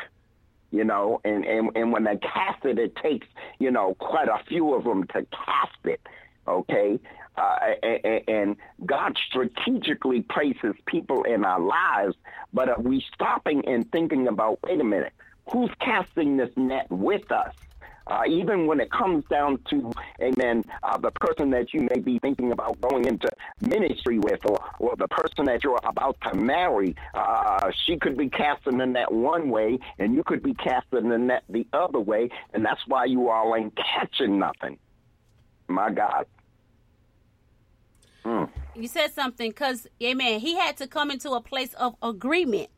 you 0.73 0.83
know, 0.83 1.21
and, 1.23 1.45
and, 1.45 1.69
and 1.75 1.91
when 1.93 2.03
they 2.03 2.17
cast 2.17 2.65
it, 2.65 2.79
it 2.79 2.95
takes, 2.95 3.27
you 3.59 3.69
know, 3.69 3.93
quite 3.99 4.27
a 4.27 4.43
few 4.47 4.73
of 4.73 4.83
them 4.83 5.03
to 5.03 5.23
cast 5.29 5.77
it, 5.85 6.01
okay? 6.47 6.99
Uh, 7.37 7.57
and, 7.83 8.21
and 8.27 8.55
God 8.83 9.15
strategically 9.29 10.21
places 10.21 10.73
people 10.87 11.25
in 11.25 11.45
our 11.45 11.59
lives, 11.59 12.15
but 12.53 12.69
are 12.69 12.81
we 12.81 13.05
stopping 13.13 13.63
and 13.67 13.89
thinking 13.91 14.27
about, 14.27 14.57
wait 14.63 14.81
a 14.81 14.83
minute, 14.83 15.13
who's 15.51 15.69
casting 15.79 16.37
this 16.37 16.49
net 16.55 16.87
with 16.89 17.31
us? 17.31 17.53
Uh, 18.07 18.23
even 18.27 18.67
when 18.67 18.79
it 18.79 18.91
comes 18.91 19.23
down 19.29 19.57
to, 19.69 19.91
amen, 20.21 20.63
uh, 20.83 20.97
the 20.97 21.11
person 21.11 21.49
that 21.49 21.73
you 21.73 21.87
may 21.93 21.99
be 21.99 22.19
thinking 22.19 22.51
about 22.51 22.79
going 22.81 23.05
into 23.05 23.29
ministry 23.61 24.19
with, 24.19 24.39
or, 24.45 24.59
or 24.79 24.95
the 24.97 25.07
person 25.07 25.45
that 25.45 25.63
you're 25.63 25.79
about 25.83 26.17
to 26.21 26.35
marry, 26.35 26.95
uh, 27.13 27.71
she 27.85 27.97
could 27.97 28.17
be 28.17 28.29
casting 28.29 28.77
the 28.77 28.85
net 28.85 29.11
one 29.11 29.49
way, 29.49 29.79
and 29.99 30.13
you 30.13 30.23
could 30.23 30.43
be 30.43 30.53
casting 30.53 31.09
the 31.09 31.17
net 31.17 31.43
the 31.49 31.65
other 31.71 31.99
way, 31.99 32.29
and 32.53 32.65
that's 32.65 32.81
why 32.87 33.05
you 33.05 33.29
all 33.29 33.55
ain't 33.55 33.77
catching 33.77 34.37
nothing. 34.37 34.77
My 35.67 35.89
God. 35.89 36.25
Mm. 38.25 38.49
You 38.75 38.87
said 38.87 39.13
something 39.13 39.49
because, 39.49 39.87
amen, 40.01 40.39
he 40.39 40.55
had 40.55 40.77
to 40.77 40.87
come 40.87 41.11
into 41.11 41.31
a 41.31 41.41
place 41.41 41.73
of 41.75 41.95
agreement. 42.01 42.69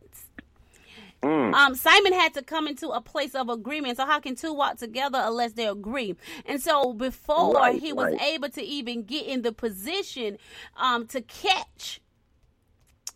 Mm. 1.22 1.54
Um, 1.54 1.76
Simon 1.76 2.14
had 2.14 2.34
to 2.36 2.44
come 2.44 2.68
into 2.68 2.90
a 2.90 3.02
place 3.02 3.34
of 3.34 3.50
agreement. 3.50 3.98
So 3.98 4.06
how 4.06 4.20
can 4.20 4.36
two 4.36 4.54
walk 4.54 4.78
together 4.78 5.20
unless 5.24 5.54
they 5.54 5.68
agree? 5.68 6.16
And 6.46 6.62
so 6.62 6.94
before 6.94 7.54
Right, 7.56 7.82
he 7.82 7.94
was 7.94 8.12
right. 8.14 8.22
able 8.22 8.50
to 8.50 8.62
even 8.62 9.04
get 9.04 9.26
in 9.26 9.42
the 9.42 9.52
position 9.52 10.38
um, 10.78 11.08
to 11.08 11.22
catch. 11.22 12.02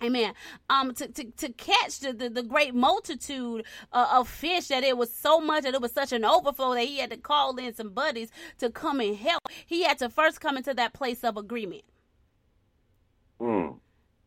Amen. 0.02 0.34
Um, 0.70 0.94
to, 0.94 1.08
to, 1.10 1.26
to 1.26 1.50
catch 1.50 2.00
the, 2.00 2.14
the, 2.14 2.30
the 2.30 2.44
great 2.44 2.74
multitude 2.74 3.66
uh, 3.92 4.08
of 4.14 4.30
fish 4.30 4.70
that 4.70 4.84
it 4.84 4.98
was 4.98 5.14
so 5.14 5.42
much 5.42 5.64
that 5.64 5.74
it 5.74 5.82
was 5.82 5.92
such 5.92 6.14
an 6.14 6.24
overflow 6.24 6.74
that 6.74 6.86
he 6.86 7.00
had 7.00 7.10
to 7.12 7.18
call 7.18 7.58
in 7.58 7.76
some 7.76 7.90
buddies 7.90 8.32
to 8.60 8.70
come 8.70 9.02
and 9.02 9.18
help. 9.18 9.42
He 9.66 9.84
had 9.84 10.00
to 10.00 10.10
first 10.10 10.40
come 10.40 10.56
into 10.56 10.74
that 10.74 10.94
place 10.94 11.24
of 11.26 11.36
agreement. 11.36 11.84
Mm. 13.42 13.80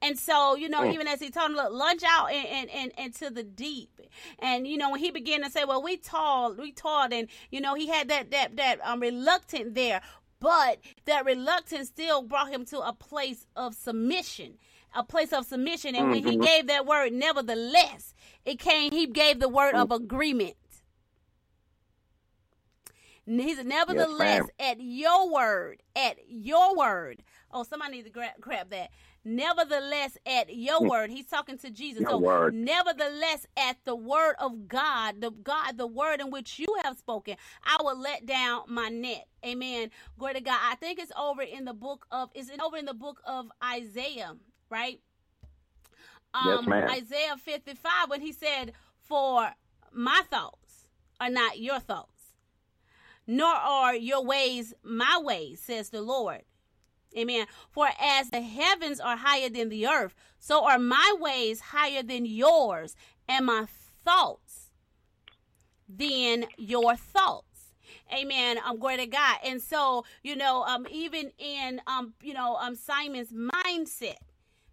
And 0.03 0.19
so, 0.19 0.57
you 0.57 0.69
know, 0.69 0.81
Mm. 0.83 0.93
even 0.95 1.07
as 1.09 1.21
he 1.21 1.31
told 1.31 1.51
him, 1.53 1.57
look, 1.57 1.73
lunge 1.73 2.03
out 2.05 2.33
and, 2.33 2.47
and, 2.49 2.71
and, 2.71 2.93
into 2.99 3.31
the 3.31 3.45
deep. 3.45 4.01
And, 4.41 4.67
you 4.67 4.77
know, 4.77 4.91
when 4.91 5.01
he 5.01 5.11
began 5.13 5.43
to 5.45 5.51
say, 5.51 5.65
well, 5.65 5.83
we 5.83 5.97
toiled, 5.97 6.59
we 6.59 6.73
toiled, 6.73 7.13
and, 7.13 7.29
you 7.51 7.61
know, 7.61 7.75
he 7.75 7.87
had 7.87 8.09
that, 8.09 8.33
that, 8.33 8.57
that 8.57 8.81
um, 8.85 9.01
reluctant 9.01 9.75
there, 9.75 10.03
but 10.41 10.81
that 11.05 11.25
reluctance 11.25 11.89
still 11.89 12.23
brought 12.23 12.51
him 12.51 12.65
to 12.67 12.81
a 12.81 12.93
place 12.93 13.47
of 13.55 13.75
submission, 13.75 14.59
a 14.93 15.05
place 15.05 15.33
of 15.33 15.47
submission. 15.47 15.95
And 15.95 16.11
when 16.11 16.25
he 16.25 16.37
Mhm. 16.37 16.43
gave 16.45 16.67
that 16.67 16.85
word, 16.85 17.13
nevertheless, 17.13 18.13
it 18.45 18.59
came, 18.59 18.91
he 18.91 19.07
gave 19.07 19.39
the 19.39 19.49
word 19.49 19.77
of 19.77 19.93
agreement. 19.93 20.57
And 23.25 23.41
He 23.41 23.55
said, 23.55 23.67
nevertheless, 23.67 24.19
ma'am. 24.19 24.49
at 24.59 24.81
your 24.81 25.31
word, 25.31 25.81
at 25.95 26.19
your 26.27 26.77
word. 26.77 27.23
Oh, 27.53 27.63
somebody 27.63 27.93
needs 27.93 28.07
to 28.09 28.13
grab, 28.13 28.33
grab 28.41 28.71
that. 28.71 28.91
Nevertheless, 29.25 30.19
at 30.27 30.55
your 30.55 30.81
mm. 30.81 30.89
word, 30.89 31.11
he's 31.11 31.27
talking 31.27 31.57
to 31.59 31.71
Jesus. 31.71 32.01
Your 32.01 32.11
so, 32.11 32.19
word. 32.19 32.55
nevertheless, 32.55 33.47
at 33.57 33.77
the 33.85 33.95
word 33.95 34.35
of 34.41 34.67
God, 34.67 35.21
the 35.21 35.31
God, 35.31 35.79
the 35.79 35.87
word 35.87 36.21
in 36.21 36.31
which 36.31 36.59
you 36.59 36.67
have 36.83 36.99
spoken, 36.99 37.37
I 37.65 37.77
will 37.83 37.99
let 37.99 38.27
down 38.27 38.63
my 38.67 38.89
net. 38.89 39.29
Amen. 39.47 39.91
Glory 40.19 40.35
to 40.35 40.41
God. 40.41 40.59
I 40.61 40.75
think 40.75 40.99
it's 40.99 41.13
over 41.17 41.43
in 41.43 41.65
the 41.65 41.75
book 41.75 42.07
of. 42.11 42.31
Is 42.35 42.51
it 42.51 42.61
over 42.61 42.77
in 42.77 42.85
the 42.85 42.95
book 42.95 43.21
of 43.25 43.47
Isaiah? 43.63 44.35
Right. 44.71 45.01
Yes, 46.35 46.59
um, 46.59 46.69
ma'am. 46.69 46.91
Isaiah 46.91 47.37
55 47.37 48.09
when 48.09 48.23
he 48.23 48.33
said, 48.33 48.73
"For 48.99 49.53
my 49.93 50.23
thoughts 50.31 50.89
are 51.21 51.31
not 51.31 51.61
your 51.61 51.79
thoughts, 51.79 52.35
nor 53.27 53.55
are 53.55 53.95
your 53.95 54.25
ways 54.25 54.75
my 54.83 55.21
ways," 55.23 55.61
says 55.61 55.91
the 55.91 56.03
Lord. 56.03 56.43
Amen. 57.17 57.47
For 57.71 57.89
as 58.01 58.31
the 58.31 58.41
heavens 58.41 59.01
are 59.01 59.17
higher 59.17 59.49
than 59.49 59.69
the 59.69 59.87
earth, 59.87 60.15
so 60.39 60.65
are 60.65 60.79
my 60.79 61.15
ways 61.19 61.61
higher 61.61 62.03
than 62.03 62.27
yours, 62.27 62.97
and 63.29 63.47
my 63.47 63.67
thoughts 64.05 64.71
than 65.89 66.47
your 66.57 66.97
thoughts. 66.97 67.47
Amen. 68.13 68.59
I'm 68.65 68.73
um, 68.73 68.79
glory 68.79 68.99
to 68.99 69.07
God. 69.07 69.39
And 69.45 69.61
so, 69.61 70.05
you 70.23 70.37
know, 70.37 70.65
um, 70.65 70.87
even 70.91 71.33
in 71.39 71.81
um, 71.87 72.15
you 72.23 72.35
know, 72.35 72.57
um 72.57 72.75
Simon's 72.75 73.33
mindset, 73.33 74.17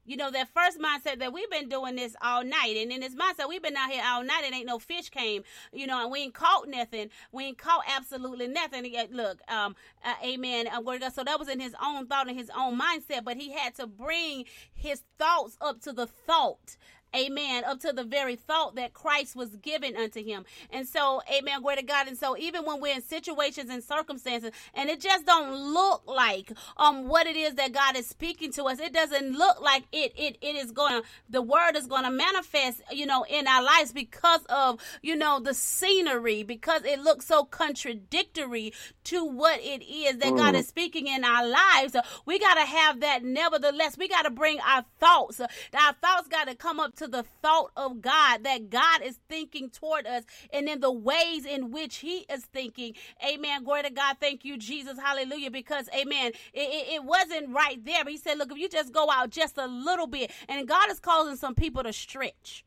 you 0.10 0.18
know, 0.18 0.31
that 0.31 0.49
first 0.56 0.80
mindset 0.80 1.19
that 1.19 1.31
we've 1.31 1.49
been 1.52 1.69
doing 1.69 1.95
this 1.95 2.15
all 2.23 2.44
night. 2.44 2.76
And 2.77 2.91
in 2.91 2.99
this 2.99 3.14
mindset, 3.14 3.48
we've 3.48 3.61
been 3.61 3.77
out 3.77 3.91
here 3.91 4.02
all 4.03 4.23
night 4.23 4.41
and 4.44 4.56
ain't 4.56 4.65
no 4.65 4.80
fish 4.80 5.11
came, 5.11 5.44
you 5.72 5.86
know, 5.86 6.02
and 6.02 6.11
we 6.11 6.22
ain't 6.22 6.34
caught 6.34 6.68
nothing. 6.68 7.11
We 7.31 7.45
ain't 7.45 7.60
caught 7.60 7.84
absolutely 7.88 8.48
nothing. 8.48 8.91
Look, 9.11 9.40
um, 9.48 9.76
uh, 10.03 10.15
amen. 10.26 10.68
Uh, 10.68 11.10
so 11.11 11.23
that 11.23 11.38
was 11.38 11.48
in 11.48 11.60
his 11.60 11.76
own 11.84 12.07
thought 12.07 12.27
and 12.27 12.36
his 12.36 12.49
own 12.57 12.80
mindset, 12.80 13.23
but 13.23 13.38
he 13.38 13.52
had 13.52 13.76
to 13.76 13.86
bring 13.86 14.45
his 14.73 15.03
thoughts 15.19 15.57
up 15.61 15.80
to 15.81 15.94
the 15.94 16.07
thought 16.07 16.76
Amen. 17.15 17.64
Up 17.65 17.80
to 17.81 17.91
the 17.91 18.03
very 18.03 18.36
thought 18.36 18.76
that 18.76 18.94
Christ 18.94 19.36
was 19.36 19.56
given 19.56 19.95
unto 19.95 20.23
him. 20.23 20.45
And 20.72 20.88
so, 20.88 21.22
amen, 21.31 21.61
glory 21.61 21.77
to 21.77 21.84
God. 21.84 22.07
And 22.07 22.18
so 22.18 22.38
even 22.38 22.65
when 22.65 22.81
we're 22.81 22.95
in 22.95 23.02
situations 23.02 23.69
and 23.69 23.84
circumstances 23.84 24.52
and 24.73 24.90
it 24.90 24.99
just 24.99 25.26
don't 25.26 25.53
look 25.73 26.03
like 26.06 26.52
um 26.77 27.07
what 27.07 27.27
it 27.27 27.36
is 27.36 27.56
that 27.56 27.72
God 27.72 27.98
is 27.98 28.07
speaking 28.07 28.52
to 28.53 28.65
us, 28.65 28.80
it 28.80 28.94
doesn't 28.94 29.34
look 29.34 29.61
like 29.61 29.86
it 29.91 30.14
it 30.18 30.38
it 30.41 30.56
is 30.56 30.72
going 30.72 31.02
to 31.02 31.07
the 31.30 31.41
word 31.41 31.76
is 31.76 31.88
going 31.88 32.03
to 32.03 32.11
manifest, 32.11 32.81
you 32.91 33.06
know, 33.06 33.26
in 33.30 33.48
our 33.48 33.64
lives 33.64 33.91
because 33.91 34.41
of, 34.49 34.80
you 35.02 35.15
know, 35.15 35.40
the 35.40 35.53
scenery, 35.53 36.44
because 36.44 36.84
it 36.86 36.99
looks 37.02 37.26
so 37.26 37.44
contradictory 37.44 38.73
to 39.06 39.26
what 39.26 39.60
it 39.61 39.84
is 39.84 40.18
that 40.18 40.34
mm. 40.34 40.38
God 40.38 40.56
is 40.56 40.68
speaking 40.68 41.07
in 41.07 41.23
our 41.23 41.48
lives. 41.48 41.95
We 42.26 42.40
got 42.40 42.56
to 42.56 42.65
have 42.65 42.99
that 43.02 43.23
nevertheless. 43.23 43.98
We 43.98 44.07
got 44.07 44.23
to 44.23 44.30
bring 44.30 44.60
our 44.60 44.86
thoughts. 44.99 45.40
Our 45.40 45.94
thoughts 45.94 46.27
got 46.27 46.48
to 46.48 46.56
come 46.56 46.80
up 46.80 46.95
to 47.00 47.08
the 47.08 47.24
thought 47.42 47.72
of 47.76 48.02
God 48.02 48.44
that 48.44 48.70
God 48.70 49.02
is 49.04 49.20
thinking 49.28 49.70
toward 49.70 50.06
us 50.06 50.24
and 50.54 50.70
in 50.70 50.80
the 50.80 50.92
ways 50.92 51.46
in 51.46 51.72
which 51.72 51.98
He 51.98 52.26
is 52.30 52.46
thinking. 52.46 52.94
Amen. 53.28 53.64
Glory 53.64 53.84
to 53.84 53.90
God. 53.90 54.18
Thank 54.20 54.46
you, 54.46 54.58
Jesus. 54.58 54.98
Hallelujah. 54.98 55.52
Because, 55.52 55.90
amen, 55.96 56.32
it, 56.54 56.60
it, 56.60 56.94
it 56.96 57.04
wasn't 57.04 57.54
right 57.54 57.84
there. 57.84 58.04
But 58.04 58.12
He 58.12 58.18
said, 58.18 58.38
look, 58.38 58.52
if 58.52 58.58
you 58.58 58.70
just 58.70 58.94
go 58.94 59.10
out 59.12 59.30
just 59.30 59.58
a 59.58 59.68
little 59.68 60.08
bit, 60.08 60.32
and 60.48 60.68
God 60.68 60.90
is 60.92 61.00
causing 61.00 61.36
some 61.36 61.56
people 61.56 61.84
to 61.84 61.94
stretch 61.94 62.66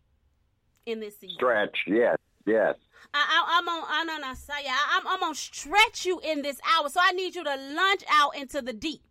in 0.87 1.01
this 1.01 1.19
season. 1.19 1.37
Stretch, 1.37 1.77
yes, 1.87 2.17
yes. 2.47 2.75
I, 3.15 3.59
am 3.59 3.69
on, 3.69 3.85
I, 3.89 4.05
no, 4.05 4.19
no, 4.19 4.27
I'm, 4.27 5.07
I'm 5.07 5.21
gonna 5.21 5.35
stretch 5.35 6.07
you 6.07 6.21
in 6.21 6.43
this 6.43 6.59
hour. 6.77 6.89
So 6.89 7.01
I 7.03 7.13
need 7.13 7.35
you 7.35 7.45
to 7.45 7.55
lunge 7.55 8.05
out 8.11 8.37
into 8.37 8.63
the 8.63 8.73
deep. 8.73 9.03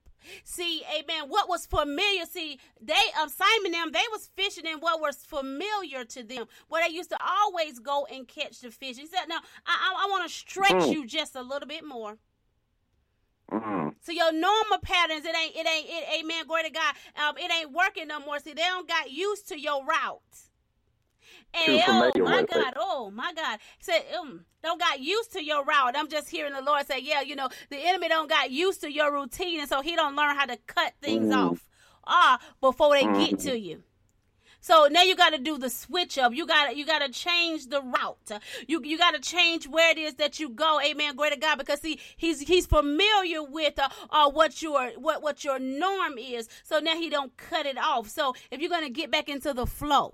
See, 0.43 0.83
amen. 0.97 1.29
What 1.29 1.49
was 1.49 1.65
familiar? 1.65 2.25
See, 2.25 2.59
they 2.81 2.93
um 3.21 3.29
Simon 3.29 3.71
them 3.71 3.91
they 3.91 3.99
was 4.11 4.29
fishing 4.35 4.65
in 4.65 4.79
what 4.79 5.01
was 5.01 5.17
familiar 5.17 6.03
to 6.05 6.23
them, 6.23 6.45
where 6.67 6.87
they 6.87 6.93
used 6.93 7.09
to 7.11 7.17
always 7.21 7.79
go 7.79 8.07
and 8.11 8.27
catch 8.27 8.59
the 8.59 8.71
fish. 8.71 8.97
He 8.97 9.07
said, 9.07 9.27
"Now 9.27 9.39
I 9.65 9.93
I, 9.95 10.05
I 10.05 10.09
want 10.09 10.27
to 10.27 10.33
stretch 10.33 10.71
mm. 10.71 10.93
you 10.93 11.05
just 11.05 11.35
a 11.35 11.41
little 11.41 11.67
bit 11.67 11.85
more." 11.85 12.17
Mm-hmm. 13.51 13.89
So 14.01 14.13
your 14.13 14.31
normal 14.31 14.77
patterns, 14.81 15.25
it 15.25 15.35
ain't, 15.35 15.55
it 15.55 15.67
ain't, 15.67 15.85
it, 15.89 16.23
amen, 16.23 16.45
glory 16.47 16.63
to 16.63 16.69
God. 16.69 16.95
Um, 17.17 17.37
it 17.37 17.51
ain't 17.51 17.71
working 17.71 18.07
no 18.07 18.19
more. 18.21 18.39
See, 18.39 18.53
they 18.53 18.61
don't 18.61 18.87
got 18.87 19.11
used 19.11 19.49
to 19.49 19.59
your 19.59 19.85
route. 19.85 20.21
And 21.53 21.83
oh 21.87 22.11
my 22.23 22.43
God, 22.43 22.67
it. 22.67 22.73
oh 22.77 23.11
my 23.11 23.33
God. 23.33 23.59
Said, 23.79 24.03
um, 24.17 24.45
don't 24.63 24.79
got 24.79 24.99
used 24.99 25.33
to 25.33 25.43
your 25.43 25.63
route. 25.65 25.95
I'm 25.97 26.07
just 26.07 26.29
hearing 26.29 26.53
the 26.53 26.61
Lord 26.61 26.87
say, 26.87 26.99
yeah, 26.99 27.21
you 27.21 27.35
know, 27.35 27.49
the 27.69 27.77
enemy 27.77 28.07
don't 28.07 28.29
got 28.29 28.51
used 28.51 28.81
to 28.81 28.91
your 28.91 29.11
routine, 29.11 29.59
and 29.59 29.69
so 29.69 29.81
he 29.81 29.95
don't 29.95 30.15
learn 30.15 30.35
how 30.35 30.45
to 30.45 30.57
cut 30.67 30.93
things 31.01 31.33
mm. 31.33 31.35
off 31.35 31.67
ah 32.07 32.39
before 32.61 32.95
they 32.95 33.03
mm. 33.03 33.29
get 33.29 33.39
to 33.39 33.59
you. 33.59 33.83
So 34.63 34.87
now 34.91 35.01
you 35.01 35.15
got 35.15 35.31
to 35.31 35.39
do 35.39 35.57
the 35.57 35.71
switch 35.71 36.19
up. 36.19 36.33
You 36.33 36.45
got 36.45 36.77
you 36.77 36.85
got 36.85 36.99
to 36.99 37.09
change 37.09 37.67
the 37.67 37.81
route. 37.81 38.41
You 38.67 38.81
you 38.83 38.97
got 38.97 39.15
to 39.15 39.19
change 39.19 39.67
where 39.67 39.89
it 39.89 39.97
is 39.97 40.13
that 40.15 40.39
you 40.39 40.49
go. 40.49 40.79
Amen. 40.79 41.15
Great 41.15 41.39
God, 41.41 41.57
because 41.57 41.81
see 41.81 41.99
he's 42.15 42.41
he's 42.41 42.67
familiar 42.67 43.43
with 43.43 43.79
uh, 43.79 43.89
uh, 44.11 44.29
what 44.29 44.61
your 44.61 44.91
what 44.99 45.23
what 45.23 45.43
your 45.43 45.57
norm 45.57 46.17
is. 46.19 46.47
So 46.63 46.79
now 46.79 46.95
he 46.95 47.09
don't 47.09 47.35
cut 47.37 47.65
it 47.65 47.77
off. 47.77 48.07
So 48.07 48.35
if 48.51 48.61
you're 48.61 48.69
gonna 48.69 48.89
get 48.89 49.09
back 49.09 49.29
into 49.29 49.51
the 49.53 49.65
flow 49.65 50.13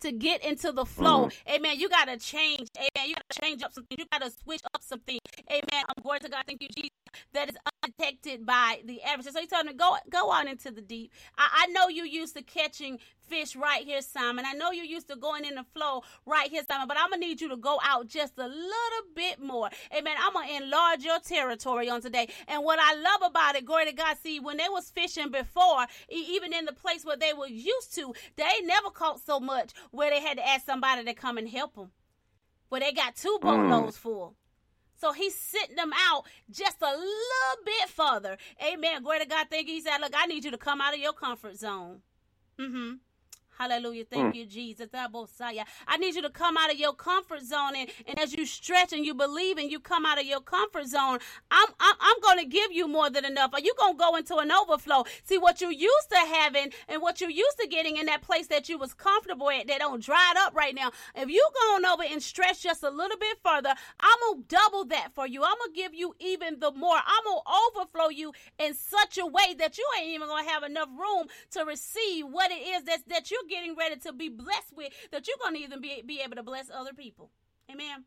to 0.00 0.12
get 0.12 0.44
into 0.44 0.72
the 0.72 0.84
flow. 0.84 1.26
Mm-hmm. 1.26 1.54
Amen. 1.54 1.78
You 1.78 1.88
got 1.88 2.06
to 2.06 2.16
change. 2.18 2.68
Amen. 2.76 3.08
You 3.08 3.14
got 3.14 3.24
to 3.30 3.40
change 3.40 3.62
up 3.62 3.72
something. 3.72 3.96
You 3.98 4.06
got 4.12 4.22
to 4.22 4.30
switch 4.30 4.62
up 4.74 4.82
something. 4.82 5.18
Amen. 5.50 5.62
I'm 5.88 6.02
going 6.02 6.20
to 6.20 6.28
God. 6.28 6.44
Thank 6.46 6.62
you, 6.62 6.68
Jesus. 6.76 6.93
That 7.34 7.50
is 7.50 7.56
undetected 7.82 8.46
by 8.46 8.80
the 8.84 9.02
average. 9.02 9.26
So 9.26 9.40
he 9.40 9.46
told 9.46 9.66
me, 9.66 9.72
go 9.74 9.96
go 10.10 10.30
on 10.30 10.48
into 10.48 10.70
the 10.70 10.80
deep. 10.80 11.12
I, 11.36 11.64
I 11.64 11.66
know 11.72 11.88
you 11.88 12.04
used 12.04 12.36
to 12.36 12.42
catching 12.42 12.98
fish 13.28 13.56
right 13.56 13.84
here, 13.84 14.00
Simon. 14.02 14.44
I 14.46 14.52
know 14.52 14.70
you're 14.70 14.84
used 14.84 15.08
to 15.08 15.16
going 15.16 15.44
in 15.44 15.54
the 15.54 15.64
flow 15.74 16.02
right 16.26 16.48
here, 16.48 16.62
Simon, 16.68 16.86
but 16.88 16.96
I'm 16.98 17.10
going 17.10 17.20
to 17.20 17.26
need 17.26 17.40
you 17.40 17.48
to 17.48 17.56
go 17.56 17.78
out 17.82 18.06
just 18.06 18.38
a 18.38 18.46
little 18.46 19.04
bit 19.14 19.42
more. 19.42 19.68
Amen. 19.96 20.14
I'm 20.18 20.32
going 20.32 20.48
to 20.48 20.64
enlarge 20.64 21.02
your 21.02 21.18
territory 21.20 21.88
on 21.88 22.00
today. 22.00 22.28
And 22.48 22.64
what 22.64 22.78
I 22.80 22.94
love 22.94 23.30
about 23.30 23.56
it, 23.56 23.64
glory 23.64 23.86
to 23.86 23.92
God, 23.92 24.16
see, 24.22 24.40
when 24.40 24.56
they 24.56 24.68
was 24.68 24.90
fishing 24.90 25.30
before, 25.30 25.86
even 26.08 26.52
in 26.52 26.64
the 26.66 26.72
place 26.72 27.04
where 27.04 27.16
they 27.16 27.32
were 27.32 27.48
used 27.48 27.94
to, 27.96 28.14
they 28.36 28.60
never 28.64 28.90
caught 28.90 29.20
so 29.20 29.40
much 29.40 29.72
where 29.90 30.10
they 30.10 30.20
had 30.20 30.36
to 30.36 30.48
ask 30.48 30.64
somebody 30.64 31.04
to 31.04 31.14
come 31.14 31.38
and 31.38 31.48
help 31.48 31.74
them. 31.74 31.90
Where 32.68 32.80
they 32.80 32.92
got 32.92 33.16
two 33.16 33.38
boatloads 33.40 33.96
mm. 33.96 34.00
full. 34.00 34.36
So 34.96 35.12
he's 35.12 35.34
sitting 35.34 35.76
them 35.76 35.92
out 36.10 36.24
just 36.50 36.80
a 36.82 36.90
little 36.90 37.64
bit 37.64 37.88
further. 37.88 38.36
Amen. 38.64 39.02
Glory 39.02 39.20
to 39.20 39.26
God. 39.26 39.46
Thank 39.50 39.68
you. 39.68 39.74
He 39.74 39.80
said, 39.80 39.98
Look, 39.98 40.12
I 40.16 40.26
need 40.26 40.44
you 40.44 40.50
to 40.50 40.58
come 40.58 40.80
out 40.80 40.94
of 40.94 41.00
your 41.00 41.12
comfort 41.12 41.56
zone. 41.56 42.00
Mm-hmm. 42.58 42.94
Hallelujah. 43.58 44.04
Thank 44.04 44.34
mm. 44.34 44.38
you, 44.38 44.46
Jesus. 44.46 44.88
I 44.92 45.96
need 45.98 46.14
you 46.14 46.22
to 46.22 46.30
come 46.30 46.56
out 46.56 46.72
of 46.72 46.78
your 46.78 46.92
comfort 46.92 47.42
zone. 47.42 47.76
And, 47.76 47.88
and 48.06 48.18
as 48.18 48.34
you 48.34 48.46
stretch 48.46 48.92
and 48.92 49.04
you 49.06 49.14
believe 49.14 49.58
and 49.58 49.70
you 49.70 49.78
come 49.80 50.04
out 50.04 50.18
of 50.18 50.26
your 50.26 50.40
comfort 50.40 50.86
zone, 50.86 51.18
I'm, 51.50 51.68
I'm, 51.78 51.94
I'm 52.00 52.20
going 52.20 52.38
to 52.38 52.46
give 52.46 52.72
you 52.72 52.88
more 52.88 53.10
than 53.10 53.24
enough. 53.24 53.50
Are 53.52 53.60
you 53.60 53.74
going 53.78 53.94
to 53.94 53.98
go 53.98 54.16
into 54.16 54.36
an 54.36 54.50
overflow? 54.50 55.04
See, 55.24 55.38
what 55.38 55.60
you 55.60 55.70
used 55.70 56.10
to 56.10 56.16
having 56.16 56.72
and 56.88 57.00
what 57.00 57.20
you 57.20 57.28
used 57.28 57.58
to 57.60 57.68
getting 57.68 57.96
in 57.96 58.06
that 58.06 58.22
place 58.22 58.48
that 58.48 58.68
you 58.68 58.78
was 58.78 58.92
comfortable 58.94 59.50
at, 59.50 59.68
that 59.68 59.78
don't 59.78 60.02
dry 60.02 60.32
it 60.34 60.38
up 60.38 60.54
right 60.54 60.74
now. 60.74 60.90
If 61.14 61.28
you 61.28 61.46
going 61.62 61.84
over 61.84 62.02
and 62.02 62.22
stretch 62.22 62.62
just 62.62 62.82
a 62.82 62.90
little 62.90 63.18
bit 63.18 63.38
further, 63.44 63.74
I'm 64.00 64.18
going 64.28 64.42
to 64.42 64.56
double 64.56 64.84
that 64.86 65.14
for 65.14 65.26
you. 65.26 65.42
I'm 65.42 65.56
going 65.58 65.72
to 65.74 65.80
give 65.80 65.94
you 65.94 66.14
even 66.18 66.58
the 66.58 66.72
more. 66.72 66.96
I'm 66.96 67.24
going 67.24 67.40
to 67.44 67.80
overflow 67.80 68.08
you 68.08 68.32
in 68.58 68.74
such 68.74 69.18
a 69.18 69.26
way 69.26 69.54
that 69.58 69.78
you 69.78 69.86
ain't 69.98 70.08
even 70.08 70.28
going 70.28 70.44
to 70.44 70.50
have 70.50 70.62
enough 70.62 70.88
room 70.98 71.28
to 71.52 71.64
receive 71.64 72.26
what 72.26 72.50
it 72.50 72.54
is 72.54 72.84
that, 72.84 73.08
that 73.08 73.30
you 73.44 73.56
getting 73.56 73.76
ready 73.76 73.96
to 73.96 74.12
be 74.12 74.28
blessed 74.28 74.76
with 74.76 74.92
that 75.12 75.26
you're 75.26 75.36
going 75.40 75.54
to 75.54 75.60
even 75.60 75.80
be, 75.80 76.02
be 76.06 76.20
able 76.20 76.36
to 76.36 76.42
bless 76.42 76.70
other 76.70 76.92
people. 76.92 77.30
Amen. 77.70 78.04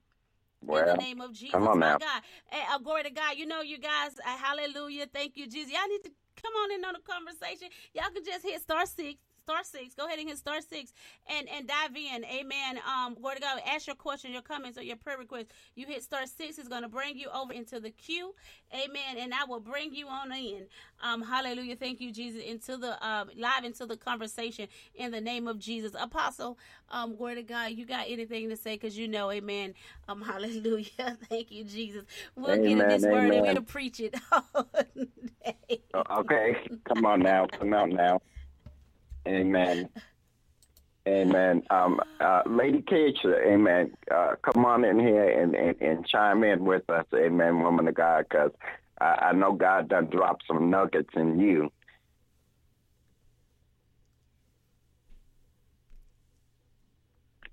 Well, 0.61 0.81
in 0.81 0.97
the 0.97 1.03
name 1.03 1.21
of 1.21 1.33
Jesus, 1.33 1.59
my 1.59 1.73
now. 1.73 1.97
God. 1.97 2.21
Hey, 2.47 2.63
uh, 2.71 2.79
glory 2.79 3.03
to 3.03 3.09
God. 3.11 3.37
You 3.37 3.45
know, 3.45 3.61
you 3.61 3.77
guys, 3.77 4.11
uh, 4.25 4.37
hallelujah. 4.37 5.05
Thank 5.11 5.37
you, 5.37 5.47
Jesus. 5.47 5.71
Y'all 5.71 5.87
need 5.87 6.03
to 6.03 6.11
come 6.41 6.53
on 6.53 6.71
in 6.71 6.85
on 6.85 6.93
the 6.93 6.99
conversation. 6.99 7.69
Y'all 7.93 8.09
can 8.13 8.23
just 8.25 8.43
hit 8.43 8.61
star 8.61 8.85
six 8.85 9.19
star 9.47 9.63
six. 9.63 9.95
Go 9.95 10.07
ahead 10.07 10.19
and 10.19 10.27
hit 10.27 10.37
star 10.37 10.59
six 10.59 10.91
and 11.33 11.47
and 11.47 11.65
dive 11.65 11.95
in. 11.95 12.25
Amen. 12.25 12.79
Um, 12.85 13.15
glory 13.15 13.35
to 13.35 13.41
God. 13.41 13.61
Ask 13.65 13.87
your 13.87 13.95
question, 13.95 14.33
your 14.33 14.41
comments, 14.41 14.77
or 14.77 14.83
your 14.83 14.97
prayer 14.97 15.17
request. 15.17 15.47
You 15.75 15.85
hit 15.87 16.03
star 16.03 16.25
six. 16.25 16.57
It's 16.57 16.67
going 16.67 16.81
to 16.81 16.89
bring 16.89 17.17
you 17.17 17.29
over 17.33 17.53
into 17.53 17.79
the 17.79 17.91
queue. 17.91 18.35
Amen. 18.73 19.17
And 19.17 19.33
I 19.33 19.45
will 19.45 19.61
bring 19.61 19.95
you 19.95 20.09
on 20.09 20.33
in. 20.33 20.65
Um, 21.01 21.21
hallelujah. 21.21 21.77
Thank 21.77 22.01
you, 22.01 22.11
Jesus. 22.11 22.43
Into 22.43 22.75
the 22.75 23.07
um 23.07 23.29
live 23.37 23.63
into 23.63 23.85
the 23.85 23.95
conversation 23.95 24.67
in 24.95 25.11
the 25.11 25.21
name 25.21 25.47
of 25.47 25.59
Jesus. 25.59 25.93
Apostle, 25.97 26.57
um, 26.89 27.15
glory 27.15 27.35
to 27.35 27.43
God. 27.43 27.71
You 27.71 27.85
got 27.85 28.07
anything 28.09 28.49
to 28.49 28.57
say? 28.57 28.73
Because 28.73 28.97
you 28.97 29.07
know, 29.07 29.31
Amen. 29.31 29.75
Um, 30.09 30.21
hallelujah. 30.23 31.17
Thank 31.29 31.51
you, 31.51 31.63
Jesus. 31.63 32.03
We'll 32.35 32.51
amen, 32.51 32.63
get 32.63 32.79
in 32.79 32.87
this 32.89 33.05
amen. 33.05 33.29
word 33.29 33.33
and 33.33 33.47
we'll 33.47 33.61
preach 33.61 34.01
it. 34.01 34.13
okay, 36.11 36.57
come 36.83 37.05
on 37.05 37.21
now. 37.21 37.47
Come 37.57 37.73
out 37.73 37.89
now. 37.89 38.19
Amen. 39.27 39.89
Amen. 41.07 41.63
Um, 41.69 41.99
uh, 42.19 42.41
Lady 42.45 42.81
Cage, 42.81 43.17
amen. 43.25 43.93
Uh, 44.13 44.35
come 44.41 44.65
on 44.65 44.83
in 44.83 44.99
here 44.99 45.41
and, 45.41 45.55
and, 45.55 45.81
and, 45.81 46.05
chime 46.05 46.43
in 46.43 46.65
with 46.65 46.89
us, 46.89 47.05
amen, 47.15 47.61
woman 47.61 47.87
of 47.87 47.95
God, 47.95 48.25
because 48.29 48.51
I, 48.99 49.29
I 49.29 49.31
know 49.31 49.53
God 49.53 49.87
done 49.87 50.07
dropped 50.07 50.43
some 50.47 50.69
nuggets 50.69 51.09
in 51.15 51.39
you. 51.39 51.71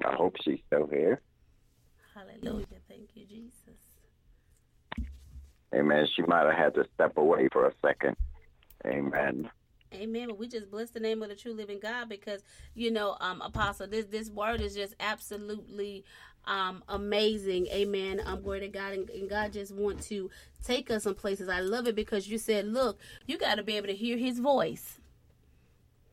I 0.04 0.14
hope 0.14 0.34
she's 0.42 0.58
still 0.66 0.88
here. 0.88 1.20
Hallelujah. 2.14 2.66
Thank 2.88 3.10
you, 3.14 3.24
Jesus. 3.26 3.80
Amen. 5.74 6.06
She 6.14 6.22
might 6.22 6.46
have 6.46 6.56
had 6.56 6.74
to 6.74 6.84
step 6.94 7.16
away 7.16 7.48
for 7.52 7.66
a 7.66 7.72
second. 7.84 8.16
Amen. 8.86 9.48
Amen. 9.96 10.28
But 10.28 10.38
we 10.38 10.48
just 10.48 10.70
bless 10.70 10.90
the 10.90 11.00
name 11.00 11.22
of 11.22 11.28
the 11.28 11.34
true 11.34 11.52
living 11.52 11.80
God 11.80 12.08
because 12.08 12.42
you 12.74 12.90
know, 12.90 13.16
um, 13.20 13.40
Apostle, 13.40 13.86
this 13.86 14.06
this 14.06 14.30
word 14.30 14.60
is 14.60 14.74
just 14.74 14.94
absolutely 15.00 16.04
um 16.46 16.82
amazing. 16.88 17.66
Amen. 17.68 18.20
I'm 18.20 18.34
um, 18.34 18.42
glory 18.42 18.60
to 18.60 18.68
God 18.68 18.92
and, 18.92 19.10
and 19.10 19.28
God 19.28 19.52
just 19.52 19.74
want 19.74 20.02
to 20.04 20.30
take 20.64 20.90
us 20.90 21.04
some 21.04 21.14
places. 21.14 21.48
I 21.48 21.60
love 21.60 21.86
it 21.86 21.94
because 21.94 22.28
you 22.28 22.38
said, 22.38 22.66
look, 22.66 22.98
you 23.26 23.38
got 23.38 23.56
to 23.56 23.62
be 23.62 23.76
able 23.76 23.88
to 23.88 23.94
hear 23.94 24.16
His 24.16 24.38
voice, 24.38 24.98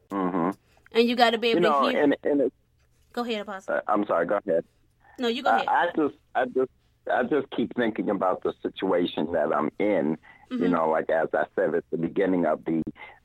mm-hmm. 0.09 0.51
and 0.91 1.07
you 1.07 1.15
got 1.15 1.31
to 1.31 1.37
be 1.37 1.49
able 1.49 1.61
you 1.61 1.69
know, 1.69 1.83
to 1.83 1.89
hear. 1.89 2.03
And, 2.03 2.15
and 2.23 2.51
go 3.13 3.23
ahead, 3.23 3.41
Apostle. 3.41 3.75
Uh, 3.75 3.81
I'm 3.87 4.05
sorry. 4.05 4.25
Go 4.25 4.39
ahead. 4.45 4.65
No, 5.19 5.27
you 5.27 5.43
go 5.43 5.49
ahead. 5.49 5.67
I, 5.67 5.83
I 5.83 5.85
just, 5.95 6.15
I 6.35 6.45
just, 6.45 6.71
I 7.11 7.23
just 7.23 7.49
keep 7.51 7.75
thinking 7.75 8.09
about 8.09 8.43
the 8.43 8.53
situation 8.61 9.31
that 9.33 9.53
I'm 9.53 9.69
in. 9.79 10.17
Mm-hmm. 10.51 10.63
You 10.63 10.69
know, 10.69 10.89
like 10.89 11.09
as 11.09 11.29
I 11.33 11.45
said 11.55 11.75
at 11.75 11.85
the 11.91 11.97
beginning 11.97 12.45
of 12.45 12.63
the 12.65 12.81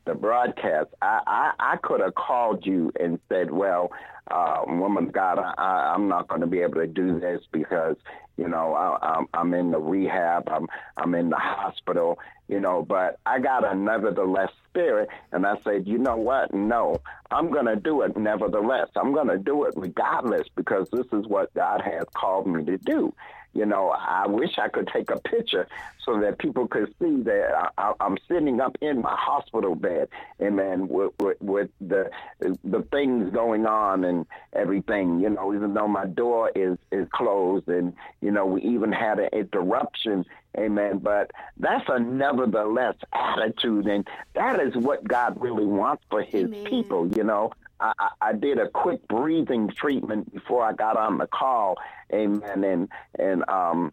the 0.07 0.15
broadcast, 0.15 0.89
I, 1.03 1.20
I, 1.27 1.53
I 1.59 1.77
could 1.83 2.01
have 2.01 2.15
called 2.15 2.65
you 2.65 2.93
and 2.99 3.19
said, 3.28 3.51
well, 3.51 3.91
uh, 4.31 4.62
woman 4.66 5.09
God, 5.09 5.39
I, 5.39 5.93
I'm 5.95 6.09
not 6.09 6.28
going 6.28 6.41
to 6.41 6.47
be 6.47 6.61
able 6.61 6.81
to 6.81 6.87
do 6.87 7.20
this 7.20 7.43
because, 7.53 7.97
you 8.37 8.49
know, 8.49 8.74
I, 8.74 8.99
I'm, 9.03 9.27
I'm 9.35 9.55
in 9.55 9.70
the 9.70 9.78
rehab, 9.78 10.49
I'm, 10.49 10.66
I'm 10.97 11.15
in 11.15 11.31
the 11.31 11.37
hospital, 11.37 12.19
you 12.49 12.61
know, 12.61 12.83
but 12.83 13.19
I 13.27 13.39
got 13.41 13.65
a 13.65 13.74
nevertheless 13.74 14.51
spirit. 14.70 15.09
And 15.33 15.47
I 15.47 15.55
said, 15.65 15.87
you 15.87 15.99
know 15.99 16.16
what? 16.16 16.55
No, 16.55 17.01
I'm 17.31 17.51
going 17.51 17.66
to 17.66 17.77
do 17.77 18.03
it 18.03 18.16
nevertheless. 18.16 18.89
I'm 18.97 19.12
going 19.12 19.28
to 19.28 19.39
do 19.39 19.65
it 19.65 19.74
regardless 19.77 20.49
because 20.55 20.89
this 20.91 21.07
is 21.12 21.27
what 21.27 21.53
God 21.55 21.83
has 21.83 22.05
called 22.15 22.47
me 22.47 22.65
to 22.65 22.78
do. 22.78 23.12
You 23.57 23.65
know, 23.65 23.89
I 23.89 24.27
wish 24.27 24.59
I 24.59 24.69
could 24.69 24.89
take 24.93 25.11
a 25.11 25.19
picture 25.19 25.66
so 26.05 26.20
that 26.20 26.39
people 26.39 26.69
could 26.69 26.95
see 27.01 27.23
that 27.23 27.73
I, 27.78 27.93
am 28.01 28.16
sitting 28.28 28.61
up 28.61 28.77
in 28.81 29.01
my 29.01 29.16
hospital 29.16 29.74
bed, 29.74 30.09
and 30.39 30.57
man, 30.57 30.89
with, 30.89 31.12
with, 31.19 31.41
with 31.41 31.70
the 31.81 32.11
the 32.41 32.83
things 32.93 33.33
going 33.33 33.66
on 33.66 34.05
and 34.05 34.27
everything. 34.53 35.20
You 35.20 35.31
know, 35.31 35.55
even 35.55 35.74
though 35.74 35.89
my 35.89 36.07
door 36.07 36.53
is 36.55 36.77
is 36.93 37.09
closed, 37.12 37.69
and 37.69 37.95
you 38.20 38.31
know, 38.31 38.47
we 38.47 38.62
even 38.62 38.93
had 38.93 39.19
an 39.19 39.31
interruption. 39.33 40.24
Amen. 40.59 40.99
But 40.99 41.31
that's 41.59 41.85
a 41.89 41.99
nevertheless 41.99 42.95
attitude, 43.12 43.87
and 43.87 44.07
that 44.35 44.61
is 44.61 44.77
what 44.77 45.07
God 45.07 45.41
really 45.41 45.66
wants 45.66 46.05
for 46.11 46.23
His 46.23 46.45
Amen. 46.45 46.65
people. 46.65 47.09
You 47.09 47.24
know, 47.24 47.53
I, 47.81 48.11
I 48.20 48.32
did 48.32 48.59
a 48.59 48.69
quick 48.69 49.07
breathing 49.09 49.69
treatment 49.69 50.32
before 50.32 50.65
I 50.65 50.73
got 50.73 50.97
on 50.97 51.19
the 51.19 51.27
call, 51.27 51.77
amen. 52.12 52.65
And 52.65 52.89
and 53.19 53.48
um, 53.48 53.93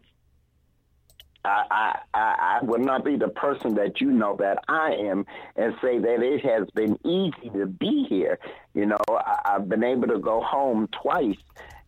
I, 1.44 1.98
I 2.14 2.58
I 2.60 2.64
would 2.64 2.80
not 2.80 3.04
be 3.04 3.16
the 3.16 3.28
person 3.28 3.74
that 3.74 4.00
you 4.00 4.10
know 4.10 4.36
that 4.38 4.64
I 4.68 4.92
am, 4.92 5.26
and 5.56 5.74
say 5.82 5.98
that 5.98 6.22
it 6.22 6.44
has 6.44 6.68
been 6.74 6.98
easy 7.04 7.50
to 7.50 7.66
be 7.66 8.06
here. 8.08 8.38
You 8.74 8.86
know, 8.86 8.98
I, 9.08 9.40
I've 9.44 9.68
been 9.68 9.84
able 9.84 10.08
to 10.08 10.18
go 10.18 10.40
home 10.40 10.88
twice. 11.02 11.36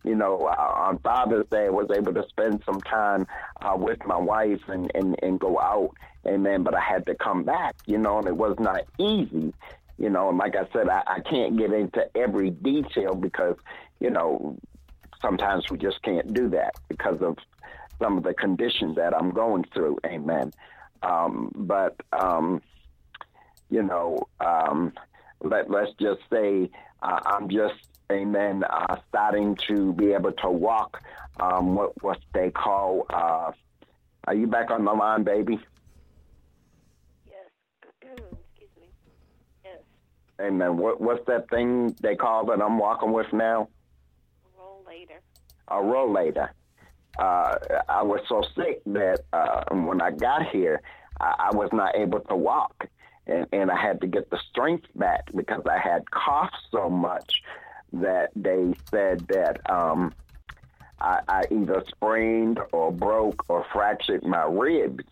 You 0.03 0.15
know, 0.15 0.45
uh, 0.45 0.55
on 0.55 0.99
Father's 0.99 1.47
Day, 1.49 1.65
I 1.65 1.69
was 1.69 1.89
able 1.93 2.13
to 2.13 2.23
spend 2.29 2.61
some 2.65 2.79
time 2.81 3.27
uh, 3.61 3.75
with 3.75 4.05
my 4.05 4.17
wife 4.17 4.61
and, 4.67 4.89
and, 4.95 5.17
and 5.21 5.37
go 5.37 5.59
out. 5.59 5.91
Amen. 6.25 6.63
But 6.63 6.75
I 6.75 6.79
had 6.79 7.05
to 7.07 7.15
come 7.15 7.43
back, 7.43 7.75
you 7.87 7.97
know, 7.97 8.17
and 8.19 8.25
it 8.25 8.37
was 8.37 8.55
not 8.57 8.83
easy 8.97 9.53
you 9.97 10.09
know, 10.09 10.29
and 10.29 10.37
like 10.37 10.55
I 10.55 10.67
said, 10.73 10.89
I, 10.89 11.03
I 11.07 11.19
can't 11.21 11.57
get 11.57 11.73
into 11.73 12.05
every 12.15 12.51
detail 12.51 13.15
because, 13.15 13.55
you 13.99 14.09
know, 14.09 14.57
sometimes 15.21 15.65
we 15.71 15.77
just 15.77 16.01
can't 16.03 16.33
do 16.33 16.49
that 16.49 16.75
because 16.87 17.21
of 17.21 17.37
some 17.99 18.17
of 18.17 18.23
the 18.23 18.33
conditions 18.33 18.95
that 18.95 19.15
I'm 19.15 19.31
going 19.31 19.65
through. 19.73 19.97
Amen. 20.05 20.51
Um, 21.01 21.51
but, 21.55 21.95
um, 22.11 22.61
you 23.69 23.83
know, 23.83 24.27
um, 24.39 24.93
let, 25.41 25.69
let's 25.69 25.91
just 25.99 26.21
say 26.31 26.69
uh, 27.01 27.19
I'm 27.25 27.49
just, 27.49 27.75
amen, 28.11 28.63
uh, 28.63 28.97
starting 29.09 29.57
to 29.67 29.93
be 29.93 30.13
able 30.13 30.31
to 30.31 30.49
walk 30.49 31.01
um, 31.39 31.75
what, 31.75 32.01
what 32.03 32.19
they 32.33 32.49
call, 32.49 33.05
uh, 33.09 33.51
are 34.27 34.35
you 34.35 34.47
back 34.47 34.71
on 34.71 34.85
the 34.85 34.91
line, 34.91 35.23
baby? 35.23 35.59
Amen. 40.39 40.77
What 40.77 41.01
what's 41.01 41.25
that 41.25 41.49
thing 41.49 41.95
they 42.01 42.15
call 42.15 42.45
that 42.47 42.61
I'm 42.61 42.77
walking 42.77 43.11
with 43.11 43.31
now? 43.33 43.69
A 44.45 44.61
rollator. 44.61 45.19
A 45.67 45.75
rollator. 45.75 46.49
Uh, 47.17 47.55
I 47.89 48.03
was 48.03 48.21
so 48.29 48.43
sick 48.55 48.81
that 48.85 49.21
uh, 49.33 49.63
when 49.73 50.01
I 50.01 50.11
got 50.11 50.47
here, 50.49 50.81
I, 51.19 51.49
I 51.51 51.55
was 51.55 51.69
not 51.73 51.95
able 51.95 52.19
to 52.19 52.35
walk, 52.35 52.87
and, 53.25 53.47
and 53.51 53.71
I 53.71 53.81
had 53.81 53.99
to 54.01 54.07
get 54.07 54.29
the 54.29 54.39
strength 54.51 54.85
back 54.93 55.23
because 55.35 55.63
I 55.67 55.79
had 55.79 56.09
coughed 56.11 56.55
so 56.71 56.89
much 56.89 57.41
that 57.93 58.29
they 58.35 58.73
said 58.91 59.27
that 59.29 59.67
um, 59.71 60.13
I, 61.01 61.21
I 61.27 61.43
either 61.49 61.83
sprained 61.87 62.59
or 62.71 62.91
broke 62.91 63.45
or 63.49 63.65
fractured 63.73 64.23
my 64.23 64.43
ribs, 64.43 65.03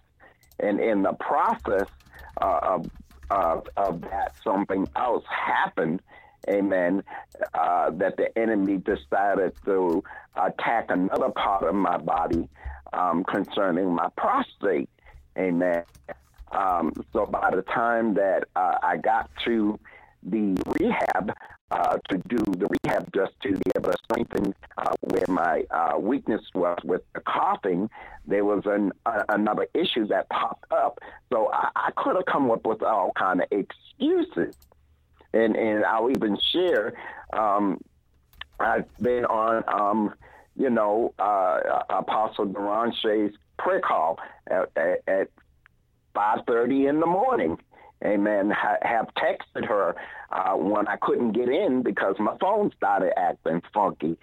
and 0.59 0.79
in 0.79 1.01
the 1.01 1.13
process 1.13 1.87
uh, 2.39 2.79
of 3.29 3.67
of, 3.77 4.01
that, 4.01 4.33
something 4.43 4.87
else 4.95 5.23
happened, 5.29 6.01
amen, 6.49 7.03
uh, 7.53 7.91
that 7.91 8.17
the 8.17 8.37
enemy 8.37 8.77
decided 8.77 9.53
to 9.65 10.03
attack 10.35 10.85
another 10.89 11.29
part 11.29 11.63
of 11.63 11.75
my 11.75 11.97
body 11.97 12.47
um, 12.93 13.23
concerning 13.23 13.93
my 13.93 14.09
prostate, 14.17 14.89
amen. 15.37 15.83
Um, 16.51 16.93
so 17.11 17.25
by 17.25 17.51
the 17.53 17.63
time 17.63 18.13
that 18.15 18.45
uh, 18.55 18.77
I 18.81 18.97
got 18.97 19.29
to 19.45 19.79
the 20.25 20.57
rehab, 20.79 21.31
uh, 21.71 21.97
to 22.09 22.17
do 22.27 22.37
the 22.37 22.67
rehab 22.83 23.11
just 23.13 23.33
to 23.41 23.51
be 23.51 23.71
able 23.75 23.91
to 23.91 23.97
strengthen 24.03 24.53
uh, 24.77 24.93
where 25.01 25.25
my 25.27 25.63
uh, 25.71 25.97
weakness 25.97 26.41
was 26.53 26.77
with 26.83 27.01
the 27.13 27.21
coughing. 27.21 27.89
There 28.25 28.45
was 28.45 28.63
an, 28.65 28.91
another 29.29 29.67
issue 29.73 30.07
that 30.07 30.29
popped 30.29 30.71
up, 30.71 30.99
so 31.31 31.51
I, 31.51 31.69
I 31.75 31.91
could 31.95 32.15
have 32.15 32.25
come 32.25 32.49
up 32.51 32.65
with 32.65 32.83
all 32.83 33.11
kind 33.17 33.41
of 33.41 33.47
excuses, 33.51 34.55
and 35.33 35.55
and 35.55 35.85
I'll 35.85 36.09
even 36.09 36.37
share. 36.51 36.93
Um, 37.33 37.79
I've 38.59 38.85
been 38.97 39.25
on, 39.25 39.63
um, 39.67 40.13
you 40.55 40.69
know, 40.69 41.13
uh, 41.19 41.83
Apostle 41.89 42.45
Duranche's 42.45 43.35
prayer 43.59 43.81
call 43.81 44.17
at, 44.47 44.69
at, 44.75 45.01
at 45.07 45.29
5.30 46.15 46.89
in 46.89 46.99
the 46.99 47.05
morning 47.05 47.57
amen, 48.05 48.51
ha- 48.51 48.77
have 48.81 49.07
texted 49.17 49.67
her 49.67 49.95
uh, 50.31 50.53
when 50.53 50.87
I 50.87 50.97
couldn't 50.97 51.31
get 51.31 51.49
in 51.49 51.81
because 51.83 52.15
my 52.19 52.37
phone 52.39 52.71
started 52.77 53.17
acting 53.17 53.61
funky. 53.73 54.17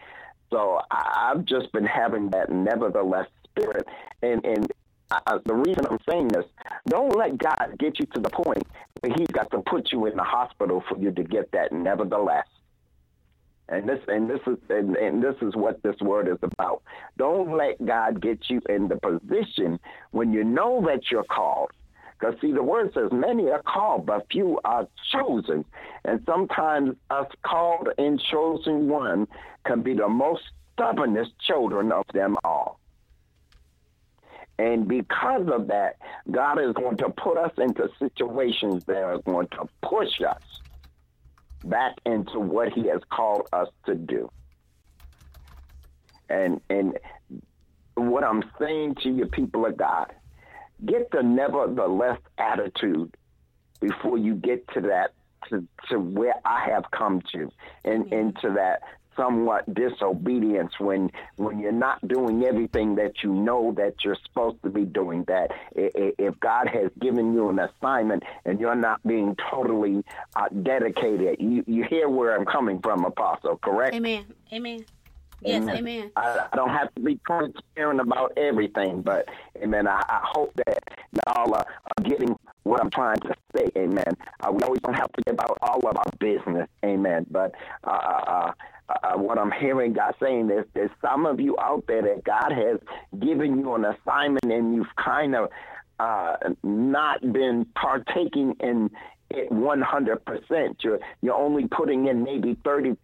So 0.50 0.80
I- 0.90 1.30
I've 1.30 1.44
just 1.44 1.72
been 1.72 1.86
having 1.86 2.30
that 2.30 2.50
nevertheless 2.50 3.26
spirit. 3.50 3.86
And, 4.22 4.44
and 4.44 4.66
the 5.44 5.54
reason 5.54 5.84
I'm 5.90 5.98
saying 6.08 6.28
this, 6.28 6.44
don't 6.88 7.16
let 7.16 7.36
God 7.38 7.76
get 7.78 7.98
you 7.98 8.06
to 8.14 8.20
the 8.20 8.30
point 8.30 8.66
where 9.00 9.12
He's 9.16 9.28
got 9.28 9.50
to 9.50 9.60
put 9.60 9.92
you 9.92 10.06
in 10.06 10.16
the 10.16 10.22
hospital 10.22 10.82
for 10.88 10.98
you 10.98 11.10
to 11.12 11.22
get 11.22 11.50
that 11.52 11.72
nevertheless. 11.72 12.46
And 13.68 13.88
this 13.88 14.00
and 14.08 14.28
this 14.28 14.40
is 14.46 14.58
and, 14.68 14.96
and 14.96 15.22
this 15.22 15.36
is 15.40 15.54
what 15.54 15.82
this 15.82 15.96
word 16.00 16.28
is 16.28 16.38
about. 16.42 16.82
Don't 17.16 17.56
let 17.56 17.82
God 17.84 18.20
get 18.20 18.50
you 18.50 18.60
in 18.68 18.88
the 18.88 18.96
position 18.96 19.78
when 20.10 20.32
you 20.32 20.44
know 20.44 20.84
that 20.86 21.10
you're 21.10 21.24
called 21.24 21.70
because, 22.22 22.40
see, 22.40 22.52
the 22.52 22.62
word 22.62 22.92
says, 22.94 23.08
many 23.10 23.50
are 23.50 23.62
called, 23.62 24.06
but 24.06 24.26
few 24.30 24.60
are 24.64 24.86
chosen. 25.10 25.64
And 26.04 26.22
sometimes 26.24 26.96
us 27.10 27.26
called 27.44 27.88
and 27.98 28.20
chosen 28.30 28.88
one 28.88 29.26
can 29.66 29.82
be 29.82 29.94
the 29.94 30.08
most 30.08 30.42
stubbornest 30.72 31.32
children 31.40 31.90
of 31.90 32.04
them 32.14 32.36
all. 32.44 32.78
And 34.58 34.86
because 34.86 35.48
of 35.52 35.66
that, 35.68 35.96
God 36.30 36.60
is 36.60 36.72
going 36.74 36.98
to 36.98 37.08
put 37.08 37.38
us 37.38 37.52
into 37.58 37.88
situations 37.98 38.84
that 38.86 39.02
are 39.02 39.18
going 39.18 39.48
to 39.48 39.68
push 39.82 40.20
us 40.20 40.42
back 41.64 41.94
into 42.06 42.38
what 42.38 42.72
He 42.72 42.86
has 42.86 43.00
called 43.10 43.48
us 43.52 43.68
to 43.86 43.96
do. 43.96 44.30
And 46.28 46.60
and 46.70 46.98
what 47.96 48.22
I'm 48.22 48.44
saying 48.60 48.96
to 49.02 49.10
you, 49.10 49.26
people 49.26 49.66
of 49.66 49.76
God, 49.76 50.12
get 50.84 51.10
the 51.10 51.22
nevertheless 51.22 52.18
attitude 52.38 53.14
before 53.80 54.18
you 54.18 54.34
get 54.34 54.66
to 54.74 54.80
that 54.82 55.12
to, 55.48 55.66
to 55.90 55.98
where 55.98 56.34
I 56.44 56.68
have 56.70 56.84
come 56.90 57.22
to 57.32 57.50
and 57.84 58.04
mm-hmm. 58.04 58.14
into 58.14 58.54
that 58.54 58.82
somewhat 59.16 59.62
disobedience 59.74 60.72
when 60.78 61.10
when 61.36 61.58
you're 61.58 61.70
not 61.70 62.06
doing 62.08 62.44
everything 62.44 62.94
that 62.94 63.22
you 63.22 63.30
know 63.30 63.74
that 63.76 63.94
you're 64.02 64.16
supposed 64.26 64.62
to 64.62 64.70
be 64.70 64.86
doing 64.86 65.22
that 65.24 65.50
if 65.74 66.40
God 66.40 66.68
has 66.68 66.90
given 66.98 67.34
you 67.34 67.50
an 67.50 67.58
assignment 67.58 68.22
and 68.46 68.58
you're 68.58 68.74
not 68.74 69.02
being 69.06 69.36
totally 69.50 70.02
uh, 70.34 70.48
dedicated 70.62 71.36
you 71.40 71.62
you 71.66 71.84
hear 71.84 72.08
where 72.08 72.34
I'm 72.34 72.46
coming 72.46 72.80
from 72.80 73.04
apostle 73.04 73.58
correct? 73.58 73.94
Amen. 73.94 74.24
Amen 74.50 74.86
Yes, 75.44 75.62
amen. 75.62 75.76
amen. 75.76 76.12
I, 76.16 76.46
I, 76.52 76.56
don't 76.56 76.70
have 76.70 76.94
to 76.94 77.00
be 77.00 77.18
transparent 77.26 78.00
about 78.00 78.32
everything, 78.36 79.02
but 79.02 79.28
amen. 79.62 79.86
I, 79.86 80.02
I 80.08 80.20
hope 80.22 80.52
that 80.66 80.78
y'all 81.26 81.54
are, 81.54 81.66
are, 81.66 82.04
getting 82.04 82.36
what 82.62 82.80
I'm 82.80 82.90
trying 82.90 83.18
to 83.20 83.34
say. 83.56 83.68
Amen. 83.76 84.16
Uh, 84.40 84.52
we 84.52 84.62
always 84.62 84.80
don't 84.80 84.94
have 84.94 85.12
to 85.12 85.22
get 85.22 85.34
about 85.34 85.58
all 85.62 85.78
of 85.88 85.96
our 85.96 86.12
business. 86.20 86.68
Amen. 86.84 87.26
But 87.30 87.54
uh, 87.84 87.90
uh, 87.90 88.52
uh, 88.88 89.16
what 89.16 89.38
I'm 89.38 89.50
hearing 89.50 89.92
God 89.92 90.14
saying 90.22 90.50
is 90.50 90.64
there's 90.74 90.90
some 91.00 91.26
of 91.26 91.40
you 91.40 91.56
out 91.60 91.84
there 91.88 92.02
that 92.02 92.24
God 92.24 92.52
has 92.52 92.78
given 93.18 93.58
you 93.58 93.74
an 93.74 93.84
assignment 93.84 94.44
and 94.44 94.74
you've 94.74 94.94
kind 94.96 95.34
of 95.34 95.48
uh, 95.98 96.36
not 96.62 97.20
been 97.32 97.66
partaking 97.74 98.54
in 98.60 98.90
it 99.36 99.50
100%. 99.50 100.74
You're 100.82 101.00
you're 101.20 101.34
only 101.34 101.66
putting 101.68 102.06
in 102.06 102.22
maybe 102.22 102.56
30%. 102.64 102.96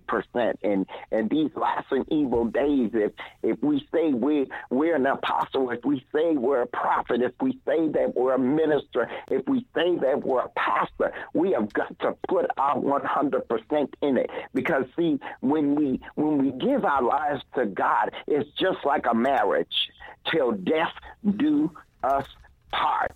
And 0.63 0.87
and 1.11 1.31
these 1.31 1.51
last 1.55 1.87
and 1.91 2.11
evil 2.11 2.47
days, 2.47 2.91
if 2.95 3.13
if 3.43 3.63
we 3.63 3.87
say 3.93 4.13
we 4.13 4.47
we're 4.71 4.97
an 4.97 5.07
apostle, 5.07 5.71
if 5.71 5.85
we 5.85 6.05
say 6.15 6.37
we're 6.37 6.63
a 6.63 6.67
prophet, 6.67 7.23
if 7.23 7.33
we 7.41 7.53
say 7.67 7.89
that 7.89 8.13
we're 8.15 8.35
a 8.35 8.39
minister, 8.39 9.09
if 9.29 9.47
we 9.49 9.67
say 9.75 9.97
that 9.97 10.23
we're 10.25 10.41
a 10.41 10.49
pastor, 10.51 11.13
we 11.35 11.53
have 11.53 11.73
got 11.73 11.99
to 12.01 12.17
put 12.29 12.47
our 12.57 12.77
100% 12.77 13.89
in 14.03 14.19
it. 14.19 14.31
Because 14.55 14.85
see, 14.97 15.19
when 15.41 15.75
we 15.75 16.01
when 16.15 16.39
we 16.39 16.53
give 16.53 16.85
our 16.85 17.03
lives 17.03 17.43
to 17.55 17.67
God, 17.67 18.13
it's 18.27 18.49
just 18.59 18.85
like 18.85 19.07
a 19.11 19.15
marriage 19.15 19.91
till 20.31 20.53
death 20.53 20.93
do 21.37 21.71
us 22.03 22.27
part. 22.73 23.13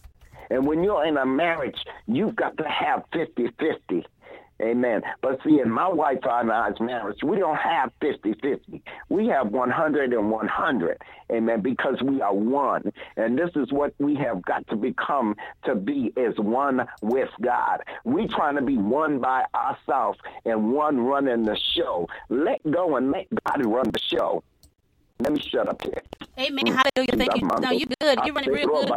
And 0.53 0.67
when 0.67 0.85
you're 0.85 1.07
in 1.07 1.17
a 1.17 1.25
marriage, 1.25 1.83
you've 2.07 2.37
got 2.37 2.59
to 2.59 2.65
have 2.69 3.05
50 3.15 3.49
50. 3.59 4.07
Amen. 4.61 5.01
But 5.23 5.41
see, 5.43 5.61
in 5.61 5.71
my 5.71 5.89
wife 5.89 6.19
and 6.25 6.53
I's 6.53 6.79
marriage, 6.79 7.21
we 7.25 7.39
don't 7.39 7.57
have 7.57 7.91
50 8.03 8.35
50. 8.35 8.83
We 9.09 9.29
have 9.29 9.49
100 9.49 10.13
and 10.13 10.31
100. 10.31 11.03
Amen. 11.33 11.63
Because 11.63 12.03
we 12.03 12.21
are 12.21 12.35
one. 12.35 12.93
And 13.17 13.39
this 13.39 13.49
is 13.57 13.73
what 13.73 13.95
we 13.99 14.15
have 14.17 14.43
got 14.43 14.69
to 14.69 14.77
become 14.77 15.37
to 15.65 15.75
be 15.75 16.13
is 16.19 16.39
one 16.39 16.87
with 17.01 17.31
God. 17.41 17.81
We 18.05 18.29
trying 18.29 18.57
to 18.57 18.63
be 18.63 18.77
one 18.77 19.21
by 19.21 19.45
ourselves 19.55 20.19
and 20.45 20.75
one 20.75 21.01
running 21.01 21.45
the 21.45 21.57
show. 21.57 22.09
Let 22.29 22.61
go 22.71 22.97
and 22.97 23.11
let 23.11 23.27
God 23.47 23.65
run 23.65 23.91
the 23.91 24.01
show. 24.01 24.45
Let 25.23 25.33
me 25.35 25.41
shut 25.41 25.69
up 25.69 25.83
here. 25.83 26.03
Amen. 26.39 26.65
Mm. 26.67 26.77
Hallelujah. 26.83 27.17
Thank 27.19 27.43
you. 27.43 27.49
No, 27.61 27.71
you're 27.73 27.89
good. 28.01 28.19
You're 28.25 28.35
running 28.35 28.53
real 28.53 28.69
good. 28.69 28.91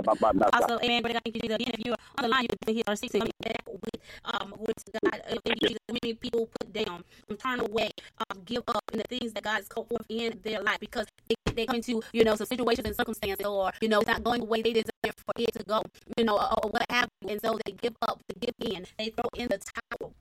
Also, 0.53 0.79
amen. 0.83 1.03
But 1.03 1.13
thank 1.13 1.27
you, 1.27 1.33
Jesus. 1.41 1.55
Again, 1.55 1.71
if 1.77 1.85
you're 1.85 1.97
on 2.17 2.23
the 2.23 2.27
line, 2.29 2.43
you 2.43 2.49
can 2.65 2.75
hit 2.75 2.89
our 2.89 2.95
six 2.95 3.13
coming 3.13 3.31
back 3.43 3.61
with, 3.67 4.01
um, 4.25 4.55
with 4.59 4.75
God. 5.03 5.21
Thank 5.45 5.61
you, 5.61 5.69
Jesus. 5.69 5.79
Many 5.89 6.15
people 6.15 6.49
put 6.59 6.73
down, 6.73 7.03
and 7.29 7.39
turn 7.39 7.59
away, 7.61 7.91
um, 8.19 8.41
give 8.45 8.63
up 8.67 8.83
in 8.93 8.99
the 8.99 9.05
things 9.09 9.33
that 9.33 9.43
God 9.43 9.57
has 9.57 9.67
called 9.67 9.89
forth 9.89 10.05
in 10.09 10.39
their 10.43 10.61
life 10.63 10.79
because 10.79 11.07
they, 11.29 11.35
they 11.53 11.65
come 11.67 11.77
into, 11.77 12.01
you 12.13 12.23
know, 12.23 12.35
some 12.35 12.47
situations 12.47 12.87
and 12.87 12.95
circumstances 12.95 13.45
or, 13.45 13.71
you 13.81 13.89
know, 13.89 13.99
it's 13.99 14.07
not 14.09 14.23
going 14.23 14.41
the 14.41 14.45
way 14.47 14.61
they 14.61 14.73
desire 14.73 15.13
for 15.17 15.33
it 15.37 15.53
to 15.53 15.63
go, 15.65 15.83
you 16.17 16.23
know, 16.25 16.35
or, 16.37 16.65
or 16.65 16.69
what 16.71 16.85
have 16.89 17.09
you. 17.21 17.29
And 17.29 17.41
so 17.41 17.59
they 17.65 17.73
give 17.73 17.95
up, 18.01 18.21
they 18.29 18.47
give 18.47 18.73
in, 18.75 18.85
they 18.97 19.09
throw 19.09 19.29
in 19.35 19.47
the 19.49 19.59
towel. 19.59 20.13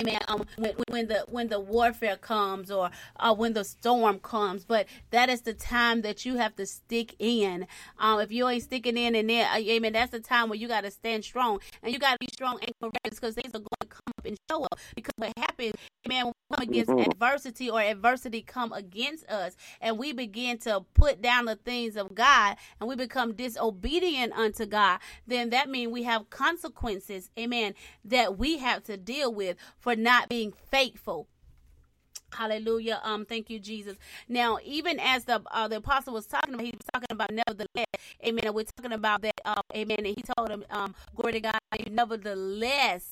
Amen. 0.00 0.18
Um, 0.28 0.44
when, 0.56 0.74
when 0.88 1.08
the 1.08 1.24
when 1.28 1.48
the 1.48 1.60
warfare 1.60 2.16
comes 2.16 2.70
or 2.70 2.90
uh, 3.16 3.34
when 3.34 3.52
the 3.52 3.64
storm 3.64 4.18
comes, 4.18 4.64
but 4.64 4.86
that 5.10 5.28
is 5.28 5.42
the 5.42 5.54
time 5.54 6.02
that 6.02 6.24
you 6.24 6.36
have 6.36 6.56
to 6.56 6.66
stick 6.66 7.14
in. 7.18 7.66
Um, 7.98 8.20
if 8.20 8.32
you 8.32 8.48
ain't 8.48 8.62
sticking 8.62 8.96
in 8.96 9.14
and 9.14 9.28
there, 9.28 9.48
uh, 9.48 9.58
amen. 9.58 9.92
That's 9.92 10.10
the 10.10 10.20
time 10.20 10.48
where 10.48 10.58
you 10.58 10.68
got 10.68 10.82
to 10.82 10.90
stand 10.90 11.24
strong 11.24 11.60
and 11.82 11.92
you 11.92 11.98
got 11.98 12.12
to 12.12 12.18
be 12.20 12.28
strong 12.32 12.58
and 12.62 12.72
courageous 12.80 13.20
because 13.20 13.34
things 13.34 13.54
are 13.54 13.58
going 13.58 13.68
to 13.80 13.86
come 13.86 14.12
up 14.18 14.24
and 14.24 14.36
show 14.50 14.64
up. 14.64 14.78
Because 14.94 15.12
what 15.16 15.32
happens, 15.36 15.74
man, 16.08 16.26
when 16.26 16.34
we 16.50 16.56
come 16.56 16.68
against 16.68 16.90
mm-hmm. 16.90 17.10
adversity 17.10 17.70
or 17.70 17.80
adversity 17.80 18.42
come 18.42 18.72
against 18.72 19.26
us, 19.28 19.56
and 19.80 19.98
we 19.98 20.12
begin 20.12 20.58
to 20.58 20.84
put 20.94 21.20
down 21.22 21.46
the 21.46 21.56
things 21.56 21.96
of 21.96 22.14
God 22.14 22.56
and 22.80 22.88
we 22.88 22.96
become 22.96 23.34
disobedient 23.34 24.32
unto 24.32 24.66
God, 24.66 25.00
then 25.26 25.50
that 25.50 25.68
means 25.68 25.92
we 25.92 26.04
have 26.04 26.30
consequences, 26.30 27.30
amen, 27.38 27.74
that 28.04 28.38
we 28.38 28.58
have 28.58 28.82
to 28.84 28.96
deal 28.96 29.32
with 29.32 29.56
for 29.82 29.96
not 29.96 30.28
being 30.28 30.52
faithful. 30.70 31.26
Hallelujah. 32.32 33.00
Um, 33.04 33.26
thank 33.26 33.50
you, 33.50 33.58
Jesus. 33.58 33.98
Now, 34.26 34.58
even 34.64 34.98
as 34.98 35.24
the 35.24 35.42
uh, 35.50 35.68
the 35.68 35.76
apostle 35.76 36.14
was 36.14 36.26
talking 36.26 36.54
about, 36.54 36.64
he 36.64 36.72
was 36.72 36.86
talking 36.94 37.08
about 37.10 37.30
nevertheless, 37.30 37.86
amen. 38.24 38.46
And 38.46 38.54
we're 38.54 38.64
talking 38.64 38.92
about 38.92 39.20
that, 39.22 39.38
uh, 39.44 39.60
amen. 39.76 39.98
And 39.98 40.06
he 40.06 40.22
told 40.36 40.48
him, 40.48 40.64
um, 40.70 40.94
glory 41.14 41.34
to 41.34 41.40
God, 41.40 41.58
you 41.78 41.92
nevertheless, 41.92 43.04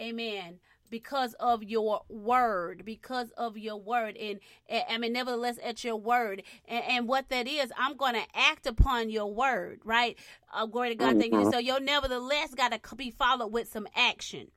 amen 0.00 0.60
because 0.90 1.34
of 1.34 1.62
your 1.62 2.02
word, 2.08 2.82
because 2.84 3.30
of 3.32 3.58
your 3.58 3.76
word. 3.76 4.16
And, 4.16 4.40
and 4.70 4.84
I 4.88 4.96
mean, 4.96 5.12
nevertheless, 5.12 5.58
at 5.62 5.84
your 5.84 5.96
word. 5.96 6.42
And, 6.66 6.84
and 6.84 7.08
what 7.08 7.28
that 7.28 7.46
is, 7.46 7.70
I'm 7.76 7.94
going 7.96 8.14
to 8.14 8.24
act 8.34 8.66
upon 8.66 9.10
your 9.10 9.32
word, 9.32 9.80
right? 9.84 10.18
Uh, 10.50 10.64
glory 10.64 10.90
to 10.90 10.94
God. 10.94 11.18
Thank 11.18 11.34
you. 11.34 11.50
So 11.50 11.58
your 11.58 11.78
nevertheless 11.78 12.54
got 12.54 12.72
to 12.72 12.96
be 12.96 13.10
followed 13.10 13.52
with 13.52 13.70
some 13.70 13.86
action 13.94 14.50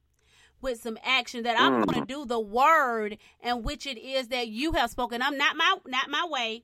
with 0.62 0.82
some 0.82 0.98
action 1.04 1.44
that 1.44 1.60
I'm 1.60 1.84
going 1.84 1.86
to 1.86 1.94
mm-hmm. 2.02 2.22
do 2.22 2.26
the 2.26 2.40
word 2.40 3.18
and 3.42 3.64
which 3.64 3.86
it 3.86 3.98
is 3.98 4.30
that 4.30 4.48
you 4.48 4.74
have 4.74 4.90
spoken. 4.90 5.22
I'm 5.22 5.38
not 5.38 5.56
my 5.56 5.78
not 5.88 6.10
my 6.10 6.26
way, 6.30 6.64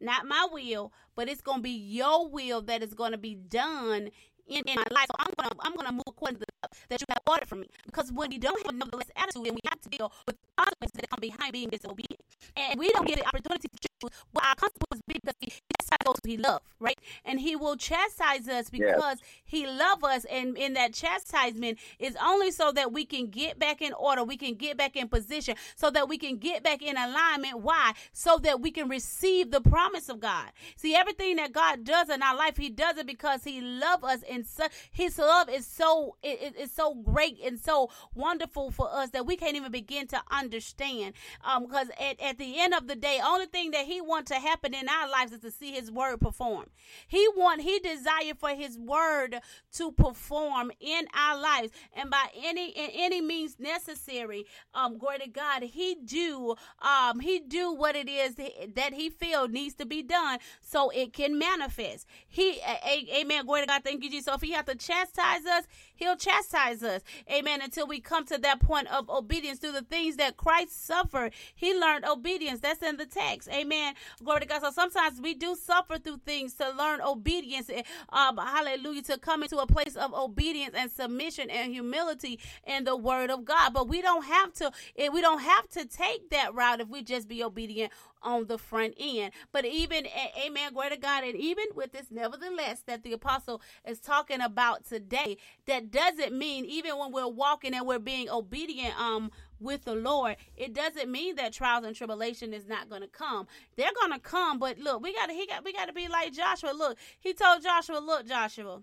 not 0.00 0.26
my 0.26 0.46
will, 0.50 0.92
but 1.14 1.28
it's 1.28 1.40
going 1.40 1.58
to 1.58 1.62
be 1.62 1.70
your 1.70 2.28
will 2.28 2.62
that 2.62 2.82
is 2.82 2.94
going 2.94 3.12
to 3.12 3.18
be 3.18 3.34
done 3.34 4.10
in, 4.46 4.62
in 4.66 4.76
my 4.76 4.84
life. 4.90 5.06
So 5.06 5.16
I'm 5.18 5.32
gonna 5.38 5.50
I'm 5.60 5.76
gonna 5.76 5.92
move 5.92 6.04
according 6.06 6.38
to 6.38 6.40
the 6.40 6.68
that 6.88 7.00
you 7.00 7.06
have 7.08 7.22
ordered 7.26 7.48
for 7.48 7.56
me. 7.56 7.68
Because 7.86 8.12
when 8.12 8.30
we 8.30 8.38
don't 8.38 8.58
have 8.64 8.74
a 8.74 8.76
nevertheless 8.76 9.10
attitude 9.16 9.46
and 9.46 9.54
we 9.54 9.60
have 9.68 9.80
to 9.80 9.88
deal 9.88 10.12
with 10.26 10.36
consequences 10.56 11.00
that 11.00 11.10
come 11.10 11.20
behind 11.20 11.52
being 11.52 11.68
disobedient. 11.68 12.20
And 12.56 12.78
we 12.78 12.90
don't 12.90 13.06
get 13.06 13.18
the 13.18 13.26
opportunity 13.26 13.68
to 13.68 13.88
choose 14.08 14.24
what 14.32 14.44
our 14.44 14.54
consequences 14.54 15.02
be 15.06 15.14
because 15.14 15.36
he 15.40 15.46
chastises 15.46 15.98
those 16.04 16.16
he 16.24 16.36
loves, 16.36 16.64
right? 16.80 16.98
And 17.24 17.40
he 17.40 17.56
will 17.56 17.76
chastise 17.76 18.48
us 18.48 18.70
because 18.70 19.18
yes. 19.20 19.20
he 19.44 19.66
loves 19.66 20.04
us 20.04 20.24
and 20.30 20.56
in 20.56 20.74
that 20.74 20.92
chastisement 20.92 21.78
is 21.98 22.16
only 22.22 22.50
so 22.50 22.72
that 22.72 22.92
we 22.92 23.04
can 23.04 23.28
get 23.28 23.58
back 23.58 23.82
in 23.82 23.92
order, 23.92 24.24
we 24.24 24.36
can 24.36 24.54
get 24.54 24.76
back 24.76 24.96
in 24.96 25.08
position, 25.08 25.56
so 25.76 25.90
that 25.90 26.08
we 26.08 26.18
can 26.18 26.36
get 26.36 26.62
back 26.62 26.82
in 26.82 26.96
alignment. 26.96 27.60
Why? 27.60 27.92
So 28.12 28.38
that 28.38 28.60
we 28.60 28.70
can 28.70 28.88
receive 28.88 29.50
the 29.50 29.60
promise 29.60 30.08
of 30.08 30.20
God. 30.20 30.50
See, 30.76 30.94
everything 30.94 31.36
that 31.36 31.52
God 31.52 31.84
does 31.84 32.08
in 32.08 32.22
our 32.22 32.36
life, 32.36 32.56
he 32.56 32.70
does 32.70 32.98
it 32.98 33.06
because 33.06 33.44
he 33.44 33.60
loves 33.60 34.04
us 34.04 34.20
and 34.30 34.46
so, 34.46 34.66
his 34.90 35.18
love 35.18 35.48
is 35.48 35.66
so 35.66 36.16
it, 36.22 36.54
it's 36.58 36.74
so 36.74 36.94
great 36.94 37.38
and 37.44 37.58
so 37.58 37.90
wonderful 38.14 38.70
for 38.70 38.88
us 38.92 39.10
that 39.10 39.26
we 39.26 39.36
can't 39.36 39.56
even 39.56 39.72
begin 39.72 40.06
to 40.08 40.20
understand. 40.30 41.14
Um, 41.44 41.66
because 41.66 41.88
at, 42.00 42.20
at 42.20 42.38
the 42.38 42.60
end 42.60 42.74
of 42.74 42.86
the 42.86 42.96
day, 42.96 43.20
only 43.24 43.46
thing 43.46 43.70
that 43.72 43.86
he 43.86 43.93
wants 44.00 44.30
to 44.30 44.38
happen 44.38 44.74
in 44.74 44.88
our 44.88 45.08
lives 45.08 45.32
is 45.32 45.40
to 45.40 45.50
see 45.50 45.72
his 45.72 45.90
word 45.90 46.20
perform. 46.20 46.66
He 47.06 47.26
want 47.36 47.62
he 47.62 47.78
desire 47.78 48.34
for 48.38 48.50
his 48.50 48.78
word 48.78 49.40
to 49.74 49.92
perform 49.92 50.72
in 50.80 51.06
our 51.14 51.38
lives, 51.38 51.72
and 51.94 52.10
by 52.10 52.26
any 52.42 52.70
in 52.70 52.90
any 52.94 53.20
means 53.20 53.56
necessary. 53.58 54.46
Um, 54.74 54.98
glory 54.98 55.18
to 55.18 55.28
God, 55.28 55.62
he 55.62 55.96
do 56.04 56.54
um 56.80 57.20
he 57.20 57.40
do 57.40 57.72
what 57.72 57.96
it 57.96 58.08
is 58.08 58.36
that 58.36 58.94
he 58.94 59.10
feel 59.10 59.48
needs 59.48 59.74
to 59.74 59.86
be 59.86 60.02
done 60.02 60.38
so 60.60 60.90
it 60.90 61.12
can 61.12 61.38
manifest. 61.38 62.06
He, 62.28 62.60
a, 62.60 63.20
amen. 63.20 63.46
Glory 63.46 63.62
to 63.62 63.66
God. 63.66 63.82
Thank 63.84 64.02
you, 64.02 64.10
Jesus. 64.10 64.26
So 64.26 64.34
if 64.34 64.40
he 64.42 64.52
have 64.52 64.66
to 64.66 64.74
chastise 64.74 65.44
us, 65.46 65.64
he'll 65.96 66.16
chastise 66.16 66.82
us. 66.82 67.02
Amen. 67.30 67.60
Until 67.62 67.86
we 67.86 68.00
come 68.00 68.24
to 68.26 68.38
that 68.38 68.60
point 68.60 68.88
of 68.88 69.08
obedience 69.08 69.58
through 69.58 69.72
the 69.72 69.82
things 69.82 70.16
that 70.16 70.36
Christ 70.36 70.86
suffered. 70.86 71.32
He 71.54 71.78
learned 71.78 72.04
obedience. 72.04 72.60
That's 72.60 72.82
in 72.82 72.96
the 72.96 73.06
text. 73.06 73.48
Amen. 73.50 73.94
Glory 74.22 74.40
to 74.40 74.46
God. 74.46 74.62
So 74.62 74.70
sometimes 74.70 75.20
we 75.20 75.34
do 75.34 75.56
suffer 75.56 75.98
through 75.98 76.20
things 76.26 76.54
to 76.54 76.70
learn 76.70 77.00
obedience. 77.00 77.70
Um, 78.10 78.36
hallelujah. 78.36 79.02
To 79.02 79.18
come 79.18 79.42
into 79.42 79.58
a 79.58 79.66
place 79.66 79.96
of 79.96 80.14
obedience 80.14 80.74
and 80.76 80.90
submission 80.90 81.50
and 81.50 81.72
humility 81.72 82.40
in 82.66 82.84
the 82.84 82.96
word 82.96 83.30
of 83.30 83.44
God. 83.44 83.72
But 83.72 83.88
we 83.88 84.02
don't 84.02 84.24
have 84.24 84.52
to, 84.54 84.70
we 85.12 85.20
don't 85.20 85.40
have 85.40 85.68
to 85.70 85.84
take 85.84 86.30
that 86.30 86.54
route 86.54 86.80
if 86.80 86.88
we 86.88 87.02
just 87.02 87.28
be 87.28 87.42
obedient 87.42 87.92
on 88.24 88.46
the 88.46 88.58
front 88.58 88.94
end. 88.98 89.32
But 89.52 89.64
even, 89.64 90.06
amen, 90.44 90.72
glory 90.72 90.90
to 90.90 90.96
God, 90.96 91.24
and 91.24 91.36
even 91.36 91.66
with 91.74 91.92
this, 91.92 92.06
nevertheless, 92.10 92.82
that 92.86 93.02
the 93.04 93.12
apostle 93.12 93.62
is 93.86 94.00
talking 94.00 94.40
about 94.40 94.84
today, 94.84 95.36
that 95.66 95.90
doesn't 95.90 96.36
mean 96.36 96.64
even 96.64 96.98
when 96.98 97.12
we're 97.12 97.28
walking 97.28 97.74
and 97.74 97.86
we're 97.86 97.98
being 97.98 98.28
obedient, 98.28 98.98
um, 99.00 99.30
with 99.60 99.84
the 99.84 99.94
Lord, 99.94 100.36
it 100.56 100.74
doesn't 100.74 101.10
mean 101.10 101.36
that 101.36 101.52
trials 101.52 101.84
and 101.84 101.96
tribulation 101.96 102.52
is 102.52 102.66
not 102.66 102.88
going 102.88 103.00
to 103.00 103.08
come. 103.08 103.46
They're 103.76 103.90
going 104.00 104.12
to 104.12 104.18
come, 104.18 104.58
but 104.58 104.78
look, 104.78 105.02
we 105.02 105.14
got 105.14 105.26
to 105.26 105.32
he 105.32 105.46
got 105.46 105.64
we 105.64 105.72
got 105.72 105.86
to 105.86 105.92
be 105.92 106.06
like 106.08 106.32
Joshua. 106.32 106.72
Look, 106.76 106.98
he 107.18 107.32
told 107.32 107.62
Joshua, 107.62 107.98
"Look, 107.98 108.26
Joshua, 108.26 108.82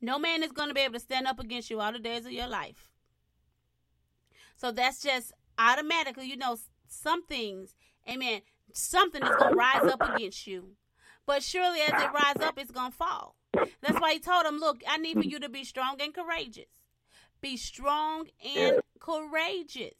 no 0.00 0.18
man 0.18 0.42
is 0.42 0.52
going 0.52 0.68
to 0.68 0.74
be 0.74 0.82
able 0.82 0.94
to 0.94 1.00
stand 1.00 1.26
up 1.26 1.40
against 1.40 1.70
you 1.70 1.80
all 1.80 1.92
the 1.92 1.98
days 1.98 2.26
of 2.26 2.32
your 2.32 2.48
life." 2.48 2.88
So 4.56 4.72
that's 4.72 5.02
just 5.02 5.32
automatically, 5.58 6.26
you 6.26 6.36
know, 6.36 6.56
some 6.88 7.24
things, 7.24 7.74
amen, 8.08 8.42
something 8.72 9.22
is 9.22 9.36
going 9.36 9.52
to 9.52 9.56
rise 9.56 9.84
up 9.84 10.14
against 10.14 10.46
you. 10.46 10.76
But 11.26 11.42
surely 11.42 11.80
as 11.80 11.90
it 11.90 12.12
rises 12.12 12.42
up, 12.42 12.58
it's 12.58 12.70
going 12.70 12.90
to 12.90 12.96
fall. 12.96 13.36
That's 13.52 14.00
why 14.00 14.14
he 14.14 14.18
told 14.18 14.46
him, 14.46 14.58
look, 14.58 14.82
I 14.88 14.96
need 14.96 15.18
for 15.18 15.24
you 15.24 15.38
to 15.40 15.48
be 15.48 15.64
strong 15.64 15.96
and 16.00 16.14
courageous. 16.14 16.66
Be 17.40 17.56
strong 17.56 18.28
and 18.56 18.80
courageous. 18.98 19.94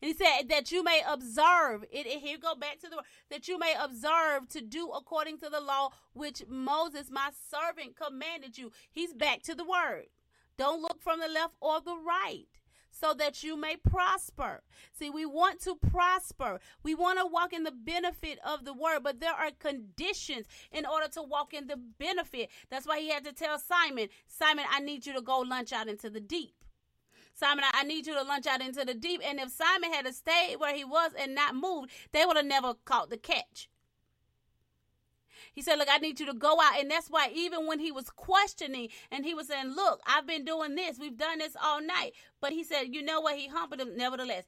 And 0.00 0.08
he 0.08 0.14
said 0.14 0.48
that 0.48 0.70
you 0.72 0.82
may 0.82 1.02
observe 1.06 1.84
it. 1.90 2.06
Here 2.06 2.38
go 2.38 2.54
back 2.54 2.78
to 2.80 2.88
the 2.88 2.96
word 2.96 3.04
that 3.30 3.48
you 3.48 3.58
may 3.58 3.74
observe 3.80 4.48
to 4.50 4.60
do 4.60 4.90
according 4.90 5.38
to 5.38 5.48
the 5.48 5.60
law 5.60 5.90
which 6.12 6.42
Moses, 6.48 7.10
my 7.10 7.30
servant, 7.50 7.96
commanded 7.96 8.58
you. 8.58 8.72
He's 8.90 9.12
back 9.12 9.42
to 9.42 9.54
the 9.54 9.64
word. 9.64 10.06
Don't 10.56 10.82
look 10.82 11.02
from 11.02 11.20
the 11.20 11.28
left 11.28 11.54
or 11.60 11.80
the 11.80 11.96
right 11.96 12.46
so 12.98 13.14
that 13.14 13.42
you 13.42 13.56
may 13.56 13.76
prosper. 13.76 14.62
See, 14.92 15.10
we 15.10 15.26
want 15.26 15.60
to 15.62 15.76
prosper. 15.76 16.60
We 16.82 16.94
want 16.94 17.18
to 17.18 17.26
walk 17.26 17.52
in 17.52 17.64
the 17.64 17.72
benefit 17.72 18.38
of 18.44 18.64
the 18.64 18.72
word, 18.72 19.00
but 19.02 19.20
there 19.20 19.34
are 19.34 19.50
conditions 19.58 20.46
in 20.72 20.86
order 20.86 21.08
to 21.08 21.22
walk 21.22 21.52
in 21.52 21.66
the 21.66 21.76
benefit. 21.76 22.50
That's 22.70 22.86
why 22.86 23.00
he 23.00 23.10
had 23.10 23.24
to 23.24 23.32
tell 23.32 23.58
Simon, 23.58 24.08
Simon, 24.26 24.64
I 24.70 24.80
need 24.80 25.06
you 25.06 25.12
to 25.14 25.22
go 25.22 25.40
lunch 25.40 25.72
out 25.72 25.88
into 25.88 26.10
the 26.10 26.20
deep. 26.20 26.54
Simon, 27.34 27.64
I 27.70 27.82
need 27.82 28.06
you 28.06 28.14
to 28.14 28.22
lunch 28.22 28.46
out 28.46 28.62
into 28.62 28.84
the 28.84 28.94
deep. 28.94 29.20
And 29.22 29.38
if 29.38 29.50
Simon 29.50 29.92
had 29.92 30.12
stayed 30.14 30.56
where 30.56 30.74
he 30.74 30.84
was 30.84 31.12
and 31.18 31.34
not 31.34 31.54
moved, 31.54 31.90
they 32.12 32.24
would 32.24 32.36
have 32.36 32.46
never 32.46 32.72
caught 32.86 33.10
the 33.10 33.18
catch. 33.18 33.68
He 35.56 35.62
said, 35.62 35.76
Look, 35.76 35.88
I 35.90 35.96
need 35.98 36.20
you 36.20 36.26
to 36.26 36.34
go 36.34 36.60
out. 36.60 36.78
And 36.78 36.90
that's 36.90 37.08
why, 37.08 37.30
even 37.34 37.66
when 37.66 37.80
he 37.80 37.90
was 37.90 38.10
questioning 38.10 38.90
and 39.10 39.24
he 39.24 39.34
was 39.34 39.48
saying, 39.48 39.74
Look, 39.74 40.00
I've 40.06 40.26
been 40.26 40.44
doing 40.44 40.76
this, 40.76 40.98
we've 41.00 41.16
done 41.16 41.38
this 41.38 41.56
all 41.60 41.80
night. 41.80 42.12
But 42.40 42.52
he 42.52 42.62
said, 42.62 42.94
You 42.94 43.02
know 43.02 43.22
what? 43.22 43.36
He 43.36 43.48
humbled 43.48 43.80
him 43.80 43.96
nevertheless 43.96 44.44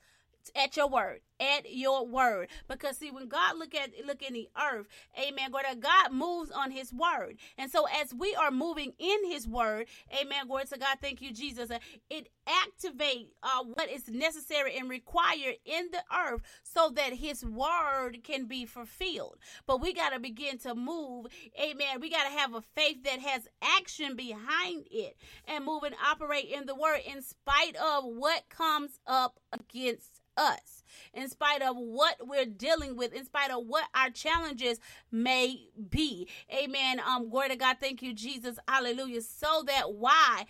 at 0.57 0.77
your 0.77 0.89
word 0.89 1.21
at 1.41 1.73
your 1.73 2.07
word. 2.07 2.49
Because 2.69 2.97
see 2.99 3.11
when 3.11 3.29
god 3.29 3.57
look 3.59 3.75
at 3.75 3.91
look 4.07 4.23
in 4.23 4.35
the 4.35 4.49
earth 4.61 4.87
amen 5.19 5.51
glory 5.51 5.67
god 5.79 6.13
moves 6.13 6.51
on 6.51 6.71
his 6.71 6.93
word. 6.93 7.37
And 7.57 7.71
so 7.71 7.87
as 8.01 8.15
we 8.15 8.35
are 8.35 8.51
moving 8.51 8.93
in 8.99 9.31
his 9.31 9.47
word 9.47 9.87
amen 10.13 10.47
glory 10.47 10.65
to 10.67 10.79
god 10.79 10.99
thank 11.01 11.21
you 11.21 11.33
jesus 11.33 11.71
it 12.11 12.29
activate 12.47 13.33
uh, 13.43 13.63
what 13.75 13.91
is 13.91 14.09
necessary 14.09 14.77
and 14.77 14.89
required 14.89 15.57
in 15.65 15.89
the 15.93 16.03
earth 16.17 16.41
so 16.63 16.91
that 16.95 17.13
his 17.13 17.45
word 17.45 18.19
can 18.25 18.47
be 18.47 18.65
fulfilled. 18.65 19.37
But 19.67 19.81
we 19.81 19.93
got 19.93 20.11
to 20.11 20.21
begin 20.21 20.59
to 20.59 20.75
move 20.75 21.27
amen 21.61 22.01
we 22.01 22.11
got 22.11 22.25
to 22.25 22.39
have 22.39 22.55
a 22.55 22.63
faith 22.75 23.05
that 23.05 23.21
has 23.21 23.49
action 23.77 24.17
behind 24.17 24.87
it 24.91 25.17
and 25.47 25.65
move 25.65 25.83
and 25.83 25.95
operate 26.11 26.47
in 26.47 26.67
the 26.67 26.75
word 26.75 27.01
in 27.07 27.23
spite 27.23 27.77
of 27.77 28.05
what 28.05 28.49
comes 28.49 28.99
up 29.07 29.39
against 29.53 30.18
us, 30.39 30.83
in 31.13 31.29
spite 31.29 31.63
of 31.63 31.77
what 31.77 32.17
we're 32.27 32.47
dealing 32.47 32.97
with, 32.97 33.13
in 33.13 33.25
spite 33.25 33.51
of 33.51 33.67
what 33.67 33.85
our 33.95 34.11
challenges 34.11 34.79
may 35.11 35.69
be. 35.91 36.29
Amen. 36.55 37.01
Um, 37.01 37.29
glory 37.29 37.49
to 37.51 37.57
God. 37.57 37.77
Thank 37.81 38.03
you, 38.03 38.15
Jesus. 38.15 38.59
Hallelujah. 38.69 39.23
So 39.23 39.65
that 39.67 39.95
why? 39.95 40.47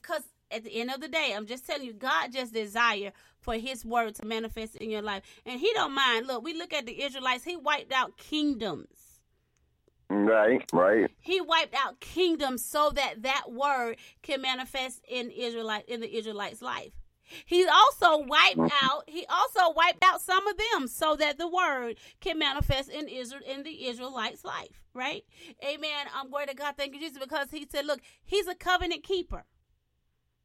Because 0.00 0.22
at 0.50 0.64
the 0.64 0.80
end 0.80 0.90
of 0.90 1.00
the 1.00 1.08
day, 1.08 1.34
I'm 1.36 1.46
just 1.46 1.66
telling 1.66 1.86
you, 1.86 1.92
God 1.92 2.32
just 2.32 2.54
desire 2.54 3.12
for 3.40 3.54
his 3.54 3.84
word 3.84 4.14
to 4.16 4.24
manifest 4.24 4.76
in 4.76 4.90
your 4.90 5.02
life. 5.02 5.22
And 5.44 5.60
he 5.60 5.72
don't 5.74 5.94
mind. 5.94 6.26
Look, 6.26 6.44
we 6.44 6.54
look 6.54 6.72
at 6.72 6.86
the 6.86 7.02
Israelites, 7.02 7.44
he 7.44 7.56
wiped 7.56 7.92
out 7.92 8.16
kingdoms. 8.16 8.88
Right, 10.08 10.64
right. 10.72 11.10
He 11.20 11.40
wiped 11.40 11.74
out 11.74 11.98
kingdoms 11.98 12.64
so 12.64 12.90
that 12.90 13.22
that 13.22 13.50
word 13.50 13.96
can 14.22 14.40
manifest 14.40 15.00
in 15.08 15.30
Israelite 15.30 15.88
in 15.88 16.00
the 16.00 16.16
Israelites' 16.16 16.62
life. 16.62 16.92
He 17.44 17.66
also 17.66 18.18
wiped 18.18 18.72
out, 18.82 19.04
he 19.06 19.26
also 19.28 19.72
wiped 19.74 20.04
out 20.04 20.20
some 20.20 20.46
of 20.46 20.56
them 20.56 20.88
so 20.88 21.16
that 21.16 21.38
the 21.38 21.48
word 21.48 21.96
can 22.20 22.38
manifest 22.38 22.88
in 22.88 23.08
Israel 23.08 23.42
in 23.46 23.62
the 23.62 23.86
Israelites' 23.86 24.44
life, 24.44 24.82
right? 24.94 25.24
Amen. 25.64 26.06
I'm 26.14 26.30
glory 26.30 26.46
to 26.46 26.54
God, 26.54 26.74
thank 26.76 26.94
you, 26.94 27.00
Jesus, 27.00 27.18
because 27.18 27.50
he 27.50 27.66
said, 27.70 27.86
Look, 27.86 28.00
he's 28.24 28.46
a 28.46 28.54
covenant 28.54 29.02
keeper. 29.02 29.44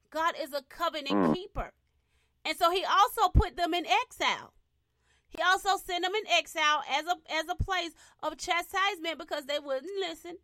God 0.10 0.36
is 0.42 0.54
a 0.54 0.64
covenant 0.64 1.16
mm. 1.16 1.34
keeper. 1.34 1.72
And 2.44 2.58
so 2.58 2.72
he 2.72 2.84
also 2.84 3.30
put 3.30 3.56
them 3.56 3.74
in 3.74 3.86
exile. 3.86 4.54
He 5.30 5.42
also 5.42 5.78
sent 5.78 6.04
them 6.04 6.14
in 6.14 6.24
exile 6.30 6.82
as 6.92 7.06
a 7.06 7.16
as 7.34 7.46
a 7.50 7.64
place 7.64 7.92
of 8.22 8.38
chastisement 8.38 9.18
because 9.18 9.46
they 9.46 9.60
wouldn't 9.60 9.90
listen 10.00 10.38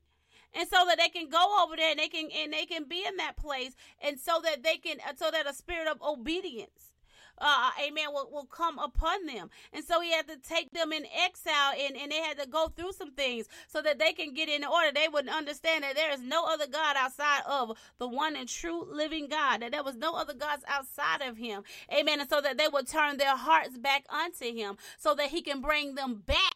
and 0.53 0.68
so 0.69 0.86
that 0.88 0.98
they 0.98 1.10
can 1.10 1.30
go 1.30 1.64
over 1.64 1.76
there 1.76 1.91
and 1.91 1.99
they 1.99 2.07
can 2.07 2.30
and 2.32 2.53
they 2.53 2.65
can 2.65 2.86
be 2.86 3.03
in 3.06 3.18
that 3.18 3.38
place 3.38 3.76
and 4.02 4.19
so 4.19 4.40
that 4.44 4.64
they 4.64 4.78
can 4.78 4.98
so 5.15 5.30
that 5.32 5.48
a 5.48 5.53
spirit 5.53 5.88
of 5.88 6.02
obedience 6.02 6.94
uh, 7.40 7.69
amen, 7.86 8.07
will, 8.11 8.30
will 8.32 8.45
come 8.45 8.80
upon 8.80 9.26
them. 9.26 9.49
And 9.74 9.84
so 9.84 10.02
he 10.02 10.11
had 10.11 10.28
to 10.28 10.38
take 10.38 10.72
them 10.72 10.91
in 10.91 11.06
exile 11.06 11.74
and, 11.80 11.95
and 11.95 12.11
they 12.11 12.22
had 12.22 12.40
to 12.40 12.48
go 12.48 12.69
through 12.69 12.94
some 12.94 13.11
things 13.11 13.48
so 13.68 13.82
that 13.82 13.99
they 13.99 14.14
can 14.14 14.34
get 14.34 14.49
in 14.49 14.64
order. 14.64 14.91
They 14.94 15.07
would 15.07 15.28
understand 15.30 15.84
that 15.84 15.95
there 15.95 16.11
is 16.11 16.22
no 16.22 16.45
other 16.45 16.68
God 16.68 16.95
outside 16.98 17.41
of 17.48 17.78
the 17.99 18.07
one 18.07 18.36
and 18.36 18.49
true 18.49 18.86
living 18.91 19.28
God, 19.28 19.61
that 19.61 19.72
there 19.72 19.84
was 19.84 19.95
no 19.95 20.15
other 20.15 20.34
gods 20.34 20.64
outside 20.68 21.22
of 21.22 21.38
him. 21.38 21.64
Amen. 21.94 22.19
And 22.19 22.30
so 22.30 22.41
that 22.41 22.57
they 22.57 22.68
would 22.68 22.88
turn 22.88 23.18
their 23.18 23.38
hearts 23.38 23.78
back 23.78 24.06
unto 24.10 24.45
him 24.53 24.78
so 24.98 25.14
that 25.15 25.30
he 25.30 25.41
can 25.41 25.61
bring 25.61 25.95
them 25.95 26.24
back 26.26 26.53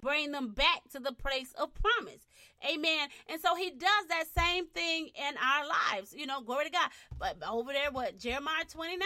bring 0.00 0.30
them 0.30 0.50
back 0.50 0.82
to 0.92 1.00
the 1.00 1.12
place 1.12 1.52
of 1.58 1.70
promise. 1.74 2.26
Amen. 2.68 3.08
And 3.28 3.40
so 3.40 3.54
he 3.54 3.70
does 3.70 4.06
that 4.08 4.24
same 4.36 4.66
thing 4.68 5.08
in 5.14 5.34
our 5.36 5.66
lives. 5.66 6.14
You 6.14 6.26
know, 6.26 6.40
glory 6.40 6.66
to 6.66 6.70
God. 6.70 6.90
But 7.18 7.36
over 7.48 7.72
there, 7.72 7.90
what? 7.90 8.18
Jeremiah 8.18 8.64
29. 8.68 9.00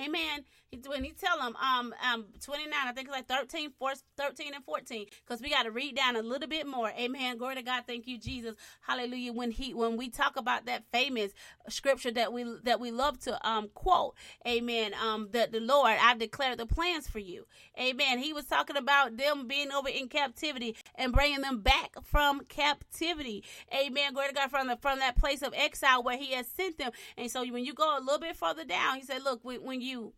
Amen. 0.00 0.44
He, 0.70 0.80
when 0.86 1.02
he 1.02 1.12
tell 1.12 1.38
them, 1.38 1.56
um, 1.56 1.94
um, 2.04 2.26
29, 2.44 2.72
I 2.72 2.92
think 2.92 3.08
it's 3.08 3.16
like 3.16 3.26
13, 3.26 3.72
14, 3.78 4.02
13 4.18 4.54
and 4.54 4.64
14, 4.64 5.06
because 5.26 5.40
we 5.40 5.48
got 5.48 5.62
to 5.62 5.70
read 5.70 5.96
down 5.96 6.16
a 6.16 6.20
little 6.20 6.48
bit 6.48 6.66
more. 6.66 6.90
Amen. 6.90 7.38
Glory 7.38 7.54
to 7.54 7.62
God. 7.62 7.84
Thank 7.86 8.06
you, 8.06 8.18
Jesus. 8.18 8.54
Hallelujah. 8.82 9.32
When 9.32 9.50
he, 9.50 9.72
when 9.72 9.96
we 9.96 10.10
talk 10.10 10.36
about 10.36 10.66
that 10.66 10.84
famous 10.92 11.32
scripture 11.70 12.10
that 12.10 12.34
we, 12.34 12.44
that 12.64 12.80
we 12.80 12.90
love 12.90 13.18
to, 13.20 13.48
um, 13.48 13.70
quote, 13.72 14.14
amen. 14.46 14.92
Um, 14.94 15.28
that 15.32 15.52
the 15.52 15.60
Lord, 15.60 15.96
I've 16.02 16.18
declared 16.18 16.58
the 16.58 16.66
plans 16.66 17.08
for 17.08 17.18
you. 17.18 17.46
Amen. 17.80 18.18
He 18.18 18.34
was 18.34 18.44
talking 18.44 18.76
about 18.76 19.16
them 19.16 19.46
being 19.48 19.72
over 19.72 19.88
in 19.88 20.08
captivity 20.08 20.76
and 20.96 21.14
bringing 21.14 21.40
them 21.40 21.60
back 21.60 21.96
from 22.04 22.40
captivity. 22.44 23.42
Amen. 23.74 24.12
Glory 24.12 24.28
to 24.28 24.34
God 24.34 24.50
from 24.50 24.66
the, 24.66 24.76
from 24.76 24.98
that 24.98 25.16
place 25.16 25.40
of 25.40 25.54
exile 25.56 26.02
where 26.02 26.18
he 26.18 26.32
has 26.32 26.46
sent 26.46 26.76
them. 26.76 26.90
And 27.16 27.30
so 27.30 27.40
when 27.46 27.64
you 27.64 27.72
go 27.72 27.98
a 27.98 28.00
little 28.00 28.20
bit 28.20 28.36
further 28.36 28.66
down, 28.66 28.96
he 28.96 29.02
said, 29.02 29.22
look, 29.22 29.40
when, 29.42 29.80
you. 29.80 30.12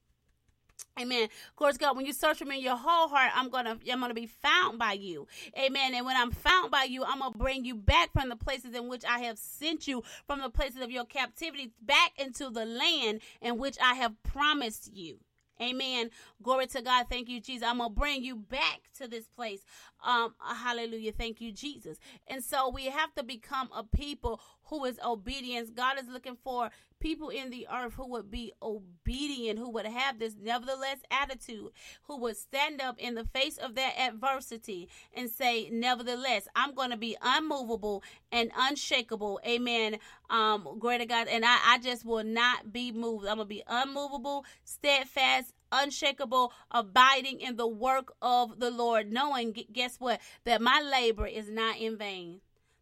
Amen. 1.00 1.24
Of 1.24 1.56
course, 1.56 1.78
God, 1.78 1.96
when 1.96 2.06
you 2.06 2.12
search 2.12 2.38
for 2.38 2.44
me 2.44 2.56
in 2.56 2.62
your 2.62 2.76
whole 2.76 3.08
heart, 3.08 3.32
I'm 3.34 3.48
gonna 3.48 3.78
I'm 3.90 4.00
gonna 4.00 4.14
be 4.14 4.26
found 4.26 4.78
by 4.78 4.92
you. 4.92 5.26
Amen. 5.58 5.94
And 5.94 6.04
when 6.04 6.16
I'm 6.16 6.30
found 6.30 6.70
by 6.70 6.84
you, 6.84 7.04
I'm 7.04 7.20
gonna 7.20 7.36
bring 7.36 7.64
you 7.64 7.74
back 7.74 8.12
from 8.12 8.28
the 8.28 8.36
places 8.36 8.74
in 8.74 8.88
which 8.88 9.04
I 9.04 9.20
have 9.20 9.38
sent 9.38 9.88
you, 9.88 10.02
from 10.26 10.40
the 10.40 10.50
places 10.50 10.82
of 10.82 10.90
your 10.90 11.04
captivity, 11.04 11.72
back 11.80 12.12
into 12.18 12.50
the 12.50 12.66
land 12.66 13.20
in 13.40 13.58
which 13.58 13.76
I 13.82 13.94
have 13.94 14.22
promised 14.22 14.90
you. 14.94 15.18
Amen. 15.60 16.10
Glory 16.42 16.66
to 16.68 16.80
God. 16.82 17.06
Thank 17.10 17.28
you, 17.28 17.40
Jesus. 17.40 17.66
I'm 17.68 17.78
gonna 17.78 17.90
bring 17.90 18.24
you 18.24 18.36
back 18.36 18.80
to 18.98 19.06
this 19.06 19.28
place. 19.28 19.60
Um, 20.02 20.34
hallelujah. 20.40 21.12
Thank 21.12 21.40
you, 21.40 21.52
Jesus. 21.52 21.98
And 22.26 22.42
so 22.42 22.70
we 22.70 22.86
have 22.86 23.14
to 23.14 23.22
become 23.22 23.68
a 23.74 23.84
people 23.84 24.40
who 24.64 24.84
is 24.86 24.98
obedience. 25.04 25.70
God 25.70 25.98
is 25.98 26.08
looking 26.08 26.36
for 26.42 26.70
people 27.00 27.30
in 27.30 27.50
the 27.50 27.66
earth 27.74 27.94
who 27.94 28.06
would 28.06 28.30
be 28.30 28.52
obedient, 28.62 29.58
who 29.58 29.70
would 29.70 29.86
have 29.86 30.18
this 30.18 30.36
nevertheless 30.40 30.98
attitude, 31.10 31.70
who 32.02 32.18
would 32.18 32.36
stand 32.36 32.80
up 32.80 32.96
in 32.98 33.14
the 33.14 33.24
face 33.24 33.56
of 33.56 33.74
their 33.74 33.92
adversity 33.98 34.88
and 35.14 35.30
say, 35.30 35.68
Nevertheless, 35.72 36.46
I'm 36.54 36.74
going 36.74 36.90
to 36.90 36.96
be 36.96 37.16
unmovable 37.20 38.04
and 38.30 38.50
unshakable. 38.56 39.40
Amen. 39.46 39.96
Um, 40.28 40.78
greater 40.78 41.06
God. 41.06 41.26
And 41.28 41.44
I, 41.44 41.58
I 41.64 41.78
just 41.78 42.04
will 42.04 42.24
not 42.24 42.72
be 42.72 42.92
moved. 42.92 43.26
I'm 43.26 43.36
going 43.36 43.48
to 43.48 43.54
be 43.54 43.62
unmovable, 43.66 44.44
steadfast, 44.64 45.54
unshakable, 45.72 46.52
abiding 46.70 47.40
in 47.40 47.56
the 47.56 47.66
work 47.66 48.12
of 48.20 48.60
the 48.60 48.70
Lord, 48.70 49.10
knowing, 49.10 49.56
guess 49.72 49.96
what, 49.98 50.20
that 50.44 50.60
my 50.60 50.80
labor 50.80 51.26
is 51.26 51.50
not 51.50 51.78
in 51.78 51.96
vain 51.96 52.40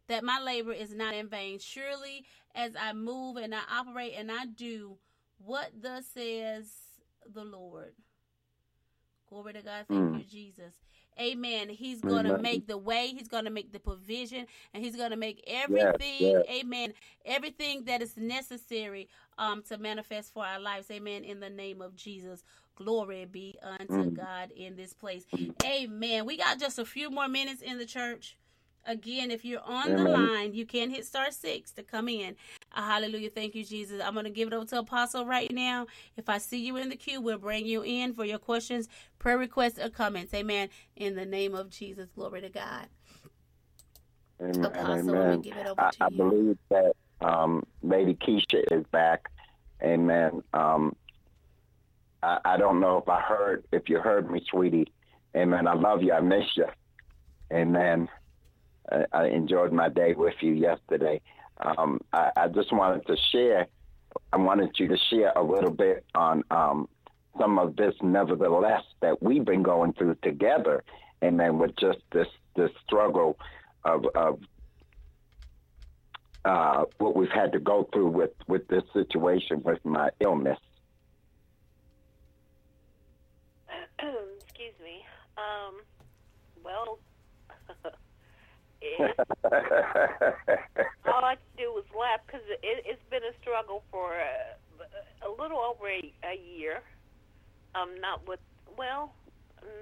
that 0.08 0.24
my 0.24 0.40
labor 0.40 0.72
is 0.72 0.94
not 0.94 1.14
in 1.14 1.28
vain. 1.28 1.58
Surely, 1.58 2.24
as 2.54 2.72
I 2.78 2.92
move 2.92 3.36
and 3.36 3.54
I 3.54 3.60
operate 3.72 4.14
and 4.16 4.30
I 4.30 4.46
do 4.46 4.96
what 5.38 5.70
thus 5.80 6.06
says 6.06 6.70
the 7.32 7.44
Lord. 7.44 7.92
Glory 9.28 9.52
to 9.52 9.62
God. 9.62 9.84
Thank 9.88 10.00
mm. 10.00 10.18
you, 10.18 10.24
Jesus. 10.24 10.74
Amen. 11.20 11.68
He's 11.68 12.00
going 12.00 12.24
to 12.26 12.38
make 12.38 12.66
the 12.66 12.78
way. 12.78 13.12
He's 13.16 13.28
going 13.28 13.44
to 13.44 13.50
make 13.50 13.72
the 13.72 13.80
provision, 13.80 14.46
and 14.72 14.84
he's 14.84 14.96
going 14.96 15.10
to 15.10 15.16
make 15.16 15.42
everything. 15.46 16.20
Yes, 16.20 16.44
yes. 16.48 16.60
Amen. 16.64 16.92
Everything 17.24 17.84
that 17.84 18.02
is 18.02 18.16
necessary 18.16 19.08
um, 19.36 19.62
to 19.62 19.78
manifest 19.78 20.32
for 20.32 20.46
our 20.46 20.60
lives. 20.60 20.90
Amen. 20.90 21.24
In 21.24 21.40
the 21.40 21.50
name 21.50 21.82
of 21.82 21.96
Jesus. 21.96 22.44
Glory 22.76 23.24
be 23.24 23.58
unto 23.60 24.10
mm. 24.10 24.14
God 24.14 24.52
in 24.52 24.76
this 24.76 24.92
place. 24.92 25.24
Amen. 25.64 26.24
We 26.24 26.36
got 26.36 26.60
just 26.60 26.78
a 26.78 26.84
few 26.84 27.10
more 27.10 27.26
minutes 27.26 27.60
in 27.60 27.78
the 27.78 27.86
church. 27.86 28.36
Again, 28.88 29.30
if 29.30 29.44
you're 29.44 29.62
on 29.64 29.90
Amen. 29.90 30.02
the 30.02 30.10
line, 30.10 30.54
you 30.54 30.64
can 30.64 30.88
hit 30.88 31.04
star 31.04 31.30
six 31.30 31.70
to 31.72 31.82
come 31.82 32.08
in. 32.08 32.34
Uh, 32.74 32.82
hallelujah. 32.82 33.28
Thank 33.28 33.54
you, 33.54 33.62
Jesus. 33.62 34.00
I'm 34.02 34.14
going 34.14 34.24
to 34.24 34.30
give 34.30 34.48
it 34.48 34.54
over 34.54 34.64
to 34.64 34.78
Apostle 34.78 35.26
right 35.26 35.52
now. 35.52 35.86
If 36.16 36.30
I 36.30 36.38
see 36.38 36.58
you 36.58 36.78
in 36.78 36.88
the 36.88 36.96
queue, 36.96 37.20
we'll 37.20 37.36
bring 37.36 37.66
you 37.66 37.82
in 37.82 38.14
for 38.14 38.24
your 38.24 38.38
questions, 38.38 38.88
prayer 39.18 39.36
requests, 39.36 39.78
or 39.78 39.90
comments. 39.90 40.32
Amen. 40.32 40.70
In 40.96 41.16
the 41.16 41.26
name 41.26 41.54
of 41.54 41.68
Jesus. 41.68 42.08
Glory 42.14 42.40
to 42.40 42.48
God. 42.48 42.86
Amen. 44.40 44.64
Apostle, 44.64 45.14
Amen. 45.14 45.40
give 45.42 45.56
it 45.58 45.66
over 45.66 45.80
I, 45.82 45.90
to 45.90 45.96
I 46.00 46.08
you. 46.08 46.14
I 46.14 46.16
believe 46.16 46.58
that 46.70 46.92
um, 47.20 47.64
Lady 47.82 48.14
Keisha 48.14 48.64
is 48.72 48.86
back. 48.90 49.28
Amen. 49.82 50.42
Um, 50.54 50.96
I, 52.22 52.38
I 52.42 52.56
don't 52.56 52.80
know 52.80 52.96
if 52.96 53.08
I 53.08 53.20
heard, 53.20 53.64
if 53.70 53.90
you 53.90 53.98
heard 53.98 54.30
me, 54.30 54.42
sweetie. 54.50 54.90
Amen. 55.36 55.66
I 55.66 55.74
love 55.74 56.02
you. 56.02 56.14
I 56.14 56.20
miss 56.20 56.46
you. 56.56 56.66
Amen. 57.52 58.08
I 59.12 59.26
enjoyed 59.26 59.72
my 59.72 59.88
day 59.88 60.14
with 60.14 60.34
you 60.40 60.52
yesterday. 60.52 61.20
Um, 61.60 62.00
I, 62.12 62.30
I, 62.36 62.48
just 62.48 62.72
wanted 62.72 63.06
to 63.06 63.16
share 63.32 63.66
I 64.32 64.36
wanted 64.36 64.70
you 64.78 64.88
to 64.88 64.96
share 65.10 65.32
a 65.36 65.42
little 65.42 65.70
bit 65.70 66.04
on 66.14 66.44
um, 66.50 66.88
some 67.38 67.58
of 67.58 67.76
this, 67.76 67.94
nevertheless, 68.02 68.82
that 69.00 69.22
we've 69.22 69.44
been 69.44 69.62
going 69.62 69.92
through 69.92 70.16
together, 70.22 70.84
and 71.22 71.38
then 71.38 71.58
with 71.58 71.76
just 71.76 71.98
this 72.12 72.28
this 72.56 72.70
struggle 72.84 73.38
of, 73.84 74.04
of 74.14 74.40
uh, 76.44 76.84
what 76.98 77.16
we've 77.16 77.30
had 77.30 77.52
to 77.52 77.60
go 77.60 77.88
through 77.92 78.08
with 78.08 78.32
with 78.46 78.66
this 78.68 78.82
situation 78.92 79.62
with 79.64 79.84
my 79.84 80.10
illness. 80.20 80.58
Excuse 83.98 84.74
me. 84.82 85.04
Um, 85.36 85.82
well, 86.64 86.98
all 91.06 91.24
I 91.24 91.34
can 91.34 91.56
do 91.56 91.76
is 91.78 91.84
laugh 91.98 92.20
because 92.26 92.42
it, 92.62 92.86
has 92.86 92.98
been 93.10 93.22
a 93.22 93.34
struggle 93.40 93.82
for 93.90 94.14
a, 94.14 95.26
a 95.26 95.30
little 95.30 95.58
over 95.58 95.88
a, 95.88 96.12
a 96.24 96.38
year. 96.56 96.80
Um, 97.74 98.00
not 98.00 98.26
with 98.26 98.40
well, 98.76 99.12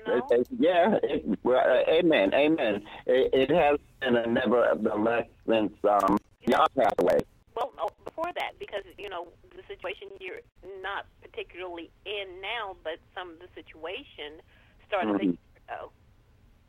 no. 0.07 0.17
It, 0.17 0.41
it, 0.41 0.49
yeah, 0.59 0.99
it, 1.03 1.39
well, 1.43 1.59
uh, 1.59 1.91
amen, 1.91 2.33
amen. 2.35 2.83
It, 3.07 3.51
has 3.51 3.79
been 4.01 4.17
a 4.17 4.27
nevertheless 4.27 5.27
since 5.47 5.73
um, 5.85 6.19
y'all 6.47 6.67
passed 6.77 6.95
away. 6.99 7.19
Well, 7.55 7.73
no, 7.77 7.89
before 8.05 8.33
that, 8.35 8.59
because 8.59 8.85
you 8.99 9.09
know 9.09 9.29
the 9.55 9.63
situation 9.69 10.09
you're 10.21 10.41
not 10.83 11.07
particularly 11.23 11.91
in 12.05 12.41
now, 12.41 12.77
but 12.83 12.99
some 13.15 13.31
of 13.31 13.39
the 13.39 13.49
situation 13.55 14.41
started 14.89 15.15
mm-hmm. 15.15 15.21
a 15.21 15.25
year 15.25 15.39
ago. 15.69 15.91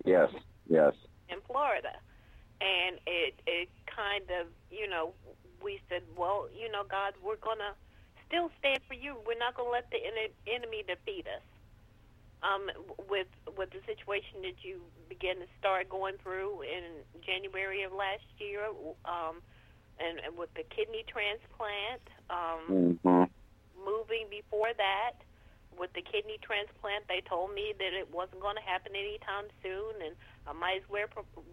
Yes, 0.05 0.29
yes. 0.69 0.93
In 1.29 1.39
Florida, 1.47 1.91
and 2.61 2.99
it 3.05 3.35
it 3.45 3.69
kind 3.85 4.23
of 4.41 4.47
you 4.71 4.87
know 4.87 5.13
we 5.63 5.81
said, 5.89 6.03
well, 6.15 6.47
you 6.53 6.71
know, 6.71 6.83
God, 6.87 7.13
we're 7.23 7.37
gonna 7.37 7.73
still 8.27 8.51
stand 8.59 8.79
for 8.87 8.93
you. 8.93 9.15
We're 9.25 9.39
not 9.39 9.55
gonna 9.55 9.69
let 9.69 9.89
the 9.91 9.97
enemy 10.47 10.83
defeat 10.87 11.25
us. 11.27 11.43
Um, 12.43 12.69
with 13.09 13.27
with 13.57 13.71
the 13.71 13.81
situation 13.89 14.45
that 14.45 14.61
you 14.61 14.79
began 15.09 15.37
to 15.37 15.47
start 15.59 15.89
going 15.89 16.15
through 16.21 16.61
in 16.61 17.01
January 17.25 17.81
of 17.81 17.91
last 17.91 18.29
year, 18.37 18.61
um, 19.05 19.41
and, 19.99 20.19
and 20.23 20.37
with 20.37 20.53
the 20.53 20.63
kidney 20.69 21.03
transplant, 21.09 22.05
um, 22.29 22.61
mm-hmm. 23.03 23.23
moving 23.83 24.27
before 24.29 24.69
that, 24.77 25.17
with 25.79 25.93
the 25.93 26.01
kidney 26.01 26.41
transplant, 26.41 27.07
they 27.07 27.21
told 27.21 27.53
me 27.53 27.73
that 27.77 27.93
it 27.93 28.09
wasn't 28.11 28.41
going 28.41 28.57
to 28.57 28.65
happen 28.65 28.97
anytime 28.97 29.47
soon, 29.61 30.01
and 30.01 30.13
I 30.45 30.53
might 30.53 30.83
as 30.83 30.87
well, 30.89 31.07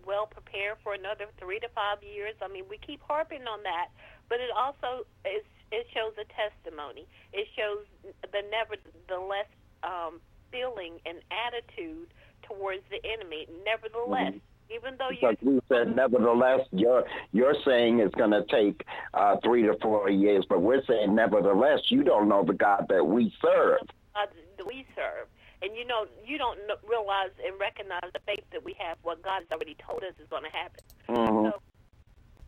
well 0.04 0.26
prepare 0.26 0.76
for 0.82 0.94
another 0.94 1.28
three 1.38 1.60
to 1.60 1.68
five 1.76 2.02
years. 2.02 2.34
I 2.40 2.48
mean, 2.48 2.64
we 2.68 2.78
keep 2.78 3.00
harping 3.04 3.44
on 3.44 3.62
that, 3.62 3.92
but 4.28 4.40
it 4.40 4.50
also 4.56 5.06
is 5.24 5.44
it 5.72 5.86
shows 5.92 6.14
a 6.20 6.26
testimony. 6.30 7.06
It 7.32 7.48
shows 7.56 7.84
the 8.22 8.42
nevertheless 8.46 9.50
um, 9.82 10.20
feeling 10.52 11.00
and 11.04 11.18
attitude 11.32 12.14
towards 12.42 12.82
the 12.90 13.00
enemy. 13.04 13.46
Nevertheless. 13.64 14.38
Mm-hmm 14.38 14.52
even 14.74 14.96
though 14.98 15.10
you 15.10 15.36
we 15.42 15.60
said 15.68 15.94
nevertheless 15.94 16.60
you're 16.72 17.04
you're 17.32 17.54
saying 17.66 18.00
it's 18.00 18.14
going 18.14 18.30
to 18.30 18.42
take 18.50 18.82
uh, 19.12 19.36
three 19.44 19.62
to 19.62 19.74
four 19.82 20.08
years 20.08 20.44
but 20.48 20.62
we're 20.62 20.82
saying 20.88 21.14
nevertheless 21.14 21.80
you 21.88 22.02
don't 22.02 22.28
know 22.28 22.42
the 22.46 22.54
god 22.54 22.86
that 22.88 23.04
we 23.04 23.30
serve 23.42 23.86
God 24.14 24.28
that 24.56 24.66
we 24.66 24.86
serve. 24.94 25.28
And 25.62 25.76
you 25.76 25.84
know, 25.86 26.06
you 26.24 26.38
don't 26.38 26.58
realize 26.86 27.30
and 27.44 27.58
recognize 27.58 28.10
the 28.12 28.20
faith 28.26 28.44
that 28.52 28.64
we 28.64 28.76
have. 28.78 28.98
What 29.02 29.22
God 29.22 29.42
has 29.42 29.50
already 29.52 29.76
told 29.80 30.02
us 30.04 30.14
is 30.20 30.28
going 30.28 30.44
to 30.44 30.50
happen. 30.50 30.84
Mm-hmm. 31.08 31.50
So 31.50 31.62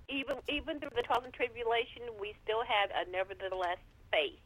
even 0.08 0.36
even 0.48 0.80
through 0.80 0.94
the 0.94 1.02
trials 1.02 1.24
and 1.24 1.34
tribulation, 1.34 2.02
we 2.20 2.34
still 2.44 2.62
had 2.62 2.90
a 2.94 3.10
nevertheless 3.10 3.78
faith 4.12 4.38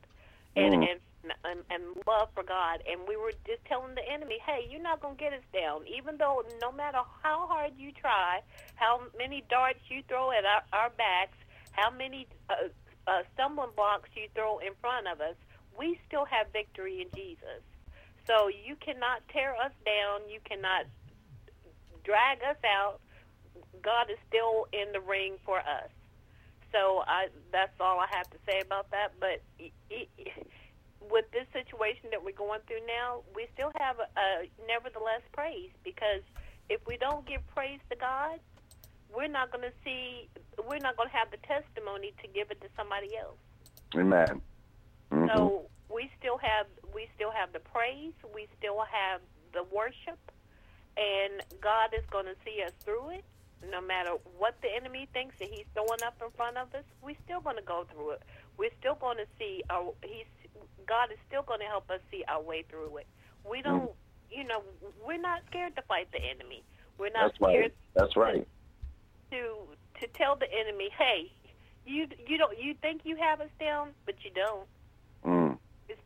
and 0.57 0.75
mm-hmm. 0.75 0.83
and, 0.83 1.01
and 1.45 1.61
and 1.71 1.83
love 2.07 2.29
for 2.35 2.43
God. 2.43 2.83
And 2.89 3.01
we 3.07 3.17
were 3.17 3.33
just 3.47 3.65
telling 3.67 3.95
the 3.95 4.07
enemy, 4.09 4.39
"Hey, 4.45 4.67
you're 4.71 4.83
not 4.83 5.01
going 5.01 5.17
to 5.17 5.21
get 5.21 5.33
us 5.33 5.45
down. 5.53 5.83
Even 5.87 6.17
though 6.17 6.43
no 6.61 6.73
matter 6.73 7.01
how 7.23 7.47
hard 7.47 7.73
you 7.77 7.93
try, 7.93 8.41
how 8.77 9.03
many 9.19 9.45
darts 9.51 9.81
you 9.89 10.03
throw 10.09 10.31
at 10.31 10.45
our, 10.45 10.63
our 10.73 10.91
backs, 10.91 11.37
how 11.73 11.91
many 11.91 12.27
uh, 12.49 12.71
uh, 13.07 13.23
stumbling 13.35 13.71
blocks 13.77 14.09
you 14.15 14.29
throw 14.35 14.59
in 14.59 14.73
front 14.81 15.07
of 15.07 15.21
us." 15.21 15.37
We 15.81 15.99
still 16.07 16.27
have 16.29 16.53
victory 16.53 17.01
in 17.01 17.09
Jesus. 17.17 17.65
So 18.29 18.53
you 18.53 18.77
cannot 18.77 19.25
tear 19.33 19.57
us 19.57 19.73
down. 19.89 20.29
You 20.29 20.39
cannot 20.45 20.85
drag 22.05 22.45
us 22.45 22.61
out. 22.69 23.01
God 23.81 24.13
is 24.13 24.21
still 24.29 24.69
in 24.77 24.93
the 24.93 25.01
ring 25.01 25.41
for 25.43 25.59
us. 25.59 25.89
So 26.71 27.03
I, 27.09 27.33
that's 27.51 27.73
all 27.81 27.99
I 27.99 28.07
have 28.13 28.29
to 28.29 28.37
say 28.45 28.61
about 28.61 28.91
that. 28.91 29.17
But 29.19 29.41
it, 29.59 29.73
it, 29.89 30.09
with 31.01 31.25
this 31.33 31.49
situation 31.57 32.13
that 32.13 32.23
we're 32.23 32.37
going 32.37 32.61
through 32.69 32.85
now, 32.85 33.25
we 33.35 33.49
still 33.57 33.73
have 33.81 33.97
a, 33.99 34.07
a 34.21 34.29
nevertheless 34.69 35.25
praise 35.33 35.73
because 35.83 36.21
if 36.69 36.85
we 36.87 36.99
don't 36.99 37.27
give 37.27 37.41
praise 37.57 37.81
to 37.89 37.97
God, 37.97 38.39
we're 39.09 39.33
not 39.33 39.51
going 39.51 39.65
to 39.65 39.75
see, 39.83 40.29
we're 40.69 40.79
not 40.85 40.97
going 41.01 41.09
to 41.09 41.17
have 41.17 41.33
the 41.33 41.41
testimony 41.49 42.13
to 42.21 42.29
give 42.29 42.53
it 42.53 42.61
to 42.61 42.69
somebody 42.77 43.17
else. 43.17 43.41
Amen. 43.97 44.43
Mm-hmm. 45.13 45.37
So 45.37 45.67
we 45.93 46.11
still 46.19 46.39
have 46.39 46.67
we 46.95 47.09
still 47.15 47.31
have 47.31 47.53
the 47.53 47.61
praise, 47.61 48.13
we 48.35 48.49
still 48.59 48.81
have 48.81 49.21
the 49.53 49.65
worship, 49.75 50.19
and 50.97 51.43
God 51.61 51.91
is 51.97 52.05
going 52.11 52.27
to 52.27 52.37
see 52.45 52.63
us 52.63 52.73
through 52.85 53.11
it. 53.11 53.25
No 53.71 53.81
matter 53.83 54.13
what 54.39 54.57
the 54.63 54.69
enemy 54.75 55.07
thinks 55.13 55.37
that 55.39 55.49
he's 55.51 55.67
throwing 55.75 56.03
up 56.07 56.17
in 56.25 56.31
front 56.35 56.57
of 56.57 56.75
us, 56.75 56.85
we're 57.03 57.21
still 57.25 57.41
going 57.41 57.57
to 57.57 57.63
go 57.63 57.87
through 57.93 58.13
it. 58.13 58.23
We're 58.57 58.73
still 58.81 58.95
going 58.95 59.19
to 59.19 59.27
see 59.39 59.63
our 59.69 59.93
he's 60.03 60.27
God 60.87 61.13
is 61.13 61.19
still 61.29 61.43
going 61.43 61.61
to 61.61 61.67
help 61.67 61.91
us 61.91 62.01
see 62.11 62.25
our 62.27 62.43
way 62.43 62.65
through 62.69 62.97
it. 62.99 63.07
We 63.49 63.63
don't, 63.63 63.83
mm. 63.83 63.95
you 64.31 64.45
know, 64.45 64.63
we're 65.07 65.21
not 65.21 65.43
scared 65.49 65.77
to 65.77 65.83
fight 65.83 66.09
the 66.13 66.19
enemy. 66.19 66.63
We're 66.99 67.11
not 67.11 67.33
That's 67.33 67.37
scared. 67.37 67.63
Right. 67.63 67.75
That's 67.95 68.17
right. 68.17 68.49
To 69.31 69.55
to 70.01 70.07
tell 70.15 70.37
the 70.37 70.51
enemy, 70.53 70.89
hey, 70.99 71.31
you 71.87 72.09
you 72.27 72.39
don't 72.39 72.59
you 72.59 72.75
think 72.83 73.03
you 73.05 73.17
have 73.17 73.41
us 73.41 73.51
down, 73.61 73.91
but 74.07 74.17
you 74.25 74.31
don't. 74.35 74.67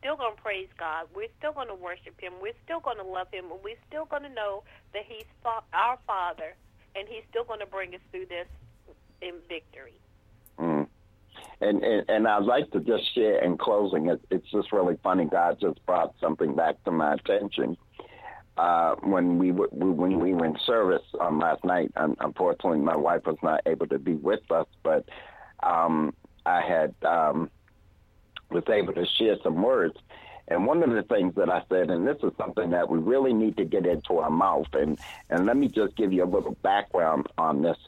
Still 0.04 0.16
going 0.16 0.36
to 0.36 0.42
praise 0.42 0.68
God. 0.78 1.06
We're 1.16 1.32
still 1.38 1.52
going 1.52 1.68
to 1.68 1.74
worship 1.74 2.20
Him. 2.20 2.34
We're 2.42 2.52
still 2.62 2.80
going 2.80 2.98
to 2.98 3.04
love 3.04 3.28
Him. 3.32 3.46
And 3.50 3.58
we're 3.64 3.80
still 3.88 4.04
going 4.04 4.24
to 4.24 4.28
know 4.28 4.62
that 4.92 5.04
He's 5.08 5.24
our 5.72 5.98
Father, 6.06 6.54
and 6.94 7.08
He's 7.08 7.22
still 7.30 7.44
going 7.44 7.60
to 7.60 7.66
bring 7.66 7.94
us 7.94 8.02
through 8.10 8.26
this 8.26 8.46
in 9.22 9.36
victory. 9.48 9.98
Mm. 10.58 10.88
And, 11.62 11.82
and 11.82 12.04
and 12.10 12.28
I'd 12.28 12.44
like 12.44 12.70
to 12.72 12.80
just 12.80 13.14
share 13.14 13.42
in 13.42 13.56
closing. 13.56 14.08
It, 14.08 14.20
it's 14.30 14.50
just 14.50 14.72
really 14.72 14.98
funny. 15.02 15.24
God 15.24 15.56
just 15.58 15.84
brought 15.86 16.14
something 16.20 16.54
back 16.54 16.84
to 16.84 16.90
my 16.90 17.14
attention. 17.14 17.78
Uh, 18.58 18.96
when 19.04 19.38
we 19.38 19.52
were, 19.52 19.68
when 19.72 20.20
we 20.20 20.34
were 20.34 20.44
in 20.44 20.58
service 20.66 21.02
um, 21.18 21.38
last 21.38 21.64
night, 21.64 21.90
unfortunately, 21.96 22.78
my 22.78 22.96
wife 22.96 23.22
was 23.24 23.38
not 23.42 23.62
able 23.64 23.86
to 23.86 23.98
be 23.98 24.12
with 24.12 24.48
us, 24.50 24.66
but 24.82 25.08
um, 25.62 26.14
I 26.44 26.60
had 26.60 26.94
um, 27.06 27.50
was 28.54 28.64
able 28.68 28.94
to 28.94 29.04
share 29.18 29.36
some 29.42 29.60
words. 29.62 29.96
And 30.48 30.66
one 30.66 30.82
of 30.82 30.90
the 30.90 31.02
things 31.02 31.34
that 31.36 31.50
I 31.50 31.62
said, 31.68 31.90
and 31.90 32.06
this 32.06 32.18
is 32.22 32.32
something 32.36 32.70
that 32.70 32.88
we 32.88 32.98
really 32.98 33.32
need 33.32 33.56
to 33.56 33.64
get 33.64 33.86
into 33.86 34.18
our 34.18 34.30
mouth, 34.30 34.68
and, 34.74 34.98
and 35.30 35.46
let 35.46 35.56
me 35.56 35.68
just 35.68 35.96
give 35.96 36.12
you 36.12 36.24
a 36.24 36.26
little 36.26 36.56
background 36.62 37.26
on 37.38 37.62
this. 37.62 37.78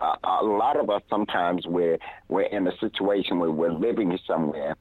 Uh, 0.00 0.16
a 0.24 0.44
lot 0.44 0.78
of 0.78 0.90
us 0.90 1.02
sometimes 1.08 1.66
we're, 1.66 1.98
we're 2.28 2.42
in 2.42 2.66
a 2.66 2.76
situation 2.78 3.38
where 3.38 3.50
we're 3.50 3.72
living 3.72 4.18
somewhere 4.26 4.76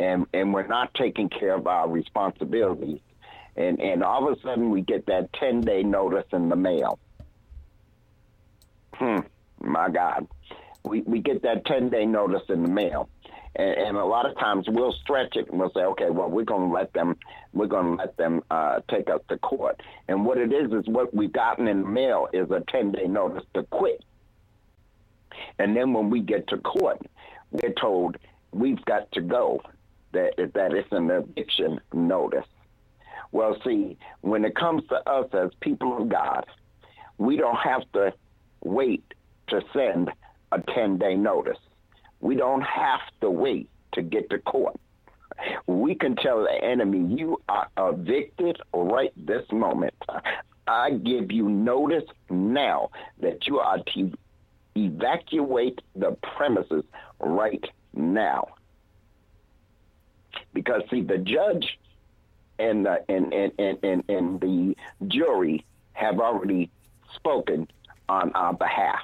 and, 0.00 0.26
and 0.32 0.52
we're 0.52 0.66
not 0.66 0.92
taking 0.94 1.28
care 1.28 1.54
of 1.54 1.66
our 1.66 1.88
responsibilities. 1.88 3.00
And, 3.56 3.80
and 3.80 4.02
all 4.02 4.26
of 4.28 4.38
a 4.38 4.40
sudden 4.40 4.70
we 4.70 4.80
get 4.80 5.06
that 5.06 5.32
10 5.34 5.60
day 5.60 5.82
notice 5.82 6.24
in 6.32 6.48
the 6.48 6.56
mail. 6.56 6.98
Hmm, 8.94 9.18
my 9.60 9.88
God. 9.88 10.26
We, 10.84 11.02
we 11.02 11.20
get 11.20 11.42
that 11.42 11.64
10 11.64 11.90
day 11.90 12.06
notice 12.06 12.42
in 12.48 12.62
the 12.62 12.70
mail 12.70 13.08
and, 13.56 13.70
and 13.70 13.96
a 13.96 14.04
lot 14.04 14.28
of 14.28 14.38
times 14.38 14.66
we'll 14.68 14.92
stretch 14.92 15.36
it 15.36 15.48
and 15.48 15.58
we'll 15.58 15.72
say, 15.72 15.80
okay, 15.80 16.10
well, 16.10 16.28
we're 16.28 16.44
going 16.44 16.68
to 16.68 16.74
let 16.74 16.92
them, 16.92 17.16
we're 17.52 17.66
going 17.66 17.96
to 17.96 18.02
let 18.02 18.16
them 18.16 18.42
uh, 18.50 18.80
take 18.90 19.10
us 19.10 19.20
to 19.28 19.38
court. 19.38 19.80
And 20.08 20.24
what 20.24 20.38
it 20.38 20.52
is 20.52 20.72
is 20.72 20.86
what 20.86 21.14
we've 21.14 21.32
gotten 21.32 21.68
in 21.68 21.82
the 21.82 21.88
mail 21.88 22.28
is 22.32 22.50
a 22.50 22.62
10 22.68 22.92
day 22.92 23.06
notice 23.06 23.44
to 23.54 23.64
quit. 23.64 24.02
And 25.58 25.76
then 25.76 25.92
when 25.92 26.10
we 26.10 26.20
get 26.20 26.48
to 26.48 26.58
court, 26.58 27.00
we're 27.50 27.72
told 27.72 28.16
we've 28.52 28.84
got 28.84 29.10
to 29.12 29.20
go. 29.20 29.62
That 30.12 30.32
that 30.54 30.74
is 30.74 30.86
an 30.90 31.08
eviction 31.08 31.80
notice. 31.92 32.46
Well, 33.30 33.56
see, 33.64 33.96
when 34.22 34.44
it 34.44 34.56
comes 34.56 34.82
to 34.88 34.96
us 35.08 35.28
as 35.32 35.50
people 35.60 36.02
of 36.02 36.08
God, 36.08 36.46
we 37.16 37.36
don't 37.36 37.58
have 37.58 37.82
to 37.92 38.12
wait 38.64 39.04
to 39.48 39.60
send 39.72 40.10
a 40.50 40.60
10 40.74 40.98
day 40.98 41.14
notice. 41.14 41.58
We 42.20 42.36
don't 42.36 42.62
have 42.62 43.00
to 43.20 43.30
wait 43.30 43.68
to 43.92 44.02
get 44.02 44.30
to 44.30 44.38
court. 44.38 44.76
We 45.66 45.94
can 45.94 46.16
tell 46.16 46.42
the 46.42 46.64
enemy, 46.64 47.14
you 47.14 47.40
are 47.48 47.68
evicted 47.78 48.58
right 48.74 49.12
this 49.16 49.44
moment. 49.50 49.94
I 50.66 50.90
give 50.90 51.32
you 51.32 51.48
notice 51.48 52.04
now 52.28 52.90
that 53.20 53.46
you 53.46 53.58
are 53.58 53.78
to 53.94 54.12
evacuate 54.76 55.80
the 55.96 56.16
premises 56.36 56.84
right 57.18 57.64
now. 57.94 58.48
Because 60.52 60.82
see, 60.90 61.02
the 61.02 61.18
judge 61.18 61.78
and 62.58 62.84
the 62.84 63.02
and 63.08 63.32
and, 63.32 63.52
and, 63.58 63.78
and, 63.82 64.04
and 64.08 64.40
the 64.40 64.76
jury 65.08 65.64
have 65.92 66.20
already 66.20 66.70
spoken 67.14 67.68
on 68.08 68.32
our 68.34 68.52
behalf. 68.52 69.02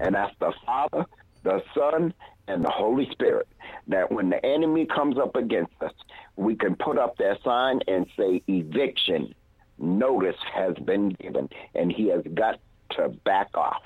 And 0.00 0.14
that's 0.14 0.34
the 0.38 0.52
Father, 0.64 1.06
the 1.42 1.62
Son, 1.74 2.14
and 2.52 2.64
the 2.64 2.70
Holy 2.70 3.08
Spirit. 3.10 3.48
That 3.88 4.12
when 4.12 4.30
the 4.30 4.44
enemy 4.44 4.86
comes 4.86 5.18
up 5.18 5.34
against 5.36 5.72
us, 5.80 5.92
we 6.36 6.54
can 6.54 6.76
put 6.76 6.98
up 6.98 7.16
that 7.18 7.38
sign 7.42 7.80
and 7.88 8.06
say 8.16 8.42
eviction 8.46 9.34
notice 9.78 10.36
has 10.54 10.74
been 10.84 11.10
given, 11.10 11.48
and 11.74 11.90
he 11.90 12.08
has 12.08 12.22
got 12.34 12.60
to 12.96 13.08
back 13.24 13.48
off. 13.54 13.82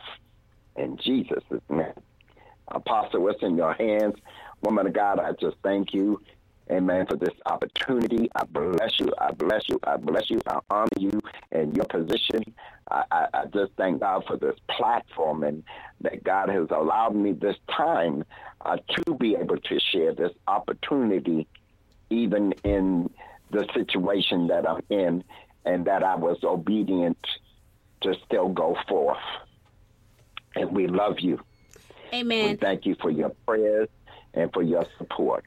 In 0.76 0.98
Jesus' 0.98 1.43
name. 1.70 1.93
Apostle, 2.68 3.28
it's 3.28 3.43
in 3.43 3.56
your 3.56 3.72
hands. 3.74 4.14
Woman 4.62 4.86
of 4.86 4.93
God, 4.93 5.20
I 5.20 5.32
just 5.32 5.56
thank 5.62 5.94
you, 5.94 6.20
amen, 6.70 7.06
for 7.06 7.16
this 7.16 7.34
opportunity. 7.47 8.28
I 8.34 8.44
bless 8.44 8.98
you. 8.98 9.12
I 9.18 9.32
bless 9.32 9.68
you. 9.68 9.78
I 9.84 9.97
bless 9.97 10.30
you. 10.30 10.40
I 10.47 10.59
honor 10.70 10.88
you 10.98 11.20
and 11.52 11.76
your 11.76 11.86
position. 11.86 12.43
I, 12.90 13.05
I, 13.10 13.26
I 13.34 13.44
just 13.47 13.72
thank 13.76 14.01
God 14.01 14.24
for 14.26 14.36
this 14.36 14.56
platform 14.70 15.43
and 15.44 15.62
that 16.01 16.24
God 16.24 16.48
has 16.48 16.68
allowed 16.70 17.14
me 17.14 17.32
this 17.32 17.56
time 17.70 18.24
uh, 18.64 18.76
to 18.76 19.14
be 19.14 19.36
able 19.36 19.59
to 19.59 19.80
share 19.80 20.14
this 20.14 20.32
opportunity, 20.47 21.47
even 22.10 22.52
in 22.64 23.10
the 23.51 23.66
situation 23.74 24.48
that 24.48 24.68
I'm 24.68 24.82
in 24.90 25.24
and 25.64 25.84
that 25.86 26.02
I 26.02 26.14
was 26.16 26.38
obedient 26.43 27.18
to 28.02 28.14
still 28.24 28.48
go 28.48 28.76
forth. 28.88 29.18
And 30.55 30.74
we 30.74 30.86
love 30.86 31.20
you. 31.20 31.40
Amen. 32.12 32.51
We 32.51 32.56
thank 32.56 32.86
you 32.86 32.97
for 33.01 33.10
your 33.10 33.30
prayers 33.47 33.88
and 34.34 34.52
for 34.52 34.62
your 34.62 34.86
support. 34.98 35.44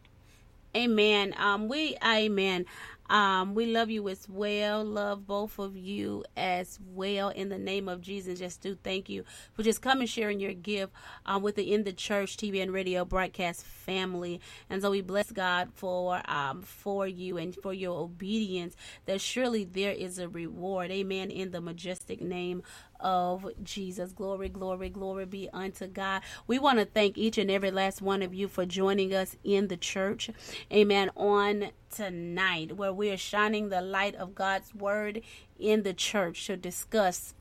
Amen. 0.75 1.33
Um, 1.37 1.67
we, 1.67 1.97
amen. 2.05 2.65
Um, 3.09 3.55
we 3.55 3.65
love 3.65 3.89
you 3.89 4.07
as 4.07 4.29
well. 4.29 4.85
Love 4.85 5.25
both 5.25 5.57
of 5.57 5.75
you 5.75 6.23
as 6.37 6.77
well. 6.93 7.29
In 7.29 7.49
the 7.49 7.57
name 7.57 7.89
of 7.89 8.01
Jesus, 8.01 8.37
just 8.37 8.61
do 8.61 8.75
thank 8.75 9.09
you 9.09 9.23
for 9.53 9.63
just 9.63 9.81
coming 9.81 10.05
sharing 10.05 10.39
your 10.39 10.53
gift 10.53 10.93
um, 11.25 11.41
with 11.41 11.55
the 11.55 11.73
In 11.73 11.85
the 11.85 11.91
Church 11.91 12.37
TV 12.37 12.61
and 12.61 12.71
radio 12.71 13.03
broadcast 13.05 13.65
family. 13.65 14.39
And 14.69 14.83
so 14.83 14.91
we 14.91 15.01
bless 15.01 15.31
God 15.31 15.69
for 15.73 16.21
um, 16.29 16.61
for 16.61 17.07
you 17.07 17.37
and 17.37 17.55
for 17.55 17.73
your 17.73 17.99
obedience. 17.99 18.75
That 19.07 19.21
surely 19.21 19.63
there 19.63 19.93
is 19.93 20.19
a 20.19 20.29
reward. 20.29 20.91
Amen. 20.91 21.31
In 21.31 21.49
the 21.49 21.61
majestic 21.61 22.21
name 22.21 22.61
of 22.99 23.47
Jesus. 23.63 24.11
Glory, 24.11 24.49
glory, 24.49 24.89
glory 24.89 25.25
be 25.25 25.49
unto 25.53 25.87
God. 25.87 26.21
We 26.47 26.59
want 26.59 26.79
to 26.79 26.85
thank 26.85 27.17
each 27.17 27.37
and 27.37 27.49
every 27.49 27.71
last 27.71 28.01
one 28.01 28.21
of 28.21 28.33
you 28.33 28.47
for 28.47 28.65
joining 28.65 29.13
us 29.13 29.35
in 29.43 29.67
the 29.67 29.77
church. 29.77 30.29
Amen. 30.71 31.11
On 31.15 31.69
tonight, 31.89 32.77
where 32.77 32.93
we 32.93 33.09
are 33.11 33.17
shining 33.17 33.69
the 33.69 33.81
light 33.81 34.15
of 34.15 34.35
God's 34.35 34.73
word 34.75 35.21
in 35.57 35.83
the 35.83 35.93
church 35.93 36.45
to 36.47 36.55
discuss 36.55 37.33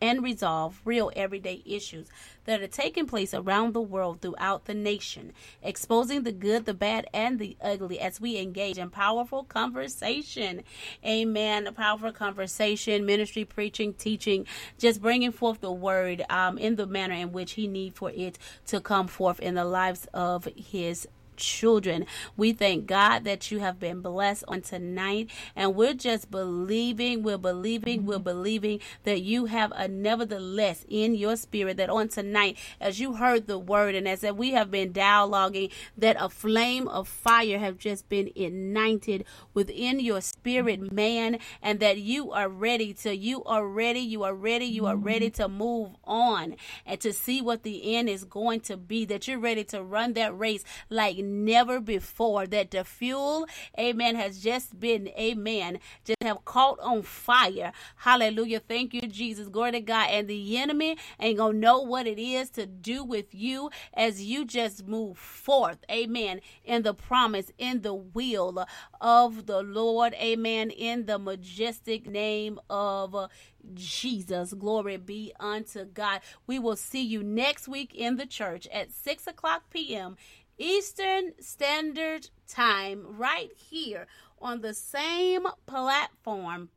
and 0.00 0.22
resolve 0.22 0.80
real 0.84 1.10
everyday 1.14 1.62
issues 1.66 2.08
that 2.44 2.62
are 2.62 2.66
taking 2.66 3.06
place 3.06 3.34
around 3.34 3.74
the 3.74 3.80
world 3.80 4.20
throughout 4.20 4.64
the 4.64 4.74
nation, 4.74 5.32
exposing 5.62 6.22
the 6.22 6.32
good, 6.32 6.64
the 6.64 6.74
bad, 6.74 7.06
and 7.12 7.38
the 7.38 7.56
ugly 7.60 8.00
as 8.00 8.20
we 8.20 8.38
engage 8.38 8.78
in 8.78 8.90
powerful 8.90 9.44
conversation. 9.44 10.62
Amen. 11.04 11.66
A 11.66 11.72
powerful 11.72 12.12
conversation, 12.12 13.04
ministry, 13.04 13.44
preaching, 13.44 13.94
teaching, 13.94 14.46
just 14.78 15.02
bringing 15.02 15.32
forth 15.32 15.60
the 15.60 15.72
word 15.72 16.24
um, 16.30 16.58
in 16.58 16.76
the 16.76 16.86
manner 16.86 17.14
in 17.14 17.32
which 17.32 17.52
He 17.52 17.66
need 17.66 17.94
for 17.94 18.10
it 18.10 18.38
to 18.66 18.80
come 18.80 19.06
forth 19.06 19.40
in 19.40 19.54
the 19.54 19.64
lives 19.64 20.06
of 20.14 20.48
His 20.56 21.06
children. 21.40 22.06
We 22.36 22.52
thank 22.52 22.86
God 22.86 23.24
that 23.24 23.50
you 23.50 23.58
have 23.58 23.80
been 23.80 24.00
blessed 24.00 24.44
on 24.46 24.60
tonight. 24.60 25.30
And 25.56 25.74
we're 25.74 25.94
just 25.94 26.30
believing, 26.30 27.22
we're 27.22 27.38
believing, 27.38 28.06
we're 28.06 28.18
believing 28.18 28.80
that 29.04 29.22
you 29.22 29.46
have 29.46 29.72
a 29.74 29.88
nevertheless 29.88 30.84
in 30.88 31.14
your 31.14 31.36
spirit 31.36 31.76
that 31.78 31.90
on 31.90 32.08
tonight, 32.08 32.56
as 32.80 33.00
you 33.00 33.14
heard 33.14 33.46
the 33.46 33.58
word 33.58 33.94
and 33.94 34.06
as 34.06 34.20
that 34.20 34.36
we 34.36 34.50
have 34.52 34.70
been 34.70 34.92
dialoguing, 34.92 35.72
that 35.96 36.16
a 36.20 36.28
flame 36.28 36.86
of 36.88 37.08
fire 37.08 37.58
have 37.58 37.78
just 37.78 38.08
been 38.08 38.30
ignited 38.36 39.24
within 39.54 40.00
your 40.00 40.20
spirit, 40.20 40.92
man, 40.92 41.38
and 41.62 41.80
that 41.80 41.98
you 41.98 42.30
are 42.32 42.48
ready 42.48 42.92
to, 42.92 43.16
you 43.16 43.42
are 43.44 43.66
ready, 43.66 44.00
you 44.00 44.22
are 44.22 44.34
ready, 44.34 44.66
you 44.66 44.86
are 44.86 44.96
ready 44.96 45.30
to 45.30 45.48
move 45.48 45.90
on 46.04 46.56
and 46.86 47.00
to 47.00 47.12
see 47.12 47.40
what 47.40 47.62
the 47.62 47.94
end 47.96 48.08
is 48.08 48.24
going 48.24 48.60
to 48.60 48.76
be, 48.76 49.04
that 49.04 49.26
you're 49.26 49.38
ready 49.38 49.64
to 49.64 49.82
run 49.82 50.12
that 50.14 50.36
race 50.36 50.64
like 50.88 51.18
never 51.30 51.80
before. 51.80 52.46
That 52.46 52.70
the 52.70 52.84
fuel, 52.84 53.46
amen, 53.78 54.16
has 54.16 54.40
just 54.40 54.78
been, 54.78 55.08
amen, 55.08 55.78
just 56.04 56.22
have 56.22 56.44
caught 56.44 56.78
on 56.80 57.02
fire. 57.02 57.72
Hallelujah. 57.96 58.60
Thank 58.60 58.94
you, 58.94 59.02
Jesus. 59.02 59.48
Glory 59.48 59.72
to 59.72 59.80
God. 59.80 60.08
And 60.10 60.28
the 60.28 60.58
enemy 60.58 60.96
ain't 61.18 61.38
going 61.38 61.54
to 61.54 61.58
know 61.58 61.80
what 61.80 62.06
it 62.06 62.18
is 62.18 62.50
to 62.50 62.66
do 62.66 63.04
with 63.04 63.34
you 63.34 63.70
as 63.94 64.22
you 64.22 64.44
just 64.44 64.86
move 64.86 65.18
forth, 65.18 65.78
amen, 65.90 66.40
in 66.64 66.82
the 66.82 66.94
promise, 66.94 67.52
in 67.58 67.82
the 67.82 67.94
will 67.94 68.66
of 69.00 69.46
the 69.46 69.62
Lord, 69.62 70.14
amen, 70.14 70.70
in 70.70 71.06
the 71.06 71.18
majestic 71.18 72.06
name 72.06 72.58
of 72.68 73.28
Jesus. 73.74 74.52
Glory 74.54 74.96
be 74.96 75.32
unto 75.38 75.84
God. 75.84 76.20
We 76.46 76.58
will 76.58 76.76
see 76.76 77.02
you 77.02 77.22
next 77.22 77.68
week 77.68 77.94
in 77.94 78.16
the 78.16 78.26
church 78.26 78.66
at 78.72 78.92
6 78.92 79.26
o'clock 79.26 79.64
p.m. 79.70 80.16
Eastern 80.60 81.32
Standard 81.40 82.28
Time, 82.46 83.02
right 83.16 83.50
here 83.56 84.06
on 84.42 84.60
the 84.60 84.74
same 84.74 85.46
platform. 85.64 86.68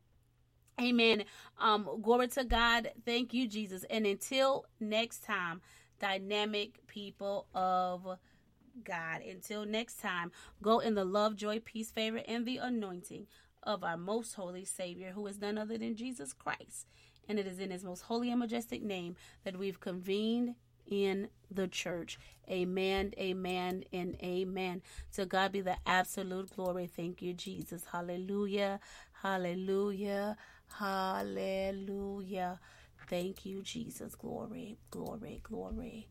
Amen. 0.80 1.24
Um, 1.60 2.00
glory 2.00 2.28
to 2.28 2.44
God. 2.44 2.90
Thank 3.04 3.34
you, 3.34 3.46
Jesus. 3.46 3.84
And 3.90 4.06
until 4.06 4.64
next 4.80 5.22
time, 5.22 5.60
dynamic 6.00 6.86
people 6.86 7.46
of 7.54 8.08
God. 8.82 9.20
Until 9.20 9.66
next 9.66 10.00
time, 10.00 10.32
go 10.62 10.78
in 10.78 10.94
the 10.94 11.04
love, 11.04 11.36
joy, 11.36 11.60
peace, 11.60 11.90
favor, 11.90 12.22
and 12.26 12.46
the 12.46 12.56
anointing 12.56 13.26
of 13.62 13.84
our 13.84 13.98
most 13.98 14.32
holy 14.32 14.64
Savior, 14.64 15.12
who 15.14 15.26
is 15.26 15.42
none 15.42 15.58
other 15.58 15.76
than 15.76 15.94
Jesus 15.94 16.32
Christ. 16.32 16.86
And 17.28 17.38
it 17.38 17.46
is 17.46 17.58
in 17.58 17.70
his 17.70 17.84
most 17.84 18.00
holy 18.00 18.30
and 18.30 18.40
majestic 18.40 18.82
name 18.82 19.16
that 19.44 19.58
we've 19.58 19.80
convened 19.80 20.54
in 20.88 21.28
the 21.50 21.68
church. 21.68 22.18
Amen, 22.50 23.12
amen, 23.18 23.84
and 23.92 24.16
amen. 24.22 24.82
To 25.14 25.26
God 25.26 25.52
be 25.52 25.60
the 25.60 25.76
absolute 25.86 26.54
glory. 26.54 26.86
Thank 26.86 27.22
you, 27.22 27.32
Jesus. 27.32 27.84
Hallelujah, 27.90 28.80
hallelujah, 29.22 30.36
hallelujah. 30.78 32.60
Thank 33.08 33.46
you, 33.46 33.62
Jesus. 33.62 34.14
Glory, 34.14 34.78
glory, 34.90 35.40
glory, 35.42 36.08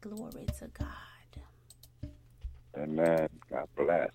glory 0.00 0.46
to 0.58 0.68
God. 0.68 0.88
Amen. 2.76 3.28
God 3.50 3.68
bless. 3.76 4.10